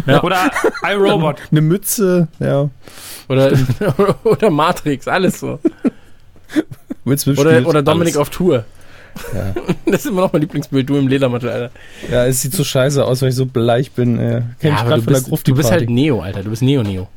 [0.06, 0.24] Ja.
[0.24, 0.52] Oder
[0.84, 1.42] iRobot.
[1.52, 2.70] Eine Mütze, ja.
[3.28, 3.52] Oder,
[4.24, 5.60] oder Matrix, alles so.
[7.06, 8.18] Oder, oder Dominik alles.
[8.18, 8.66] auf Tour.
[9.34, 9.54] Ja.
[9.86, 11.72] Das ist immer noch mein Lieblingsbild, du im Ledermantel, Alter.
[12.10, 14.18] Ja, es sieht so scheiße aus, weil ich so bleich bin.
[14.18, 15.90] Äh, kenn ich aber gerade du von der bist, Grufti du bist halt.
[15.90, 16.44] Neo, Alter.
[16.44, 17.10] Du bist Neo-Neo.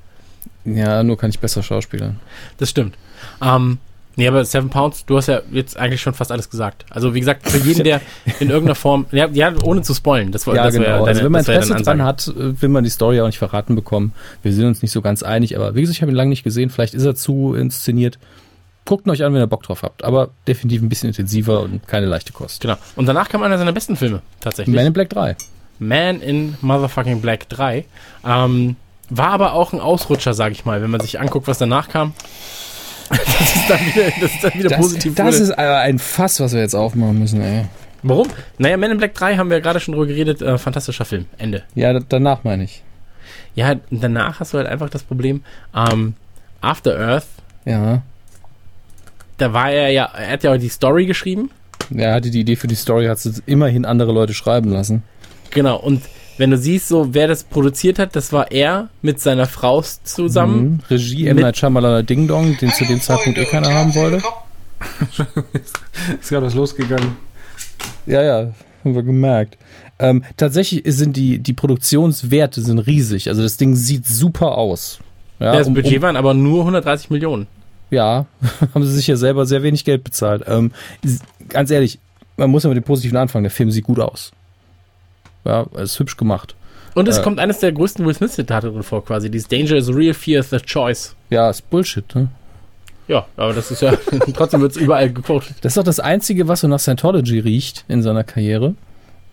[0.64, 2.18] Ja, nur kann ich besser schauspielern.
[2.58, 2.96] Das stimmt.
[3.40, 3.78] Ähm,
[4.16, 6.84] nee, aber Seven Pounds, du hast ja jetzt eigentlich schon fast alles gesagt.
[6.90, 8.00] Also wie gesagt, für jeden, der
[8.40, 10.86] in irgendeiner Form, ja, ja ohne zu spoilen, das war, Ja, das genau.
[10.86, 13.38] ja deine, also wenn man Interesse dran hat, äh, will man die Story auch nicht
[13.38, 14.12] verraten bekommen.
[14.42, 16.44] Wir sind uns nicht so ganz einig, aber wie gesagt, ich habe ihn lange nicht
[16.44, 16.70] gesehen.
[16.70, 18.18] Vielleicht ist er zu inszeniert.
[18.84, 20.04] Guckt ihn euch an, wenn ihr Bock drauf habt.
[20.04, 22.60] Aber definitiv ein bisschen intensiver und keine leichte Kost.
[22.60, 22.76] Genau.
[22.96, 24.76] Und danach kam einer seiner besten Filme, tatsächlich.
[24.76, 25.36] Man in Black 3.
[25.78, 27.84] Man in Motherfucking Black 3.
[28.26, 28.76] Ähm,
[29.10, 32.12] war aber auch ein Ausrutscher, sag ich mal, wenn man sich anguckt, was danach kam.
[33.08, 35.14] Das ist dann wieder, das ist dann wieder Das, positiv.
[35.14, 35.36] das wurde.
[35.36, 37.64] ist aber ein Fass, was wir jetzt aufmachen müssen, ey.
[38.02, 38.28] Warum?
[38.58, 40.42] Naja, Man in Black 3 haben wir ja gerade schon drüber geredet.
[40.42, 41.26] Äh, fantastischer Film.
[41.38, 41.62] Ende.
[41.74, 42.82] Ja, da- danach meine ich.
[43.54, 45.42] Ja, danach hast du halt einfach das Problem,
[45.74, 46.14] ähm,
[46.60, 47.26] After Earth,
[47.64, 48.02] Ja.
[49.38, 51.50] da war er ja, er hat ja auch die Story geschrieben.
[51.94, 55.02] Er hatte die Idee für die Story, hat es immerhin andere Leute schreiben lassen.
[55.50, 56.02] Genau, und
[56.36, 60.62] wenn du siehst, so wer das produziert hat, das war er mit seiner Frau zusammen.
[60.64, 60.80] Mhm.
[60.90, 61.36] Regie M.
[61.36, 64.22] Night Shyamalan Ding Dong, den zu dem Zeitpunkt eh keiner haben wollte.
[66.20, 67.16] Ist gerade was losgegangen.
[68.06, 68.52] Ja, ja,
[68.84, 69.56] haben wir gemerkt.
[69.98, 73.28] Ähm, tatsächlich sind die, die Produktionswerte sind riesig.
[73.28, 74.98] Also das Ding sieht super aus.
[75.38, 77.46] Ja, das um- Budget um, waren aber nur 130 Millionen.
[77.90, 78.26] ja
[78.74, 80.42] haben sie sich ja selber sehr wenig Geld bezahlt.
[80.46, 80.72] Ähm,
[81.48, 81.98] ganz ehrlich,
[82.36, 83.44] man muss ja mit dem Positiven anfangen.
[83.44, 84.32] Der Film sieht gut aus.
[85.44, 86.54] Ja, ist hübsch gemacht.
[86.94, 87.22] Und es Äh.
[87.22, 89.30] kommt eines der größten Will Smith-Zitate drin vor, quasi.
[89.30, 91.14] Dieses Danger is real, fear is the choice.
[91.30, 92.14] Ja, ist Bullshit.
[92.14, 92.28] Ne?
[93.08, 93.92] Ja, aber das ist ja,
[94.34, 95.56] trotzdem wird es überall gequotet.
[95.62, 98.74] Das ist doch das Einzige, was so nach Scientology riecht in seiner Karriere.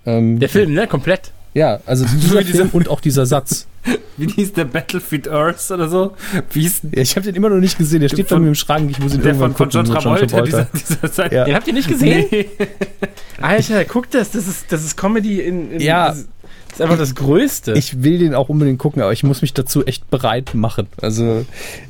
[0.05, 1.31] Ähm, Der Film, ne, komplett.
[1.53, 3.67] ja, also dieser Film und auch dieser Satz.
[4.18, 6.14] Wie hieß der Battlefield Earth oder so?
[6.52, 8.02] Wie hieß Ja, ich habe den immer noch nicht gesehen.
[8.02, 8.90] Der steht bei Von- mir im Schrank.
[8.91, 10.02] Ich muss ihn der irgendwann von, von gucken.
[10.03, 10.41] John mit Travolta,
[10.74, 11.32] dieser, dieser Zeit.
[11.32, 11.45] Ja.
[11.45, 12.26] Den habt ihr nicht gesehen?
[12.30, 12.49] Nee.
[13.41, 16.28] Alter, guck das, das ist, das ist Comedy in, in Ja, das,
[16.70, 17.74] Das ist einfach das Größte.
[17.74, 20.88] Ich will den auch unbedingt gucken, aber ich muss mich dazu echt bereit machen.
[21.02, 21.45] Also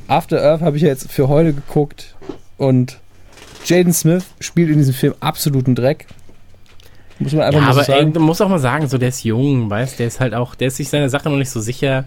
[0.08, 2.14] After Earth habe ich ja jetzt für heute geguckt
[2.56, 2.98] und
[3.66, 6.06] Jaden Smith spielt in diesem Film absoluten Dreck.
[7.22, 8.12] Muss man einfach ja, mal so aber ey, sagen.
[8.12, 10.68] du musst auch mal sagen, so der ist jung, weißt, der ist halt auch, der
[10.68, 12.04] ist sich seiner Sache noch nicht so sicher.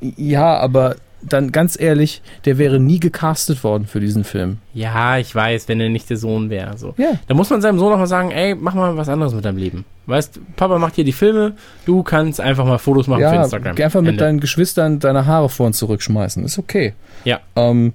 [0.00, 4.58] Ja, aber dann ganz ehrlich, der wäre nie gecastet worden für diesen Film.
[4.74, 6.76] Ja, ich weiß, wenn er nicht der Sohn wäre.
[6.76, 6.92] So.
[6.98, 7.12] Ja.
[7.26, 9.56] Da muss man seinem Sohn auch mal sagen, ey, mach mal was anderes mit deinem
[9.56, 9.86] Leben.
[10.06, 11.54] Weißt, Papa macht hier die Filme,
[11.86, 13.74] du kannst einfach mal Fotos machen für Ja, Instagram.
[13.74, 14.24] geh einfach mit Ende.
[14.24, 16.44] deinen Geschwistern deine Haare vor und zurückschmeißen.
[16.44, 16.92] Ist okay.
[17.24, 17.40] Ja.
[17.56, 17.94] Ähm,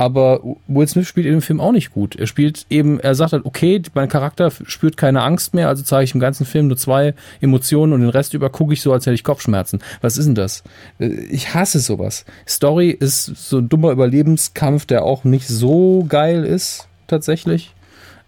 [0.00, 2.16] aber Will Smith spielt in dem Film auch nicht gut.
[2.16, 6.04] Er spielt eben, er sagt halt, okay, mein Charakter spürt keine Angst mehr, also zeige
[6.04, 7.12] ich im ganzen Film nur zwei
[7.42, 9.80] Emotionen und den Rest über gucke ich so, als hätte ich Kopfschmerzen.
[10.00, 10.62] Was ist denn das?
[11.00, 12.24] Äh, Ich hasse sowas.
[12.48, 17.74] Story ist so ein dummer Überlebenskampf, der auch nicht so geil ist, tatsächlich.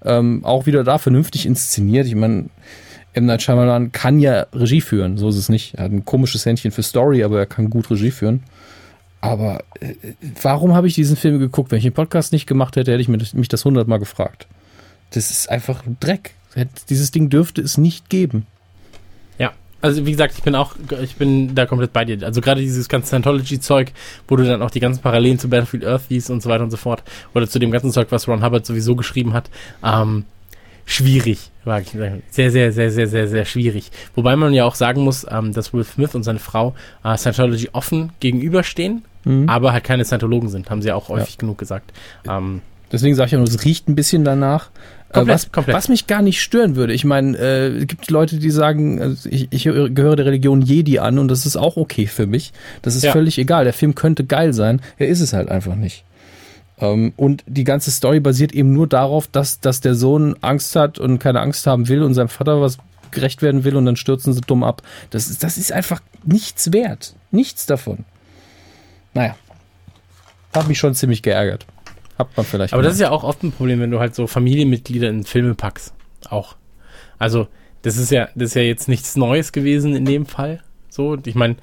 [0.05, 2.07] Ähm, auch wieder da vernünftig inszeniert.
[2.07, 2.51] Ich meine,
[3.15, 3.25] M.
[3.25, 5.77] Night Shyamalan kann ja Regie führen, so ist es nicht.
[5.77, 8.43] Er hat ein komisches Händchen für Story, aber er kann gut Regie führen.
[9.23, 9.95] Aber äh,
[10.43, 11.71] warum habe ich diesen Film geguckt?
[11.71, 14.47] Wenn ich den Podcast nicht gemacht hätte, hätte ich mich das hundertmal gefragt.
[15.13, 16.35] Das ist einfach Dreck.
[16.91, 18.47] Dieses Ding dürfte es nicht geben.
[19.39, 22.27] Ja, also wie gesagt, ich bin auch, ich bin da komplett bei dir.
[22.27, 23.93] Also gerade dieses ganze Scientology-Zeug,
[24.27, 26.71] wo du dann auch die ganzen Parallelen zu Battlefield Earth siehst und so weiter und
[26.71, 27.03] so fort.
[27.33, 29.51] Oder zu dem ganzen Zeug, was Ron Hubbard sowieso geschrieben hat.
[29.85, 30.25] Ähm,
[30.85, 32.23] schwierig, mag ich sagen.
[32.29, 33.93] Sehr, sehr, sehr, sehr, sehr, sehr schwierig.
[34.17, 36.75] Wobei man ja auch sagen muss, ähm, dass Will Smith und seine Frau
[37.05, 39.49] äh, Scientology offen gegenüberstehen, Mhm.
[39.49, 41.93] aber halt keine Scientologen sind, haben sie ja auch häufig genug gesagt.
[42.29, 44.67] Ähm, Deswegen sage ich ja nur, es riecht ein bisschen danach.
[45.09, 45.77] Äh, Komplett, was, komplett.
[45.77, 46.93] was mich gar nicht stören würde.
[46.93, 50.99] Ich meine, äh, es gibt Leute, die sagen, also ich, ich gehöre der Religion Jedi
[50.99, 52.53] an und das ist auch okay für mich.
[52.83, 53.13] Das ist Ja.
[53.13, 53.65] völlig egal.
[53.65, 54.81] Der Film könnte geil sein.
[54.99, 56.05] Er ist es halt einfach nicht.
[56.79, 60.99] Ähm, und die ganze Story basiert eben nur darauf, dass, dass der Sohn Angst hat
[60.99, 62.77] und keine Angst haben will und seinem Vater was
[63.11, 64.83] gerecht werden will und dann stürzen sie dumm ab.
[65.11, 67.15] Das das ist einfach nichts wert.
[67.31, 68.05] Nichts davon.
[69.15, 69.37] Naja.
[70.55, 71.67] Hat mich schon ziemlich geärgert.
[72.19, 72.73] Hat man vielleicht.
[72.75, 72.95] Aber das gemerkt.
[72.95, 75.95] ist ja auch oft ein Problem, wenn du halt so Familienmitglieder in Filme packst.
[76.29, 76.57] Auch.
[77.19, 77.49] Also,
[77.83, 80.61] das ist ja, das ist ja jetzt nichts Neues gewesen in dem Fall.
[80.91, 81.57] So, ich meine,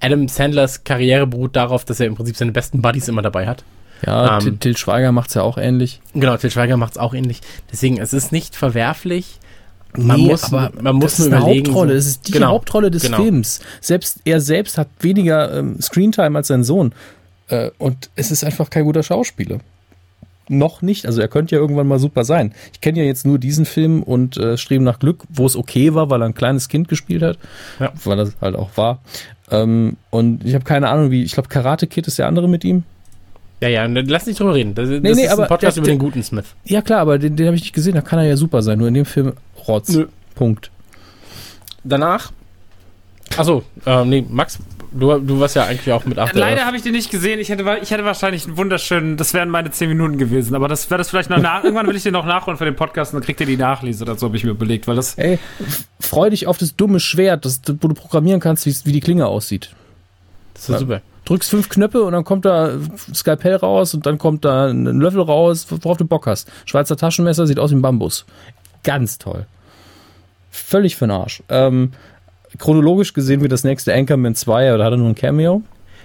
[0.00, 3.64] Adam Sandlers Karriere beruht darauf, dass er im Prinzip seine besten Buddies immer dabei hat.
[4.06, 6.00] Ja, Ähm, Til- Schweiger macht's ja auch ähnlich.
[6.14, 7.40] Genau, Til Schweiger macht es auch ähnlich.
[7.70, 9.39] Deswegen, es ist nicht verwerflich.
[9.96, 11.66] Man Nee, muss, aber man muss das ist eine überlegen.
[11.68, 13.16] Hauptrolle, das ist die Genau, Hauptrolle des genau.
[13.22, 13.60] Films.
[13.80, 16.92] Selbst er selbst hat weniger ähm, Screentime als sein Sohn.
[17.48, 19.58] Äh, und es ist einfach kein guter Schauspieler.
[20.48, 22.52] Noch nicht, also er könnte ja irgendwann mal super sein.
[22.72, 25.94] Ich kenne ja jetzt nur diesen Film und äh, Streben nach Glück, wo es okay
[25.94, 27.38] war, weil er ein kleines Kind gespielt hat.
[27.78, 27.92] Ja.
[28.04, 28.98] Weil das halt auch war.
[29.52, 32.64] Ähm, und ich habe keine Ahnung, wie, ich glaube, Karate Kid ist der andere mit
[32.64, 32.82] ihm.
[33.60, 34.74] Ja, ja, dann lass nicht drüber reden.
[34.74, 36.46] Das, das nee, ist aber ein Podcast der- über den guten Smith.
[36.64, 38.78] Ja klar, aber den, den habe ich nicht gesehen, da kann er ja super sein.
[38.78, 39.34] Nur in dem Film
[39.70, 39.88] Rotz.
[39.90, 40.06] Nö.
[40.34, 40.70] Punkt.
[41.84, 42.32] Danach.
[43.36, 44.58] Achso, äh, nee, Max,
[44.90, 47.38] du, du warst ja eigentlich auch mit After Leider habe ich den nicht gesehen.
[47.38, 50.54] Ich hätte, ich hätte wahrscheinlich einen wunderschönen, das wären meine 10 Minuten gewesen.
[50.56, 51.62] Aber das wäre das vielleicht noch nach.
[51.62, 54.04] Irgendwann will ich den noch nachholen für den Podcast und dann kriegt ihr die Nachlese
[54.16, 55.14] so, habe ich mir überlegt, weil das.
[55.14, 55.38] Ey,
[56.00, 59.26] freu dich auf das dumme Schwert, das, wo du programmieren kannst, wie's- wie die Klinge
[59.26, 59.70] aussieht.
[60.54, 61.00] Das ist super.
[61.26, 62.72] Drückst fünf Knöpfe und dann kommt da
[63.14, 66.50] Skalpell raus und dann kommt da ein Löffel raus, worauf du Bock hast.
[66.64, 68.26] Schweizer Taschenmesser sieht aus wie ein Bambus.
[68.82, 69.46] Ganz toll.
[70.50, 71.42] Völlig für den Arsch.
[71.48, 71.92] Ähm,
[72.58, 75.62] chronologisch gesehen wird das nächste Anchorman 2, oder hat er nur ein Cameo?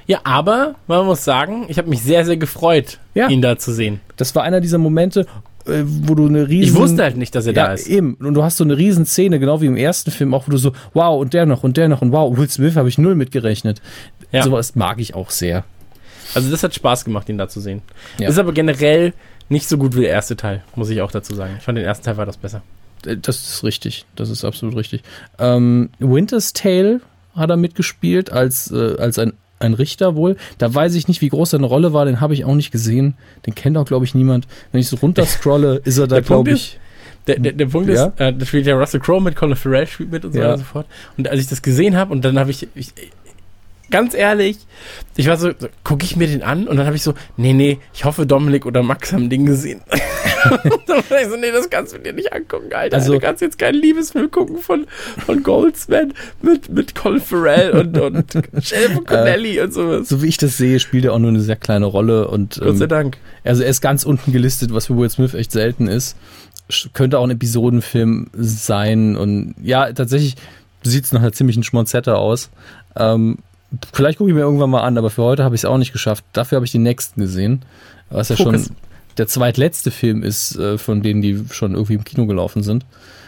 [0.08, 3.28] Ja, aber man muss sagen, ich habe mich sehr, sehr gefreut, Ja.
[3.28, 4.02] ihn da zu sehen.
[4.18, 5.22] Das war einer dieser Momente,
[5.66, 6.76] äh, wo du eine riesen...
[6.76, 7.88] Ich wusste halt nicht, dass er ja, da ist.
[7.88, 8.14] eben.
[8.16, 10.58] Und du hast so eine riesen Szene, genau wie im ersten Film, auch wo du
[10.58, 13.16] so, wow, und der noch, und der noch, und wow, Will Smith habe ich null
[13.16, 13.82] mitgerechnet.
[14.32, 14.44] Ja.
[14.44, 15.64] Sowas mag ich auch sehr.
[16.36, 17.82] Also das hat Spaß gemacht, ihn da zu sehen.
[18.20, 18.30] Ja.
[18.30, 19.14] Ist aber generell
[19.50, 21.56] nicht so gut wie der erste Teil, muss ich auch dazu sagen.
[21.58, 22.62] Ich fand den ersten Teil war das besser.
[23.06, 24.06] Äh, Das ist richtig.
[24.15, 25.02] Das ist absolut richtig.
[25.40, 27.02] Ähm, Winter's Tale
[27.36, 30.38] hat er mitgespielt als, äh, als ein, ein Richter wohl.
[30.57, 32.06] Da weiß ich nicht, wie groß seine Rolle war.
[32.06, 33.15] Den habe ich auch nicht gesehen.
[33.45, 34.48] Den kennt auch, glaube ich, niemand.
[34.72, 36.80] Wenn ich so runterscrolle, ist er da, glaube ich.
[37.27, 38.06] Der, der, der Punkt Ja.
[38.07, 40.44] ist, äh, da spielt ja Russell Crowe mit, Colin Farrell spielt mit und so Ja.
[40.45, 40.86] weiter und so fort.
[41.18, 42.90] Und als ich das gesehen habe und dann habe ich, ich,
[43.90, 44.57] ganz ehrlich,
[45.16, 47.53] ich war so, so gucke ich mir den an und dann habe ich so, nee,
[47.53, 49.82] nee, ich hoffe Dominik oder Max haben den gesehen.
[50.64, 52.98] und dann war ich so, nee, das kannst du dir nicht angucken, Alter.
[52.98, 54.88] Also- du kannst jetzt keinen Liebesfilm gucken von,
[55.26, 60.10] von Goldsman mit, mit Colin Farrell und, und Jennifer Connelly und sowas.
[60.10, 62.28] So wie ich das sehe, spielt er auch nur eine sehr kleine Rolle.
[62.28, 63.18] Und Gott sei ähm, Dank.
[63.44, 66.18] also er ist ganz unten gelistet, was für Will Smith echt selten ist.
[66.94, 69.16] Könnte auch ein Episodenfilm sein.
[69.16, 70.36] Und ja, tatsächlich
[70.84, 72.49] sieht es nach einer ziemlichen Schmonzette aus.
[72.95, 73.38] Ähm,
[73.94, 75.94] vielleicht gucke ich mir irgendwann mal an, aber für heute habe ich es auch nicht
[75.94, 76.24] geschafft.
[76.34, 77.64] Dafür habe ich den nächsten gesehen.
[78.10, 78.66] Was ja Focus.
[78.66, 78.76] schon
[79.18, 82.86] der zweitletzte Film ist, äh, von denen, die schon irgendwie im Kino gelaufen sind.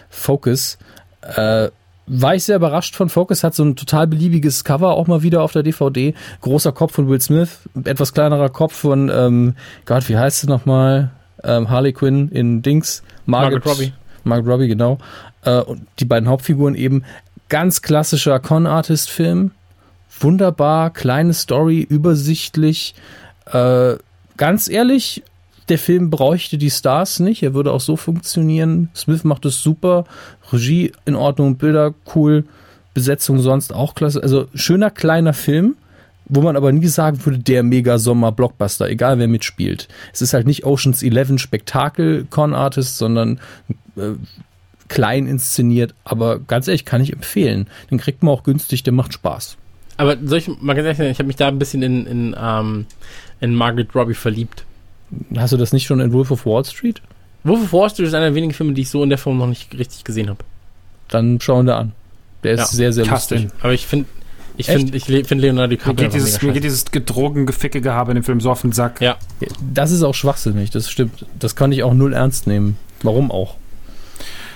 [0.10, 0.78] Focus.
[1.22, 1.70] Äh,
[2.08, 5.42] war ich sehr überrascht von Focus, hat so ein total beliebiges Cover auch mal wieder
[5.44, 6.14] auf der DVD.
[6.42, 9.56] Großer Kopf von Will Smith, etwas kleinerer Kopf von, ähm,
[9.86, 11.12] Gott, wie heißt sie nochmal?
[11.44, 13.04] Ähm, Harley Quinn in Dings.
[13.26, 13.94] Margot Robbie.
[14.24, 15.00] Margot Robbie, genau.
[15.44, 17.04] Äh, und die beiden Hauptfiguren eben.
[17.50, 19.52] Ganz klassischer Con-Artist-Film.
[20.20, 22.96] Wunderbar, kleine Story, übersichtlich.
[23.46, 23.96] Äh,
[24.38, 25.24] ganz ehrlich,
[25.70, 27.44] der Film bräuchte die Stars nicht.
[27.44, 28.90] Er würde auch so funktionieren.
[28.96, 30.06] Smith macht es super.
[30.52, 32.46] Regie in Ordnung, Bilder cool,
[32.94, 34.24] Besetzung sonst auch klasse.
[34.24, 35.76] Also schöner kleiner Film,
[36.26, 39.88] wo man aber nie sagen würde, der Mega-Sommer-Blockbuster, egal wer mitspielt.
[40.14, 43.40] Es ist halt nicht Oceans 11 Spektakel Con Artist, sondern
[43.98, 44.14] äh,
[44.88, 45.94] klein inszeniert.
[46.06, 47.68] Aber ganz ehrlich, kann ich empfehlen.
[47.92, 49.58] Den kriegt man auch günstig, der macht Spaß.
[49.98, 52.36] Aber soll ich mal ganz ehrlich sagen, ich habe mich da ein bisschen in, in,
[52.40, 52.86] ähm,
[53.42, 54.64] in Margaret Robbie verliebt.
[55.36, 57.02] Hast du das nicht schon in Wolf of Wall Street?
[57.44, 59.38] Wolf of Wall Street ist einer der wenigen Filme, die ich so in der Form
[59.38, 60.40] noch nicht richtig gesehen habe.
[61.08, 61.94] Dann schauen wir an.
[62.44, 62.66] Der ist Ja.
[62.68, 63.48] sehr, sehr lustig.
[63.62, 64.08] Aber ich finde,
[64.58, 68.16] ich finde, finde Leonardo Mir DiCaprio geht, einfach dieses, mir geht dieses Drogengeficke gehabe in
[68.16, 69.02] dem Film so auf den Sack.
[69.02, 69.18] Ja,
[69.74, 71.26] Das ist auch schwachsinnig, das stimmt.
[71.40, 72.78] Das kann ich auch null ernst nehmen.
[73.04, 73.56] Warum auch?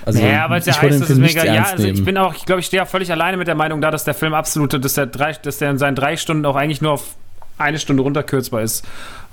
[0.04, 1.44] Also, ja, weil es ja heißt, nicht mega.
[1.44, 3.80] Ja, also ich bin auch, ich glaube, ich stehe auch völlig alleine mit der Meinung
[3.80, 6.56] da, dass der Film absolute, dass der, drei, dass der in seinen drei Stunden auch
[6.56, 7.14] eigentlich nur auf
[7.58, 8.84] eine Stunde runterkürzbar ist.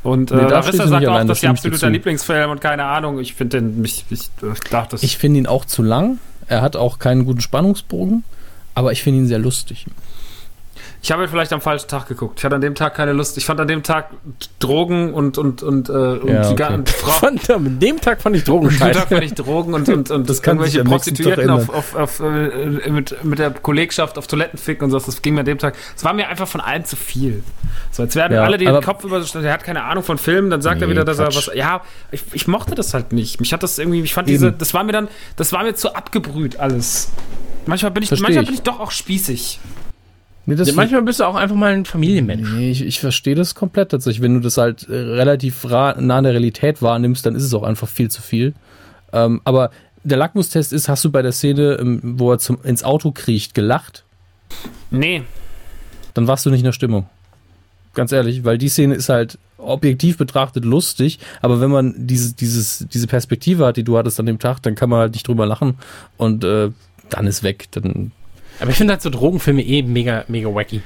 [0.04, 1.88] Und äh, Nee, da Larissa sagt auch, allein, da das ist ihr absoluter zu.
[1.88, 3.20] Lieblingsfilm und keine Ahnung.
[3.20, 4.30] Ich finde den, ich, ich
[4.70, 6.20] dachte, Ich finde ihn auch zu lang.
[6.48, 8.24] Er hat auch keinen guten Spannungsbogen,
[8.76, 9.86] aber ich finde ihn sehr lustig.
[11.02, 12.40] Ich habe vielleicht am falschen Tag geguckt.
[12.40, 13.38] Ich hatte an dem Tag keine Lust.
[13.38, 14.10] Ich fand an dem Tag
[14.60, 16.82] Drogen und und und, äh, und, Ja, okay.
[16.86, 17.12] Frau.
[17.20, 19.00] Fand, an dem Tag fand ich Drogen An dem scheiße.
[19.00, 23.24] Tag fand ich Drogen und, und, und Das irgendwelche Prostituierten auf, auf, auf, äh, mit,
[23.24, 25.00] mit der Kollegschaft auf Toiletten ficken und so.
[25.00, 25.76] Das ging mir an dem Tag.
[25.96, 27.44] Es war mir einfach von allem zu viel.
[27.92, 30.50] So, als werden Ja, alle den Kopf über so, der hat keine Ahnung von Filmen,
[30.50, 31.48] dann sagt er Nee, wieder, dass Quatsch.
[31.48, 31.56] er was.
[31.56, 31.82] Ja,
[32.12, 33.40] ich, ich mochte das halt nicht.
[33.40, 34.36] Mich hat das irgendwie, ich fand Eben.
[34.36, 37.10] diese, das war mir dann, das war mir zu abgebrüht alles.
[37.66, 38.50] Manchmal bin ich, Versteh manchmal ich.
[38.50, 39.60] bin ich doch auch spießig.
[40.50, 42.50] Nee, das Ja, manchmal bist du auch einfach mal ein Familienmensch.
[42.54, 44.24] nee, ich, ich verstehe das komplett tatsächlich.
[44.24, 47.62] Wenn du das halt äh, relativ nah an der Realität wahrnimmst, dann ist es auch
[47.62, 48.56] einfach viel zu viel.
[49.14, 49.70] Ähm, aber
[50.04, 53.54] der Lackmustest ist, hast du bei der Szene, ähm, wo er zum, ins Auto kriecht,
[53.54, 54.06] gelacht?
[54.90, 55.22] Nee.
[56.16, 57.08] dann warst du nicht in der Stimmung.
[57.94, 62.88] Ganz ehrlich, weil die Szene ist halt objektiv betrachtet lustig, aber wenn man diese, dieses,
[62.92, 65.46] diese Perspektive hat, die du hattest an dem Tag, dann kann man halt nicht drüber
[65.46, 65.78] lachen
[66.18, 66.72] und äh,
[67.10, 67.68] dann ist weg.
[67.72, 68.12] Dann,
[68.60, 70.82] Aber ich finde halt so Drogenfilme eh mega, mega wacky.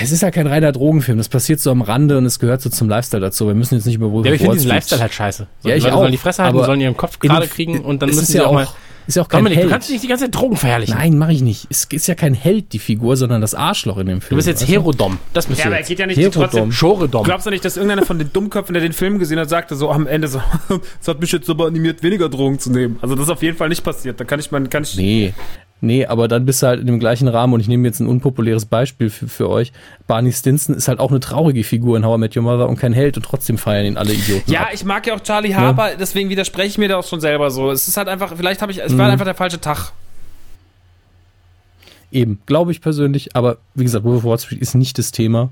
[0.00, 2.70] es ist ja kein reiner Drogenfilm, das passiert so am Rande und es gehört so
[2.70, 3.46] zum Lifestyle dazu.
[3.46, 5.46] Wir müssen jetzt nicht über Wolf Ja, aber ich finde diesen Lifestyle halt scheiße.
[5.60, 7.80] So, Ja, die ich Leute auch, sollen die Fresse halten, sollen ihren Kopf gerade kriegen
[7.80, 8.64] und dann es müssen sie ja auch mal...
[8.64, 8.74] auch,
[9.06, 9.70] ist ja auch kein Dominik, du Held.
[9.72, 10.94] kannst nicht die ganze Zeit Drogen verherrlichen.
[10.96, 11.66] Nein, mache ich nicht.
[11.68, 14.30] Es ist ja kein Held, die Figur, sondern das Arschloch in dem Film.
[14.30, 15.18] Du bist jetzt Herodom.
[15.34, 16.42] Das bist Ja, du aber er geht ja nicht Herodom.
[16.44, 16.72] trotzdem.
[16.72, 17.22] Schoredom.
[17.24, 19.90] Glaubst du nicht, dass irgendeiner von den Dummköpfen, der den Film gesehen hat, sagte so
[19.90, 20.40] am Ende so,
[21.00, 22.98] das hat mich jetzt aber animiert, weniger Drogen zu nehmen.
[23.02, 24.18] Also das ist auf jeden Fall nicht passiert.
[24.18, 24.96] Da kann ich mal, kann ich.
[24.96, 25.34] Nee.
[25.80, 28.06] Nee, aber dann bist du halt in dem gleichen Rahmen und ich nehme jetzt ein
[28.06, 29.70] unpopuläres Beispiel für, für euch.
[30.06, 32.78] Barney Stinson ist halt auch eine traurige Figur in How I Met Your Mother und
[32.78, 34.50] kein Held und trotzdem feiern ihn alle Idioten.
[34.50, 34.68] Ja, ab.
[34.72, 37.70] ich mag ja auch Charlie Harper, deswegen widerspreche ich mir da auch schon selber so.
[37.70, 39.12] Es ist halt einfach, vielleicht habe ich, es war Mhm.
[39.12, 39.92] einfach der falsche Tag.
[42.12, 45.50] Eben, glaube ich persönlich, aber wie gesagt, Wolf of Wall Street ist nicht das Thema.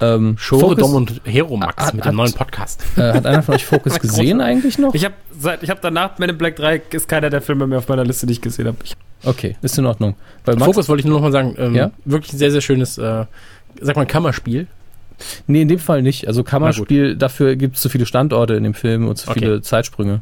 [0.00, 2.82] Ähm, Focus- und Heromax Hat- mit hat- dem neuen Podcast.
[2.98, 4.94] äh, hat einer von euch Focus gesehen eigentlich noch?
[4.94, 7.78] Ich habe seit, ich habe danach Men in Black 3 ist keiner der Filme mehr
[7.78, 8.76] auf meiner Liste, die ich gesehen habe.
[8.84, 8.94] Ich-
[9.24, 10.14] Okay, ist in Ordnung.
[10.44, 11.54] Weil Max, Fokus wollte ich nur noch mal sagen.
[11.58, 11.90] Ähm, Ja?
[12.04, 13.24] Wirklich ein sehr, sehr schönes, äh,
[13.80, 14.66] sag mal, Kammerspiel.
[15.46, 16.26] Nee, in dem Fall nicht.
[16.26, 19.38] Also Kammerspiel, dafür gibt es zu viele Standorte in dem Film und zu Okay.
[19.40, 20.20] viele Zeitsprünge.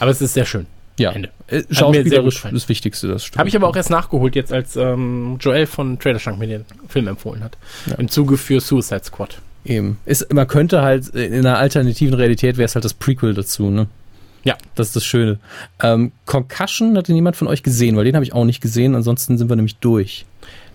[0.00, 0.66] Aber es ist sehr schön.
[0.98, 1.30] Ja, Ende.
[1.46, 3.38] äh, schauspielerisch das Wichtigste, das stimmt.
[3.38, 7.06] Habe ich aber auch erst nachgeholt, jetzt als ähm, Joel von Traderschrank mir den Film
[7.06, 7.56] empfohlen hat.
[7.86, 7.94] Ja.
[7.94, 9.38] Im Zuge für Suicide Squad.
[9.64, 9.98] Eben.
[10.06, 13.70] Ist, man könnte halt, äh, in einer alternativen Realität wäre es halt das Prequel dazu,
[13.70, 13.86] ne?
[14.44, 14.56] Ja.
[14.74, 15.38] Das ist das Schöne.
[15.82, 18.94] Ähm, Concussion hat den jemand von euch gesehen, weil den habe ich auch nicht gesehen,
[18.94, 20.24] ansonsten sind wir nämlich durch.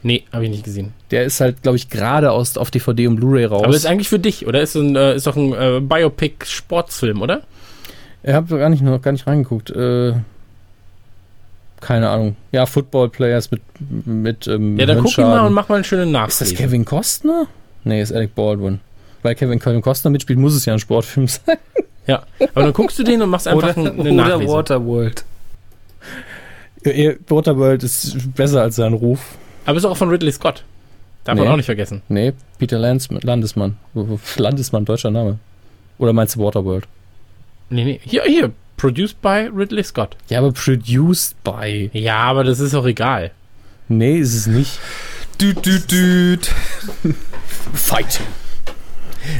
[0.03, 0.93] Nee, habe ich nicht gesehen.
[1.11, 3.63] Der ist halt, glaube ich, gerade aus auf DVD und Blu-ray raus.
[3.63, 4.61] Aber ist eigentlich für dich, oder?
[4.61, 7.41] Ist, ein, äh, ist doch ein äh, Biopic-Sportsfilm, oder?
[8.21, 9.69] Ich habe gar nicht noch gar nicht reingeguckt.
[9.69, 10.13] Äh,
[11.79, 12.35] keine Ahnung.
[12.51, 13.61] Ja, Football Players mit
[14.05, 16.47] mit ähm, Ja, dann guck ihn mal und mach mal einen schönen Ist Nachlesen.
[16.49, 17.47] das Kevin Costner?
[17.83, 18.79] Nee, ist Alec Baldwin.
[19.21, 21.57] Weil Kevin, Kevin Costner mitspielt, muss es ja ein Sportfilm sein.
[22.07, 22.23] Ja,
[22.53, 24.51] aber dann guckst du den und machst einfach Oder, einen, eine oder Nachlese.
[24.53, 25.23] Waterworld.
[27.29, 29.19] Waterworld ist besser als sein Ruf.
[29.65, 30.63] Aber ist auch von Ridley Scott.
[31.23, 31.51] Darf man Nee.
[31.53, 32.01] auch nicht vergessen.
[32.09, 33.77] Nee, Peter Landsman, Landesmann.
[34.35, 35.39] Landesmann, deutscher Name.
[35.97, 36.85] Oder meinst du Waterworld?
[37.69, 37.99] Nee, nee.
[38.03, 38.51] Hier, hier.
[38.75, 40.17] Produced by Ridley Scott.
[40.29, 41.89] Ja, aber produced by.
[41.93, 43.31] Ja, aber das ist auch egal.
[43.87, 44.79] Nee, ist es nicht.
[45.39, 46.51] Düt, düt, düt.
[47.73, 48.19] Fight.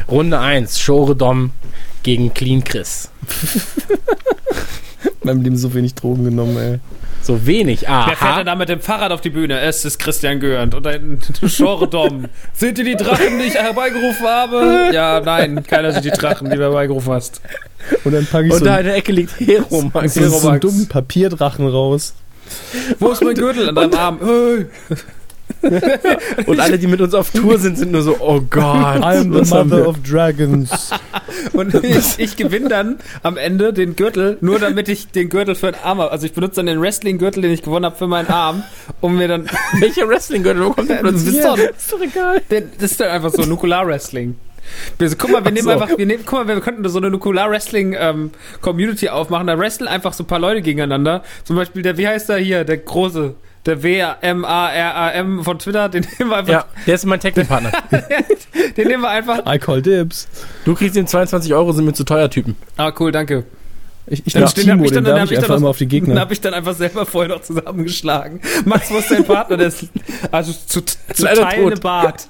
[0.08, 0.80] Runde 1.
[0.80, 1.50] Shoredom
[2.04, 3.10] gegen Clean Chris.
[5.24, 6.78] Beim Leben so wenig Drogen genommen, ey.
[7.22, 7.82] So wenig.
[7.82, 9.58] Wer fährt denn da mit dem Fahrrad auf die Bühne?
[9.60, 12.26] Es ist Christian Görend und ein Genre-Dom.
[12.52, 14.90] Sind die die Drachen, die ich herbeigerufen habe?
[14.92, 17.40] Ja, nein, keiner sind die Drachen, die du herbeigerufen hast.
[18.04, 20.12] Und dann packe ich Und so, da in der Ecke liegt Hero Max.
[20.14, 20.60] so, so einen Max.
[20.60, 22.12] dummen Papierdrachen raus.
[22.98, 24.18] Wo ist mein Gürtel an deinem Arm?
[24.22, 24.66] Hey.
[26.46, 29.02] Und alle, die mit uns auf Tour sind, sind nur so, oh Gott.
[29.02, 30.90] I'm the mother of dragons.
[31.52, 35.72] Und ich, ich gewinne dann am Ende den Gürtel, nur damit ich den Gürtel für
[35.72, 36.10] den Arm habe.
[36.10, 38.62] Also ich benutze dann den Wrestling-Gürtel, den ich gewonnen habe, für meinen Arm,
[39.00, 39.46] um mir dann...
[39.80, 40.64] Welcher Wrestling-Gürtel?
[40.64, 41.54] Wo kommt der Das plötzlich ist her?
[41.56, 42.42] doch, ist doch egal.
[42.48, 44.36] Das ist dann einfach so Nukular-Wrestling.
[44.98, 45.70] Wir so, guck mal, wir nehmen so.
[45.70, 49.46] einfach, wir nehmen, guck mal, wir könnten so eine Nukular-Wrestling-Community aufmachen.
[49.46, 51.22] Da wresteln einfach so ein paar Leute gegeneinander.
[51.44, 53.34] Zum Beispiel der, wie heißt der hier, der große,
[53.66, 57.72] der W-M-A-R-A-M von Twitter, den nehmen wir einfach, Ja, der ist mein Technikpartner.
[58.76, 59.40] den nehmen wir einfach.
[59.52, 60.28] I call dibs.
[60.64, 62.56] Du kriegst den 22 Euro, sind mir zu teuer Typen.
[62.76, 63.44] Ah, cool, danke.
[64.06, 65.78] Ich, ich Dann hab Timo, ich dann- den dann ich ich dann einfach immer auf
[65.78, 66.20] die Dann Gegner.
[66.20, 68.40] habe ich dann einfach selber vorher noch zusammengeschlagen.
[68.66, 69.56] Max, wo ist dein Partner?
[69.56, 69.86] Der ist
[70.30, 70.94] also zu, zu
[71.24, 71.80] tot.
[71.80, 72.28] Bart.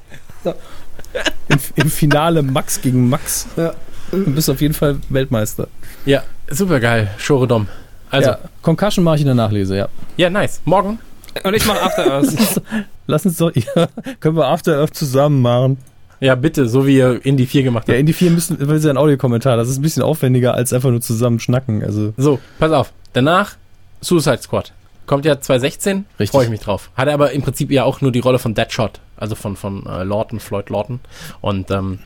[1.49, 3.49] Im, Im Finale Max gegen Max.
[3.57, 5.67] Du bist auf jeden Fall Weltmeister.
[6.07, 7.11] Ja, super geil.
[7.19, 7.67] Shoredom.
[8.11, 9.89] Also, ja, Concussion mache ich in der Nachlese, ja.
[10.17, 10.61] ja, nice.
[10.65, 11.01] Morgen?
[11.43, 12.63] Und ich mache After Earth.
[13.07, 13.89] Lass uns doch, ja,
[14.21, 15.79] können wir After Earth zusammen machen.
[16.21, 18.01] Ja, bitte, so wie ihr Indie 4 gemacht Ja, habt.
[18.01, 20.91] in die vier müssen, weil sie ein Audiokommentar, das ist ein bisschen aufwendiger als einfach
[20.91, 21.83] nur zusammen schnacken.
[21.83, 22.93] Also, So, pass auf.
[23.13, 23.57] Danach
[24.01, 24.73] Suicide Squad.
[25.07, 26.07] Kommt ja 2016.
[26.19, 26.31] Richtig.
[26.31, 26.91] Freue ich mich drauf.
[26.97, 29.01] Hat aber im Prinzip ja auch nur die Rolle von Deadshot.
[29.17, 31.01] Also von, von äh, Lawton, Floyd Lawton.
[31.43, 31.99] Und ähm,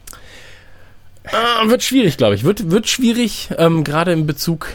[1.25, 2.43] äh, wird schwierig, glaube ich.
[2.45, 4.69] Wird, wird schwierig, ähm, gerade in Bezug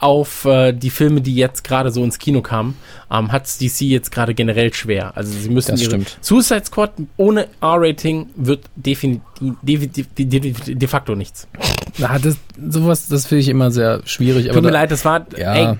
[0.00, 2.76] auf äh, die Filme, die jetzt gerade so ins Kino kamen,
[3.10, 5.16] ähm, hat DC jetzt gerade generell schwer.
[5.16, 6.18] Also sie müssen Das ihre stimmt.
[6.20, 9.26] Suicide Squad ohne R-Rating wird definitiv
[9.62, 9.86] de,
[10.26, 11.46] de, de, de, facto nichts.
[11.98, 12.36] na, das,
[12.70, 14.46] sowas, das finde ich immer sehr schwierig.
[14.46, 15.54] Tut mir da, leid, das war Ja.
[15.72, 15.78] ey,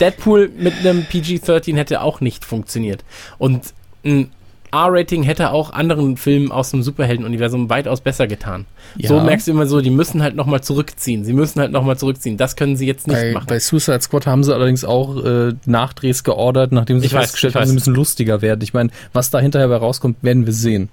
[0.00, 3.04] Deadpool mit einem PG-13 hätte auch nicht funktioniert.
[3.38, 3.72] Und
[4.04, 4.30] ein
[4.74, 8.66] R-Rating hätte auch anderen Filmen aus dem Superhelden-Universum weitaus besser getan.
[8.96, 9.08] Ja.
[9.08, 11.24] So merkst du immer so, die müssen halt nochmal zurückziehen.
[11.24, 12.36] Sie müssen halt nochmal zurückziehen.
[12.36, 13.46] Das können sie jetzt nicht bei, machen.
[13.48, 17.66] bei Suicide Squad haben sie allerdings auch äh, Nachdrehs geordert, nachdem sie Ich festgestellt haben,
[17.66, 18.60] sie müssen lustiger werden.
[18.62, 20.88] Ich meine, was da hinterher bei rauskommt, werden wir sehen.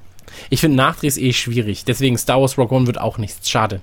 [0.49, 1.83] Ich finde Nachdrehs eh schwierig.
[1.85, 3.49] Deswegen Star Wars Rogue One wird auch nichts.
[3.49, 3.81] Schade.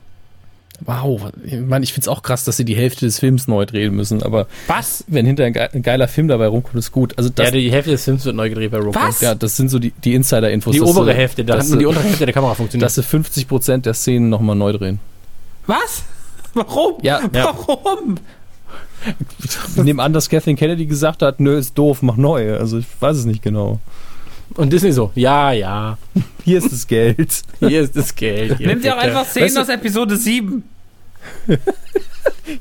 [0.84, 3.66] Wow, ich meine, ich finde es auch krass, dass sie die Hälfte des Films neu
[3.66, 5.02] drehen müssen, aber Was?
[5.08, 7.18] wenn hinterher ein, ge ein geiler Film dabei rumkommt, ist gut.
[7.18, 9.20] Also das, ja, die Hälfte des Films wird neu gedreht bei Rogue Was?
[9.20, 10.72] ja, das sind so die, die Insider-Infos.
[10.74, 12.84] Die obere sie- Hälfte, da dass hat nur die untere Hälfte der Kamera funktioniert.
[12.86, 15.00] Dass sie 50% der Szenen nochmal neu drehen.
[15.66, 16.04] Was?
[16.54, 16.94] Warum?
[17.02, 17.52] Ja, Ja.
[17.66, 18.16] Warum?
[19.76, 22.56] ich nehme an, dass Kathleen Kennedy gesagt hat, nö, ist doof, mach neu.
[22.56, 23.78] Also ich weiß es nicht genau.
[24.54, 25.98] Und Disney so, ja, ja,
[26.44, 27.42] Hier ist das Geld.
[27.60, 28.58] hier ist das Geld.
[28.60, 30.62] Nehmt ihr auch einfach Szenen Weißt du- aus Episode 7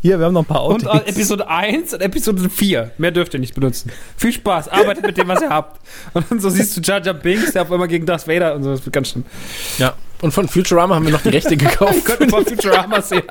[0.01, 1.15] Hier, wir haben noch ein paar und äh, Outtakes.
[1.15, 2.91] Episode 1 und Episode 4.
[2.97, 3.89] Mehr dürft ihr nicht benutzen.
[4.17, 5.79] Viel Spaß, arbeitet mit dem, was ihr habt.
[6.13, 8.63] Und dann so siehst du Jar Jar Binks, der auf einmal gegen Darth Vader und
[8.63, 9.23] so, das wird ganz schlimm.
[9.77, 11.95] Ja, und von Futurama haben wir noch die Rechte gekauft.
[11.99, 13.23] Ich könnte mal Futurama sehen.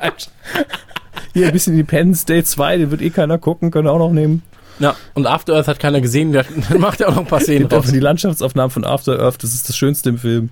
[1.33, 4.11] Hier ein bisschen Independence Day 2, den wird eh keiner gucken, können wir auch noch
[4.11, 4.41] nehmen.
[4.79, 7.39] Ja, und After Earth hat keiner gesehen, der dann macht er auch noch ein paar
[7.39, 7.87] Szenen raus.
[7.91, 10.49] die Landschaftsaufnahmen von After Earth, das ist das Schönste im Film.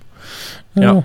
[0.74, 1.02] Ja.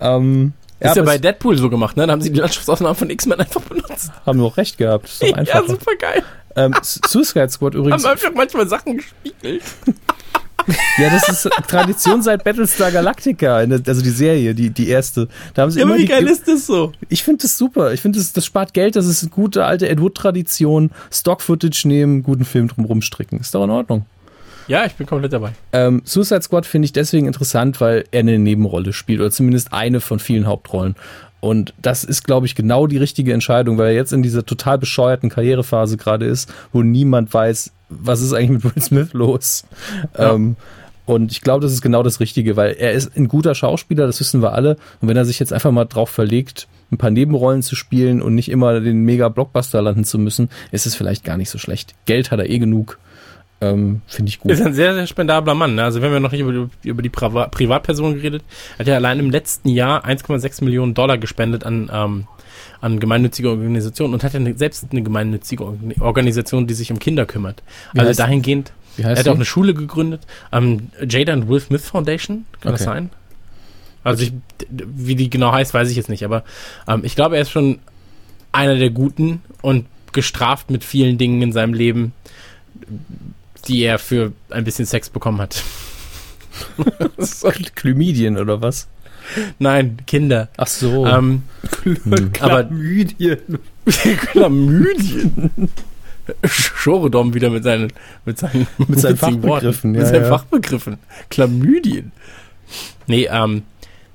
[0.00, 2.06] Ähm, ist ja bei Deadpool so gemacht, ne?
[2.06, 4.10] Da haben sie die Landschaftsaufnahmen von X-Men einfach benutzt.
[4.24, 5.08] haben wir auch recht gehabt.
[5.08, 5.66] Ist doch Ja, einfach.
[5.68, 6.22] super geil.
[6.56, 8.02] ähm, Suicide Squad übrigens.
[8.04, 9.62] Haben einfach manchmal Sachen gespiegelt.
[10.98, 15.28] Ja, das ist Tradition seit Battlestar Galactica, also die Serie, die, die erste.
[15.54, 16.92] Da haben sie immer die, ist das so?
[17.08, 17.92] Ich finde das super.
[17.92, 18.96] Ich finde, das, das spart Geld.
[18.96, 20.90] Das ist eine gute alte Ed Wood-Tradition.
[21.10, 23.40] Stock-Footage nehmen, guten Film drum rumstricken.
[23.40, 24.06] Ist doch in Ordnung.
[24.68, 25.52] Ja, ich bin komplett dabei.
[25.72, 30.00] Ähm, Suicide Squad finde ich deswegen interessant, weil er eine Nebenrolle spielt oder zumindest eine
[30.00, 30.94] von vielen Hauptrollen.
[31.40, 34.78] Und das ist, glaube ich, genau die richtige Entscheidung, weil er jetzt in dieser total
[34.78, 39.64] bescheuerten Karrierephase gerade ist, wo niemand weiß, was ist eigentlich mit Will Smith los.
[40.18, 40.34] Ja.
[40.34, 40.56] Ähm,
[41.06, 44.20] und ich glaube, das ist genau das Richtige, weil er ist ein guter Schauspieler, das
[44.20, 44.76] wissen wir alle.
[45.00, 48.34] Und wenn er sich jetzt einfach mal drauf verlegt, ein paar Nebenrollen zu spielen und
[48.34, 51.94] nicht immer den Mega-Blockbuster landen zu müssen, ist es vielleicht gar nicht so schlecht.
[52.06, 52.98] Geld hat er eh genug.
[53.62, 54.50] Ähm, Finde ich gut.
[54.50, 55.74] Ist ein sehr, sehr spendabler Mann.
[55.74, 55.84] Ne?
[55.84, 58.42] Also, wenn wir noch nicht über, die- über die Priva Privatperson geredet,
[58.78, 62.26] hat er allein im letzten Jahr 1,6 Millionen Dollar gespendet an, ähm,
[62.80, 67.26] an gemeinnützige Organisationen und hat ja selbst eine gemeinnützige Organ- Organisation, die sich um Kinder
[67.26, 67.62] kümmert.
[67.92, 69.30] Wie also, dahingehend, er hat die?
[69.30, 70.22] auch eine Schule gegründet,
[70.52, 72.90] ähm, Jada and Will Smith Foundation, kann das Okay.
[72.90, 73.10] sein?
[74.04, 74.32] Also, ich,
[74.70, 76.44] wie die genau heißt, weiß ich jetzt nicht, aber
[76.88, 77.78] ähm, ich glaube, er ist schon
[78.52, 82.12] einer der Guten und gestraft mit vielen Dingen in seinem Leben,
[83.62, 85.62] die er für ein bisschen Sex bekommen hat.
[87.76, 88.88] Chlamydien oder was?
[89.58, 90.48] Nein, Kinder.
[90.56, 91.06] Ach so.
[91.06, 91.42] Ähm,
[91.84, 92.32] Hm.
[92.40, 93.38] aber Chlamydien.
[94.32, 95.50] Chlamydien.
[96.44, 97.92] Schoredom wieder mit seinen,
[98.24, 99.48] mit seinen, Mit seinen witzigen Worten.
[99.48, 100.28] Fachbegriffen, Mit ja, seinen ja.
[100.28, 100.98] Fachbegriffen.
[101.30, 102.12] Chlamydien.
[103.06, 103.62] Nee, ähm,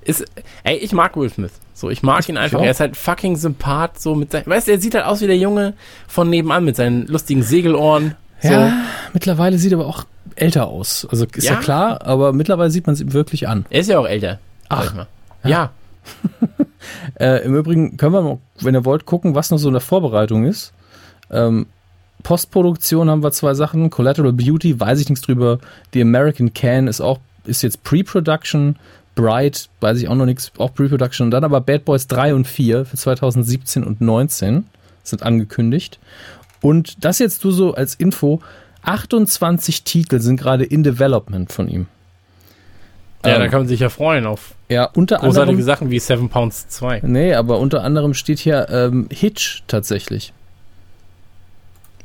[0.02, 0.24] ist,
[0.64, 1.52] ey, ich mag Will Smith.
[1.74, 2.62] So, ich mag ihn einfach.
[2.62, 5.28] Er ist halt fucking Sympath, so mit seinen, weißt du, er sieht halt aus wie
[5.28, 5.74] der Junge
[6.08, 8.16] von nebenan mit seinen lustigen Segelohren.
[8.46, 8.54] So.
[8.54, 8.74] Ja,
[9.14, 11.08] mittlerweile sieht er aber auch älter aus.
[11.10, 11.60] Also ist ja, Ja?
[11.60, 13.66] klar, aber mittlerweile sieht man es ihm wirklich an.
[13.70, 14.40] Er ist ja auch älter.
[14.70, 14.94] Ach.
[14.94, 15.08] mal.
[15.44, 15.72] Ja.
[17.20, 19.82] Äh, Im Übrigen können wir, mal, wenn ihr wollt, gucken, was noch so in der
[19.82, 20.72] Vorbereitung ist.
[21.32, 21.66] Ähm,
[22.22, 23.90] Postproduktion haben wir zwei Sachen.
[23.90, 25.60] Collateral Beauty, weiß ich nichts drüber.
[25.94, 28.76] The American Can ist auch, ist jetzt Pre-Production.
[29.16, 31.26] Bright, weiß ich auch noch nichts, auch Pre-Production.
[31.28, 34.66] Und dann aber Bad Boys 3 und 4 für 2017 und 19
[35.04, 36.00] sind angekündigt.
[36.66, 38.42] Und das jetzt du so als Info,
[38.84, 41.88] 28 Titel sind gerade in Development von ihm.
[43.26, 46.00] Ja, Ähm, da kann man sich ja freuen auf Ja, unter großartige anderem, Sachen wie
[46.00, 47.02] Seven Pounds 2.
[47.04, 50.34] Nee, aber unter anderem steht hier ähm, Hitch tatsächlich.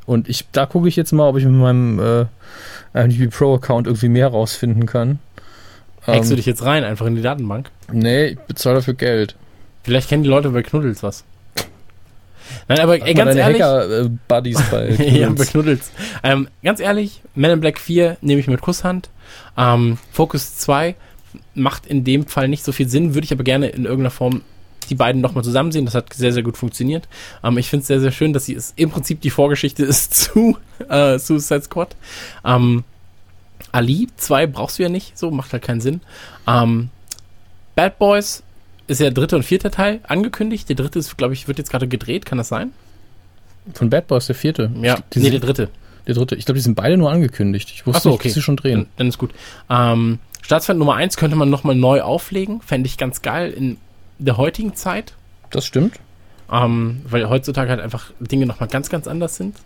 [0.07, 1.99] Und ich, da gucke ich jetzt mal, ob ich mit meinem
[2.95, 5.19] äh, IMDb Pro Account irgendwie mehr rausfinden kann.
[6.07, 7.71] Hackst du Ähm, dich jetzt rein, einfach in die Datenbank?
[7.93, 9.37] nee, ich bezahle dafür Geld.
[9.85, 11.25] Vielleicht kennen die Leute bei Knuddels was.
[12.69, 13.63] Nein, aber ey, ganz ehrlich.
[13.63, 15.45] Hacker-Buddies bei ja, bei.
[15.45, 15.91] Knuddels.
[16.23, 19.11] Ähm, ganz ehrlich, Men in Black 4 nehme ich mit Kusshand.
[19.57, 20.95] Ähm, Focus 2
[21.55, 24.43] macht in dem Fall nicht so viel Sinn, würde ich aber gerne in irgendeiner Form
[24.89, 25.85] die beiden nochmal zusammen sehen.
[25.85, 27.09] Das hat sehr, sehr gut funktioniert.
[27.43, 30.15] Ähm, ich finde es sehr, sehr schön, dass sie es im Prinzip die Vorgeschichte ist
[30.15, 30.57] zu
[30.89, 31.97] äh, Suicide Squad.
[32.45, 32.85] Ähm,
[33.73, 36.01] Ali 2 brauchst du ja nicht, so macht halt keinen Sinn.
[36.47, 36.91] Ähm,
[37.77, 38.43] Bad Boys
[38.91, 40.69] ist ja der dritte und vierte Teil angekündigt.
[40.69, 42.73] Der dritte ist, glaube ich, wird jetzt gerade gedreht, kann das sein?
[43.75, 44.71] Von Bad Boys, der vierte.
[44.81, 45.69] Ja, Die nee, der dritte.
[46.07, 46.35] Der dritte.
[46.35, 47.71] Ich glaube, die sind beide nur angekündigt.
[47.73, 48.81] Ich wusste so, nicht, dass sie schon drehen.
[48.81, 49.33] Dann, dann ist gut.
[49.69, 52.61] Ähm, Staatsfeind Nummer 1 könnte man nochmal neu auflegen.
[52.63, 53.77] Fände ich ganz geil in
[54.19, 55.15] der heutigen Zeit.
[55.51, 55.99] Das stimmt.
[56.53, 59.57] Ähm, weil heutzutage halt einfach Dinge nochmal ganz, ganz anders sind.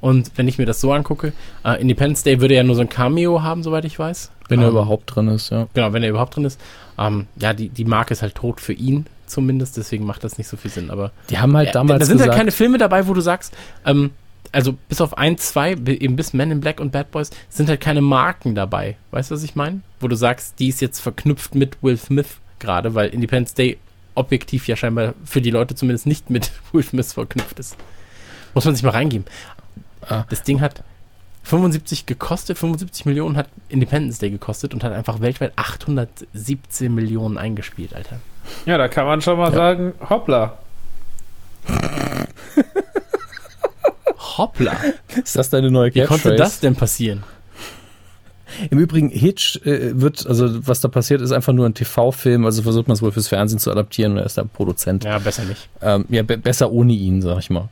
[0.00, 1.32] Und wenn ich mir das so angucke,
[1.64, 4.30] äh, Independence Day würde ja nur so ein Cameo haben, soweit ich weiß.
[4.48, 5.68] Wenn er Ähm, überhaupt drin ist, ja.
[5.74, 6.58] Genau, wenn er überhaupt drin ist.
[6.98, 10.48] Ähm, ja, die, die Marke ist halt tot für ihn zumindest, deswegen macht das nicht
[10.48, 10.90] so viel Sinn.
[10.90, 13.54] Aber Die haben halt damals da sind gesagt, halt keine Filme dabei, wo du sagst,
[13.84, 14.10] ähm,
[14.52, 17.80] also bis auf ein, zwei, eben bis Men in Black und Bad Boys, sind halt
[17.80, 18.96] keine Marken dabei.
[19.12, 19.80] Weißt du, was ich meine?
[20.00, 23.78] Wo du sagst, die ist jetzt verknüpft mit Will Smith gerade, weil Independence Day
[24.14, 27.76] objektiv ja scheinbar für die Leute zumindest nicht mit Will Smith verknüpft ist.
[28.54, 29.26] Muss man sich mal reingeben.
[30.08, 30.24] Ah.
[30.28, 30.82] Das Ding hat
[31.44, 37.94] 75 gekostet, 75 Millionen hat Independence Day gekostet und hat einfach weltweit 817 Millionen eingespielt,
[37.94, 38.20] Alter.
[38.66, 40.58] Ja, da kann man schon mal sagen, hoppla.
[44.36, 44.76] Hoppla!
[45.22, 46.36] ist das deine neue Wie konnte Catchphrase?
[46.36, 47.24] das denn passieren?
[48.70, 52.62] Im Übrigen, Hitch äh, wird, also was da passiert, ist einfach nur ein TV-Film, also
[52.62, 55.04] versucht man es wohl fürs Fernsehen zu adaptieren und er ist der Produzent.
[55.04, 55.68] Ja, besser nicht.
[55.82, 57.68] Ähm, ja, be besser ohne ihn, sag ich mal.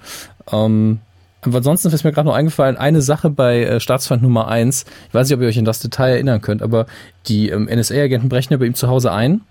[0.52, 1.00] Ähm,
[1.42, 5.14] aber ansonsten ist mir gerade noch eingefallen, eine Sache bei äh, Staatsfeind Nummer 1, ich
[5.14, 6.86] weiß nicht, ob ihr euch an das Detail erinnern könnt, aber
[7.26, 9.42] die ähm, NSA-Agenten brechen ja bei ihm zu Hause ein,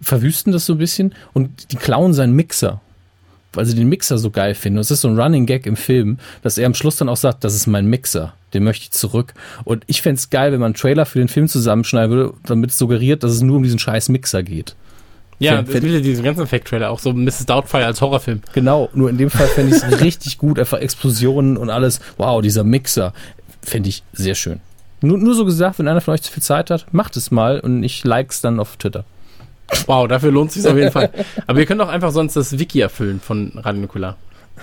[0.00, 2.80] verwüsten das so ein bisschen und die klauen seinen Mixer.
[3.52, 4.78] Weil sie den Mixer so geil finden.
[4.78, 7.16] Und es ist so ein Running Gag im Film, dass er am Schluss dann auch
[7.16, 9.32] sagt, das ist mein Mixer, den möchte ich zurück.
[9.64, 12.70] Und ich fänd's es geil, wenn man einen Trailer für den Film zusammenschneiden würde, damit
[12.70, 14.76] es suggeriert, dass es nur um diesen scheiß Mixer geht.
[15.38, 17.46] Ja, das fänd- will ja diesen ganzen Fake-Trailer, auch so Mrs.
[17.46, 18.40] Doubtfire als Horrorfilm.
[18.54, 22.00] Genau, nur in dem Fall fände ich es richtig gut, einfach Explosionen und alles.
[22.16, 23.12] Wow, dieser Mixer
[23.62, 24.60] fände ich sehr schön.
[25.02, 27.60] Nur, nur so gesagt, wenn einer von euch zu viel Zeit hat, macht es mal
[27.60, 29.04] und ich likes dann auf Twitter.
[29.86, 31.10] Wow, dafür lohnt sich auf jeden Fall.
[31.46, 34.16] Aber ihr könnt auch einfach sonst das Wiki erfüllen von Radio Nukular.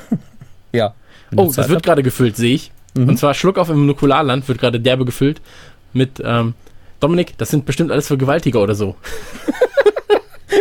[0.71, 0.95] Ja.
[1.35, 2.71] Oh, das wird gerade gefüllt, sehe ich.
[2.95, 3.09] Mhm.
[3.09, 5.39] Und zwar Schluck auf im Nukularland wird gerade derbe gefüllt
[5.93, 6.55] mit ähm,
[6.99, 8.95] Dominik, das sind bestimmt alles Vergewaltiger oder so.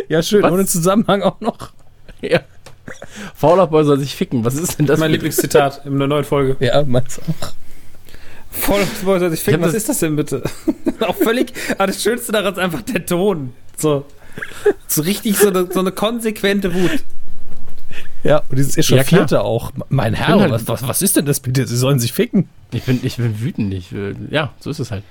[0.09, 0.53] Ja, schön, Was?
[0.53, 1.73] ohne Zusammenhang auch noch.
[2.21, 2.41] ja.
[3.35, 4.45] Fauler Boy soll sich ficken.
[4.45, 4.95] Was ist denn das?
[4.95, 5.11] Das ist mein?
[5.12, 6.57] Lieblingszitat in der neuen Folge.
[6.61, 7.53] Ja, meins auch.
[8.51, 9.61] Voll, voll soll sich Ich ficken.
[9.62, 10.43] Was das- ist das denn bitte?
[11.01, 11.53] Auch völlig.
[11.79, 13.55] Aber das Schönste daran ist einfach der Ton.
[13.79, 14.05] So.
[14.86, 17.02] So richtig so eine, so eine konsequente Wut.
[18.25, 18.97] Ja, und dieses Ja.
[18.99, 19.73] Echauffierte auch.
[19.89, 21.67] Mein Herr, halt- was, was, was ist denn das bitte?
[21.67, 22.49] Sie sollen sich ficken.
[22.73, 23.75] Ich bin, ich bin wütend.
[23.75, 23.91] Ich,
[24.31, 25.02] ja, so ist es halt.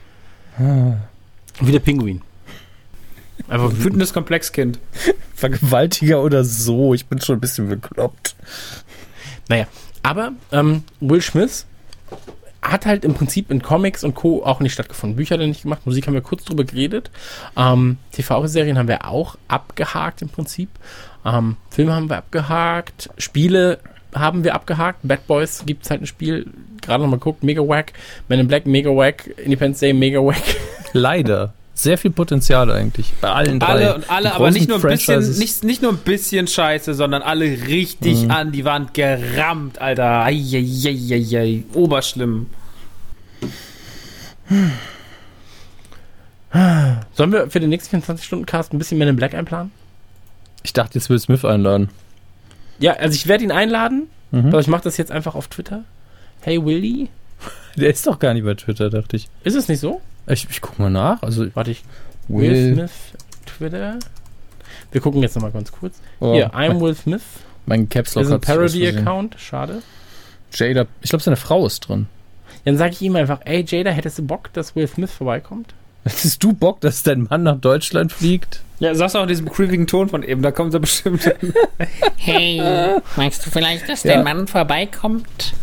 [1.60, 2.22] Wie der Pinguin.
[3.48, 3.84] Einfach wütend.
[3.86, 4.80] Wütendes Komplexkind.
[5.36, 6.94] Vergewaltiger oder so.
[6.94, 8.36] Ich bin schon ein bisschen bekloppt.
[9.50, 9.68] Naja,
[10.04, 11.66] aber ähm, Will Smith
[12.62, 14.44] hat halt im Prinzip in Comics und Co.
[14.44, 15.16] auch nicht stattgefunden.
[15.16, 17.10] Bücher hat er nicht gemacht, Musik haben wir kurz drüber geredet.
[17.58, 20.70] Ähm, TV-Serien haben wir auch abgehakt im Prinzip.
[21.26, 23.10] Ähm, Filme haben wir abgehakt.
[23.18, 23.80] Spiele
[24.14, 25.00] haben wir abgehakt.
[25.04, 26.48] Bad Boys gibt es halt ein Spiel.
[26.82, 27.94] Gerade nochmal geguckt, mega wack.
[28.28, 29.28] Men in Black, mega wack.
[29.38, 30.44] Independence Day, mega wack.
[30.94, 31.54] Leider.
[31.74, 33.14] Sehr viel Potenzial eigentlich.
[33.22, 33.68] Bei allen drei.
[33.68, 37.22] Alle und alle, aber nicht nur ein bisschen, nicht, nicht nur ein bisschen Scheiße, sondern
[37.22, 38.32] alle richtig Mhm.
[38.32, 40.24] an die Wand gerammt, Alter.
[40.26, 41.64] Eieieiei.
[41.74, 42.48] Oberschlimm.
[47.14, 49.72] Sollen wir für den nächsten 24-Stunden-Cast ein bisschen Men in Black einplanen?
[50.64, 51.90] Ich dachte, jetzt Will Smith einladen.
[52.80, 54.48] Ja, also ich werde ihn einladen, Mhm.
[54.48, 55.84] aber ich mache das jetzt einfach auf Twitter.
[56.42, 57.10] Hey Willy,
[57.78, 59.30] Der ist doch gar nicht bei Twitter, dachte ich.
[59.44, 60.02] ist es nicht so?
[60.28, 61.22] Ich, ich guck mal nach.
[61.24, 61.84] Also Warte, ich.
[62.28, 62.92] Will, Will, Smith,
[63.46, 64.00] Twitter.
[64.92, 65.96] Wir gucken jetzt nochmal ganz kurz.
[66.20, 67.22] oh, Hier, I'm mein, Will Smith.
[67.66, 68.42] mein Caps Lock Das ist ein.
[68.42, 69.36] Parody-Account.
[69.40, 69.82] Schade.
[70.54, 72.08] Jada, ich glaube, seine Frau ist drin.
[72.66, 75.74] Dann sage ich ihm einfach, ey Jada, hättest du Bock, dass Will Smith vorbeikommt?
[76.04, 78.62] Hättest du Bock, dass dein Mann nach Deutschland fliegt?
[78.80, 81.54] Ja, sagst du auch in diesem creepigen Ton von eben, da kommt er bestimmt hin.
[82.18, 82.60] Hey,
[83.16, 84.16] magst du vielleicht, dass Ja.
[84.16, 85.54] dein Mann vorbeikommt?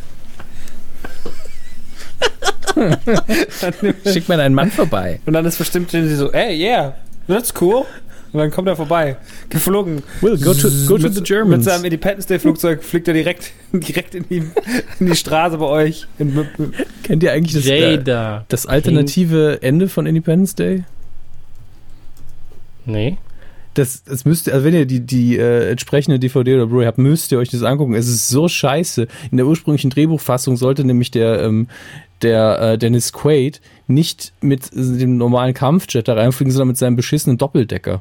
[4.06, 5.20] Schick mir deinen Mann vorbei.
[5.26, 6.94] Und dann ist bestimmt sie so, ey, yeah,
[7.26, 7.84] that's cool.
[8.32, 9.16] Und dann kommt er vorbei.
[9.48, 10.02] Geflogen.
[10.20, 11.64] Will, go to, go to mit, the Mit Germans.
[11.64, 14.42] seinem Independence Day Flugzeug fliegt er direkt, direkt in die,
[15.00, 16.06] in die Straße bei euch.
[16.18, 16.74] In, mit, mit,
[17.04, 20.84] Kennt ihr eigentlich das, äh, das alternative Ende von Independence Day?
[22.84, 23.16] Nee.
[23.74, 26.98] Das, das müsst ihr, also wenn ihr die, die äh, entsprechende DVD oder Blu-ray habt,
[26.98, 27.94] müsst ihr euch das angucken.
[27.94, 29.06] Es ist so scheiße.
[29.30, 31.68] In der ursprünglichen Drehbuchfassung sollte nämlich der, ähm,
[32.22, 37.38] der äh, Dennis Quaid nicht mit dem normalen Kampfjet da reinfliegen, sondern mit seinem beschissenen
[37.38, 38.00] Doppeldecker.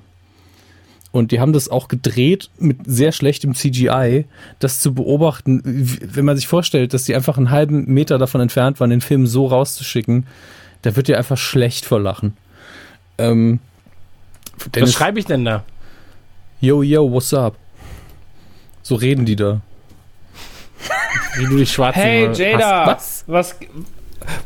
[1.12, 4.26] Und die haben das auch gedreht mit sehr schlechtem CGI,
[4.60, 8.80] das zu beobachten, wenn man sich vorstellt, dass die einfach einen halben Meter davon entfernt
[8.80, 10.28] waren, den Film so rauszuschicken,
[10.82, 12.36] da wird dir einfach schlecht vor Lachen.
[13.18, 13.60] Ähm,
[14.58, 15.64] Was Dennis, schreibe ich denn da?
[16.60, 17.56] Yo, yo, what's up?
[18.84, 19.62] So reden die da.
[21.38, 22.88] Wie du dich schwarz hey, Jada!
[22.88, 23.24] Was?
[23.28, 23.56] Was?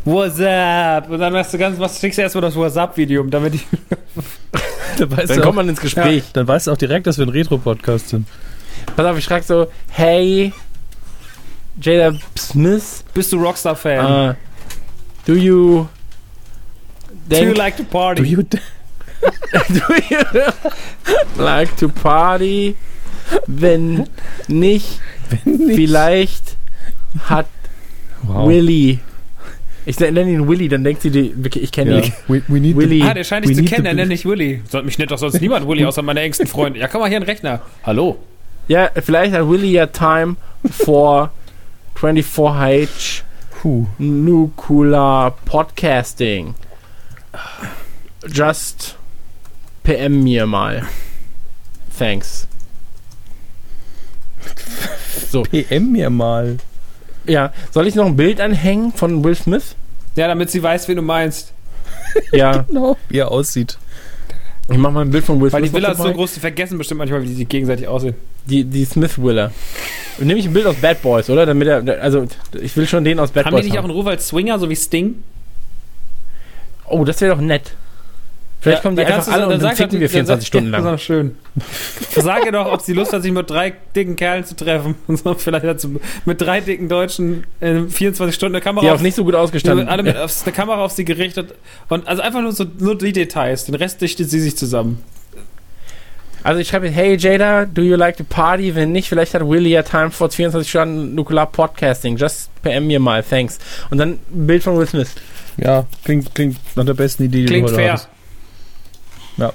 [0.06, 1.10] What's up?
[1.10, 3.66] Und dann machst du ganz, was schickst du erstmal das What's up-Video, damit ich.
[4.98, 6.26] Dann weißt, Dann du kommt auch, man ins Gespräch.
[6.34, 8.28] dann weißt du auch direkt, dass wir ein Retro-Podcast sind.
[8.96, 10.52] Pass auf, ich frage so, hey,
[11.82, 14.32] Jada Smith, Bist du Rockstar-Fan?
[14.32, 14.34] uh,
[15.26, 15.88] do you
[17.30, 18.22] Do you like to party?
[18.22, 18.60] Do you, do
[20.10, 20.20] you
[21.38, 22.76] like to party?
[23.48, 24.08] Wenn
[24.50, 25.00] nicht,
[25.46, 26.58] vielleicht
[27.30, 27.48] hat
[28.24, 28.48] wow.
[28.48, 29.00] Willy.
[29.86, 32.04] Ich nenne ihn Willy, dann denkt sie, die, ich kenne Ja.
[32.06, 32.14] ihn.
[32.28, 33.02] We, we need Willy.
[33.04, 34.62] ah, der scheint dich zu kennen, er be- nennt dich Willy.
[34.70, 36.80] Soll mich nennt doch sonst niemand Willy, außer meine engsten Freunde.
[36.80, 37.62] Ja, komm mal hier einen Rechner.
[37.84, 38.18] Hallo.
[38.68, 40.36] Ja, vielleicht hat Willy ja time
[40.70, 41.32] for
[42.00, 43.24] 24H
[43.62, 43.88] Puh.
[43.98, 46.54] Nukular Podcasting.
[48.32, 48.96] Just
[49.84, 50.84] PM mir mal.
[51.98, 52.48] Thanks.
[55.30, 56.58] So, PM mir mal.
[57.26, 57.54] Ja.
[57.72, 59.76] Soll ich noch ein Bild anhängen von Will Smith?
[60.16, 61.54] Ja, damit sie weiß, wen du meinst.
[62.32, 62.66] Ja.
[62.68, 62.98] Genau.
[63.08, 63.78] Wie er aussieht.
[64.70, 65.82] Ich mach mal ein Bild von Will Weil die Smith.
[65.82, 68.16] Villa ist so groß, die vergessen bestimmt manchmal, wie die sich gegenseitig aussehen.
[68.46, 69.52] Die, die Smith-Willer.
[70.20, 71.46] Nehme ich ein Bild aus Bad Boys, oder?
[71.46, 72.26] Damit er, also,
[72.60, 74.60] ich will schon den aus Bad Haben die Boys nicht auch einen Ruf als Swinger,
[74.60, 75.24] so wie Sting?
[76.86, 77.74] Oh, das wäre doch nett.
[78.62, 80.72] Vielleicht kommen die einfach du- alle und dann sag ficken wir dann 24 sag- Stunden
[80.72, 80.86] Ja, lang.
[80.92, 81.36] Das ist doch schön.
[82.24, 84.96] Sage doch, ob sie Lust hat, sich mit drei dicken Kerlen zu treffen.
[85.08, 88.90] Und so, vielleicht hat sie mit drei dicken Deutschen in 24 Stunden eine Kamera Die
[88.92, 89.86] auch auf- nicht so gut Ja, ausgestanden.
[89.86, 91.56] mit, alle mit aufs, eine Kamera auf sie gerichtet.
[91.90, 93.66] Und also einfach nur so nur die Details.
[93.66, 95.02] Den Rest dichtet sie sich zusammen.
[96.44, 98.74] Also ich schreibe, hey Jada, do you like to party?
[98.74, 102.18] Wenn nicht, vielleicht hat Willy ja time for 24 Stunden Nukular Podcasting.
[102.18, 103.60] Just PM mir mal, thanks.
[103.92, 105.12] Und dann ein Bild von Will Smith.
[105.58, 107.92] Ja, klingt, klingt nach der besten Idee, die Klingt du heute fair.
[107.94, 108.10] hattest.
[109.38, 109.54] Ja.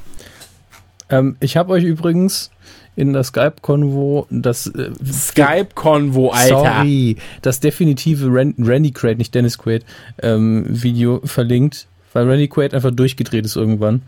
[1.09, 2.51] Ähm, ich habe euch übrigens
[2.97, 6.49] in der Skype-Konvo das äh, Skype-Konvo, Alter.
[6.49, 9.85] Sorry, das definitive Ran Randy Quaid, nicht Dennis Quaid,
[10.23, 14.03] ähm, Video verlinkt, weil Randy Quaid einfach durchgedreht ist irgendwann.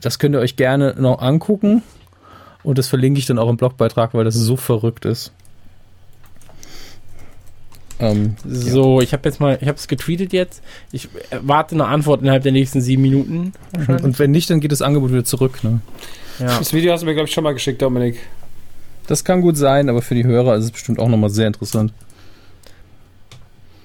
[0.00, 1.82] Das könnt ihr euch gerne noch angucken
[2.62, 5.32] und das verlinke ich dann auch im Blogbeitrag, weil das so verrückt ist.
[8.00, 10.62] Ähm, So, ich habe jetzt mal, ich habe es getweetet jetzt.
[10.92, 11.08] Ich
[11.42, 13.52] warte eine Antwort innerhalb der nächsten sieben Minuten.
[13.88, 15.62] und wenn nicht, dann geht das Angebot wieder zurück.
[15.64, 15.80] Ne?
[16.38, 16.58] Ja.
[16.58, 18.18] Das Video hast du mir, glaube ich, schon mal geschickt, Dominik.
[19.06, 21.92] Das kann gut sein, aber für die Hörer ist es bestimmt auch nochmal sehr interessant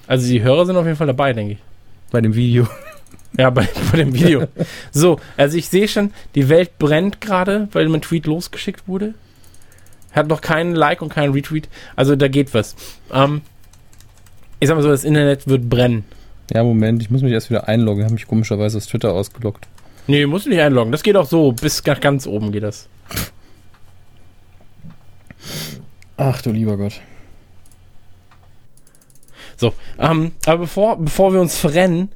[0.06, 1.58] Also die Hörer sind auf jeden Fall dabei, denke ich.
[2.10, 2.66] bei dem Video.
[3.36, 4.44] Ja, bei, bei dem Video.
[4.92, 9.14] so, also ich sehe schon, die Welt brennt gerade, weil mein Tweet losgeschickt wurde.
[10.12, 11.68] Hat noch keinen Like und keinen Retweet.
[11.96, 12.76] Also da geht was.
[13.12, 13.40] Ähm,
[14.60, 16.04] ich sag mal so, das Internet wird brennen.
[16.52, 18.00] Ja, Moment, ich muss mich erst wieder einloggen.
[18.00, 19.66] Ich habe mich komischerweise aus Twitter ausgeloggt.
[20.06, 20.92] Nee, musst du nicht einloggen.
[20.92, 21.52] Das geht auch so.
[21.52, 22.88] Bis nach ganz oben geht das.
[26.16, 27.00] Ach du lieber Gott.
[29.56, 32.10] So, ähm, aber bevor, bevor wir uns verrennen,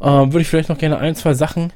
[0.00, 1.72] äh, würde ich vielleicht noch gerne ein, zwei Sachen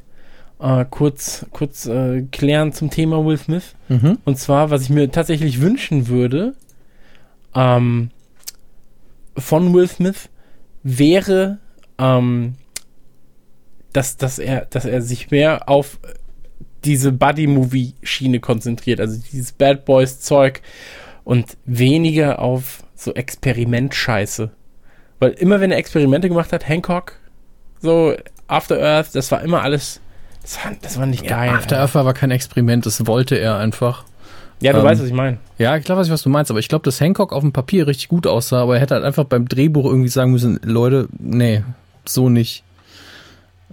[0.58, 3.74] äh, kurz, kurz äh, klären zum Thema Will Smith.
[3.88, 4.18] Mhm.
[4.24, 6.54] Und zwar, was ich mir tatsächlich wünschen würde,
[7.54, 8.10] ähm,
[9.36, 10.28] von Will Smith
[10.82, 11.58] wäre,
[11.98, 12.54] ähm,
[13.92, 15.98] dass, dass, er, dass er sich mehr auf
[16.84, 20.62] diese Buddy-Movie-Schiene konzentriert, also dieses Bad Boys-Zeug
[21.24, 24.50] und weniger auf so Experiment-Scheiße.
[25.18, 27.18] Weil immer wenn er Experimente gemacht hat, Hancock,
[27.80, 28.16] so
[28.48, 30.00] After Earth, das war immer alles,
[30.42, 31.50] das war, das war nicht geil.
[31.50, 34.04] After Earth war aber kein Experiment, das wollte er einfach.
[34.62, 35.38] Ja, du ähm, weißt, was ich meine.
[35.58, 37.52] Ja, ich glaube, weiß ich, was du meinst, aber ich glaube, dass Hancock auf dem
[37.52, 41.08] Papier richtig gut aussah, aber er hätte halt einfach beim Drehbuch irgendwie sagen müssen, Leute,
[41.18, 41.62] nee,
[42.04, 42.64] so nicht.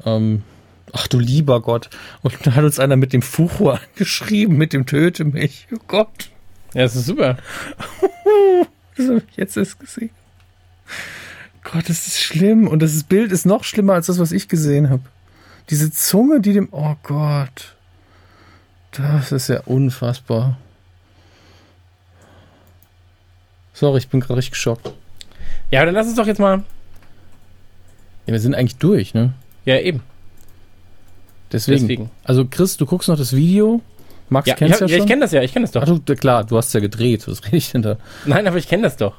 [0.06, 0.44] Ähm,
[0.92, 1.90] ach du lieber Gott.
[2.22, 5.68] Und da hat uns einer mit dem Fuchu angeschrieben, mit dem Töte mich.
[5.74, 6.30] Oh Gott.
[6.74, 7.38] Ja, das ist super.
[8.96, 10.10] Das habe ich jetzt erst gesehen.
[11.64, 12.68] Gott, das ist schlimm.
[12.68, 15.04] Und das Bild ist noch schlimmer als das, was ich gesehen habe.
[15.70, 16.68] Diese Zunge, die dem.
[16.72, 17.76] Oh Gott.
[18.92, 20.58] Das ist ja unfassbar.
[23.80, 24.92] Sorry, ich bin gerade richtig geschockt.
[25.72, 26.64] Ja, dann lass uns doch jetzt mal.
[28.26, 29.32] Ja, wir sind eigentlich durch, ne?
[29.64, 30.02] Ja, eben.
[31.50, 31.80] Deswegen.
[31.80, 32.12] Deswegen.
[32.26, 33.82] Also, Chris, du guckst noch das Video.
[34.28, 35.06] Max Ja, kennst ja, ja, ja, schon.
[35.06, 35.84] ich kenne das ja, ich kenne das doch.
[35.84, 37.26] Ach, du, klar, du hast ja gedreht.
[37.30, 37.96] Was rede ich denn da?
[38.26, 39.16] Nein, aber ich kenne das doch.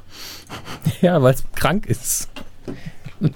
[1.00, 2.28] Ja, weil es krank ist.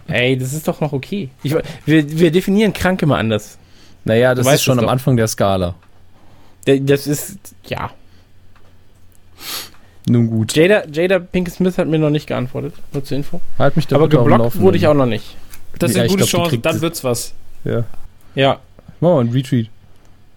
[0.06, 1.30] Ey, das ist doch noch okay.
[1.42, 1.54] Ich,
[1.86, 3.56] wir, wir definieren krank immer anders.
[4.04, 4.88] Naja, das ist schon am.
[4.88, 5.74] Anfang der Skala.
[6.66, 7.90] Das ist, ja.
[10.06, 10.54] Nun gut.
[10.54, 12.74] Jada, Jada Pinkett Smith hat mir noch nicht geantwortet.
[12.92, 13.40] Nur zur Info.
[13.58, 15.36] Halt mich da aber geblockt wurde ich auch noch nicht.
[15.78, 16.82] Das ist Ja, eine gute glaub, Chance, dann es.
[16.82, 17.32] wird's was.
[17.64, 17.84] Ja.
[18.34, 18.60] Ja.
[19.00, 19.70] Machen wir einen Retweet.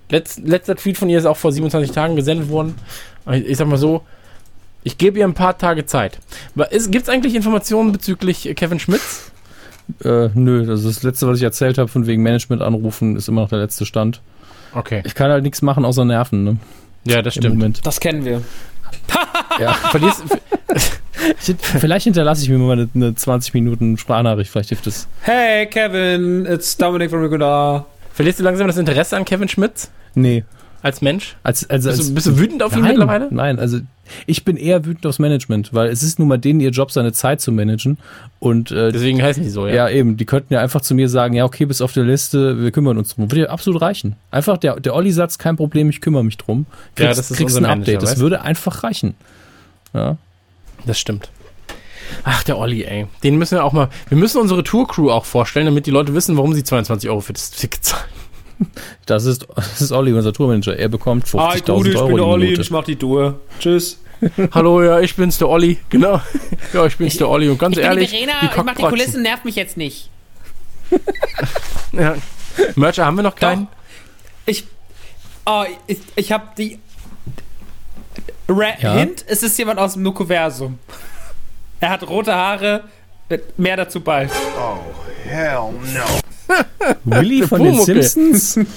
[0.09, 2.75] Letz, letzter Tweet von ihr ist auch vor 27 Tagen gesendet worden.
[3.31, 4.03] Ich, ich sag mal so,
[4.83, 6.17] ich gebe ihr ein paar Tage Zeit.
[6.55, 9.31] Gibt es eigentlich Informationen bezüglich Kevin Schmitz?
[10.03, 13.27] Äh, nö, das ist das letzte, was ich erzählt habe, von wegen Management anrufen, ist
[13.27, 14.21] immer noch der letzte Stand.
[14.73, 15.01] Okay.
[15.05, 16.57] Ich kann halt nichts machen außer nerven, ne?
[17.05, 17.55] Ja, das Im stimmt.
[17.55, 17.85] Moment.
[17.85, 18.41] Das kennen wir.
[19.59, 19.73] Ja.
[19.73, 20.23] Verlierst,
[20.75, 25.07] Ich, vielleicht hinterlasse ich mir mal eine, eine 20 Minuten Sprachnachricht, vielleicht hilft es.
[25.21, 27.85] Hey Kevin, it's Dominic from Regular.
[28.13, 30.43] verlierst du langsam das Interesse an Kevin Schmitz Nee.
[30.87, 31.35] Als Mensch?
[31.43, 33.27] Als, also, Bist als, du, bist du wütend auf ihn nein, mittlerweile?
[33.29, 33.79] Nein, also
[34.25, 37.13] ich bin eher wütend aufs Management, weil es ist nun mal denen ihr Job, seine
[37.13, 37.97] Zeit zu managen.
[38.39, 39.73] Und äh, Deswegen heißen die so, ja.
[39.73, 39.89] ja.
[39.89, 42.71] eben, die könnten ja einfach zu mir sagen, ja, okay, bis auf der Liste, wir
[42.71, 43.29] kümmern uns drum.
[43.29, 44.15] Würde ja absolut reichen.
[44.31, 46.65] Einfach der, der Olli-Satz, kein Problem, ich kümmere mich drum.
[46.95, 48.03] Kriegst, Ja, das ist kriegst ein Manager, Update.
[48.03, 48.21] Das weißt?
[48.21, 49.15] würde einfach reichen.
[49.93, 50.17] Ja.
[50.85, 51.29] Das stimmt.
[52.23, 53.07] Ach, der Olli, ey.
[53.23, 53.89] Den müssen wir auch mal.
[54.07, 57.33] Wir müssen unsere Tour-Crew auch vorstellen, damit die Leute wissen, warum sie 22 Euro für
[57.33, 58.05] das Ticket zahlen.
[59.05, 60.75] Das ist, das ist Olli, unser Tourmanager.
[60.77, 62.61] Er bekommt 50.000 Ah, gut, ich Euro bin der die Olli und Minute.
[62.61, 63.39] ich mach die Tour.
[63.59, 63.99] Tschüss.
[64.51, 65.77] Hallo, ja, ich bin's, der Olli.
[65.89, 66.19] Genau.
[66.73, 67.49] Ja, ich bin's, der Olli.
[67.49, 68.83] Und ganz Ich bin ehrlich, die Verena, die ich mach die.
[68.83, 70.09] Kulissen, nervt mich jetzt nicht.
[71.93, 72.15] Ja.
[72.75, 73.67] Mercher haben wir noch keinen?
[74.45, 74.63] Ich.
[75.45, 76.79] Oh, ich, ich hab die.
[78.49, 78.93] Ra Ja?
[78.95, 80.79] Hint, es ist jemand aus dem Nukuversum.
[81.79, 82.83] Er hat rote Haare.
[83.57, 84.31] Mehr dazu bald.
[85.25, 85.99] Willi
[87.05, 87.75] Der von den.
[87.81, 88.59] Simpsons?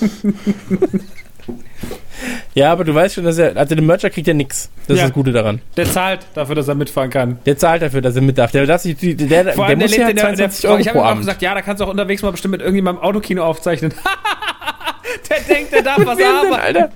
[2.55, 3.57] Ja, aber du weißt schon, dass er.
[3.57, 4.69] Also der Mercher kriegt ja nix.
[4.87, 5.05] Das Ja.
[5.05, 5.61] ist das Gute daran.
[5.77, 7.39] Der zahlt dafür, dass er mitfahren kann.
[7.47, 8.51] Der zahlt dafür, dass er mit darf.
[8.51, 10.69] Der, darf sich, der, der, Vor der allem, der, muss ja in der, der, 22
[10.69, 12.61] Euro Ich habe ihm auch gesagt, ja, da kannst du auch unterwegs mal bestimmt mit
[12.61, 13.95] irgendjemandem im Autokino aufzeichnen.
[15.31, 16.55] der denkt, der darf was arbeiten.
[16.55, 16.91] Alter?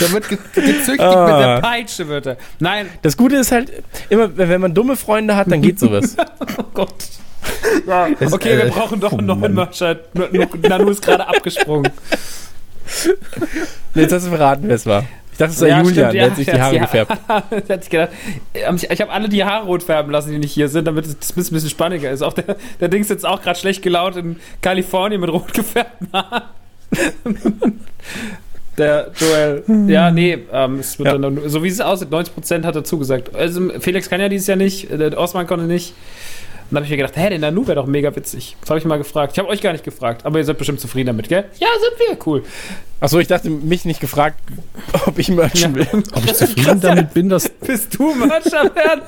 [0.00, 1.26] Der wird ge gezüchtigt Ah.
[1.26, 2.36] mit der Peitsche, wird er.
[2.58, 3.70] Nein, Das Gute ist halt,
[4.08, 6.16] immer, wenn wenn man dumme Freunde hat, dann geht sowas.
[6.58, 6.94] oh Gott.
[7.86, 9.54] Ja, Es- okay, wir äh, brauchen doch einen neuen.
[9.54, 10.00] Merchant.
[10.62, 11.90] Nanu ist gerade abgesprungen.
[13.94, 15.04] Jetzt hast du verraten, wer es war.
[15.32, 17.12] Ich dachte, es sei Ja, Julian, stimmt, der ja, hat sich die der Haare gefärbt.
[17.82, 18.10] Sich gedacht,
[18.76, 21.36] ich, ich habe alle die Haare rot färben lassen, die nicht hier sind, damit es
[21.36, 22.22] ein bisschen spannender ist.
[22.22, 26.08] Auch der, der Ding ist jetzt auch gerade schlecht gelaunt in Kalifornien mit rot gefärbten
[26.12, 26.42] Haaren.
[28.76, 31.16] Der Joel, ja, nee, ähm, es wird Ja.
[31.16, 33.32] dann, so wie es aussieht, 90% hat er zugesagt.
[33.34, 35.94] Also Felix kann ja dieses Jahr nicht, äh, der Osman konnte nicht.
[36.74, 38.56] Dann habe ich mir gedacht, hä, der Nanu wäre doch mega witzig.
[38.60, 39.32] Das habe ich mal gefragt.
[39.32, 41.44] Ich habe euch gar nicht gefragt, aber ihr seid bestimmt zufrieden damit, gell?
[41.58, 42.26] Ja, sind wir.
[42.26, 42.42] Cool.
[43.00, 44.40] Achso, ich dachte, mich nicht gefragt,
[45.06, 45.86] ob ich merchen will.
[46.12, 49.02] Ob ich zufrieden damit bin, dass Bist du Mercher werden?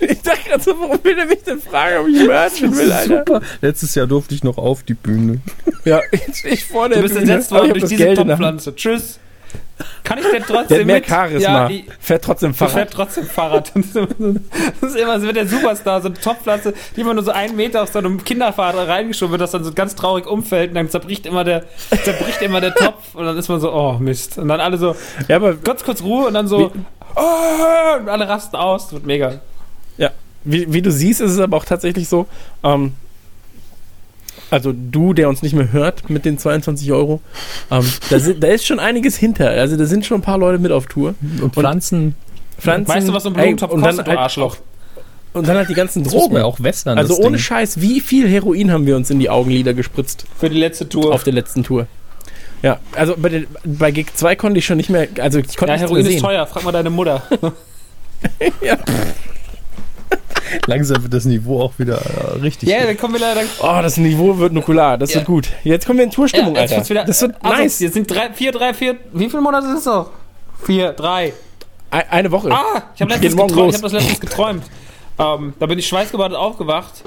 [0.00, 3.18] Ich dachte gerade so, warum will er mich denn fragen, ob ich merchen will, Alter?
[3.18, 3.40] super.
[3.60, 5.40] Letztes Jahr durfte ich noch auf die Bühne.
[5.84, 8.14] Ja, ich, ich vor der Du bist Bühne, ich worden durch diese.
[8.14, 8.74] Topfpflanze.
[8.74, 9.20] Tschüss.
[10.04, 11.06] Kann ich denn trotzdem Der hat mehr mit?
[11.06, 11.68] Charisma.
[11.68, 12.90] Ja, ich, fährt trotzdem du fährt Fahrrad.
[12.90, 13.72] trotzdem Fahrrad.
[14.80, 17.56] Das ist immer so, wird der Superstar, so eine Topfpflanze, die immer nur so einen
[17.56, 20.90] Meter auf so einem Kinderfahrrad reingeschoben wird, das dann so ganz traurig umfällt und dann
[20.90, 21.64] zerbricht immer der,
[22.04, 24.38] zerbricht immer der Topf und dann ist man so, oh Mist.
[24.38, 24.94] Und dann alle so,
[25.28, 26.72] Ja, aber ganz kurz Ruhe und dann so,
[27.16, 28.84] oh, und alle rasten aus.
[28.84, 29.40] Das wird mega.
[30.44, 32.26] wie, wie du siehst, ist es aber auch tatsächlich so,
[32.64, 32.94] ähm,
[34.52, 37.22] Also du, der uns nicht mehr hört mit den 22 Euro.
[37.70, 39.48] Ähm, da, sind, da ist schon einiges hinter.
[39.48, 41.14] Also da sind schon ein paar Leute mit auf Tour.
[41.40, 42.14] Und Pflanzen,
[42.58, 42.94] Pflanzen.
[42.94, 44.58] Weißt du, was so ein ey, Blumentopf und dann kostet, du halt, Arschloch?
[45.32, 46.34] Und dann halt die ganzen das Drogen.
[46.34, 46.98] man ja auch wässern.
[46.98, 47.44] also das ohne Ding.
[47.44, 51.14] Scheiß, wie viel Heroin haben wir uns in die Augenlider gespritzt Für die letzte Tour.
[51.14, 51.86] auf der letzten Tour?
[52.60, 55.72] Ja, also bei, der, bei Gig 2 konnte ich schon nicht mehr, also ich konnte
[55.72, 56.20] ja, Heroin ist sehen.
[56.20, 56.46] teuer.
[56.46, 57.22] Frag mal deine Mutter.
[60.66, 62.68] Langsam wird das Niveau auch wieder äh, richtig.
[62.68, 63.40] Ja, dann kommen wir leider.
[63.60, 65.16] Oh, das Niveau wird nukular, das Ja.
[65.16, 65.48] wird gut.
[65.64, 66.88] Jetzt kommen wir in Tourstimmung, jetzt Alter.
[66.90, 67.80] wieder, das wird also, nice.
[67.80, 68.96] Jetzt sind drei, vier, drei, vier.
[69.12, 70.10] Wie viele Monate ist es noch?
[70.64, 71.32] Vier, drei.
[71.90, 72.50] Ein- Eine Woche.
[72.52, 73.70] Ah, ich habe letztens geträumt.
[73.70, 74.64] Ich habe das letztens geträumt.
[75.18, 77.02] Ähm, da bin ich schweißgebadet aufgewacht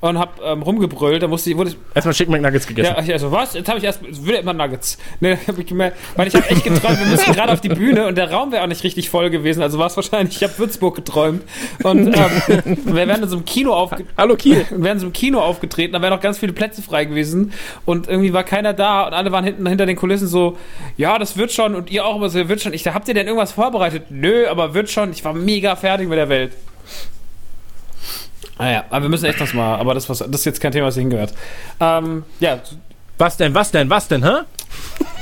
[0.00, 1.22] und hab ähm, rumgebrüllt.
[1.22, 2.94] Da musste ich, wurde ich, Erstmal Chicken McNuggets gegessen.
[3.04, 3.54] ja, also was?
[3.54, 4.98] Jetzt habe ich erst, will immer Nuggets.
[5.20, 6.98] Ne, hab ich gemerkt, weil ich habe echt geträumt.
[7.00, 9.62] Wir müssen gerade auf die Bühne und der Raum wäre auch nicht richtig voll gewesen.
[9.62, 10.36] Also war es wahrscheinlich.
[10.36, 11.42] Ich habe Würzburg geträumt
[11.82, 14.66] und ähm, wir wären in so einem Kino aufge Hallo Kiel.
[14.68, 17.52] wir wären in so einem Kino aufgetreten, da wären noch ganz viele Plätze frei gewesen
[17.84, 20.58] und irgendwie war keiner da und alle waren hinten hinter den Kulissen so,
[20.96, 22.74] ja, das wird schon und ihr auch immer so, wird schon.
[22.74, 24.10] Ich da habt ihr denn irgendwas vorbereitet?
[24.10, 25.12] Nö, aber wird schon.
[25.12, 26.52] Ich war mega fertig mit der Welt.
[28.58, 30.86] Naja, aber wir müssen echt das mal, aber das, was, das ist jetzt kein Thema,
[30.86, 31.34] was hingehört.
[31.80, 32.60] Ähm, ja,
[33.18, 34.42] Was denn, was denn, was denn, hä?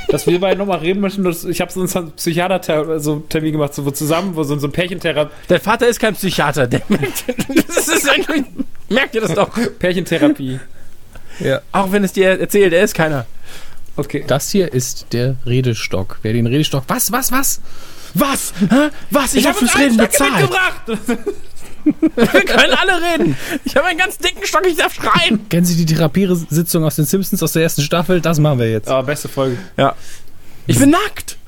[0.09, 3.73] dass wir beide nochmal reden möchten, das, ich habe so einen Psychiater-Termin so Termin gemacht,
[3.75, 7.25] so wo zusammen, wo so, so ein Pärchentherapie, Dein Vater ist kein Psychiater, der merkt,
[7.67, 8.45] das ist ein,
[8.91, 9.51] merkt ihr das doch.
[9.79, 10.61] Pärchentherapie.
[11.41, 11.61] Ja.
[11.73, 13.25] Auch wenn es dir erzählt, er ist keiner.
[13.97, 14.25] Okay.
[14.27, 16.19] Das hier ist der Redestock.
[16.23, 16.85] Wer den Redestock.
[16.89, 17.61] Was, was, was?
[18.15, 18.53] Was?
[18.69, 18.89] Hä?
[19.11, 19.35] Was?
[19.35, 20.51] Ich, hab uns fürs Reden bezahlt.
[21.85, 23.37] Wir können alle reden.
[23.65, 25.49] Ich habe einen ganz dicken Stock, ich darf schreien.
[25.49, 28.21] Kennen Sie die Therapiesitzung aus den Simpsons aus der ersten Staffel?
[28.21, 28.89] Das machen wir jetzt.
[28.89, 29.59] Ah, beste Folge.
[29.77, 29.95] Ja.
[30.67, 31.39] Ich bin nackt.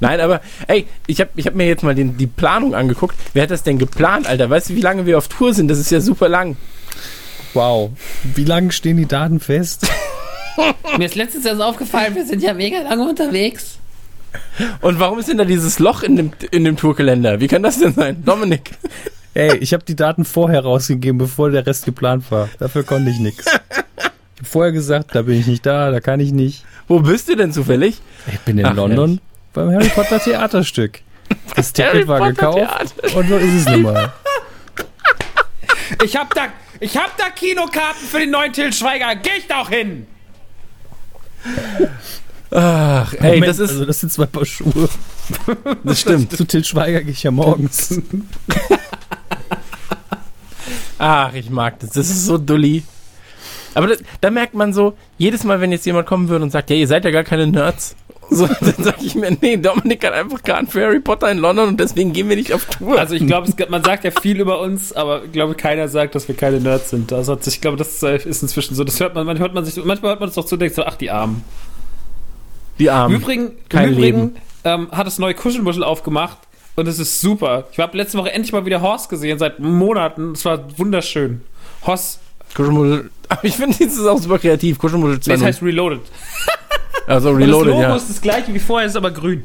[0.00, 3.16] Nein, aber ey, ich habe ich hab mir jetzt mal den, die Planung angeguckt.
[3.32, 4.50] Wer hat das denn geplant, Alter?
[4.50, 5.68] Weißt du, wie lange wir auf Tour sind?
[5.68, 6.56] Das ist ja super lang.
[7.52, 7.90] Wow.
[8.34, 9.86] Wie lange stehen die Daten fest?
[10.98, 13.78] Mir ist letztens erst aufgefallen, wir sind ja mega lange unterwegs.
[14.80, 17.40] Und warum ist denn da dieses Loch in dem, in dem Tourkalender?
[17.40, 18.24] Wie kann das denn sein?
[18.24, 18.72] Dominik.
[19.34, 22.48] Ey, ich habe die Daten vorher rausgegeben, bevor der Rest geplant war.
[22.58, 23.46] Dafür konnte ich nichts.
[23.46, 26.64] Ich habe vorher gesagt, da bin ich nicht da, da kann ich nicht.
[26.86, 28.00] Wo bist du denn zufällig?
[28.32, 29.20] Ich bin in Ach, London
[29.52, 31.00] beim Harry Potter Theaterstück.
[31.56, 34.12] Das Ticket Harry war gekauft und so ist es nun mal.
[36.04, 36.48] Ich hab da,
[36.80, 39.14] ich hab da Kinokarten für den neuen Till Schweiger.
[39.16, 40.06] Geh ich da auch hin?
[42.56, 43.70] Ach, ey, Moment, das ist.
[43.70, 44.88] also das sind zwei Paar Schuhe.
[45.82, 46.36] das stimmt.
[46.36, 48.00] Zu Til Schweiger gehe ich ja morgens.
[50.98, 51.90] Ach, ich mag das.
[51.90, 52.84] Das ist so dulli.
[53.74, 56.70] Aber das, da merkt man so, jedes Mal, wenn jetzt jemand kommen würde und sagt,
[56.70, 57.96] ja, ihr seid ja gar keine Nerds,
[58.30, 61.70] so, dann sage ich mir, nee, Dominik hat einfach Karten für Harry Potter in London
[61.70, 63.00] und deswegen gehen wir nicht auf Tour.
[63.00, 66.28] Also ich glaube, man sagt ja viel über uns, aber ich glaube, keiner sagt, dass
[66.28, 67.10] wir keine Nerds sind.
[67.10, 68.84] Das hat sich, ich glaube, das ist inzwischen so.
[68.84, 70.76] Das hört man, manchmal hört man sich, manchmal hört man es doch zu und denkt
[70.76, 71.42] so, ach die Armen.
[72.78, 73.16] Die Im Armen.
[73.16, 74.36] Übrigen, kein im Übrigen Leben.
[74.64, 76.38] ähm, hat das neue Kuschelmuschel aufgemacht
[76.76, 77.68] und es ist super.
[77.72, 80.32] Ich habe letzte Woche endlich mal wieder Horst gesehen, seit Monaten.
[80.32, 81.42] Es war wunderschön.
[81.86, 82.20] Horst,
[82.54, 83.10] Kuschelmuschel.
[83.28, 84.78] Aber ich finde, das ist auch super kreativ.
[84.78, 85.44] Kuschelmuschel das 2.0.
[85.44, 86.00] heißt Reloaded.
[87.06, 87.96] Also Und das Reloaded, Logo ja.
[87.96, 89.44] ist das gleiche wie vorher, ist aber grün.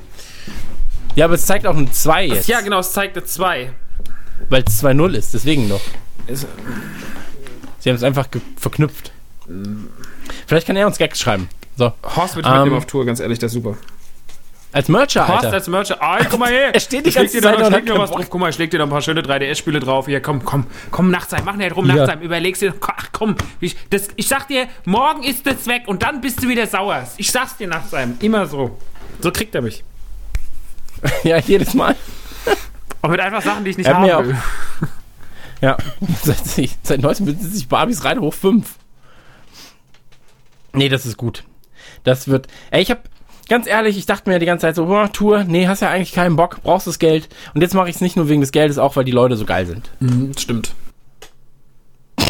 [1.15, 2.47] Ja, aber es zeigt auch ein 2 jetzt.
[2.47, 3.71] Ja, genau, es zeigt eine 2.
[4.49, 5.81] Weil es 2.0 ist, deswegen noch.
[7.79, 8.27] Sie haben es einfach
[8.57, 9.11] verknüpft.
[10.47, 11.49] Vielleicht kann er uns Gags schreiben.
[11.77, 11.93] So.
[12.15, 13.77] Horst wird Ähm, mitnehmen auf Tour, ganz ehrlich, das ist super.
[14.71, 15.55] Als Mercher, Horst Alter.
[15.55, 15.97] als Mercher.
[15.99, 16.69] Ah, guck mal her.
[16.75, 18.27] Er steht die ganze dir da Zeit leg dir was drauf.
[18.29, 20.05] Guck mal, ich leg dir noch ein paar schöne 3DS-Spiele drauf.
[20.05, 21.43] Hier, komm, komm, komm, Nachtsheim.
[21.43, 21.95] Mach nicht rum, Ja.
[21.95, 22.21] Nachtsheim.
[22.21, 22.75] Überlegst dir.
[22.81, 23.35] Ach, komm.
[23.61, 27.07] Ich, das, ich sag dir, morgen ist das weg und dann bist du wieder sauer.
[27.17, 28.17] Ich sag's dir, Nachtsheim.
[28.19, 28.77] Immer so.
[29.21, 29.83] So kriegt er mich.
[31.23, 31.95] Ja, jedes Mal.
[33.01, 34.37] Auch mit einfach Sachen, die ich nicht Er haben will.
[35.61, 35.75] Ja,
[36.23, 36.37] seit,
[36.83, 38.65] seit neuestem besitzen sich Barbies rein hoch 5.
[40.73, 41.43] Nee, das ist gut.
[42.03, 42.47] Das wird.
[42.71, 43.09] Ey, ich hab.
[43.47, 46.11] Ganz ehrlich, ich dachte mir die ganze Zeit so, boah, Tour, nee, hast ja eigentlich
[46.11, 47.29] keinen Bock, brauchst das Geld.
[47.55, 49.45] Und jetzt mache ich es nicht nur wegen des Geldes, auch weil die Leute so
[49.45, 49.89] geil sind.
[49.99, 50.75] Mhm, stimmt.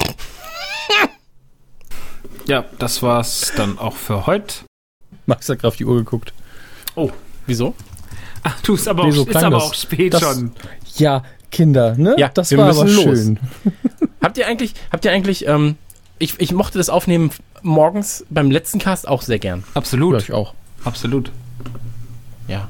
[2.47, 4.55] ja, das war's dann auch für heute.
[5.25, 6.33] Max hat gerade auf die Uhr geguckt.
[7.45, 7.75] Wieso?
[8.43, 9.63] Ach, du, ist aber, Nee, auch, so ist aber das.
[9.63, 10.51] auch spät Das- schon.
[10.95, 12.15] Ja, Kinder, ne?
[12.17, 13.03] Ja, das wir war aber los.
[13.03, 13.39] schön.
[14.21, 15.75] Habt ihr eigentlich, habt ihr eigentlich, ähm,
[16.19, 17.31] ich, ich mochte das Aufnehmen
[17.61, 19.63] morgens beim letzten Cast auch sehr gern.
[19.73, 20.13] Absolut.
[20.13, 20.53] Ja, ich auch.
[20.83, 21.31] Absolut.
[22.47, 22.67] Ja,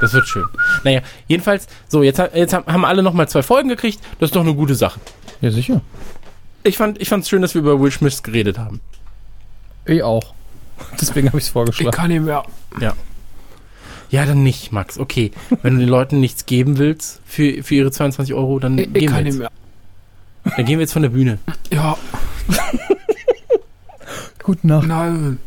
[0.00, 0.44] das wird schön.
[0.84, 4.42] Naja, jedenfalls, so, jetzt, jetzt haben haben alle nochmal zwei Folgen gekriegt, das ist doch
[4.42, 5.00] eine gute Sache.
[5.40, 5.80] Ja, sicher.
[6.64, 8.80] Ich fand ich fand's schön, dass wir über Will Smith geredet haben.
[9.84, 10.34] Ich auch.
[11.00, 11.96] Deswegen habe ich es vorgeschlagen.
[11.96, 12.44] kann nicht mehr.
[14.10, 14.98] Ja, dann nicht, Max.
[14.98, 15.32] Okay.
[15.62, 18.92] Wenn du den Leuten nichts geben willst für, für ihre 22 Euro, dann Ich, ich
[18.92, 19.50] geben kann wir nicht mehr.
[20.44, 21.38] Dann gehen wir jetzt von der Bühne.
[21.70, 21.96] Ja,
[24.42, 24.86] Gute Nacht.
[24.86, 25.38] nein.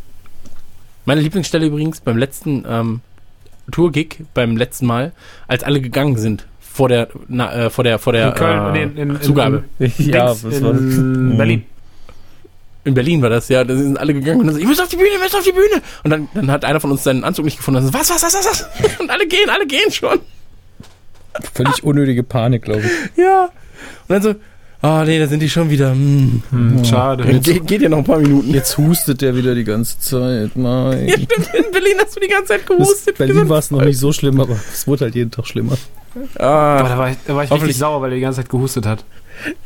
[1.05, 3.01] Meine Lieblingsstelle übrigens beim letzten ähm,
[3.71, 5.11] Tour-Gig, beim letzten Mal,
[5.47, 8.83] als alle gegangen sind vor der, na, äh, vor der, vor der In Köln, äh,
[8.83, 9.63] in, in, Zugabe.
[9.79, 10.81] Ja, Dings, was war das?
[10.81, 11.63] in Berlin.
[12.83, 13.63] In Berlin war das, ja.
[13.63, 15.43] Da sind alle gegangen und dann so, ihr müsst auf die Bühne, ihr müsst auf
[15.43, 15.81] die Bühne.
[16.03, 17.79] Und dann, dann hat einer von uns seinen Anzug nicht gefunden.
[17.79, 18.99] Und so, was, was, was, was, was?
[18.99, 20.19] Und alle gehen, alle gehen schon.
[21.53, 23.17] Völlig unnötige Panik, glaube ich.
[23.17, 23.45] Ja.
[23.45, 24.35] Und dann so,
[24.85, 25.91] ah nee, da sind die schon wieder.
[25.91, 26.41] Hm.
[26.51, 27.23] Hm, schade.
[27.39, 28.53] Ge geht ja noch ein paar Minuten.
[28.53, 30.51] Jetzt hustet der wieder die ganze Zeit.
[30.55, 31.07] Nein.
[31.07, 33.17] Ja, stimmt, in Berlin hast du die ganze Zeit gehustet.
[33.17, 35.77] Berlin war es noch nicht so schlimm, aber es wurde halt jeden Tag schlimmer.
[36.37, 38.41] Ah, Boah, da war ich, da war ich Hoffentlich- richtig sauer, weil er die ganze
[38.41, 39.03] Zeit gehustet hat.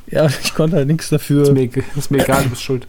[0.10, 1.52] Ja, ich konnte halt nichts Ist dafür.
[1.52, 2.88] mir, ist mir egal, du bist schuld.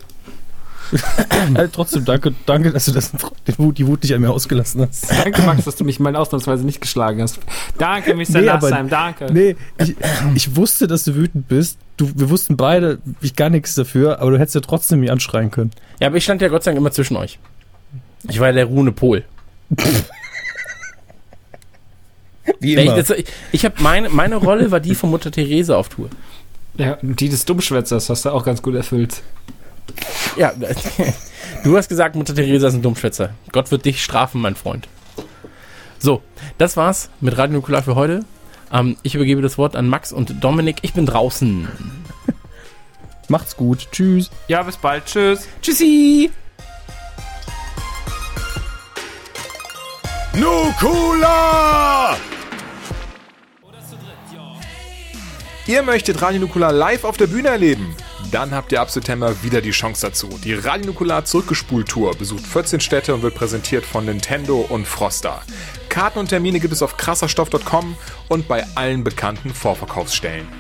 [1.55, 3.13] Halt trotzdem danke, danke, dass du das,
[3.47, 5.11] die, Wut, die Wut nicht an mir ausgelassen hast.
[5.11, 7.39] Danke, Max, dass du mich mal ausnahmsweise nicht geschlagen hast.
[7.79, 8.41] Danke, Mr.
[8.41, 9.33] Nee, aber- Nassheim, danke.
[9.33, 9.95] Nee, ich,
[10.35, 11.79] ich wusste, dass du wütend bist.
[11.97, 15.51] Du, wir wussten beide, ich gar nichts dafür, aber du hättest ja trotzdem mich anschreien
[15.51, 15.71] können.
[16.01, 17.39] ja, aber ich stand ja Gott sei Dank immer zwischen euch.
[18.29, 19.25] Ich war ja der ruhende Pol.
[22.59, 25.89] Wie Ich, das, ich, ich habe meine, meine Rolle war die von Mutter Therese auf
[25.89, 26.09] Tour.
[26.77, 29.23] Ja, die des Dummschwätzers hast du auch ganz gut erfüllt.
[30.37, 30.53] Ja,
[31.65, 33.35] du hast gesagt, Mutter Theresa ist ein Dummschwätzer.
[33.53, 34.89] Gott wird dich strafen, mein Freund.
[35.99, 36.23] So,
[36.59, 38.25] das war's mit Radio Nukular für heute.
[38.73, 40.79] Ähm, ich übergebe das Wort an Max und Dominik.
[40.83, 41.69] Ich bin draußen.
[43.29, 43.89] Macht's gut.
[43.93, 44.31] Tschüss.
[44.49, 45.05] Ja, bis bald.
[45.07, 45.47] Tschüss.
[45.63, 46.31] Tschüssi!
[50.33, 52.17] Nukula!
[55.67, 57.95] Ihr möchtet Radio Nukular live auf der Bühne erleben?
[58.31, 60.29] Dann habt ihr ab September wieder die Chance dazu.
[60.45, 65.43] Die Radio Nukular Zurückgespult-Tour besucht 14 Städte und wird präsentiert von Nintendo und Froster.
[65.89, 67.97] Karten und Termine gibt es auf krasserstoff.com
[68.29, 70.60] und bei allen bekannten Vorverkaufsstellen.